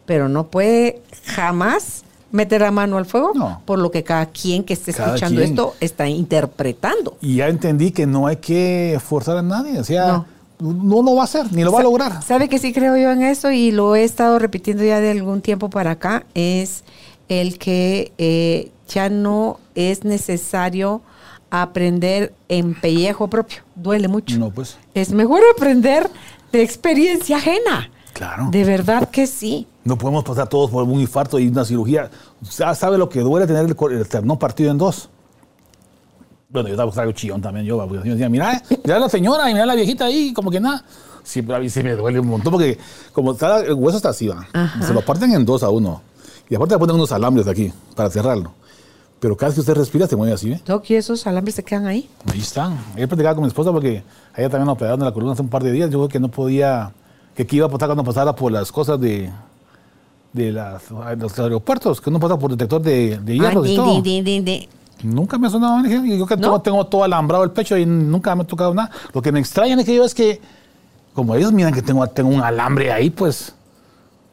pero 0.06 0.30
no 0.30 0.48
puede 0.48 1.02
jamás 1.26 2.04
meter 2.32 2.62
la 2.62 2.72
mano 2.72 2.98
al 2.98 3.06
fuego 3.06 3.32
No. 3.36 3.62
por 3.66 3.80
lo 3.80 3.92
que 3.92 4.04
cada 4.04 4.26
quien 4.28 4.64
que 4.64 4.74
esté 4.74 4.94
Cada 4.94 5.10
escuchando 5.10 5.40
quien. 5.40 5.50
esto 5.52 5.76
está 5.80 6.08
interpretando. 6.08 7.18
y 7.22 7.36
ya 7.38 7.48
entendí 7.48 7.92
que 7.92 8.06
no 8.08 8.28
hay 8.28 8.38
que 8.38 9.00
forzar 9.06 9.38
a 9.38 9.42
nadie. 9.42 9.80
O 9.80 9.84
sea, 9.84 10.08
No. 10.08 10.26
no, 10.74 11.02
lo 11.02 11.16
va 11.16 11.22
a 11.22 11.26
hacer, 11.26 11.52
ni 11.52 11.64
lo 11.64 11.72
va 11.72 11.80
a 11.80 11.84
lograr. 11.84 12.22
¿Sabe 12.24 12.48
que 12.50 12.60
sí 12.60 12.72
creo 12.74 12.96
yo 12.98 13.12
en 13.12 13.22
eso 13.24 13.52
y 13.52 13.72
lo 13.72 13.96
he 13.96 14.04
estado 14.04 14.40
repitiendo 14.40 14.84
ya 14.84 15.00
de 15.00 15.12
algún 15.12 15.42
tiempo 15.42 15.70
para 15.70 15.92
acá? 15.92 16.26
Es 16.36 16.84
el 17.30 17.58
que 17.58 18.12
eh, 18.18 18.72
ya 18.88 19.10
no 19.10 19.60
es 19.76 20.04
necesario 20.04 21.02
aprender 21.50 22.34
en 22.50 22.74
pellejo 22.80 23.28
propio. 23.28 23.60
Duele 23.76 24.08
mucho. 24.08 24.38
No, 24.38 24.52
pues. 24.52 24.78
Es 24.94 25.12
mejor 25.12 25.42
aprender 25.56 26.10
de 26.52 26.62
experiencia 26.62 27.38
ajena. 27.38 27.90
Claro. 28.14 28.50
De 28.52 28.64
verdad 28.64 29.10
que 29.10 29.28
sí. 29.28 29.68
No 29.84 29.98
podemos 29.98 30.24
pasar 30.24 30.48
todos 30.48 30.70
por 30.70 30.84
un 30.84 31.00
infarto 31.00 31.40
y 31.40 31.48
una 31.48 31.66
cirugía. 31.66 32.10
¿Sabe 32.44 32.98
lo 32.98 33.10
que 33.10 33.22
duele 33.22 33.48
tener 33.48 33.66
el, 33.66 33.76
el 33.92 34.02
esternón 34.02 34.38
partido 34.38 34.72
en 34.72 34.78
dos? 34.78 35.10
Bueno, 36.50 36.68
yo 36.68 36.74
estaba 36.74 36.92
traigo 36.92 37.14
chillón 37.14 37.42
también. 37.42 37.66
Yo, 37.66 37.78
porque 37.88 38.08
yo 38.08 38.14
decía, 38.14 38.30
mira, 38.30 38.62
mira 38.84 38.98
a 38.98 39.00
la 39.00 39.10
señora 39.10 39.50
y 39.50 39.54
mira 39.54 39.64
a 39.64 39.68
la 39.68 39.76
viejita 39.76 40.06
ahí, 40.06 40.34
como 40.34 40.52
que 40.52 40.60
nada. 40.60 40.84
Sí, 41.24 41.42
pero 41.42 41.58
a 41.58 41.60
mí 41.60 41.70
sí 41.70 41.82
me 41.82 41.96
duele 41.96 42.20
un 42.20 42.28
montón 42.28 42.52
porque 42.52 42.78
como 43.14 43.32
está, 43.32 43.62
el 43.62 43.74
hueso 43.74 43.98
está 43.98 44.10
así, 44.10 44.28
va. 44.28 44.48
Se 44.86 44.94
lo 44.94 45.02
parten 45.02 45.32
en 45.34 45.46
dos 45.46 45.64
a 45.64 45.70
uno. 45.70 46.02
Y 46.50 46.56
aparte 46.56 46.76
le 46.76 46.80
ponen 46.80 46.96
unos 46.96 47.12
alambres 47.12 47.48
aquí 47.48 47.72
para 47.96 48.10
cerrarlo. 48.10 48.54
Pero 49.20 49.38
cada 49.38 49.50
vez 49.50 49.56
que 49.56 49.62
usted 49.62 49.76
respira 49.76 50.08
se 50.08 50.16
mueve 50.16 50.34
así, 50.34 50.52
¿eh? 50.52 50.62
¿y 50.88 50.96
esos 50.96 51.26
alambres 51.28 51.56
se 51.56 51.64
quedan 51.64 51.86
ahí? 51.86 52.10
Ahí 52.32 52.40
están. 52.40 52.78
Ayer 52.96 53.08
platicaba 53.08 53.36
con 53.36 53.44
mi 53.44 53.48
esposa 53.48 53.72
porque 53.72 54.04
ella 54.36 54.50
también 54.50 54.66
me 54.66 54.72
operaron 54.72 55.00
de 55.00 55.06
la 55.06 55.14
columna 55.14 55.34
hace 55.34 55.44
un 55.44 55.50
par 55.50 55.64
de 55.64 55.72
días. 55.72 55.90
Yo 55.90 56.00
creo 56.00 56.10
que 56.10 56.20
no 56.20 56.30
podía, 56.30 56.92
que 57.36 57.44
aquí 57.44 57.58
iba 57.58 57.68
a 57.68 57.70
pasar 57.70 57.88
cuando 57.88 58.04
pasara 58.04 58.36
por 58.36 58.52
las 58.52 58.72
cosas 58.72 59.00
de, 59.00 59.32
de 60.34 60.52
las- 60.52 60.90
los 61.18 61.40
aeropuertos, 61.40 62.00
que 62.02 62.10
no 62.12 62.20
pasa 62.20 62.38
por 62.38 62.52
detector 62.52 62.82
de, 62.82 63.18
de 63.20 63.34
Ah, 63.34 63.36
hierro 63.36 63.66
y 63.66 63.76
todo. 63.76 63.86
Nunca 65.04 65.38
me 65.38 65.48
ha 65.48 65.50
sonado, 65.50 65.86
y 65.86 66.18
yo 66.18 66.26
que 66.28 66.36
¿No? 66.38 66.42
tengo, 66.42 66.62
tengo 66.62 66.86
todo 66.86 67.04
alambrado 67.04 67.44
el 67.44 67.52
pecho 67.52 67.76
y 67.78 67.86
nunca 67.86 68.36
me 68.36 68.44
ha 68.44 68.48
tocado 68.48 68.74
nada. 68.74 68.92
Lo 69.14 69.22
que 69.22 69.32
me 69.32 69.40
extraña 69.40 69.76
es 69.80 69.86
que 69.86 69.96
yo 69.96 70.06
es 70.06 70.14
que, 70.14 70.40
como 71.14 71.36
ellos 71.36 71.52
miran 71.52 71.74
que 71.74 71.82
tengo, 71.82 72.06
tengo 72.08 72.30
un 72.30 72.42
alambre 72.42 72.92
ahí, 72.92 73.10
pues. 73.10 73.54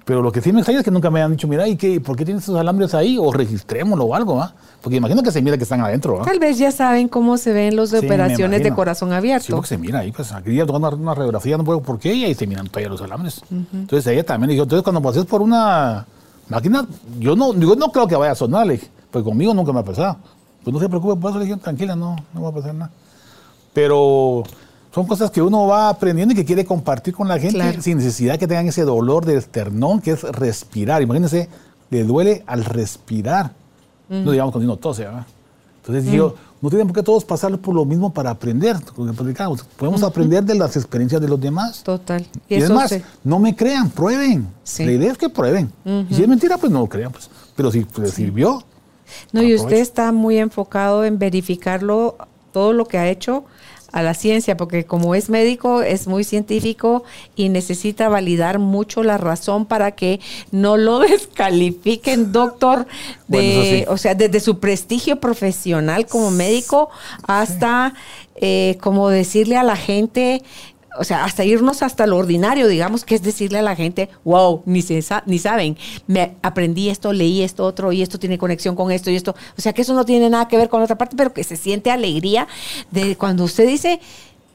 Pero 0.08 0.22
lo 0.22 0.32
que 0.32 0.40
sí 0.40 0.54
me 0.54 0.60
extraña 0.60 0.78
es 0.78 0.84
que 0.86 0.90
nunca 0.90 1.10
me 1.10 1.20
han 1.20 1.32
dicho, 1.32 1.46
mira, 1.46 1.68
¿y 1.68 1.76
qué, 1.76 2.00
por 2.00 2.16
qué 2.16 2.24
tienes 2.24 2.42
esos 2.44 2.58
alambres 2.58 2.94
ahí? 2.94 3.18
O 3.20 3.30
registrémoslo 3.30 4.06
o 4.06 4.14
algo, 4.14 4.36
¿va? 4.36 4.54
Porque 4.80 4.96
imagino 4.96 5.22
que 5.22 5.30
se 5.30 5.42
mira 5.42 5.58
que 5.58 5.64
están 5.64 5.82
adentro, 5.82 6.16
¿va? 6.16 6.24
Tal 6.24 6.38
vez 6.38 6.56
ya 6.56 6.72
saben 6.72 7.08
cómo 7.08 7.36
se 7.36 7.52
ven 7.52 7.76
los 7.76 7.90
de 7.90 8.00
Sí, 8.00 8.06
operaciones 8.06 8.62
de 8.62 8.72
corazón 8.72 9.10
Sí, 9.10 9.14
abierto. 9.16 9.54
porque 9.54 9.68
se 9.68 9.76
mira 9.76 9.98
ahí, 9.98 10.10
pues 10.10 10.32
aquí 10.32 10.54
ya 10.54 10.64
tomando 10.64 10.96
una, 10.96 11.12
radiografía, 11.12 11.58
no 11.58 11.64
puedo 11.64 11.82
por 11.82 11.98
qué, 11.98 12.14
y 12.14 12.24
ahí 12.24 12.34
se 12.34 12.46
miran 12.46 12.68
todavía 12.68 12.88
los 12.88 13.02
alambres. 13.02 13.42
Entonces 13.50 14.06
ella 14.10 14.24
también 14.24 14.48
dijo, 14.48 14.62
entonces 14.62 14.82
cuando 14.82 15.02
pases 15.02 15.26
por 15.26 15.42
una 15.42 16.06
máquina, 16.48 16.86
yo 17.18 17.36
no, 17.36 17.52
yo 17.52 17.76
no 17.76 17.92
creo 17.92 18.08
que 18.08 18.16
vaya 18.16 18.32
a 18.32 18.34
sonar, 18.34 18.66
le 18.66 18.72
dije, 18.78 18.88
pues 19.10 19.22
conmigo 19.22 19.52
nunca 19.52 19.74
me 19.74 19.80
ha 19.80 19.84
pasado. 19.84 20.16
Pues 20.64 20.72
no 20.72 20.80
se 20.80 20.88
preocupe 20.88 21.20
por 21.20 21.32
eso, 21.32 21.38
le 21.38 21.44
dije, 21.44 21.58
tranquila, 21.58 21.94
no, 21.94 22.16
no 22.32 22.40
va 22.44 22.48
a 22.48 22.52
pasar 22.52 22.74
nada. 22.74 22.90
Pero 23.74 24.42
son 24.94 25.06
cosas 25.06 25.30
que 25.30 25.42
uno 25.42 25.66
va 25.66 25.88
aprendiendo 25.90 26.32
y 26.32 26.36
que 26.36 26.44
quiere 26.44 26.64
compartir 26.64 27.14
con 27.14 27.28
la 27.28 27.38
gente 27.38 27.58
Claro. 27.58 27.82
sin 27.82 27.98
necesidad 27.98 28.38
que 28.38 28.46
tengan 28.46 28.66
ese 28.68 28.82
dolor 28.82 29.24
del 29.24 29.38
esternón, 29.38 30.00
que 30.00 30.12
es 30.12 30.22
respirar. 30.22 31.02
Imagínense, 31.02 31.48
le 31.90 32.04
duele 32.04 32.42
al 32.46 32.64
respirar. 32.64 33.52
No 34.08 34.30
digamos 34.30 34.52
cuando 34.52 34.72
uno 34.72 34.78
tose, 34.80 35.04
¿verdad? 35.04 35.26
Entonces 35.82 36.10
digo, 36.10 36.34
no 36.60 36.68
tienen 36.70 36.86
por 36.86 36.96
qué 36.96 37.02
todos 37.02 37.24
pasar 37.24 37.56
por 37.58 37.74
lo 37.74 37.84
mismo 37.84 38.12
para 38.12 38.30
aprender. 38.30 38.76
Podemos 39.76 40.02
aprender 40.02 40.44
de 40.44 40.54
las 40.54 40.76
experiencias 40.76 41.20
de 41.20 41.28
los 41.28 41.40
demás. 41.40 41.82
Total. 41.82 42.26
Y, 42.48 42.54
eso 42.56 42.66
además, 42.66 42.88
se- 42.90 43.02
no 43.24 43.38
me 43.38 43.54
crean, 43.54 43.90
prueben. 43.90 44.48
Sí. 44.64 44.84
La 44.84 44.92
idea 44.92 45.12
es 45.12 45.18
que 45.18 45.28
prueben. 45.28 45.70
Y 46.08 46.14
si 46.14 46.22
es 46.22 46.28
mentira, 46.28 46.58
pues 46.58 46.72
no 46.72 46.80
lo 46.80 46.86
crean. 46.88 47.12
Pues. 47.12 47.30
Pero 47.56 47.70
si 47.70 47.86
les 48.00 48.12
sirvió, 48.12 48.62
No, 49.32 49.42
y 49.42 49.54
usted 49.54 49.76
está 49.76 50.12
muy 50.12 50.36
enfocado 50.38 51.04
en 51.04 51.18
verificarlo, 51.18 52.16
todo 52.52 52.72
lo 52.72 52.84
que 52.86 52.98
ha 52.98 53.08
hecho 53.08 53.44
a 53.92 54.02
la 54.02 54.14
ciencia, 54.14 54.56
porque 54.56 54.84
como 54.84 55.14
es 55.14 55.30
médico, 55.30 55.82
es 55.82 56.06
muy 56.06 56.24
científico 56.24 57.04
y 57.36 57.48
necesita 57.48 58.08
validar 58.08 58.58
mucho 58.58 59.02
la 59.02 59.18
razón 59.18 59.66
para 59.66 59.92
que 59.92 60.20
no 60.50 60.76
lo 60.76 60.98
descalifiquen, 61.00 62.32
doctor, 62.32 62.86
de, 63.28 63.38
Bueno, 63.38 63.62
eso 63.62 63.70
sí. 63.70 63.84
o 63.88 63.96
sea, 63.96 64.14
desde 64.14 64.40
su 64.40 64.58
prestigio 64.58 65.20
profesional 65.20 66.06
como 66.06 66.30
médico 66.30 66.90
hasta 67.26 67.94
eh, 68.40 68.76
como 68.80 69.08
decirle 69.08 69.56
a 69.56 69.64
la 69.64 69.76
gente, 69.76 70.42
o 70.96 71.04
sea, 71.04 71.24
hasta 71.24 71.44
irnos 71.44 71.82
hasta 71.82 72.06
lo 72.06 72.16
ordinario, 72.16 72.66
digamos, 72.68 73.04
que 73.04 73.14
es 73.14 73.22
decirle 73.22 73.58
a 73.58 73.62
la 73.62 73.76
gente, 73.76 74.08
wow, 74.24 74.62
ni, 74.64 74.82
se 74.82 75.04
ni 75.26 75.38
saben, 75.38 75.76
me 76.06 76.36
aprendí 76.42 76.88
esto, 76.88 77.12
leí 77.12 77.42
esto 77.42 77.64
otro 77.64 77.92
y 77.92 78.02
esto 78.02 78.18
tiene 78.18 78.38
conexión 78.38 78.74
con 78.74 78.90
esto 78.90 79.10
y 79.10 79.16
esto. 79.16 79.34
O 79.56 79.60
sea, 79.60 79.72
que 79.72 79.82
eso 79.82 79.94
no 79.94 80.04
tiene 80.04 80.30
nada 80.30 80.48
que 80.48 80.56
ver 80.56 80.68
con 80.68 80.82
otra 80.82 80.96
parte, 80.96 81.16
pero 81.16 81.32
que 81.32 81.44
se 81.44 81.56
siente 81.56 81.90
alegría 81.90 82.48
de 82.90 83.16
cuando 83.16 83.44
usted 83.44 83.66
dice, 83.66 84.00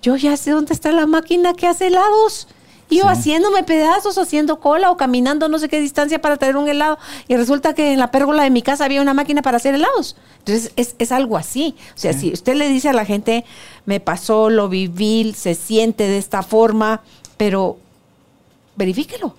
yo 0.01 0.15
ya 0.15 0.35
sé 0.37 0.51
dónde 0.51 0.73
está 0.73 0.91
la 0.91 1.05
máquina 1.05 1.53
que 1.53 1.67
hace 1.67 1.87
helados. 1.87 2.47
Y 2.93 2.97
yo 2.97 3.03
Sí. 3.05 3.09
haciéndome 3.09 3.63
pedazos, 3.63 4.17
haciendo 4.19 4.59
cola 4.59 4.91
o 4.91 4.97
caminando 4.97 5.49
no 5.49 5.57
sé 5.57 5.67
qué 5.67 5.81
distancia 5.81 6.21
para 6.21 6.37
traer 6.37 6.57
un 6.57 6.67
helado. 6.69 6.99
Y 7.27 7.35
resulta 7.35 7.73
que 7.73 7.91
en 7.91 7.99
la 7.99 8.11
pérgola 8.11 8.43
de 8.43 8.51
mi 8.51 8.61
casa 8.61 8.85
había 8.85 9.01
una 9.01 9.15
máquina 9.15 9.41
para 9.41 9.57
hacer 9.57 9.73
helados. 9.73 10.15
Entonces 10.39 10.71
es, 10.75 10.95
es 10.99 11.11
algo 11.11 11.37
así. 11.37 11.75
O 11.95 11.97
sea, 11.97 12.13
si 12.13 12.31
usted 12.31 12.55
le 12.55 12.69
dice 12.69 12.89
a 12.89 12.93
la 12.93 13.05
gente, 13.05 13.45
me 13.85 13.99
pasó, 13.99 14.51
lo 14.51 14.69
viví, 14.69 15.33
se 15.35 15.55
siente 15.55 16.07
de 16.07 16.19
esta 16.19 16.43
forma, 16.43 17.01
pero 17.35 17.77
verifíquelo. 18.75 19.35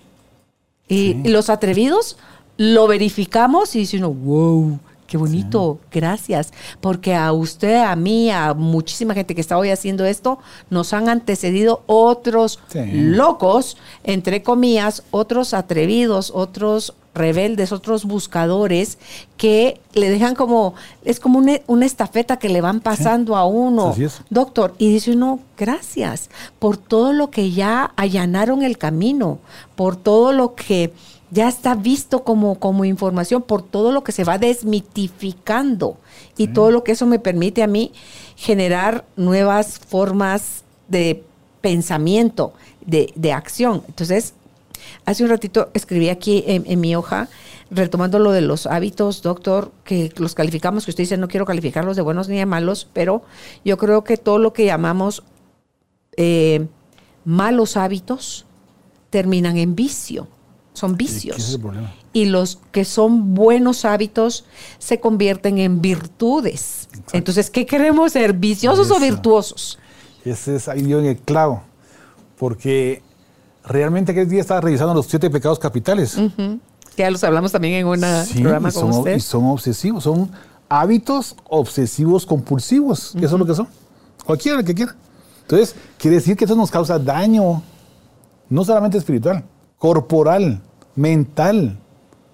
Y, 0.89 1.15
los 1.29 1.49
atrevidos 1.49 2.17
lo 2.57 2.89
verificamos 2.89 3.77
y 3.77 3.81
dice 3.81 3.99
uno, 3.99 4.11
wow, 4.11 4.81
qué 5.15 5.19
bonito, 5.19 5.79
gracias. 5.93 6.53
Porque 6.81 7.15
a 7.15 7.33
usted, 7.33 7.77
a 7.85 7.95
mí, 7.95 8.31
a 8.33 8.53
muchísima 8.53 9.15
gente 9.15 9.33
que 9.37 9.41
está 9.41 9.57
hoy 9.57 9.71
haciendo 9.71 10.05
esto, 10.05 10.41
nos 10.71 10.93
han 10.93 11.09
antecedido 11.09 11.85
otros 11.87 12.59
Sí. 12.67 12.81
locos, 12.93 13.77
entre 14.03 14.43
comillas, 14.43 15.05
otros 15.13 15.55
atrevidos, 15.55 16.33
otros 16.35 16.95
rebeldes, 17.15 17.71
otros 17.71 18.07
buscadores 18.07 18.99
que 19.37 19.81
le 19.93 20.11
dejan 20.11 20.35
como, 20.35 20.75
es 21.05 21.21
como 21.21 21.39
una, 21.39 21.61
una 21.69 21.87
estafeta 21.87 22.39
que 22.41 22.49
le 22.49 22.61
van 22.61 22.81
pasando 22.81 23.37
a 23.37 23.47
uno. 23.47 23.95
Doctor, 24.31 24.75
y 24.79 24.89
dice 24.93 25.13
uno, 25.13 25.39
gracias 25.57 26.29
por 26.59 26.77
todo 26.77 27.13
lo 27.13 27.31
que 27.31 27.53
ya 27.53 27.93
allanaron 27.95 28.65
el 28.65 28.79
camino, 28.79 29.39
por 29.77 29.95
todo 29.95 30.33
lo 30.33 30.57
que 30.57 30.93
ya 31.35 31.49
está 31.49 31.75
visto 31.75 32.23
como, 32.23 32.61
como 32.61 32.85
información, 32.85 33.43
por 33.43 33.63
todo 33.63 33.91
lo 33.91 34.05
que 34.05 34.13
se 34.13 34.23
va 34.23 34.39
desmitificando. 34.39 35.97
Y 36.37 36.49
todo 36.49 36.71
lo 36.71 36.85
que 36.85 36.93
eso 36.93 37.07
me 37.07 37.19
permite 37.19 37.65
a 37.65 37.67
mí 37.67 37.93
generar 38.37 39.05
nuevas 39.17 39.81
formas 39.81 40.63
de 40.87 41.25
pensamiento, 41.61 42.53
de, 42.87 43.13
de 43.17 43.33
acción. 43.33 43.83
Entonces, 43.89 44.35
hace 45.07 45.25
un 45.25 45.31
ratito 45.31 45.71
escribí 45.75 46.09
aquí 46.09 46.45
en, 46.47 46.65
en 46.67 46.81
mi 46.81 46.95
hoja, 46.95 47.29
retomando 47.69 48.21
lo 48.21 48.31
de 48.31 48.41
los 48.41 48.67
hábitos, 48.67 49.23
doctor, 49.23 49.73
que 49.83 50.13
los 50.17 50.37
calificamos, 50.37 50.85
que 50.85 50.93
usted 50.93 51.03
dice, 51.03 51.17
no 51.17 51.27
quiero 51.27 51.47
calificarlos 51.47 51.97
de 51.97 52.03
buenos 52.03 52.29
ni 52.29 52.37
de 52.37 52.47
malos, 52.47 52.87
pero 52.93 53.23
yo 53.65 53.77
creo 53.77 54.05
que 54.05 54.17
todo 54.19 54.39
lo 54.39 54.53
que 54.53 54.67
llamamos 54.67 55.25
eh, 56.17 56.69
malos 57.25 57.77
hábitos 57.77 58.47
terminan 59.11 59.57
en 59.57 59.75
vicio, 59.75 60.29
son 60.75 60.97
¿Qué 60.97 61.05
es 61.07 61.13
vicios. 61.15 61.55
el 61.55 61.61
problema? 61.61 61.93
Y 62.13 62.27
los 62.27 62.59
que 62.71 62.85
son 62.85 63.35
buenos 63.35 63.85
hábitos 63.87 64.45
se 64.79 65.01
convierten 65.01 65.59
en 65.59 65.81
virtudes. 65.81 66.89
Entonces, 67.13 67.49
¿qué 67.51 67.65
queremos 67.65 68.13
ser? 68.13 68.35
¿Viciosos 68.35 68.91
o 68.91 69.01
virtuosos? 69.01 69.79
Ese 70.25 70.57
es 70.57 70.69
ahí 70.69 70.83
dio 70.83 70.99
en 70.99 71.07
el 71.07 71.17
clavo. 71.17 71.63
Porque 72.39 73.03
realmente 73.65 74.13
aquel 74.13 74.29
día 74.29 74.41
estaba 74.41 74.61
revisando 74.61 74.93
los 74.95 75.07
siete 75.07 75.31
pecados 75.31 75.59
capitales. 75.59 76.17
Que 76.97 77.03
ya 77.03 77.11
los 77.11 77.25
hablamos 77.25 77.51
también 77.53 77.75
en 77.75 77.87
un 77.87 78.01
Sí, 78.27 78.41
programa 78.41 78.69
y 78.69 78.73
con 78.73 78.83
son, 78.83 78.91
usted. 79.01 79.17
y 79.17 79.21
son 79.21 79.45
obsesivos, 79.47 80.05
son 80.05 80.31
hábitos 80.69 81.35
obsesivos 81.49 82.27
compulsivos, 82.27 83.13
que 83.19 83.25
eso 83.27 83.35
es 83.37 83.41
lo 83.41 83.47
que 83.47 83.55
son. 83.55 83.69
Cualquiera 84.25 84.63
que 84.63 84.75
quiera. 84.75 84.95
Entonces, 85.43 85.75
quiere 85.99 86.17
decir 86.17 86.37
que 86.37 86.45
eso 86.45 86.55
nos 86.55 86.71
causa 86.71 86.99
daño, 86.99 87.63
no 88.49 88.65
solamente 88.65 88.97
espiritual, 88.99 89.45
corporal, 89.85 90.63
mental, 90.97 91.77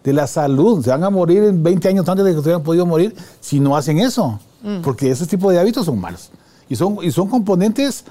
de 0.05 0.13
la 0.13 0.29
salud. 0.29 0.85
Se 0.85 0.91
van 0.91 1.03
a 1.03 1.11
morir 1.11 1.43
en 1.43 1.65
20 1.65 1.89
años 1.89 2.09
antes 2.09 2.25
de 2.25 2.31
que 2.31 2.37
se 2.37 2.41
hubieran 2.43 2.63
podido 2.63 2.87
morir 2.87 3.13
si 3.41 3.59
no 3.59 3.77
hacen 3.77 3.99
eso. 3.99 4.39
Porque 4.85 5.11
ese 5.11 5.27
tipo 5.27 5.51
de 5.51 5.59
hábitos 5.59 5.85
son 5.87 5.99
malos. 6.01 6.31
Y 6.69 6.77
son, 6.77 6.99
y 7.03 7.11
son 7.11 7.27
componentes 7.29 8.05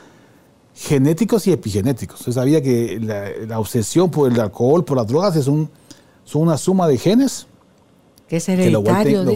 genéticos 0.76 1.48
y 1.48 1.54
epigenéticos. 1.54 2.20
Usted 2.20 2.34
sabía 2.34 2.62
que 2.62 3.00
la, 3.02 3.30
la 3.48 3.60
obsesión 3.60 4.12
por 4.12 4.30
el 4.30 4.38
alcohol, 4.42 4.84
por 4.84 4.98
las 4.98 5.08
drogas, 5.08 5.38
es 5.38 5.48
un, 5.48 5.70
son 6.26 6.42
una 6.42 6.58
suma 6.58 6.86
de 6.90 6.98
genes 6.98 7.48
Que 8.28 8.36
es 8.38 8.46
que 8.46 8.70
lo 8.70 8.82
vuelve- 8.84 8.90
hereditario, 9.12 9.24
lo 9.24 9.32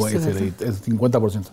es 0.69 0.83
50%. 0.85 1.43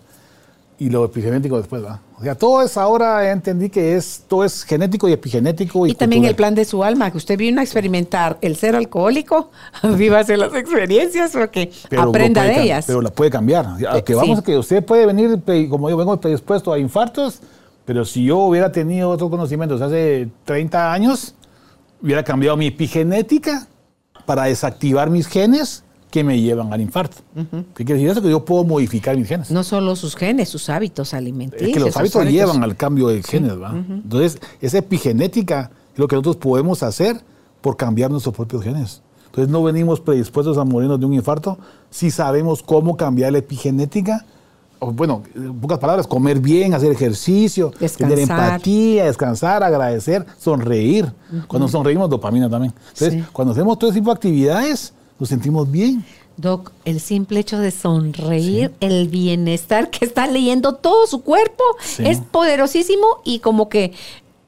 Y 0.81 0.89
lo 0.89 1.05
epigenético 1.05 1.57
después 1.57 1.85
va. 1.85 1.99
O 2.17 2.23
sea, 2.23 2.33
todo 2.33 2.63
es 2.63 2.75
ahora, 2.75 3.31
entendí 3.31 3.69
que 3.69 3.95
es, 3.95 4.23
todo 4.27 4.43
es 4.43 4.63
genético 4.63 5.07
y 5.07 5.11
epigenético. 5.11 5.85
Y, 5.85 5.91
Y 5.91 5.93
también 5.93 6.25
el 6.25 6.33
plan 6.33 6.55
de 6.55 6.65
su 6.65 6.83
alma, 6.83 7.11
que 7.11 7.17
usted 7.17 7.37
vino 7.37 7.61
a 7.61 7.63
experimentar 7.63 8.39
el 8.41 8.55
ser 8.55 8.75
alcohólico, 8.75 9.51
vívase 9.95 10.37
las 10.37 10.51
experiencias 10.55 11.33
porque 11.33 11.71
Pero 11.87 12.01
aprenda 12.01 12.41
puede 12.41 12.55
de 12.55 12.63
ellas. 12.63 12.85
Pero 12.87 12.99
la 12.99 13.11
puede 13.11 13.29
cambiar. 13.29 13.67
A 13.87 13.99
Eh, 13.99 14.03
que 14.03 14.15
vamos 14.15 14.39
sí. 14.39 14.41
a 14.41 14.43
que 14.43 14.57
usted 14.57 14.83
puede 14.83 15.05
venir, 15.05 15.39
como 15.69 15.87
yo 15.87 15.95
vengo 15.95 16.19
predispuesto 16.19 16.73
a 16.73 16.79
infartos, 16.79 17.41
pero 17.85 18.03
si 18.03 18.23
yo 18.25 18.39
hubiera 18.39 18.71
tenido 18.71 19.11
otros 19.11 19.29
conocimientos 19.29 19.81
hace 19.81 20.29
30 20.45 20.91
años, 20.91 21.35
hubiera 22.01 22.23
cambiado 22.23 22.57
mi 22.57 22.65
epigenética 22.65 23.67
para 24.25 24.45
desactivar 24.45 25.11
mis 25.11 25.27
genes 25.27 25.83
que 26.11 26.23
me 26.23 26.39
llevan 26.39 26.71
al 26.73 26.81
infarto. 26.81 27.17
¿Qué 27.73 27.83
quiere 27.85 27.93
decir 27.93 28.09
eso? 28.09 28.21
Que 28.21 28.29
yo 28.29 28.45
puedo 28.45 28.63
modificar 28.63 29.17
mis 29.17 29.27
genes. 29.27 29.49
no 29.49 29.63
solo 29.63 29.95
sus 29.95 30.15
genes, 30.15 30.49
sus 30.49 30.69
hábitos 30.69 31.13
alimenticios. 31.15 31.69
Es 31.69 31.73
que 31.73 31.79
los 31.79 31.89
sus 31.89 31.97
hábitos 31.97 32.25
llevan 32.25 32.63
al 32.63 32.75
cambio 32.75 33.07
de 33.07 33.23
genes, 33.23 33.59
¿va? 33.59 33.73
Entonces, 33.75 34.39
esa 34.61 34.77
epigenética 34.77 35.71
es 35.93 35.97
lo 35.99 36.07
que 36.07 36.15
nosotros 36.15 36.35
podemos 36.37 36.83
hacer 36.83 37.21
por 37.61 37.77
cambiar 37.77 38.11
nuestros 38.11 38.35
propios 38.35 38.63
genes. 38.63 39.01
Entonces, 39.27 39.49
no 39.51 39.63
venimos 39.63 40.01
predispuestos 40.01 40.57
a 40.57 40.65
morirnos 40.65 40.99
de 40.99 41.05
un 41.05 41.13
infarto 41.13 41.57
si 41.89 42.11
sabemos 42.11 42.61
cómo 42.61 42.97
cambiar 42.97 43.31
la 43.31 43.37
epigenética. 43.39 44.25
O, 44.79 44.91
bueno, 44.91 45.21
en 45.35 45.53
pocas 45.61 45.77
palabras, 45.79 46.07
comer 46.07 46.39
bien, 46.39 46.73
hacer 46.73 46.91
ejercicio, 46.91 47.69
tener 47.69 48.17
Descansar. 48.17 48.21
empatía, 48.55 49.05
descansar, 49.05 49.63
agradecer, 49.63 50.25
sonreír. 50.39 51.13
Cuando 51.47 51.67
sonreímos, 51.69 52.09
dopamina 52.09 52.49
también. 52.49 52.73
Entonces, 52.89 53.13
Sí. 53.13 53.23
cuando 53.31 53.53
hacemos 53.53 53.77
todo 53.79 53.91
ese 53.91 53.99
tipo 53.99 54.09
de 54.09 54.15
actividades, 54.15 54.93
nos 55.21 55.29
sentimos 55.29 55.69
bien. 55.69 56.03
Doc, 56.35 56.71
el 56.83 56.99
simple 56.99 57.39
hecho 57.39 57.59
de 57.59 57.69
sonreír, 57.69 58.71
el 58.79 59.07
bienestar 59.07 59.91
que 59.91 60.03
está 60.03 60.25
leyendo 60.25 60.73
todo 60.75 61.05
su 61.05 61.21
cuerpo 61.21 61.63
Sí. 61.79 62.03
es 62.07 62.17
poderosísimo 62.19 63.05
y 63.23 63.37
como 63.39 63.69
que 63.69 63.93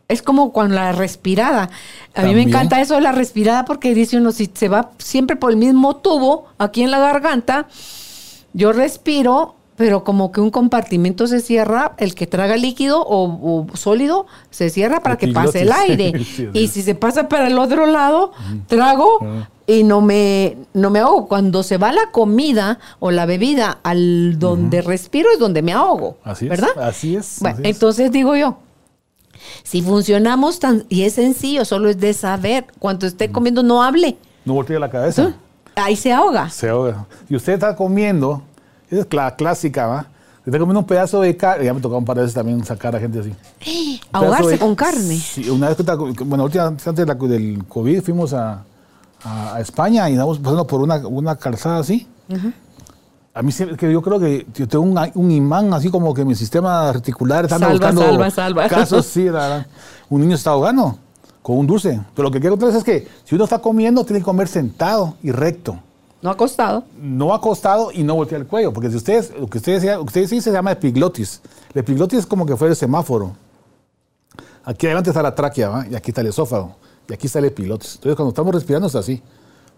es 0.08 0.24
como 0.24 0.52
con 0.52 0.74
la 0.74 0.92
respirada. 0.92 1.70
A 2.16 2.24
mí 2.24 2.34
me 2.34 2.42
encanta 2.42 2.82
eso 2.82 2.96
de 2.96 3.02
la 3.02 3.12
respirada 3.12 3.66
porque 3.66 3.94
dice 3.94 4.18
uno, 4.18 4.32
si 4.32 4.50
se 4.52 4.68
va 4.68 4.92
siempre 4.98 5.36
por 5.36 5.52
el 5.52 5.58
mismo 5.58 5.96
tubo 5.98 6.46
aquí 6.58 6.82
en 6.82 6.90
la 6.90 7.00
garganta, 7.00 7.68
yo 8.54 8.74
respiro, 8.74 9.56
pero 9.76 10.04
como 10.04 10.32
que 10.32 10.42
un 10.42 10.50
compartimento 10.52 11.26
se 11.28 11.40
cierra, 11.40 11.94
el 11.98 12.16
que 12.16 12.28
traga 12.28 12.58
líquido 12.58 13.02
o, 13.04 13.66
o 13.72 13.78
sólido 13.78 14.26
se 14.52 14.70
cierra 14.70 15.02
para 15.02 15.18
que 15.18 15.28
pase 15.30 15.62
el 15.62 15.72
aire. 15.88 16.24
Sí, 16.24 16.48
y 16.54 16.68
si 16.68 16.82
se 16.82 16.96
pasa 16.96 17.28
para 17.30 17.48
el 17.48 17.58
otro 17.60 17.86
lado, 17.86 18.32
trago 18.68 19.20
y 19.66 19.84
no 19.84 20.02
me, 20.02 20.58
no 20.74 20.90
me 20.90 21.00
ahogo. 21.00 21.28
Cuando 21.28 21.64
se 21.64 21.78
va 21.78 21.92
la 21.92 22.12
comida 22.12 22.80
o 23.00 23.12
la 23.12 23.26
bebida 23.26 23.80
al 23.84 24.38
donde 24.40 24.82
respiro 24.82 25.30
es 25.32 25.40
donde 25.40 25.62
me 25.62 25.72
ahogo. 25.74 26.18
Así 26.24 26.46
es, 26.46 26.50
¿Verdad? 26.52 26.70
así 26.82 27.16
es, 27.16 27.38
Bueno, 27.40 27.56
así 27.60 27.64
es. 27.70 27.76
entonces 27.76 28.12
digo 28.12 28.36
yo, 28.36 28.58
si 29.64 29.82
funcionamos 29.82 30.60
tan, 30.60 30.86
y 30.90 31.04
es 31.04 31.14
sencillo, 31.14 31.66
solo 31.66 31.90
es 31.90 32.00
de 32.00 32.14
saber, 32.14 32.66
cuando 32.80 33.08
esté 33.08 33.32
comiendo 33.32 33.64
no 33.64 33.84
hable, 33.84 34.18
No 34.46 34.54
voltee 34.54 34.80
la 34.80 34.90
cabeza. 34.90 35.34
ahí 35.76 35.96
se 35.96 36.12
ahoga. 36.14 36.50
Se 36.50 36.70
ahoga. 36.70 37.06
Y 37.30 37.36
usted 37.36 37.54
está 37.54 37.76
comiendo, 37.76 38.42
esa 38.90 39.02
es 39.02 39.08
la 39.14 39.36
clásica, 39.36 39.88
¿va? 39.88 40.06
Está 40.46 40.60
comiendo 40.60 40.82
un 40.82 40.86
pedazo 40.86 41.22
de 41.22 41.38
carne, 41.38 41.66
ya 41.66 41.74
me 41.74 41.80
tocaba 41.80 42.00
un 42.00 42.06
par 42.06 42.18
de 42.18 42.24
veces 42.24 42.36
también 42.36 42.64
sacar 42.66 42.94
a 42.96 43.00
gente 43.00 43.20
así. 43.20 43.34
Ahogarse 44.12 44.52
de- 44.52 44.60
con 44.60 44.76
carne. 44.76 45.16
Sí, 45.18 45.50
una 45.50 45.68
vez 45.68 45.78
que 45.78 45.84
estaba- 45.84 46.04
bueno, 46.26 46.44
última- 46.44 46.66
antes 46.68 46.96
del 46.96 47.64
COVID 47.66 48.02
fuimos 48.02 48.34
a, 48.34 48.64
a- 49.24 49.56
a 49.56 49.62
España 49.62 50.10
y 50.10 50.14
estábamos 50.14 50.40
pasando 50.40 50.66
por 50.68 50.82
una, 50.82 50.98
una 51.08 51.36
calzada 51.36 51.80
así. 51.80 52.08
A 53.36 53.42
mí 53.42 53.52
que 53.78 53.92
yo 53.92 54.02
creo 54.02 54.20
que 54.20 54.46
yo 54.54 54.68
tengo 54.68 54.84
un, 54.86 54.98
un 55.16 55.32
imán 55.32 55.74
así 55.74 55.90
como 55.90 56.14
que 56.14 56.24
mi 56.24 56.36
sistema 56.36 56.92
reticular 56.94 57.46
está 57.46 57.58
Salva, 57.58 57.72
buscando 57.72 58.02
salva, 58.02 58.30
salva. 58.30 58.68
casos, 58.70 59.06
sí, 59.06 59.26
la. 59.26 59.66
Un 60.10 60.22
niño 60.22 60.36
está 60.36 60.52
ahogando 60.52 60.98
con 61.42 61.58
un 61.58 61.66
dulce. 61.68 62.00
Pero 62.16 62.28
lo 62.28 62.32
que 62.32 62.40
quiero 62.40 62.54
contarles 62.56 62.78
es 62.78 62.84
que 62.84 63.08
si 63.24 63.34
uno 63.36 63.46
está 63.46 63.60
comiendo, 63.60 64.06
tiene 64.06 64.20
que 64.20 64.26
comer 64.26 64.48
sentado 64.48 65.16
y 65.24 65.32
recto 65.32 65.80
No 66.22 66.30
acostado. 66.30 66.84
no 67.02 67.34
acostado 67.34 67.92
y 67.92 68.04
no 68.04 68.14
voltear 68.16 68.42
el 68.42 68.48
cuello, 68.48 68.72
porque 68.72 68.90
si 68.92 68.98
ustedes, 68.98 69.34
lo 69.40 69.48
que 69.48 69.58
ustedes, 69.58 69.84
lo 69.84 69.98
que 70.02 70.06
ustedes 70.06 70.30
dicen 70.30 70.42
se 70.44 70.52
llama 70.52 70.72
epiglotis. 70.72 71.42
La 71.74 71.82
epiglotis 71.82 72.20
es 72.20 72.26
como 72.28 72.46
que 72.46 72.56
fuera 72.56 72.72
el 72.72 72.78
semáforo. 72.78 73.32
Aquí 74.64 74.86
adelante 74.86 75.10
está 75.10 75.22
la 75.24 75.34
tráquea, 75.36 75.70
¿va? 75.70 75.88
y 75.90 75.96
aquí 75.96 76.12
está 76.12 76.22
el 76.22 76.28
esófago, 76.28 76.76
y 77.10 77.14
aquí 77.14 77.28
está 77.28 77.40
el 77.40 77.46
epiglotis. 77.46 77.96
Entonces 77.96 78.16
cuando 78.16 78.30
estamos 78.30 78.54
respirando 78.54 78.88
es 78.88 78.96
así. 78.96 79.22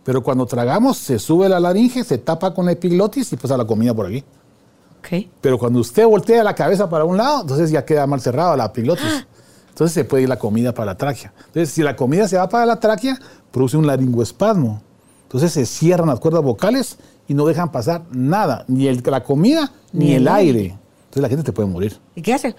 Pero 0.04 0.22
cuando 0.22 0.46
tragamos 0.46 0.98
se 0.98 1.18
sube 1.18 1.50
la 1.50 1.60
laringe, 1.60 2.04
se 2.04 2.18
tapa 2.20 2.54
con 2.54 2.66
la 2.66 2.74
epiglotis 2.74 3.34
y 3.34 3.38
pasa 3.38 3.58
la 3.58 3.66
comida 3.66 3.94
por 3.94 4.06
aquí. 4.06 4.24
Ok. 5.00 5.28
Pero 5.42 5.58
cuando 5.58 5.80
usted 5.80 6.06
voltea 6.06 6.44
la 6.44 6.54
cabeza 6.56 6.90
para 6.90 7.06
un 7.06 7.18
lado, 7.18 7.42
entonces 7.42 7.72
ya 7.72 7.84
queda 7.86 8.06
mal 8.08 8.22
cerrada 8.22 8.56
la 8.56 8.66
epiglotis. 8.66 9.26
Entonces 9.70 9.94
se 9.94 10.06
puede 10.06 10.24
ir 10.24 10.30
la 10.30 10.38
comida 10.40 10.74
para 10.74 10.86
la 10.88 10.98
tráquea. 10.98 11.34
Entonces 11.48 11.72
si 11.72 11.82
la 11.84 11.96
comida 11.96 12.28
se 12.28 12.38
va 12.38 12.48
para 12.48 12.66
la 12.66 12.80
tráquea, 12.80 13.20
produce 13.52 13.78
un 13.78 13.88
laringoespasmo. 13.88 14.82
Entonces 15.24 15.52
se 15.52 15.66
cierran 15.66 16.08
las 16.08 16.20
cuerdas 16.20 16.44
vocales 16.44 16.98
y 17.28 17.34
no 17.34 17.46
dejan 17.46 17.72
pasar 17.72 18.04
nada, 18.12 18.64
ni 18.68 18.88
el- 18.88 19.02
la 19.06 19.24
comida 19.24 19.72
ni, 19.92 20.14
el 20.14 20.28
aire. 20.28 20.78
Entonces 21.06 21.22
la 21.24 21.30
gente 21.30 21.44
te 21.44 21.52
puede 21.52 21.68
morir. 21.68 22.00
¿Y 22.16 22.22
qué 22.22 22.34
hace? 22.36 22.56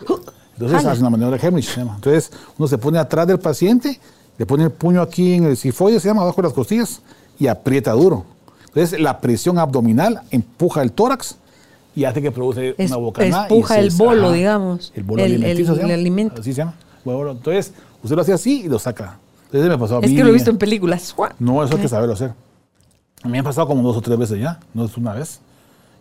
Entonces 0.55 0.85
hace 0.85 1.01
una 1.01 1.11
maniobra 1.11 1.39
de 1.39 1.47
Hemlich. 1.47 1.79
Entonces 1.79 2.33
uno 2.59 2.67
se 2.67 2.77
pone 2.77 2.99
atrás 2.99 3.27
del 3.27 3.39
paciente, 3.39 4.01
le 4.39 4.47
pone 4.47 4.65
el 4.65 4.71
puño 4.71 5.01
aquí 5.03 5.35
en 5.35 5.45
el 5.45 5.57
sifoide, 5.57 6.01
se 6.01 6.09
llama 6.09 6.23
abajo 6.23 6.43
de 6.43 6.49
las 6.49 6.53
costillas, 6.55 7.01
y 7.39 7.47
aprieta 7.47 7.93
duro. 7.93 8.25
Entonces 8.69 9.01
la 9.01 9.21
presión 9.21 9.59
abdominal 9.59 10.21
empuja 10.31 10.83
el 10.83 10.93
tórax 10.93 11.37
y 11.95 12.05
hace 12.05 12.21
que 12.21 12.31
produce 12.31 12.75
Es- 12.77 12.91
una 12.91 12.99
bocanada. 12.99 13.45
empuja 13.49 13.79
el 13.79 13.91
bolo, 13.91 14.33
digamos. 14.33 14.93
El 14.95 15.05
bolo 15.05 15.25
El- 15.25 15.33
alimenticio. 15.35 15.73
el- 15.75 15.81
llama. 15.81 15.93
el 15.95 16.01
alimento. 16.01 16.41
Así 16.43 16.53
se 16.53 16.59
llama. 16.59 16.75
Bueno, 17.05 17.31
entonces 17.31 17.73
usted 18.03 18.17
lo 18.17 18.23
hace 18.23 18.33
así 18.35 18.63
y 18.65 18.69
lo 18.69 18.79
saca. 18.79 19.19
Entonces 19.47 19.71
me 19.71 19.79
pasó 19.79 19.97
a 19.97 20.01
Es 20.01 20.11
mí. 20.11 20.17
que 20.17 20.25
lo 20.25 20.31
he 20.31 20.33
visto 20.33 20.51
en 20.51 20.59
películas. 20.59 21.15
No, 21.39 21.63
eso 21.65 21.77
hay 21.77 21.81
que 21.83 21.89
saberlo 21.89 22.13
hacer. 22.15 22.33
A 23.23 23.29
mí 23.29 23.33
me 23.33 23.39
ha 23.39 23.43
pasado 23.43 23.67
como 23.67 23.83
dos 23.83 23.97
o 23.97 24.03
tres 24.03 24.19
veces 24.19 24.39
ya, 24.41 24.61
no 24.75 24.85
es 24.85 24.97
una 24.97 25.15
vez. 25.15 25.41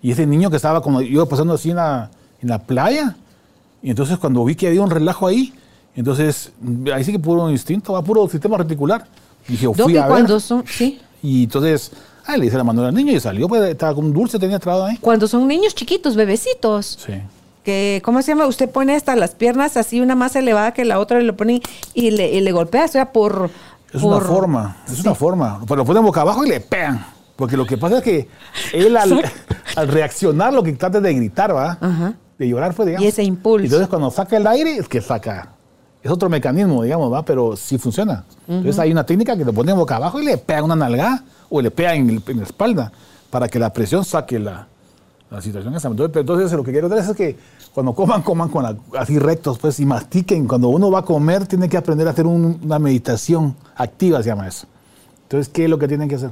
Y 0.01 0.11
ese 0.11 0.25
niño 0.27 0.49
que 0.49 0.57
estaba 0.57 0.81
como 0.81 1.01
iba 1.01 1.25
pasando 1.25 1.53
así 1.53 1.69
en 1.69 1.77
la, 1.77 2.11
en 2.41 2.49
la 2.49 2.59
playa, 2.59 3.15
y 3.81 3.89
entonces 3.91 4.17
cuando 4.17 4.43
vi 4.43 4.55
que 4.55 4.67
había 4.67 4.81
un 4.81 4.89
relajo 4.89 5.27
ahí, 5.27 5.53
entonces 5.95 6.51
ahí 6.93 7.03
sí 7.03 7.11
que 7.11 7.19
puro 7.19 7.49
instinto, 7.49 7.93
va 7.93 8.03
puro 8.03 8.27
sistema 8.27 8.57
reticular. 8.57 9.05
Dije, 9.47 9.65
fui 9.67 9.76
Doc, 9.77 9.89
¿y 9.91 9.97
a 9.97 10.01
ver. 10.03 10.09
cuando 10.09 10.39
son, 10.39 10.63
sí, 10.67 10.99
Y 11.22 11.43
entonces, 11.43 11.91
ah, 12.26 12.35
le 12.38 12.47
hice 12.47 12.57
la 12.57 12.63
mano 12.63 12.84
al 12.85 12.93
niño 12.93 13.13
y 13.13 13.19
salió, 13.19 13.47
pues 13.47 13.61
estaba 13.63 13.93
con 13.95 14.05
un 14.05 14.13
dulce, 14.13 14.39
tenía 14.39 14.59
trabado 14.59 14.85
ahí. 14.85 14.97
cuando 14.97 15.27
son 15.27 15.47
niños 15.47 15.73
chiquitos, 15.76 16.15
bebecitos, 16.15 16.97
Sí. 17.05 17.13
que, 17.63 18.01
¿cómo 18.03 18.22
se 18.22 18.30
llama? 18.31 18.47
Usted 18.47 18.69
pone 18.69 18.95
hasta 18.95 19.15
las 19.15 19.31
piernas 19.35 19.77
así, 19.77 20.01
una 20.01 20.15
más 20.15 20.35
elevada 20.35 20.72
que 20.73 20.84
la 20.85 20.99
otra, 20.99 21.22
y 21.22 21.26
le 21.26 21.34
pone 21.34 21.61
y 21.93 22.11
le, 22.11 22.31
y 22.31 22.41
le 22.41 22.51
golpea, 22.51 22.85
o 22.85 22.88
sea, 22.88 23.11
por... 23.11 23.49
Es 23.93 24.01
por- 24.01 24.13
una 24.17 24.26
forma, 24.26 24.77
es 24.91 24.99
una 25.01 25.15
forma. 25.15 25.61
Pero 25.67 25.77
lo 25.77 25.85
ponen 25.85 26.03
boca 26.03 26.22
abajo 26.22 26.43
y 26.45 26.49
le 26.49 26.59
pegan. 26.59 27.05
Porque 27.35 27.55
lo 27.57 27.65
que 27.65 27.77
pasa 27.77 27.97
es 27.99 28.03
que 28.03 28.27
él 28.73 28.95
al, 28.97 29.22
al 29.76 29.88
reaccionar 29.88 30.53
lo 30.53 30.63
que 30.63 30.73
trata 30.73 30.99
de 30.99 31.13
gritar, 31.13 31.55
¿va? 31.55 31.77
Ajá. 31.80 32.13
De 32.38 32.47
llorar 32.49 32.73
fue, 32.73 32.85
digamos. 32.88 33.05
Y 33.05 33.07
ese 33.09 33.23
impulso. 33.23 33.63
Entonces 33.65 33.88
cuando 33.88 34.09
saca 34.11 34.35
el 34.38 34.45
aire 34.47 34.76
es 34.77 34.88
que 34.89 35.01
saca. 35.01 35.51
Es 36.06 36.11
otro 36.11 36.30
mecanismo, 36.30 36.84
digamos, 36.84 37.11
¿va? 37.11 37.26
Pero 37.26 37.56
sí 37.56 37.80
funciona. 37.80 38.23
Entonces 38.48 38.77
hay 38.77 38.91
una 38.91 39.03
técnica 39.03 39.36
que 39.36 39.44
le 39.44 39.52
ponen 39.52 39.76
boca 39.76 39.95
abajo 39.95 40.22
y 40.22 40.26
le 40.26 40.38
pega 40.38 40.61
una 40.61 40.76
nalgada 40.76 41.23
o 41.49 41.60
le 41.61 41.72
pega 41.72 41.95
en, 41.95 42.10
el- 42.11 42.23
la 42.38 42.44
espalda 42.44 42.91
para 43.32 43.48
que 43.48 43.57
la 43.57 43.73
presión 43.73 44.06
saque 44.06 44.38
la, 44.38 44.68
la 45.32 45.41
situación 45.41 45.73
esa. 45.76 45.88
Entonces, 45.88 46.52
lo 46.53 46.64
que 46.64 46.72
quiero 46.72 46.90
decir 46.90 47.10
es 47.11 47.18
que 47.18 47.38
cuando 47.73 47.94
coman, 47.95 48.22
coman 48.22 48.52
así 48.99 49.18
rectos, 49.18 49.57
pues, 49.57 49.80
y 49.80 49.86
mastiquen. 49.88 50.48
Cuando 50.48 50.69
uno 50.69 50.91
va 50.91 50.99
a 50.99 51.02
comer, 51.06 51.48
tiene 51.48 51.68
que 51.68 51.76
aprender 51.77 52.07
a 52.07 52.11
hacer 52.11 52.27
un- 52.27 52.60
una 52.64 52.77
meditación 52.77 53.56
activa, 53.76 54.22
se 54.22 54.30
llama 54.30 54.48
eso. 54.48 54.68
Entonces, 55.23 55.49
¿qué 55.52 55.64
es 55.64 55.69
lo 55.72 55.80
que 55.80 55.88
tienen 55.88 56.07
que 56.07 56.15
hacer? 56.15 56.30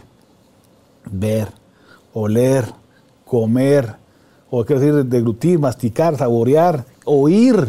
Ver, 1.11 1.47
oler, 2.13 2.65
comer, 3.25 3.95
o 4.51 4.63
quiero 4.63 4.79
decir, 4.81 5.05
deglutir, 5.05 5.57
masticar, 5.57 6.15
saborear, 6.15 6.85
oír. 7.05 7.67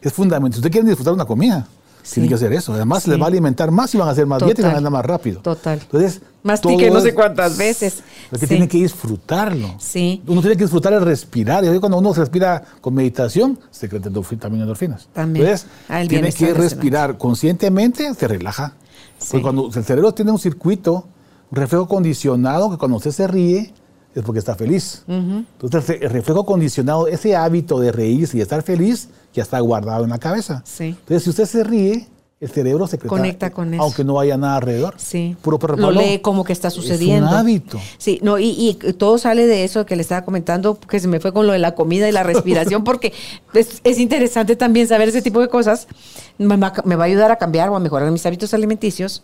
Es 0.00 0.12
fundamental. 0.12 0.54
Si 0.54 0.58
usted 0.60 0.70
quiere 0.70 0.86
disfrutar 0.88 1.14
una 1.14 1.24
comida, 1.24 1.66
Sí. 2.02 2.14
tiene 2.14 2.28
que 2.28 2.34
hacer 2.36 2.52
eso. 2.52 2.72
Además, 2.72 3.02
Sí. 3.02 3.10
les 3.10 3.20
va 3.20 3.24
a 3.24 3.26
alimentar 3.26 3.72
más 3.72 3.92
y 3.92 3.98
van 3.98 4.06
a 4.06 4.12
hacer 4.12 4.26
más 4.26 4.40
dieta 4.44 4.60
y 4.60 4.64
van 4.64 4.74
a 4.74 4.78
andar 4.78 4.92
más 4.92 5.04
rápido. 5.04 5.40
Total. 5.40 5.80
Entonces, 5.82 6.20
Mastique 6.44 6.88
no 6.88 7.00
sé 7.00 7.12
cuántas 7.12 7.56
veces. 7.58 8.02
Es 8.30 8.38
que 8.38 8.46
Sí. 8.46 8.46
tiene 8.46 8.68
que 8.68 8.78
disfrutarlo. 8.78 9.74
Sí. 9.80 10.22
Uno 10.28 10.40
tiene 10.40 10.56
que 10.56 10.62
disfrutar 10.64 10.92
el 10.92 11.00
respirar. 11.02 11.64
Y 11.64 11.80
cuando 11.80 11.98
uno 11.98 12.14
respira 12.14 12.62
con 12.80 12.94
meditación, 12.94 13.58
se 13.72 13.88
crean 13.88 14.04
también 14.04 14.60
endorfinas. 14.62 15.08
También. 15.12 15.46
Entonces, 15.46 15.66
Ah, 15.88 16.04
tiene 16.08 16.32
que 16.32 16.54
respirar 16.54 17.18
conscientemente, 17.18 18.14
se 18.14 18.28
relaja. 18.28 18.74
Sí. 19.18 19.28
Porque 19.32 19.42
cuando 19.42 19.66
el 19.74 19.84
cerebro 19.84 20.14
tiene 20.14 20.30
un 20.30 20.38
circuito, 20.38 21.08
un 21.50 21.56
reflejo 21.56 21.88
condicionado, 21.88 22.70
que 22.70 22.76
cuando 22.76 22.98
usted 22.98 23.10
se 23.10 23.26
ríe, 23.26 23.72
es 24.14 24.22
porque 24.22 24.38
está 24.38 24.54
feliz. 24.54 25.02
Entonces, 25.08 25.98
el 26.00 26.10
reflejo 26.10 26.46
condicionado, 26.46 27.08
ese 27.08 27.34
hábito 27.34 27.80
de 27.80 27.90
reírse 27.90 28.38
y 28.38 28.40
estar 28.40 28.62
feliz, 28.62 29.08
ya 29.36 29.42
está 29.42 29.60
guardado 29.60 30.04
en 30.04 30.10
la 30.10 30.18
cabeza. 30.18 30.62
Sí. 30.64 30.84
Entonces, 30.88 31.22
si 31.24 31.30
usted 31.30 31.44
se 31.46 31.64
ríe, 31.64 32.08
el 32.38 32.50
cerebro 32.50 32.86
se 32.86 32.98
Conecta 32.98 33.50
con 33.50 33.72
eso. 33.72 33.82
Aunque 33.82 34.04
no 34.04 34.20
haya 34.20 34.36
nada 34.36 34.56
alrededor. 34.56 34.94
Sí. 34.98 35.34
Puro 35.40 35.58
perro 35.58 35.76
Lo 35.76 35.90
lee 35.90 36.18
como 36.18 36.44
que 36.44 36.52
está 36.52 36.68
sucediendo. 36.68 37.26
Es 37.26 37.32
un 37.32 37.38
hábito. 37.38 37.80
Sí, 37.96 38.18
no, 38.22 38.38
y, 38.38 38.48
y 38.50 38.74
todo 38.92 39.16
sale 39.16 39.46
de 39.46 39.64
eso 39.64 39.86
que 39.86 39.96
le 39.96 40.02
estaba 40.02 40.22
comentando, 40.26 40.78
que 40.78 41.00
se 41.00 41.08
me 41.08 41.18
fue 41.18 41.32
con 41.32 41.46
lo 41.46 41.54
de 41.54 41.58
la 41.58 41.74
comida 41.74 42.06
y 42.08 42.12
la 42.12 42.24
respiración, 42.24 42.84
porque 42.84 43.14
es, 43.54 43.80
es 43.84 43.98
interesante 43.98 44.54
también 44.54 44.86
saber 44.86 45.08
ese 45.08 45.22
tipo 45.22 45.40
de 45.40 45.48
cosas. 45.48 45.88
Me 46.36 46.56
va, 46.58 46.74
a- 46.76 46.82
me 46.84 46.94
va 46.96 47.04
a 47.04 47.06
ayudar 47.06 47.30
a 47.32 47.36
cambiar 47.36 47.70
o 47.70 47.76
a 47.76 47.80
mejorar 47.80 48.10
mis 48.10 48.26
hábitos 48.26 48.52
alimenticios. 48.52 49.22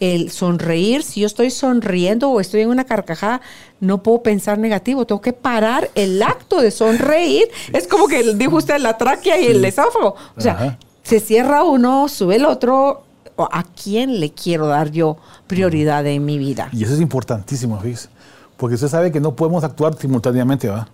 El 0.00 0.30
sonreír, 0.30 1.02
si 1.02 1.20
yo 1.20 1.26
estoy 1.26 1.50
sonriendo 1.50 2.30
o 2.30 2.40
estoy 2.40 2.62
en 2.62 2.68
una 2.68 2.84
carcajada, 2.84 3.40
no 3.80 4.02
puedo 4.02 4.22
pensar 4.22 4.58
negativo, 4.58 5.06
tengo 5.06 5.20
que 5.20 5.32
parar 5.32 5.90
el 5.94 6.22
acto 6.22 6.60
de 6.60 6.70
sonreír. 6.70 7.48
Es 7.72 7.86
como 7.86 8.08
que 8.08 8.34
dijo 8.34 8.56
usted 8.56 8.78
la 8.80 8.98
tráquea 8.98 9.40
y 9.40 9.46
el 9.46 9.64
esófago. 9.64 10.16
O 10.36 10.40
sea, 10.40 10.52
Ajá. 10.52 10.78
se 11.02 11.20
cierra 11.20 11.62
uno, 11.62 12.08
sube 12.08 12.36
el 12.36 12.44
otro. 12.44 13.04
¿O 13.36 13.48
¿A 13.50 13.64
quién 13.64 14.20
le 14.20 14.30
quiero 14.30 14.68
dar 14.68 14.92
yo 14.92 15.16
prioridad 15.48 16.06
en 16.06 16.24
mi 16.24 16.38
vida? 16.38 16.68
Y 16.72 16.84
eso 16.84 16.94
es 16.94 17.00
importantísimo, 17.00 17.80
fíjese. 17.80 18.08
Porque 18.56 18.76
usted 18.76 18.86
sabe 18.88 19.10
que 19.10 19.18
no 19.18 19.34
podemos 19.34 19.64
actuar 19.64 19.96
simultáneamente, 19.98 20.68
¿va? 20.68 20.88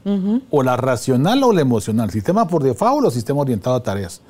O 0.48 0.62
la 0.62 0.76
racional 0.78 1.42
o 1.44 1.52
la 1.52 1.60
emocional. 1.60 2.10
Sistema 2.10 2.48
por 2.48 2.62
default 2.62 3.06
o 3.06 3.10
sistema 3.10 3.40
orientado 3.40 3.76
a 3.76 3.82
tareas. 3.82 4.22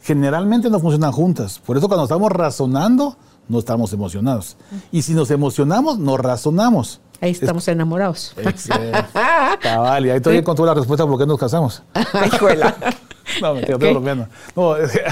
Generalmente 0.00 0.70
no 0.70 0.78
funcionan 0.78 1.10
juntas. 1.10 1.58
Por 1.58 1.76
eso 1.76 1.88
cuando 1.88 2.04
estamos 2.04 2.30
razonando, 2.30 3.16
no 3.48 3.58
estamos 3.58 3.92
emocionados. 3.92 4.56
Y 4.92 5.02
si 5.02 5.14
nos 5.14 5.30
emocionamos, 5.30 5.98
no 5.98 6.16
razonamos. 6.16 7.00
Ahí 7.20 7.30
estamos 7.30 7.66
enamorados. 7.68 8.34
Cabal, 9.62 10.06
y 10.06 10.10
ahí 10.10 10.20
todavía 10.20 10.40
encontró 10.40 10.66
la 10.66 10.74
respuesta 10.74 11.06
por 11.06 11.18
qué 11.18 11.26
nos 11.26 11.38
casamos. 11.38 11.82
Ay, 11.94 12.30
juela. 12.38 12.76
No, 13.42 13.54
me 13.54 13.60
estoy 13.60 13.76
¿Qué? 13.78 13.90
bromeando. 13.90 14.28
No, 14.54 14.74
que 14.76 15.02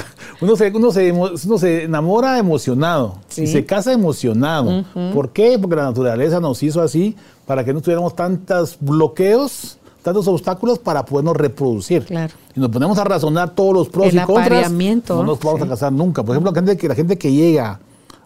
uno 0.40 0.54
se, 0.56 0.70
uno, 0.70 0.92
se, 0.92 1.10
uno 1.12 1.58
se 1.58 1.82
enamora 1.82 2.38
emocionado 2.38 3.16
Sí. 3.28 3.42
y 3.42 3.46
se 3.48 3.66
casa 3.66 3.92
emocionado. 3.92 4.84
¿Por 5.12 5.30
qué? 5.30 5.58
Porque 5.58 5.74
la 5.74 5.82
naturaleza 5.82 6.38
nos 6.38 6.62
hizo 6.62 6.80
así 6.80 7.16
para 7.44 7.64
que 7.64 7.74
no 7.74 7.80
tuviéramos 7.80 8.14
tantos 8.14 8.76
bloqueos, 8.78 9.78
tantos 10.02 10.28
obstáculos 10.28 10.78
para 10.78 11.04
podernos 11.04 11.36
reproducir. 11.36 12.04
Claro. 12.04 12.32
Y 12.54 12.60
nos 12.60 12.70
ponemos 12.70 12.96
a 12.98 13.04
razonar 13.04 13.50
todos 13.50 13.74
los 13.74 13.88
pros 13.88 14.06
El 14.06 14.16
y 14.16 14.20
contras. 14.20 14.70
No 14.70 15.24
nos 15.24 15.40
vamos 15.40 15.60
sí. 15.60 15.66
a 15.66 15.68
casar 15.68 15.92
nunca. 15.92 16.22
Por 16.22 16.36
ejemplo, 16.36 16.52
la 16.52 16.56
gente, 16.56 16.76
que, 16.76 16.88
la 16.88 16.94
gente 16.94 17.18
que 17.18 17.32
llega 17.32 17.80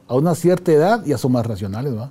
a 0.09 0.15
una 0.15 0.35
cierta 0.35 0.73
edad 0.73 1.05
ya 1.05 1.19
son 1.19 1.33
más 1.33 1.47
racionales, 1.47 1.97
¿va? 1.97 2.11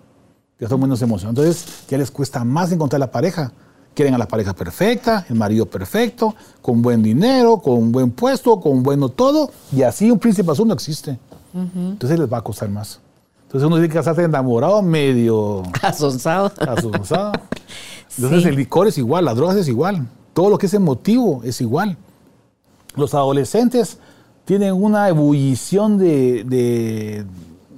Ya 0.59 0.67
son 0.69 0.79
menos 0.81 1.01
emocionados. 1.01 1.39
Entonces 1.45 1.85
ya 1.89 1.97
les 1.97 2.09
cuesta 2.11 2.43
más 2.43 2.71
encontrar 2.71 2.99
la 2.99 3.11
pareja. 3.11 3.51
Quieren 3.93 4.13
a 4.13 4.17
la 4.19 4.27
pareja 4.27 4.53
perfecta, 4.53 5.25
el 5.29 5.35
marido 5.35 5.65
perfecto, 5.65 6.35
con 6.61 6.81
buen 6.83 7.01
dinero, 7.01 7.57
con 7.57 7.91
buen 7.91 8.11
puesto, 8.11 8.59
con 8.59 8.83
bueno 8.83 9.09
todo. 9.09 9.49
Y 9.71 9.81
así 9.81 10.11
un 10.11 10.19
príncipe 10.19 10.51
azul 10.51 10.67
no 10.67 10.73
existe. 10.75 11.17
Entonces 11.53 12.19
les 12.19 12.31
va 12.31 12.37
a 12.37 12.41
costar 12.41 12.69
más. 12.69 12.99
Entonces 13.43 13.65
uno 13.65 13.77
tiene 13.77 13.87
que 13.87 13.95
casarse 13.95 14.23
enamorado, 14.23 14.81
medio 14.83 15.63
Asonsado. 15.81 16.51
asustado. 16.59 17.31
Entonces 18.17 18.43
Sí. 18.43 18.49
el 18.49 18.55
licor 18.55 18.87
es 18.87 18.97
igual, 18.99 19.25
las 19.25 19.35
drogas 19.35 19.55
es 19.57 19.67
igual. 19.67 20.07
Todo 20.33 20.49
lo 20.51 20.57
que 20.59 20.67
es 20.67 20.73
emotivo 20.75 21.41
es 21.43 21.59
igual. 21.61 21.97
Los 22.95 23.13
adolescentes 23.15 23.97
tienen 24.45 24.73
una 24.73 25.09
ebullición 25.09 25.97
de, 25.97 26.43
de- 26.43 27.25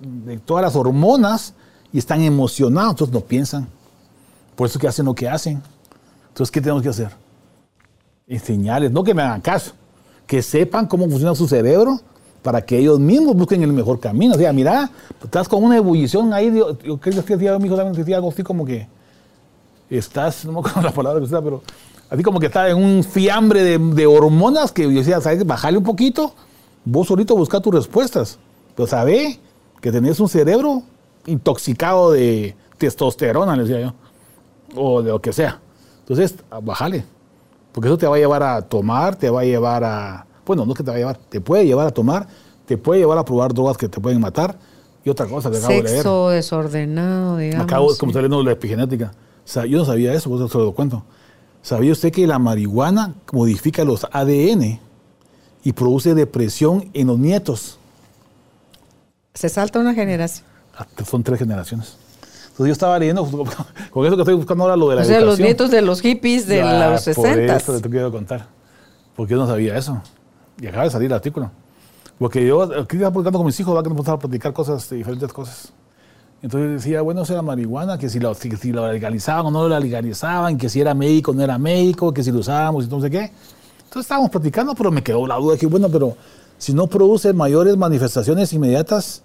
de 0.02 0.38
todas 0.38 0.64
las 0.64 0.76
hormonas 0.76 1.54
y 1.92 1.98
están 1.98 2.22
emocionados, 2.22 2.92
entonces 2.92 3.14
no 3.14 3.22
piensan. 3.22 3.68
Por 4.56 4.68
eso 4.68 4.78
es 4.78 4.82
que 4.82 4.88
hacen 4.88 5.06
lo 5.06 5.14
que 5.14 5.28
hacen. 5.28 5.62
Entonces, 6.30 6.52
¿qué 6.52 6.62
tenemos 6.62 6.84
que 6.84 6.90
hacer? 6.90 7.10
Enseñarles, 8.28 8.92
no 8.92 9.04
que 9.04 9.14
me 9.14 9.22
hagan 9.22 9.42
caso, 9.42 9.74
que 10.28 10.42
sepan 10.42 10.86
cómo 10.86 11.10
funciona 11.10 11.34
su 11.36 11.48
cerebro 11.48 12.00
para 12.42 12.62
que 12.62 12.78
ellos 12.78 13.00
mismos 13.00 13.36
busquen 13.36 13.64
el 13.64 13.74
mejor 13.74 14.00
camino. 14.00 14.36
O 14.36 14.38
sea, 14.38 14.54
mira, 14.54 14.90
estás 15.24 15.48
con 15.48 15.64
una 15.64 15.78
ebullición 15.78 16.34
ahí. 16.34 16.54
Yo, 16.56 16.98
creo 17.00 17.26
que 17.26 17.38
mi 17.38 17.66
hijo 17.66 17.76
también 17.76 17.94
decía 17.94 18.20
así 18.20 18.44
como 18.44 18.66
que 18.66 18.88
estás, 19.90 20.46
no 20.46 20.54
me 20.54 20.60
acuerdo 20.60 20.82
la 20.84 20.92
palabra 20.92 21.20
que 21.20 21.26
usaba, 21.26 21.44
pero 21.44 21.64
así 22.10 22.24
como 22.24 22.40
que 22.40 22.46
está 22.46 22.70
en 22.70 22.78
un 22.78 23.04
fiambre 23.04 23.64
de, 23.64 23.78
de 23.78 24.06
hormonas 24.06 24.72
que 24.72 24.84
yo 24.84 24.90
decía, 24.90 25.20
¿sabes? 25.20 25.46
Bájale 25.46 25.78
un 25.78 25.84
poquito, 25.84 26.34
vos 26.86 27.08
solito 27.08 27.36
busca 27.36 27.60
tus 27.60 27.74
respuestas. 27.74 28.38
Pero 28.76 28.88
sabe 28.88 29.40
que 29.82 29.92
tenés 29.92 30.20
un 30.20 30.30
cerebro 30.30 30.84
intoxicado 31.26 32.12
de 32.12 32.56
testosterona, 32.78 33.56
le 33.56 33.64
decía 33.64 33.82
yo, 33.82 33.94
o 34.76 35.02
de 35.02 35.12
lo 35.12 35.22
que 35.22 35.34
sea. 35.34 35.60
Entonces, 36.00 36.36
ah, 36.50 36.60
bájale, 36.62 37.06
porque 37.72 37.88
eso 37.88 37.98
te 37.98 38.08
va 38.08 38.16
a 38.16 38.20
llevar 38.20 38.44
a 38.44 38.62
tomar, 38.62 39.16
te 39.16 39.30
va 39.30 39.42
a 39.42 39.46
llevar 39.46 39.84
a, 39.84 40.26
bueno, 40.46 40.66
no 40.66 40.72
es 40.72 40.78
que 40.78 40.84
te 40.84 40.92
va 40.92 40.96
a 40.96 41.00
llevar, 41.00 41.18
te 41.18 41.42
puede 41.42 41.66
llevar 41.66 41.88
a 41.88 41.92
tomar, 41.92 42.28
te 42.66 42.78
puede 42.78 43.02
llevar 43.02 43.18
a 43.18 43.26
probar 43.26 43.54
drogas 43.54 43.78
que 43.78 43.88
te 43.88 44.00
pueden 44.00 44.20
matar 44.20 44.58
y 45.04 45.10
otra 45.10 45.28
cosa 45.28 45.50
que 45.50 45.58
acabo 45.58 45.74
de 45.74 45.84
leer. 45.84 45.96
Sexo 45.98 46.30
desordenado, 46.30 47.38
digamos. 47.38 47.66
Acabo, 47.66 47.88
como 47.98 48.12
sí. 48.12 48.18
está 48.18 48.20
leyendo 48.20 48.44
la 48.44 48.52
epigenética. 48.52 49.12
O 49.46 49.52
sea, 49.52 49.66
yo 49.66 49.80
no 49.80 49.86
sabía 49.86 50.14
eso, 50.14 50.34
eso 50.36 50.48
se 50.48 50.58
lo 50.58 50.74
cuento. 50.74 51.04
¿Sabía 51.62 51.92
usted 51.92 52.12
que 52.12 52.26
la 52.26 52.40
marihuana 52.40 53.16
modifica 53.32 53.84
los 53.84 54.06
ADN 54.12 54.80
y 55.64 55.74
produce 55.74 56.16
depresión 56.16 56.90
en 56.94 57.08
los 57.08 57.20
nietos? 57.20 57.80
Se 59.40 59.48
salta 59.48 59.80
una 59.80 59.94
generación. 59.94 60.46
Hasta 60.78 61.06
Son 61.06 61.24
tres 61.24 61.40
generaciones. 61.40 61.96
Entonces 62.50 62.68
yo 62.68 62.74
estaba 62.74 63.00
leyendo, 63.00 63.24
con 63.90 64.06
eso 64.06 64.16
que 64.18 64.22
estoy 64.24 64.36
buscando 64.36 64.66
ahora 64.66 64.76
lo 64.76 64.90
de 64.90 64.98
la 64.98 65.02
O 65.04 65.06
sea, 65.06 65.16
los 65.22 65.40
educación. 65.40 65.46
nietos 65.46 65.72
de 65.72 65.82
los 65.82 66.02
hippies 66.02 66.46
de 66.46 66.62
Ah, 66.62 66.90
los 66.90 67.06
Por 67.06 67.14
60. 67.14 67.56
eso 67.56 67.80
te 67.80 67.90
quiero 67.90 68.12
contar. 68.12 68.48
Porque 69.16 69.32
yo 69.32 69.38
no 69.40 69.48
sabía 69.48 69.78
eso. 69.78 70.02
Y 70.60 70.68
acaba 70.68 70.84
de 70.84 70.90
salir 70.90 71.06
el 71.06 71.14
artículo. 71.14 71.50
Porque 72.18 72.46
yo 72.46 72.64
aquí 72.64 72.98
estaba 72.98 73.14
platicando 73.14 73.40
con 73.40 73.46
mis 73.46 73.58
hijos, 73.62 73.74
va 73.74 73.82
que 73.82 73.88
nos 73.88 73.98
empezamos 73.98 74.18
a 74.18 74.22
platicar 74.28 74.52
cosas, 74.52 74.90
de 74.90 74.98
diferentes 74.98 75.32
cosas. 75.32 75.72
Entonces 76.42 76.84
decía, 76.84 77.02
bueno, 77.02 77.22
eso 77.22 77.32
era 77.32 77.42
marihuana, 77.42 77.98
que 77.98 78.10
si 78.10 78.20
lo, 78.20 78.34
si, 78.36 78.52
si 78.58 78.74
legalizaban 78.74 79.46
o 79.46 79.52
no 79.52 79.70
lo 79.70 79.80
legalizaban, 79.80 80.58
que 80.58 80.68
si 80.68 80.82
era 80.82 80.94
médico 80.94 81.32
o 81.32 81.34
no 81.34 81.44
era 81.44 81.58
médico, 81.58 82.14
que 82.14 82.24
si 82.26 82.32
lo 82.34 82.40
usábamos 82.40 82.84
y 82.84 82.90
no 82.90 83.00
sé 83.00 83.10
qué. 83.10 83.32
Entonces 83.78 84.02
estábamos 84.02 84.32
platicando, 84.32 84.76
pero 84.76 84.92
me 84.92 85.02
quedó 85.02 85.26
la 85.26 85.36
duda 85.36 85.54
de 85.54 85.60
que, 85.60 85.66
bueno, 85.66 85.88
pero 85.88 86.18
si 86.58 86.74
no 86.74 86.88
produce 86.88 87.32
mayores 87.32 87.78
manifestaciones 87.78 88.52
inmediatas, 88.52 89.24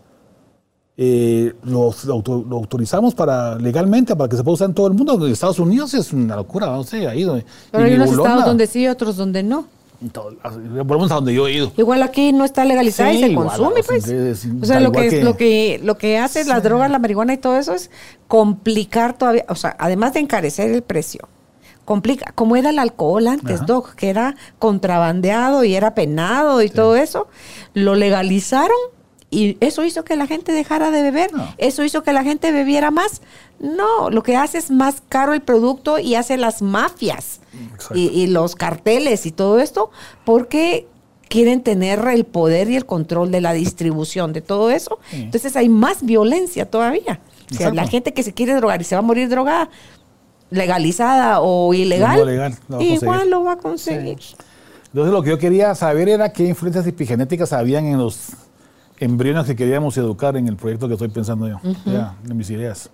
eh, 0.97 1.53
lo, 1.65 1.93
auto- 2.09 2.45
lo 2.49 2.57
autorizamos 2.57 3.15
para 3.15 3.57
legalmente 3.57 4.15
para 4.15 4.29
que 4.29 4.37
se 4.37 4.45
pueda 4.45 4.55
usar 4.55 4.69
en 4.69 4.75
todo 4.75 4.87
el 4.87 4.95
mundo. 4.95 5.27
En 5.27 5.33
Estados 5.33 5.59
Unidos 5.59 5.93
es 5.95 6.13
una 6.13 6.37
locura, 6.37 6.67
no 6.67 6.85
sé, 6.85 7.07
ha 7.09 7.15
ido. 7.17 7.41
Pero 7.73 7.85
hay 7.85 7.95
unos 7.95 8.11
estados 8.11 8.45
donde 8.45 8.67
sí 8.67 8.81
y 8.83 8.89
otros 8.89 9.17
donde 9.17 9.43
no. 9.43 9.67
todo- 10.13 10.31
menos 10.85 11.11
a 11.11 11.15
donde 11.17 11.35
yo 11.35 11.49
he 11.49 11.53
ido. 11.55 11.73
Igual 11.77 12.03
aquí 12.03 12.33
no 12.33 12.45
está 12.45 12.65
legalizada 12.65 13.11
Sí, 13.11 13.17
y 13.17 13.21
se 13.23 13.29
igual, 13.31 13.49
consume, 13.49 13.83
pues, 13.83 14.07
entonces, 14.09 14.49
O 14.63 14.67
sea, 14.67 14.79
lo 14.81 14.93
que, 14.93 15.09
que- 15.09 15.25
lo 15.25 15.37
que 15.37 15.81
lo 15.83 15.97
que 15.99 16.19
hace 16.19 16.45
las 16.45 16.63
drogas, 16.63 16.91
la 16.91 16.99
marihuana 16.99 17.33
y 17.35 17.39
todo 17.39 17.57
eso 17.57 17.73
es 17.75 17.91
complicar 18.29 19.17
todavía, 19.19 19.45
o 19.49 19.55
sea, 19.55 19.75
además 19.79 20.13
de 20.15 20.21
encarecer 20.21 20.71
el 20.71 20.83
precio, 20.83 21.27
complica, 21.85 22.33
como 22.35 22.57
era 22.57 22.71
el 22.71 22.79
alcohol 22.79 23.27
antes, 23.29 23.57
Ajá. 23.57 23.65
Doc, 23.67 23.95
que 23.95 24.09
era 24.11 24.37
contrabandeado 24.59 25.65
y 25.65 25.75
era 25.75 25.95
penado 25.95 26.63
y 26.63 26.69
todo 26.69 26.97
eso, 26.97 27.27
lo 27.75 27.95
legalizaron 27.95 28.77
y 29.35 29.57
eso 29.61 29.85
hizo 29.85 30.05
que 30.05 30.17
la 30.17 30.27
gente 30.27 30.53
dejara 30.53 30.91
de 30.91 31.03
beber, 31.03 31.33
No. 31.33 31.47
eso 31.59 31.83
hizo 31.85 32.03
que 32.03 32.13
la 32.13 32.23
gente 32.23 32.53
bebiera 32.53 32.91
más. 32.91 33.21
No, 33.61 34.11
lo 34.11 34.23
que 34.23 34.37
hace 34.37 34.59
es 34.59 34.71
más 34.71 35.03
caro 35.09 35.33
el 35.35 35.41
producto 35.43 35.99
y 35.99 36.15
hace 36.17 36.37
las 36.37 36.61
mafias 36.63 37.41
y, 37.95 38.09
y 38.09 38.27
los 38.27 38.55
carteles 38.57 39.27
y 39.27 39.31
todo 39.33 39.61
esto 39.61 39.91
porque 40.25 40.87
quieren 41.29 41.63
tener 41.63 42.07
el 42.09 42.25
poder 42.25 42.69
y 42.71 42.77
el 42.77 42.85
control 42.87 43.31
de 43.31 43.41
la 43.41 43.53
distribución 43.53 44.33
de 44.33 44.41
todo 44.41 44.71
eso. 44.71 44.99
Sí. 45.11 45.23
Entonces 45.23 45.57
hay 45.57 45.69
más 45.69 46.05
violencia 46.05 46.69
todavía. 46.71 47.21
O 47.51 47.55
sea, 47.55 47.73
la 47.73 47.87
gente 47.87 48.13
que 48.13 48.23
se 48.23 48.33
quiere 48.33 48.55
drogar 48.55 48.81
y 48.81 48.85
se 48.85 48.95
va 48.95 49.01
a 49.01 49.03
morir 49.03 49.29
drogada, 49.29 49.69
legalizada 50.51 51.41
o 51.41 51.73
ilegal, 51.75 52.19
No, 52.19 52.25
legal, 52.25 52.57
lo 52.69 52.81
igual 52.81 53.31
lo 53.31 53.45
va 53.45 53.53
a 53.53 53.57
conseguir. 53.57 54.19
Entonces 54.89 55.13
lo 55.13 55.23
que 55.23 55.31
yo 55.31 55.39
quería 55.39 55.75
saber 55.75 56.09
era 56.09 56.33
qué 56.33 56.45
influencias 56.45 56.87
epigenéticas 56.87 57.53
habían 57.53 57.87
en 57.87 57.99
los 57.99 58.29
embriones 59.05 59.47
que 59.47 59.55
queríamos 59.55 59.97
educar 59.97 60.37
en 60.37 60.49
el 60.49 60.57
proyecto 60.57 60.89
que 60.89 60.95
estoy 60.95 61.09
pensando 61.09 61.49
yo, 61.49 61.59
ya, 61.85 62.17
en 62.29 62.37
mis 62.37 62.51
ideas. 62.51 62.91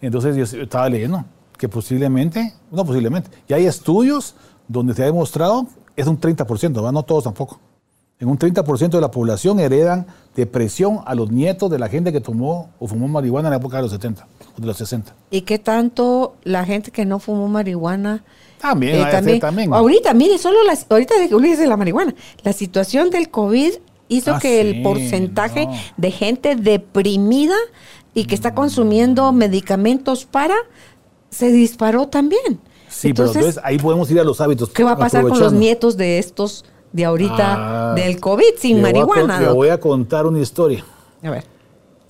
Entonces 0.00 0.36
yo 0.36 0.62
estaba 0.62 0.88
leyendo 0.88 1.24
que 1.56 1.68
posiblemente, 1.68 2.54
no 2.70 2.84
posiblemente, 2.84 3.30
ya 3.48 3.56
hay 3.56 3.66
estudios 3.66 4.34
donde 4.68 4.94
se 4.94 5.02
ha 5.02 5.06
demostrado, 5.06 5.66
es 5.96 6.06
un 6.06 6.20
30%, 6.20 6.84
¿va? 6.84 6.92
no 6.92 7.02
todos 7.02 7.24
tampoco. 7.24 7.60
En 8.20 8.28
un 8.28 8.36
30% 8.36 8.90
de 8.90 9.00
la 9.00 9.12
población 9.12 9.60
heredan 9.60 10.06
depresión 10.34 11.00
a 11.06 11.14
los 11.14 11.30
nietos 11.30 11.70
de 11.70 11.78
la 11.78 11.88
gente 11.88 12.12
que 12.12 12.20
tomó 12.20 12.70
o 12.80 12.88
fumó 12.88 13.06
marihuana 13.06 13.48
en 13.48 13.50
la 13.50 13.58
época 13.58 13.76
de 13.76 13.84
los 13.84 13.92
70 13.92 14.26
o 14.56 14.60
de 14.60 14.66
los 14.66 14.76
60. 14.76 15.14
¿Y 15.30 15.42
qué 15.42 15.60
tanto 15.60 16.34
la 16.42 16.64
gente 16.64 16.90
que 16.90 17.04
no 17.04 17.20
fumó 17.20 17.46
marihuana? 17.46 18.24
También, 18.60 18.96
eh, 18.96 19.04
hacer 19.04 19.38
también. 19.38 19.72
Ahorita, 19.72 20.14
mire, 20.14 20.36
solo 20.38 20.64
las, 20.64 20.86
ahorita 20.88 21.16
de 21.16 21.28
que 21.28 21.56
de 21.56 21.66
la 21.68 21.76
marihuana. 21.76 22.12
La 22.42 22.52
situación 22.52 23.10
del 23.10 23.30
COVID 23.30 23.74
hizo 24.08 24.34
Ah, 24.34 24.38
que 24.40 24.62
sí, 24.62 24.68
el 24.68 24.82
porcentaje 24.82 25.66
no. 25.66 25.72
de 25.96 26.10
gente 26.10 26.56
deprimida 26.56 27.54
y 28.14 28.24
que 28.24 28.34
está 28.34 28.54
consumiendo 28.54 29.30
medicamentos 29.32 30.24
para 30.24 30.54
se 31.30 31.52
disparó 31.52 32.08
también. 32.08 32.60
Sí, 32.88 33.12
pero 33.12 33.28
entonces 33.28 33.60
ahí 33.62 33.78
podemos 33.78 34.10
ir 34.10 34.18
a 34.18 34.24
los 34.24 34.40
hábitos. 34.40 34.70
¿Qué 34.70 34.82
va 34.82 34.92
a 34.92 34.96
pasar 34.96 35.28
con 35.28 35.38
los 35.38 35.52
nietos 35.52 35.96
de 35.96 36.18
estos 36.18 36.64
de 36.92 37.04
ahorita 37.04 37.90
Ah, 37.90 37.94
del 37.94 38.18
COVID 38.18 38.54
sin 38.58 38.80
marihuana? 38.80 39.40
Doc? 39.40 39.54
voy 39.54 39.68
a 39.68 39.78
contar 39.78 40.26
una 40.26 40.40
historia. 40.40 40.84
A 41.22 41.30
ver. 41.30 41.44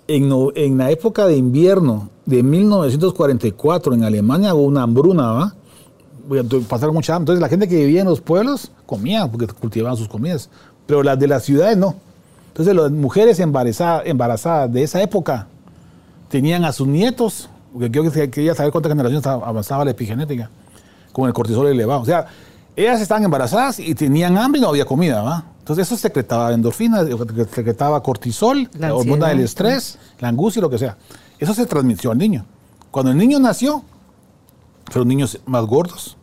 En, 0.06 0.30
en 0.54 0.78
la 0.78 0.90
época 0.90 1.26
de 1.26 1.36
invierno 1.36 2.08
de 2.24 2.42
1944 2.42 3.92
en 3.94 4.04
Alemania 4.04 4.54
hubo 4.54 4.62
una 4.64 4.82
hambruna, 4.82 5.32
¿va? 5.32 5.54
Pasaron 6.68 6.94
mucha 6.94 7.14
hambre. 7.14 7.32
Entonces 7.34 7.40
la 7.42 7.48
gente 7.48 7.68
que 7.68 7.76
vivía 7.76 8.02
en 8.02 8.06
los 8.08 8.20
pueblos 8.20 8.70
comía 8.86 9.26
porque 9.30 9.46
cultivaban 9.48 9.96
sus 9.96 10.08
comidas, 10.08 10.48
pero 10.88 11.02
las 11.02 11.18
de 11.18 11.28
las 11.28 11.44
ciudades 11.44 11.76
no. 11.76 11.94
Entonces 12.48 12.74
las 12.74 12.90
mujeres 12.90 13.38
embarazadas, 13.40 14.02
embarazadas 14.06 14.72
de 14.72 14.82
esa 14.82 15.02
época 15.02 15.46
tenían 16.30 16.64
a 16.64 16.72
sus 16.72 16.88
nietos, 16.88 17.48
porque 17.72 17.90
yo 17.90 18.10
que- 18.10 18.30
quería 18.30 18.54
saber 18.54 18.72
cuántas 18.72 18.90
generaciones 18.90 19.24
avanzaba 19.26 19.84
la 19.84 19.90
epigenética, 19.92 20.50
con 21.12 21.26
el 21.28 21.34
cortisol 21.34 21.66
elevado. 21.68 22.00
O 22.00 22.04
sea, 22.06 22.26
ellas 22.74 23.00
estaban 23.02 23.22
embarazadas 23.22 23.78
y 23.78 23.94
tenían 23.94 24.36
hambre 24.38 24.60
y 24.60 24.62
no 24.62 24.68
había 24.70 24.86
comida, 24.86 25.20
¿va? 25.22 25.44
Entonces 25.58 25.86
eso 25.86 25.96
secretaba 25.98 26.52
endorfinas, 26.52 27.06
secretaba 27.54 28.02
cortisol, 28.02 28.68
La 28.78 28.88
la 28.88 28.94
hormona 28.94 29.28
del 29.28 29.40
estrés, 29.40 29.98
la 30.18 30.28
angustia 30.28 30.62
lo 30.62 30.70
que 30.70 30.78
sea. 30.78 30.96
Eso 31.38 31.52
se 31.52 31.66
transmitió 31.66 32.10
al 32.10 32.18
niño. 32.18 32.44
Cuando 32.90 33.10
el 33.12 33.18
niño 33.18 33.38
nació, 33.38 33.82
fueron 34.90 35.08
niños 35.08 35.38
más 35.44 35.64
gordos, 35.66 36.16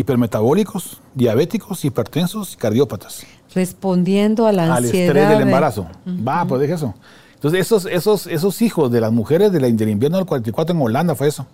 hipermetabólicos, 0.00 1.00
diabéticos, 1.14 1.84
hipertensos 1.84 2.54
y 2.54 2.56
cardiópatas 2.56 3.24
Respondiendo 3.54 4.46
a 4.46 4.52
la 4.52 4.64
al 4.64 4.84
ansiedad. 4.84 5.06
estrés 5.06 5.28
del 5.30 5.38
de- 5.38 5.44
embarazo. 5.44 5.86
Va, 6.06 6.44
pues 6.44 6.60
deja 6.60 6.74
eso. 6.74 6.94
Entonces, 7.34 7.60
esos, 7.60 7.86
esos, 7.86 8.26
esos 8.26 8.60
hijos 8.62 8.90
de 8.90 9.00
las 9.00 9.12
mujeres 9.12 9.50
de 9.52 9.60
la- 9.60 9.70
del 9.70 9.88
invierno 9.88 10.18
del 10.18 10.26
44 10.26 10.74
en 10.76 10.82
Holanda 10.82 11.14
fue 11.14 11.28
eso. 11.28 11.46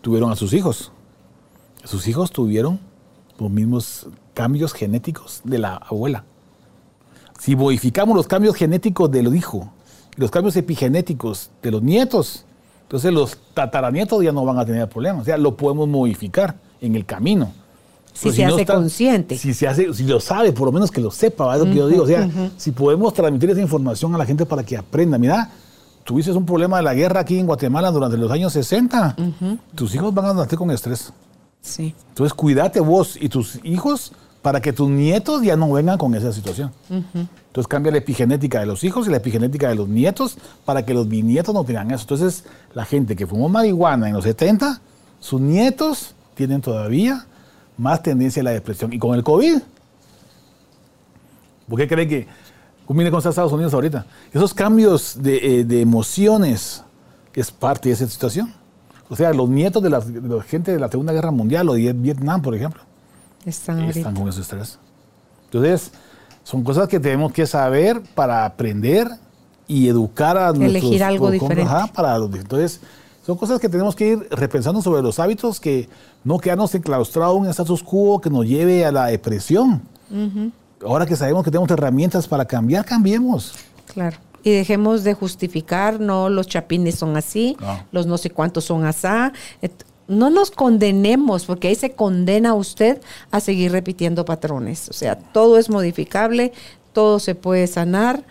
Tuvieron 0.00 0.30
a 0.30 0.36
sus 0.36 0.52
hijos. 0.52 0.92
Sus 1.82 2.06
hijos 2.06 2.30
tuvieron 2.30 2.78
los 3.38 3.50
mismos 3.50 4.06
cambios 4.32 4.72
genéticos 4.72 5.40
de 5.44 5.58
la 5.58 5.74
abuela. 5.74 6.24
Si 7.40 7.56
modificamos 7.56 8.16
los 8.16 8.28
cambios 8.28 8.54
genéticos 8.54 9.10
del 9.10 9.34
hijo 9.34 9.72
y 10.16 10.20
los 10.20 10.30
cambios 10.30 10.54
epigenéticos 10.56 11.50
de 11.62 11.70
los 11.72 11.82
nietos, 11.82 12.44
entonces 12.82 13.12
los 13.12 13.36
tataranietos 13.54 14.22
ya 14.22 14.30
no 14.32 14.44
van 14.44 14.58
a 14.58 14.64
tener 14.64 14.88
problemas. 14.88 15.22
O 15.22 15.24
sea, 15.24 15.36
lo 15.36 15.56
podemos 15.56 15.88
modificar 15.88 16.54
en 16.80 16.94
el 16.94 17.04
camino. 17.04 17.52
Si 18.14 18.22
Pero 18.30 18.34
se 18.36 18.44
hace 18.44 18.60
está- 18.62 18.74
consciente. 18.76 19.36
Si 19.36 19.52
se 19.52 19.66
hace, 19.68 19.92
si 19.92 20.04
lo 20.04 20.20
sabe, 20.20 20.52
por 20.52 20.66
lo 20.66 20.72
menos 20.72 20.90
que 20.90 21.00
lo 21.00 21.10
sepa, 21.10 21.52
es 21.54 21.58
lo 21.58 21.66
que 21.66 21.74
yo 21.74 21.88
digo. 21.88 22.04
O 22.04 22.06
sea, 22.06 22.26
si 22.56 22.70
podemos 22.70 23.12
transmitir 23.12 23.50
esa 23.50 23.60
información 23.60 24.14
a 24.14 24.18
la 24.18 24.24
gente 24.24 24.46
para 24.46 24.62
que 24.62 24.76
aprenda. 24.76 25.18
Mira, 25.18 25.50
tuviste 26.04 26.30
un 26.32 26.46
problema 26.46 26.76
de 26.76 26.84
la 26.84 26.94
guerra 26.94 27.20
aquí 27.20 27.38
en 27.38 27.44
Guatemala 27.46 27.90
durante 27.90 28.16
los 28.16 28.30
años 28.30 28.52
60. 28.52 29.16
Tus 29.74 29.94
hijos 29.96 30.14
van 30.14 30.26
a 30.26 30.32
nacer 30.34 30.56
con 30.56 30.70
estrés. 30.70 31.12
Sí. 31.60 31.92
Entonces, 32.10 32.32
cuídate 32.34 32.78
vos 32.78 33.18
y 33.20 33.28
tus 33.28 33.58
hijos 33.64 34.12
para 34.42 34.60
que 34.60 34.72
tus 34.72 34.88
nietos 34.90 35.42
ya 35.42 35.56
no 35.56 35.72
vengan 35.72 35.98
con 35.98 36.14
esa 36.14 36.32
situación. 36.32 36.70
Entonces, 36.88 37.66
cambia 37.66 37.90
la 37.90 37.98
epigenética 37.98 38.60
de 38.60 38.66
los 38.66 38.84
hijos 38.84 39.08
y 39.08 39.10
la 39.10 39.16
epigenética 39.16 39.68
de 39.68 39.74
los 39.74 39.88
nietos 39.88 40.36
para 40.64 40.84
que 40.86 40.94
los 40.94 41.08
bisnietos 41.08 41.52
no 41.52 41.64
tengan 41.64 41.90
eso. 41.90 42.02
Entonces, 42.02 42.44
la 42.74 42.84
gente 42.84 43.16
que 43.16 43.26
fumó 43.26 43.48
marihuana 43.48 44.06
en 44.08 44.14
los 44.14 44.22
70, 44.24 44.80
sus 45.18 45.40
nietos 45.40 46.14
tienen 46.34 46.60
todavía 46.60 47.26
más 47.76 48.02
tendencia 48.02 48.40
a 48.40 48.44
la 48.44 48.50
depresión. 48.50 48.92
Y 48.92 48.98
con 48.98 49.14
el 49.14 49.22
COVID, 49.24 49.58
¿por 51.68 51.78
qué 51.78 51.88
cree 51.88 52.08
que, 52.08 52.26
mire 52.88 53.10
cómo 53.10 53.18
está 53.18 53.30
Estados 53.30 53.52
Unidos 53.52 53.74
ahorita? 53.74 54.06
Esos 54.32 54.52
cambios 54.54 55.16
de, 55.22 55.60
eh, 55.60 55.64
de 55.64 55.80
emociones 55.80 56.82
es 57.34 57.50
parte 57.50 57.88
de 57.88 57.94
esa 57.94 58.06
situación. 58.06 58.52
O 59.08 59.16
sea, 59.16 59.32
los 59.32 59.48
nietos 59.48 59.82
de 59.82 59.90
la, 59.90 60.00
de 60.00 60.36
la 60.36 60.42
gente 60.42 60.72
de 60.72 60.78
la 60.80 60.88
Segunda 60.88 61.12
Guerra 61.12 61.30
Mundial 61.30 61.68
o 61.68 61.74
de 61.74 61.92
Vietnam, 61.92 62.40
por 62.42 62.54
ejemplo, 62.54 62.82
Están 63.44 63.80
están 63.84 64.14
con 64.14 64.28
ese 64.28 64.40
estrés. 64.40 64.78
Entonces, 65.46 65.92
son 66.42 66.62
cosas 66.64 66.88
que 66.88 66.98
tenemos 67.00 67.32
que 67.32 67.46
saber 67.46 68.02
para 68.14 68.44
aprender 68.44 69.08
y 69.66 69.88
educar 69.88 70.36
a 70.36 70.52
nuestros... 70.52 70.84
Elegir 70.84 71.04
algo 71.04 71.30
diferente. 71.30 71.62
ajá, 71.70 71.86
para 71.92 72.18
los- 72.18 72.34
entonces, 72.34 72.80
son 73.24 73.36
cosas 73.36 73.58
que 73.60 73.68
tenemos 73.68 73.94
que 73.96 74.08
ir 74.08 74.28
repensando 74.30 74.82
sobre 74.82 75.02
los 75.02 75.18
hábitos 75.18 75.58
que 75.60 75.88
no 76.24 76.38
quedarnos 76.38 76.74
enclaustrados 76.74 77.36
en 77.36 77.42
un 77.44 77.48
status 77.48 77.82
quo 77.82 78.20
que 78.20 78.28
nos 78.30 78.46
lleve 78.46 78.84
a 78.84 78.92
la 78.92 79.06
depresión. 79.06 79.82
Ahora 80.84 81.06
que 81.06 81.16
sabemos 81.16 81.42
que 81.44 81.50
tenemos 81.50 81.70
herramientas 81.70 82.28
para 82.28 82.44
cambiar, 82.44 82.84
cambiemos. 82.84 83.54
Claro. 83.86 84.16
Y 84.42 84.50
dejemos 84.50 85.04
de 85.04 85.14
justificar, 85.14 86.00
no, 86.00 86.28
los 86.28 86.46
chapines 86.46 86.96
son 86.96 87.16
así, 87.16 87.56
No. 87.60 87.80
los 87.92 88.06
no 88.06 88.18
sé 88.18 88.28
cuántos 88.28 88.64
son 88.64 88.84
asá. 88.84 89.32
No 90.06 90.28
nos 90.28 90.50
condenemos, 90.50 91.46
porque 91.46 91.68
ahí 91.68 91.74
se 91.74 91.92
condena 91.92 92.50
a 92.50 92.54
usted 92.54 93.00
a 93.30 93.40
seguir 93.40 93.72
repitiendo 93.72 94.26
patrones. 94.26 94.90
O 94.90 94.92
sea, 94.92 95.16
todo 95.18 95.56
es 95.56 95.70
modificable, 95.70 96.52
todo 96.92 97.18
se 97.20 97.34
puede 97.34 97.66
sanar, 97.68 98.22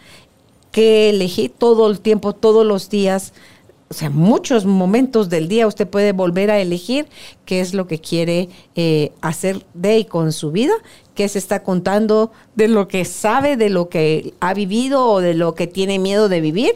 que 0.72 1.10
elegir 1.10 1.52
todo 1.58 1.90
el 1.90 2.00
tiempo, 2.00 2.34
todos 2.34 2.64
los 2.64 2.90
días. 2.90 3.34
O 3.94 3.96
sea, 3.96 4.10
muchos 4.10 4.66
momentos 4.66 5.30
del 5.30 5.48
día 5.48 5.68
usted 5.68 5.88
puede 5.88 6.14
volver 6.14 6.50
a 6.50 6.60
elegir 6.60 7.06
qué 7.46 7.62
es 7.62 7.76
lo 7.76 7.86
que 7.86 8.00
quiere 8.00 8.50
eh, 8.74 9.12
hacer 9.22 9.64
de 9.76 10.00
y 10.00 10.06
con 10.06 10.32
su 10.32 10.52
vida, 10.52 10.74
qué 11.14 11.30
se 11.30 11.38
está 11.38 11.62
contando 11.62 12.32
de 12.56 12.70
lo 12.70 12.88
que 12.88 13.06
sabe, 13.06 13.56
de 13.56 13.70
lo 13.70 13.90
que 13.90 14.34
ha 14.40 14.56
vivido 14.56 15.06
o 15.06 15.22
de 15.22 15.36
lo 15.36 15.54
que 15.54 15.68
tiene 15.68 16.00
miedo 16.00 16.28
de 16.28 16.42
vivir. 16.42 16.72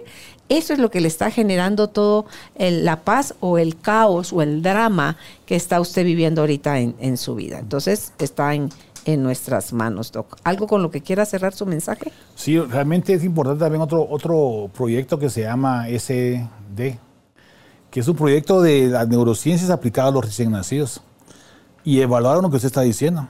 Eso 0.47 0.73
es 0.73 0.79
lo 0.79 0.91
que 0.91 1.01
le 1.01 1.07
está 1.07 1.31
generando 1.31 1.87
todo 1.87 2.27
el- 2.53 2.85
la 2.85 3.01
paz 3.01 3.33
o 3.39 3.57
el 3.57 3.79
caos 3.79 4.31
o 4.31 4.43
el 4.43 4.61
drama 4.61 5.17
que 5.47 5.55
está 5.55 5.81
usted 5.81 6.05
viviendo 6.05 6.41
ahorita 6.41 6.79
en, 6.79 7.17
su 7.17 7.33
vida. 7.33 7.57
Entonces, 7.57 8.13
está 8.19 8.53
en, 8.53 8.69
en 9.05 9.23
nuestras 9.23 9.73
manos, 9.73 10.11
Doc. 10.11 10.37
¿Algo 10.43 10.67
con 10.67 10.83
lo 10.83 10.91
que 10.91 11.01
quiera 11.01 11.25
cerrar 11.25 11.55
su 11.55 11.65
mensaje? 11.65 12.11
Sí, 12.35 12.59
realmente 12.59 13.11
es 13.13 13.23
importante 13.23 13.61
también 13.61 13.81
otro, 13.81 14.07
otro 14.07 14.69
proyecto 14.77 15.17
que 15.17 15.31
se 15.31 15.41
llama 15.41 15.87
SD, 15.89 16.99
que 17.91 17.99
es 17.99 18.07
un 18.07 18.15
proyecto 18.15 18.61
de 18.61 18.87
las 18.87 19.07
neurociencias 19.07 19.69
aplicadas 19.69 20.11
a 20.11 20.13
los 20.13 20.25
recién 20.25 20.51
nacidos. 20.51 21.01
Y 21.83 22.01
evaluaron 22.01 22.43
lo 22.43 22.49
que 22.49 22.57
usted 22.57 22.67
está 22.67 22.81
diciendo, 22.81 23.27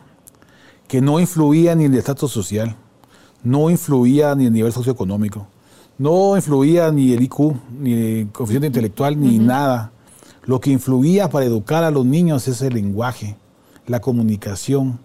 que 0.87 1.01
no 1.01 1.19
influía 1.19 1.75
ni 1.75 1.85
el 1.85 1.93
estatus 1.93 2.31
social, 2.31 2.75
no 3.43 3.69
influía 3.69 4.33
ni 4.35 4.47
el 4.47 4.53
nivel 4.53 4.71
socioeconómico, 4.71 5.47
No 5.99 6.35
influía 6.35 6.91
ni 6.91 7.13
el 7.13 7.23
IQ, 7.23 7.55
ni 7.79 7.93
el 7.93 8.27
coeficiente 8.31 8.67
intelectual, 8.67 9.19
ni 9.19 9.39
nada. 9.39 9.91
Lo 10.45 10.59
que 10.59 10.69
influía 10.69 11.27
para 11.29 11.45
educar 11.45 11.83
a 11.83 11.89
los 11.89 12.05
niños 12.05 12.47
es 12.47 12.61
el 12.61 12.75
lenguaje, 12.75 13.35
la 13.87 13.99
comunicación, 13.99 14.99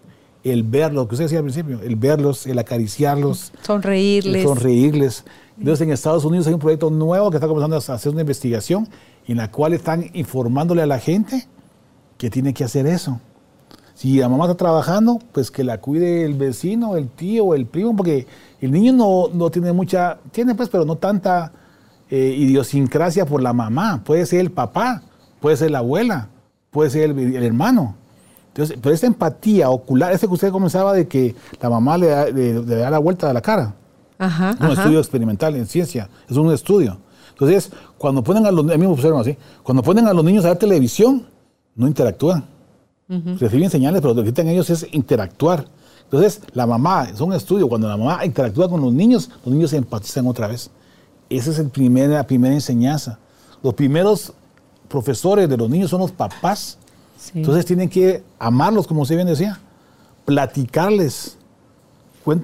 el 0.44 0.62
verlos, 0.64 1.04
lo 1.04 1.08
que 1.08 1.14
usted 1.14 1.24
decía 1.26 1.38
al 1.38 1.44
principio, 1.44 1.80
el 1.80 1.96
verlos, 1.96 2.46
el 2.46 2.58
acariciarlos. 2.58 3.52
Sonreírles. 3.62 4.42
El 4.42 4.48
sonreírles. 4.48 5.24
Entonces 5.58 5.86
en 5.86 5.92
Estados 5.92 6.24
Unidos 6.24 6.46
hay 6.46 6.54
un 6.54 6.60
proyecto 6.60 6.90
nuevo 6.90 7.30
que 7.30 7.36
está 7.36 7.46
comenzando 7.46 7.76
a 7.76 7.94
hacer 7.94 8.12
una 8.12 8.20
investigación 8.20 8.88
en 9.26 9.36
la 9.36 9.50
cual 9.50 9.72
están 9.72 10.10
informándole 10.12 10.82
a 10.82 10.86
la 10.86 10.98
gente 10.98 11.46
que 12.18 12.30
tiene 12.30 12.54
que 12.54 12.64
hacer 12.64 12.86
eso. 12.86 13.20
Si 13.94 14.18
la 14.18 14.28
mamá 14.28 14.44
está 14.44 14.56
trabajando, 14.56 15.18
pues 15.32 15.50
que 15.50 15.64
la 15.64 15.78
cuide 15.78 16.24
el 16.24 16.34
vecino, 16.34 16.96
el 16.96 17.08
tío, 17.08 17.54
el 17.54 17.66
primo, 17.66 17.94
porque 17.94 18.26
el 18.60 18.72
niño 18.72 18.92
no, 18.92 19.28
no 19.32 19.50
tiene 19.50 19.72
mucha, 19.72 20.18
tiene 20.32 20.54
pues, 20.54 20.68
pero 20.68 20.84
no 20.84 20.96
tanta 20.96 21.52
eh, 22.10 22.34
idiosincrasia 22.36 23.26
por 23.26 23.42
la 23.42 23.52
mamá. 23.52 24.02
Puede 24.04 24.26
ser 24.26 24.40
el 24.40 24.50
papá, 24.50 25.02
puede 25.40 25.56
ser 25.56 25.70
la 25.70 25.78
abuela, 25.78 26.28
puede 26.70 26.90
ser 26.90 27.10
el, 27.10 27.42
hermano. 27.42 27.96
Entonces, 28.48 28.78
pero 28.82 28.94
esta 28.94 29.06
empatía 29.06 29.70
ocular, 29.70 30.12
ese 30.12 30.26
que 30.26 30.34
usted 30.34 30.50
comenzaba 30.50 30.92
de 30.92 31.06
que 31.06 31.34
la 31.60 31.70
mamá 31.70 31.96
le 31.96 32.06
da, 32.08 32.30
da 32.30 32.90
la 32.90 32.98
vuelta 32.98 33.28
de 33.28 33.34
la 33.34 33.40
cara. 33.40 33.74
Ajá, 34.18 34.56
un 34.60 34.70
estudio 34.70 34.98
experimental 34.98 35.56
en 35.56 35.66
ciencia, 35.66 36.08
es 36.28 36.36
un 36.36 36.52
estudio. 36.52 36.98
Entonces, 37.32 37.70
cuando 37.98 38.22
ponen 38.22 38.46
a 38.46 38.50
los 38.50 38.70
a 38.70 38.76
mí 38.76 38.86
me 38.86 38.94
pusieron 38.94 39.20
así, 39.20 39.36
cuando 39.62 39.82
ponen 39.82 40.06
a 40.06 40.12
los 40.12 40.24
niños 40.24 40.44
a 40.44 40.48
ver 40.48 40.59
televisión, 40.59 41.26
no 41.74 41.86
interactúan. 41.86 42.44
Reciben 43.38 43.68
señales, 43.68 44.00
pero 44.00 44.14
lo 44.14 44.22
que 44.22 44.30
necesitan 44.30 44.48
ellos 44.48 44.70
es 44.70 44.86
interactuar. 44.92 45.66
Entonces, 46.04 46.40
la 46.54 46.66
mamá, 46.66 47.09
es 47.12 47.20
un 47.20 47.34
estudio, 47.34 47.68
cuando 47.68 47.86
la 47.86 47.96
mamá 47.96 48.24
interactúa 48.24 48.70
con 48.70 48.80
los 48.80 48.92
niños, 48.92 49.28
los 49.44 49.54
niños 49.54 49.70
se 49.70 49.76
empatizan 49.76 50.26
otra 50.26 50.46
vez. 50.46 50.70
Esa 51.28 51.50
es 51.50 51.59
el 51.59 51.68
primer, 51.68 52.09
la 52.10 52.26
primera 52.26 52.54
enseñanza. 52.54 53.18
Los 53.62 53.74
primeros 53.74 54.32
profesores 54.88 55.48
de 55.48 55.56
los 55.56 55.68
niños 55.68 55.90
son 55.90 56.00
los 56.00 56.10
papás. 56.10 56.78
Entonces 57.34 57.66
tienen 57.66 57.88
que 57.88 58.22
amarlos, 58.38 58.86
como 58.86 59.02
usted 59.02 59.16
bien 59.16 59.28
decía, 59.28 59.60
platicarles. 60.24 61.36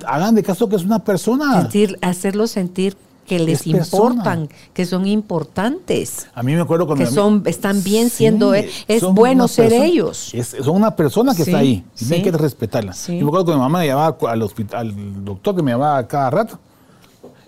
hagan 0.06 0.34
de 0.34 0.42
caso 0.42 0.68
que 0.68 0.76
es 0.76 0.84
una 0.84 0.98
persona. 0.98 1.62
Sentir, 1.62 1.98
hacerlos 2.02 2.50
sentir 2.50 2.96
que 3.28 3.38
les 3.38 3.66
importan, 3.66 4.48
que 4.72 4.86
son 4.86 5.06
importantes. 5.06 6.26
A 6.34 6.42
mí 6.42 6.54
me 6.54 6.62
acuerdo 6.62 6.86
cuando... 6.86 7.04
Que 7.04 7.10
son, 7.10 7.42
están 7.46 7.84
bien 7.84 8.10
siendo, 8.10 8.54
e, 8.54 8.68
es 8.88 9.02
bueno 9.02 9.46
ser 9.46 9.72
ellos. 9.72 10.32
son 10.62 10.76
una 10.76 10.96
persona 10.96 11.34
que 11.34 11.42
está 11.42 11.58
ahí, 11.58 11.84
y 11.96 12.14
hay 12.14 12.22
que 12.22 12.32
respetarla. 12.32 12.94
Yo 13.06 13.12
me 13.12 13.28
acuerdo 13.28 13.46
que 13.46 13.52
mi 13.52 13.58
mamá 13.58 13.80
me 13.80 13.86
llamaba 13.86 14.16
al, 14.28 14.42
hospital, 14.42 14.80
al 14.80 15.24
doctor 15.24 15.54
que 15.54 15.62
me 15.62 15.70
llamaba 15.72 16.08
cada 16.08 16.30
rato. 16.30 16.58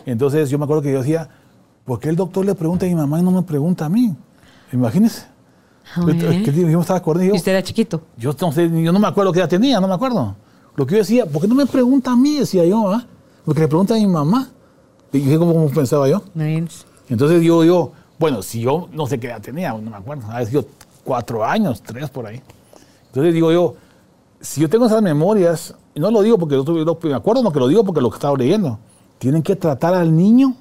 Entonces 0.07 0.51
yo 0.51 0.59
me 0.59 0.65
acuerdo 0.65 0.82
que 0.82 0.93
yo 0.93 0.98
decía, 0.98 1.28
¿por 1.85 1.98
qué 1.98 2.11
el 2.11 2.16
doctor 2.16 2.44
le 2.44 2.55
pregunta 2.55 2.86
a 2.86 2.89
mi 2.89 2.94
mamá 2.94 3.19
y 3.19 3.23
no 3.23 3.31
me 3.31 3.43
pregunta 3.43 3.86
a 3.86 3.89
mí? 3.89 4.15
Imagínese. 4.73 5.24
Yo, 5.97 6.05
me 6.05 6.81
estaba 6.81 6.98
acordando. 6.98 7.35
¿Y 7.35 7.36
usted 7.36 7.52
era 7.52 7.62
chiquito? 7.62 8.02
Yo 8.16 8.36
no, 8.40 8.52
yo 8.52 8.93
no 8.93 8.98
me 9.01 9.09
acuerdo 9.09 9.32
qué 9.32 9.40
edad 9.40 9.48
tenía, 9.48 9.81
no 9.81 9.89
me 9.89 9.94
acuerdo. 9.94 10.36
Lo 10.77 10.86
que 10.86 10.93
yo 10.93 10.98
decía, 10.98 11.27
¿por 11.27 11.43
qué 11.43 11.48
no 11.48 11.55
me 11.55 11.66
pregunta 11.66 12.12
a 12.12 12.16
mí? 12.16 12.36
Decía 12.36 12.65
yo, 12.65 12.93
¿ah? 12.93 13.05
Porque 13.44 13.62
le 13.62 13.69
pregunta 13.69 13.94
a 13.94 13.97
mi 13.97 14.07
mamá. 14.07 14.51
¿Y 15.12 15.37
cómo 15.37 15.69
pensaba 15.70 16.09
yo? 16.09 16.23
Entonces 17.09 17.43
yo 17.43 17.62
digo, 17.62 17.93
bueno, 18.19 18.43
si 18.43 18.61
yo 18.61 18.89
no 18.93 19.07
sé 19.07 19.19
qué 19.19 19.28
edad 19.28 19.41
tenía, 19.41 19.73
no 19.73 19.91
me 19.91 19.97
acuerdo, 19.97 20.31
ha 20.31 20.45
sido 20.45 20.65
cuatro 21.05 21.45
años, 21.45 21.82
tres 21.82 22.09
por 22.11 22.27
ahí. 22.27 22.41
Entonces 23.07 23.35
digo 23.35 23.51
yo, 23.51 23.74
si 24.41 24.61
yo 24.61 24.69
tengo 24.69 24.87
esas 24.87 25.03
memorias, 25.03 25.74
y 25.95 26.01
no 26.01 26.11
lo 26.11 26.23
digo 26.23 26.39
porque 26.39 26.55
yo 26.55 26.99
me 27.03 27.15
acuerdo, 27.15 27.43
no 27.43 27.53
que 27.53 27.59
lo 27.59 27.66
digo 27.66 27.85
porque 27.85 28.01
lo 28.01 28.11
que 28.11 28.16
estaba 28.16 28.37
leyendo, 28.37 28.78
tienen 29.19 29.43
que 29.43 29.57
tratar 29.57 29.95
al 29.95 30.16
niño 30.16 30.55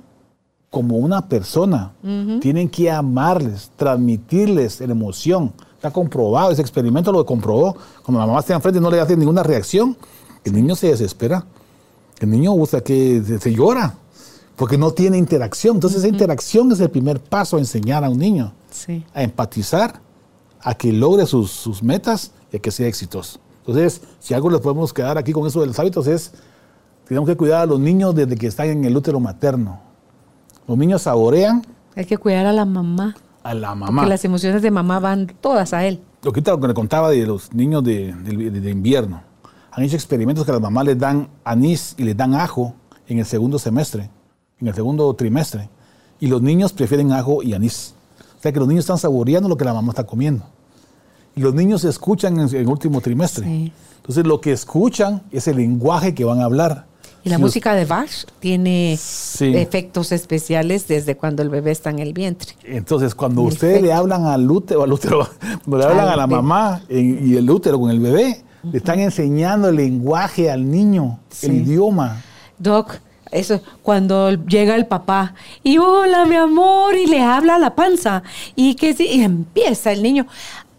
como 0.69 0.97
una 0.97 1.27
persona, 1.27 1.93
tienen 2.41 2.69
que 2.69 2.91
amarles, 2.91 3.71
transmitirles 3.75 4.79
la 4.81 4.91
emoción. 4.91 5.53
Está 5.75 5.91
comprobado, 5.91 6.51
ese 6.51 6.61
experimento 6.61 7.11
lo 7.11 7.25
comprobó. 7.25 7.75
Cuando 8.03 8.19
la 8.19 8.27
mamá 8.27 8.39
está 8.39 8.53
enfrente 8.53 8.79
y 8.79 8.81
no 8.81 8.91
le 8.91 8.99
hace 8.99 9.15
ninguna 9.15 9.43
reacción, 9.43 9.95
el 10.43 10.53
niño 10.53 10.75
se 10.75 10.87
desespera. 10.87 11.45
El 12.19 12.29
niño 12.29 12.51
gusta 12.51 12.81
que 12.81 13.23
se 13.39 13.53
llora 13.53 13.95
porque 14.59 14.77
no 14.77 14.91
tiene 14.91 15.17
interacción. 15.17 15.77
Entonces, 15.77 15.99
esa 15.99 16.09
interacción 16.09 16.69
es 16.73 16.81
el 16.81 16.89
primer 16.89 17.21
paso 17.21 17.55
a 17.55 17.59
enseñar 17.59 18.03
a 18.03 18.09
un 18.09 18.19
niño 18.19 18.51
a 19.13 19.23
empatizar, 19.23 20.01
a 20.61 20.73
que 20.73 20.91
logre 20.91 21.25
sus, 21.25 21.81
metas 21.81 22.33
y 22.51 22.57
a 22.57 22.59
que 22.59 22.69
sea 22.69 22.87
exitoso. 22.87 23.39
Entonces, 23.59 24.01
si 24.19 24.33
algo 24.33 24.49
les 24.49 24.59
podemos 24.59 24.91
quedar 24.91 25.17
aquí 25.17 25.31
con 25.31 25.47
eso 25.47 25.61
de 25.61 25.67
los 25.67 25.79
hábitos 25.79 26.07
es, 26.07 26.33
tenemos 27.07 27.27
que 27.29 27.37
cuidar 27.37 27.61
a 27.61 27.65
los 27.65 27.79
niños 27.79 28.13
desde 28.13 28.35
que 28.35 28.47
están 28.47 28.67
en 28.67 28.83
el 28.83 28.97
útero 28.97 29.21
materno. 29.21 29.79
Los 30.67 30.77
niños 30.77 31.03
saborean. 31.03 31.65
Hay 31.95 32.03
que 32.03 32.17
cuidar 32.17 32.45
a 32.45 32.51
la 32.51 32.65
mamá. 32.65 33.15
A 33.43 33.53
la 33.53 33.73
mamá. 33.75 34.01
Porque 34.01 34.09
las 34.09 34.25
emociones 34.25 34.61
de 34.61 34.71
mamá 34.71 34.99
van 34.99 35.27
todas 35.39 35.73
a 35.73 35.85
él. 35.85 36.01
Lo 36.21 36.33
que, 36.33 36.41
lo 36.41 36.59
que 36.59 36.67
le 36.67 36.73
contaba 36.73 37.11
de 37.11 37.25
los 37.25 37.53
niños 37.53 37.81
de, 37.81 38.11
de 38.13 38.69
invierno. 38.69 39.23
Han 39.71 39.85
hecho 39.85 39.95
experimentos 39.95 40.45
que 40.45 40.51
las 40.51 40.59
mamás 40.59 40.83
les 40.83 40.99
dan 40.99 41.29
anís 41.45 41.95
y 41.97 42.03
les 42.03 42.17
dan 42.17 42.35
ajo 42.35 42.73
en 43.07 43.19
el 43.19 43.25
segundo 43.25 43.57
semestre 43.57 44.09
en 44.61 44.67
el 44.67 44.73
segundo 44.73 45.13
trimestre. 45.13 45.69
Y 46.19 46.27
los 46.27 46.41
niños 46.41 46.73
prefieren 46.73 47.11
ajo 47.11 47.43
y 47.43 47.53
anís. 47.53 47.93
O 48.37 48.41
sea 48.41 48.51
que 48.51 48.59
los 48.59 48.67
niños 48.67 48.83
están 48.83 48.97
saboreando 48.97 49.49
lo 49.49 49.57
que 49.57 49.65
la 49.65 49.73
mamá 49.73 49.91
está 49.91 50.05
comiendo. 50.05 50.45
Y 51.35 51.41
los 51.41 51.53
niños 51.53 51.83
escuchan 51.83 52.39
en 52.39 52.55
el 52.55 52.67
último 52.67 53.01
trimestre. 53.01 53.71
Entonces 53.97 54.25
lo 54.25 54.41
que 54.41 54.51
escuchan 54.51 55.23
es 55.31 55.47
el 55.47 55.57
lenguaje 55.57 56.13
que 56.13 56.25
van 56.25 56.41
a 56.41 56.45
hablar. 56.45 56.87
Y 57.23 57.29
la 57.29 57.37
música 57.37 57.73
de 57.73 57.83
Bach 57.85 58.09
tiene 58.39 58.93
efectos 58.93 60.11
especiales 60.13 60.87
desde 60.87 61.17
cuando 61.17 61.43
el 61.43 61.49
bebé 61.49 61.71
está 61.71 61.89
en 61.89 61.99
el 61.99 62.13
vientre. 62.13 62.53
Entonces, 62.63 63.13
cuando 63.13 63.41
ustedes 63.41 63.81
le 63.81 63.91
hablan 63.91 64.25
al 64.25 64.49
útero, 64.49 64.83
al 64.83 64.93
útero 64.93 65.27
cuando 65.65 65.77
le 65.77 65.83
hablan 65.91 66.07
a 66.07 66.15
la 66.15 66.27
mamá 66.27 66.81
y 66.89 67.35
el 67.35 67.49
útero 67.49 67.77
con 67.79 67.91
el 67.91 67.99
bebé, 67.99 68.41
le 68.63 68.77
están 68.77 68.99
enseñando 68.99 69.69
el 69.69 69.75
lenguaje 69.75 70.49
al 70.49 70.69
niño, 70.69 71.19
el 71.41 71.55
idioma. 71.55 72.21
Doc, 72.57 72.99
eso, 73.31 73.61
cuando 73.83 74.31
llega 74.31 74.75
el 74.75 74.85
papá 74.85 75.33
y 75.63 75.77
hola 75.77 76.25
mi 76.25 76.35
amor 76.35 76.95
y 76.95 77.05
le 77.05 77.21
habla 77.21 77.55
a 77.55 77.59
la 77.59 77.75
panza 77.75 78.23
y 78.55 78.75
que 78.75 78.93
sí, 78.93 79.07
y 79.07 79.23
empieza 79.23 79.91
el 79.91 80.03
niño. 80.03 80.27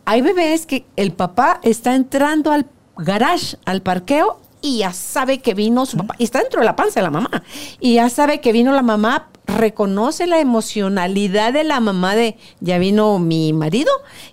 Hay 0.05 0.23
bebés 0.23 0.67
que 0.67 0.87
el 0.97 1.13
papá 1.13 1.61
está 1.63 1.95
entrando 1.95 2.53
al 2.53 2.67
garage, 2.97 3.57
al 3.65 3.83
parqueo 3.83 4.41
y 4.63 4.79
ya 4.79 4.93
sabe 4.93 5.41
que 5.41 5.55
vino 5.55 5.87
su 5.87 5.97
papá. 5.97 6.15
Y 6.19 6.25
está 6.25 6.41
dentro 6.41 6.61
de 6.61 6.67
la 6.67 6.77
panza 6.77 7.01
de 7.01 7.05
la 7.05 7.11
mamá. 7.11 7.43
Y 7.81 7.95
ya 7.95 8.11
sabe 8.11 8.41
que 8.41 8.53
vino 8.53 8.73
la 8.73 8.83
mamá, 8.83 9.29
reconoce 9.47 10.27
la 10.27 10.41
emocionalidad 10.41 11.53
de 11.53 11.65
la 11.65 11.81
mamá 11.81 12.15
de 12.15 12.37
ya 12.61 12.79
vino 12.79 13.19
mi 13.19 13.53
marido. 13.53 13.91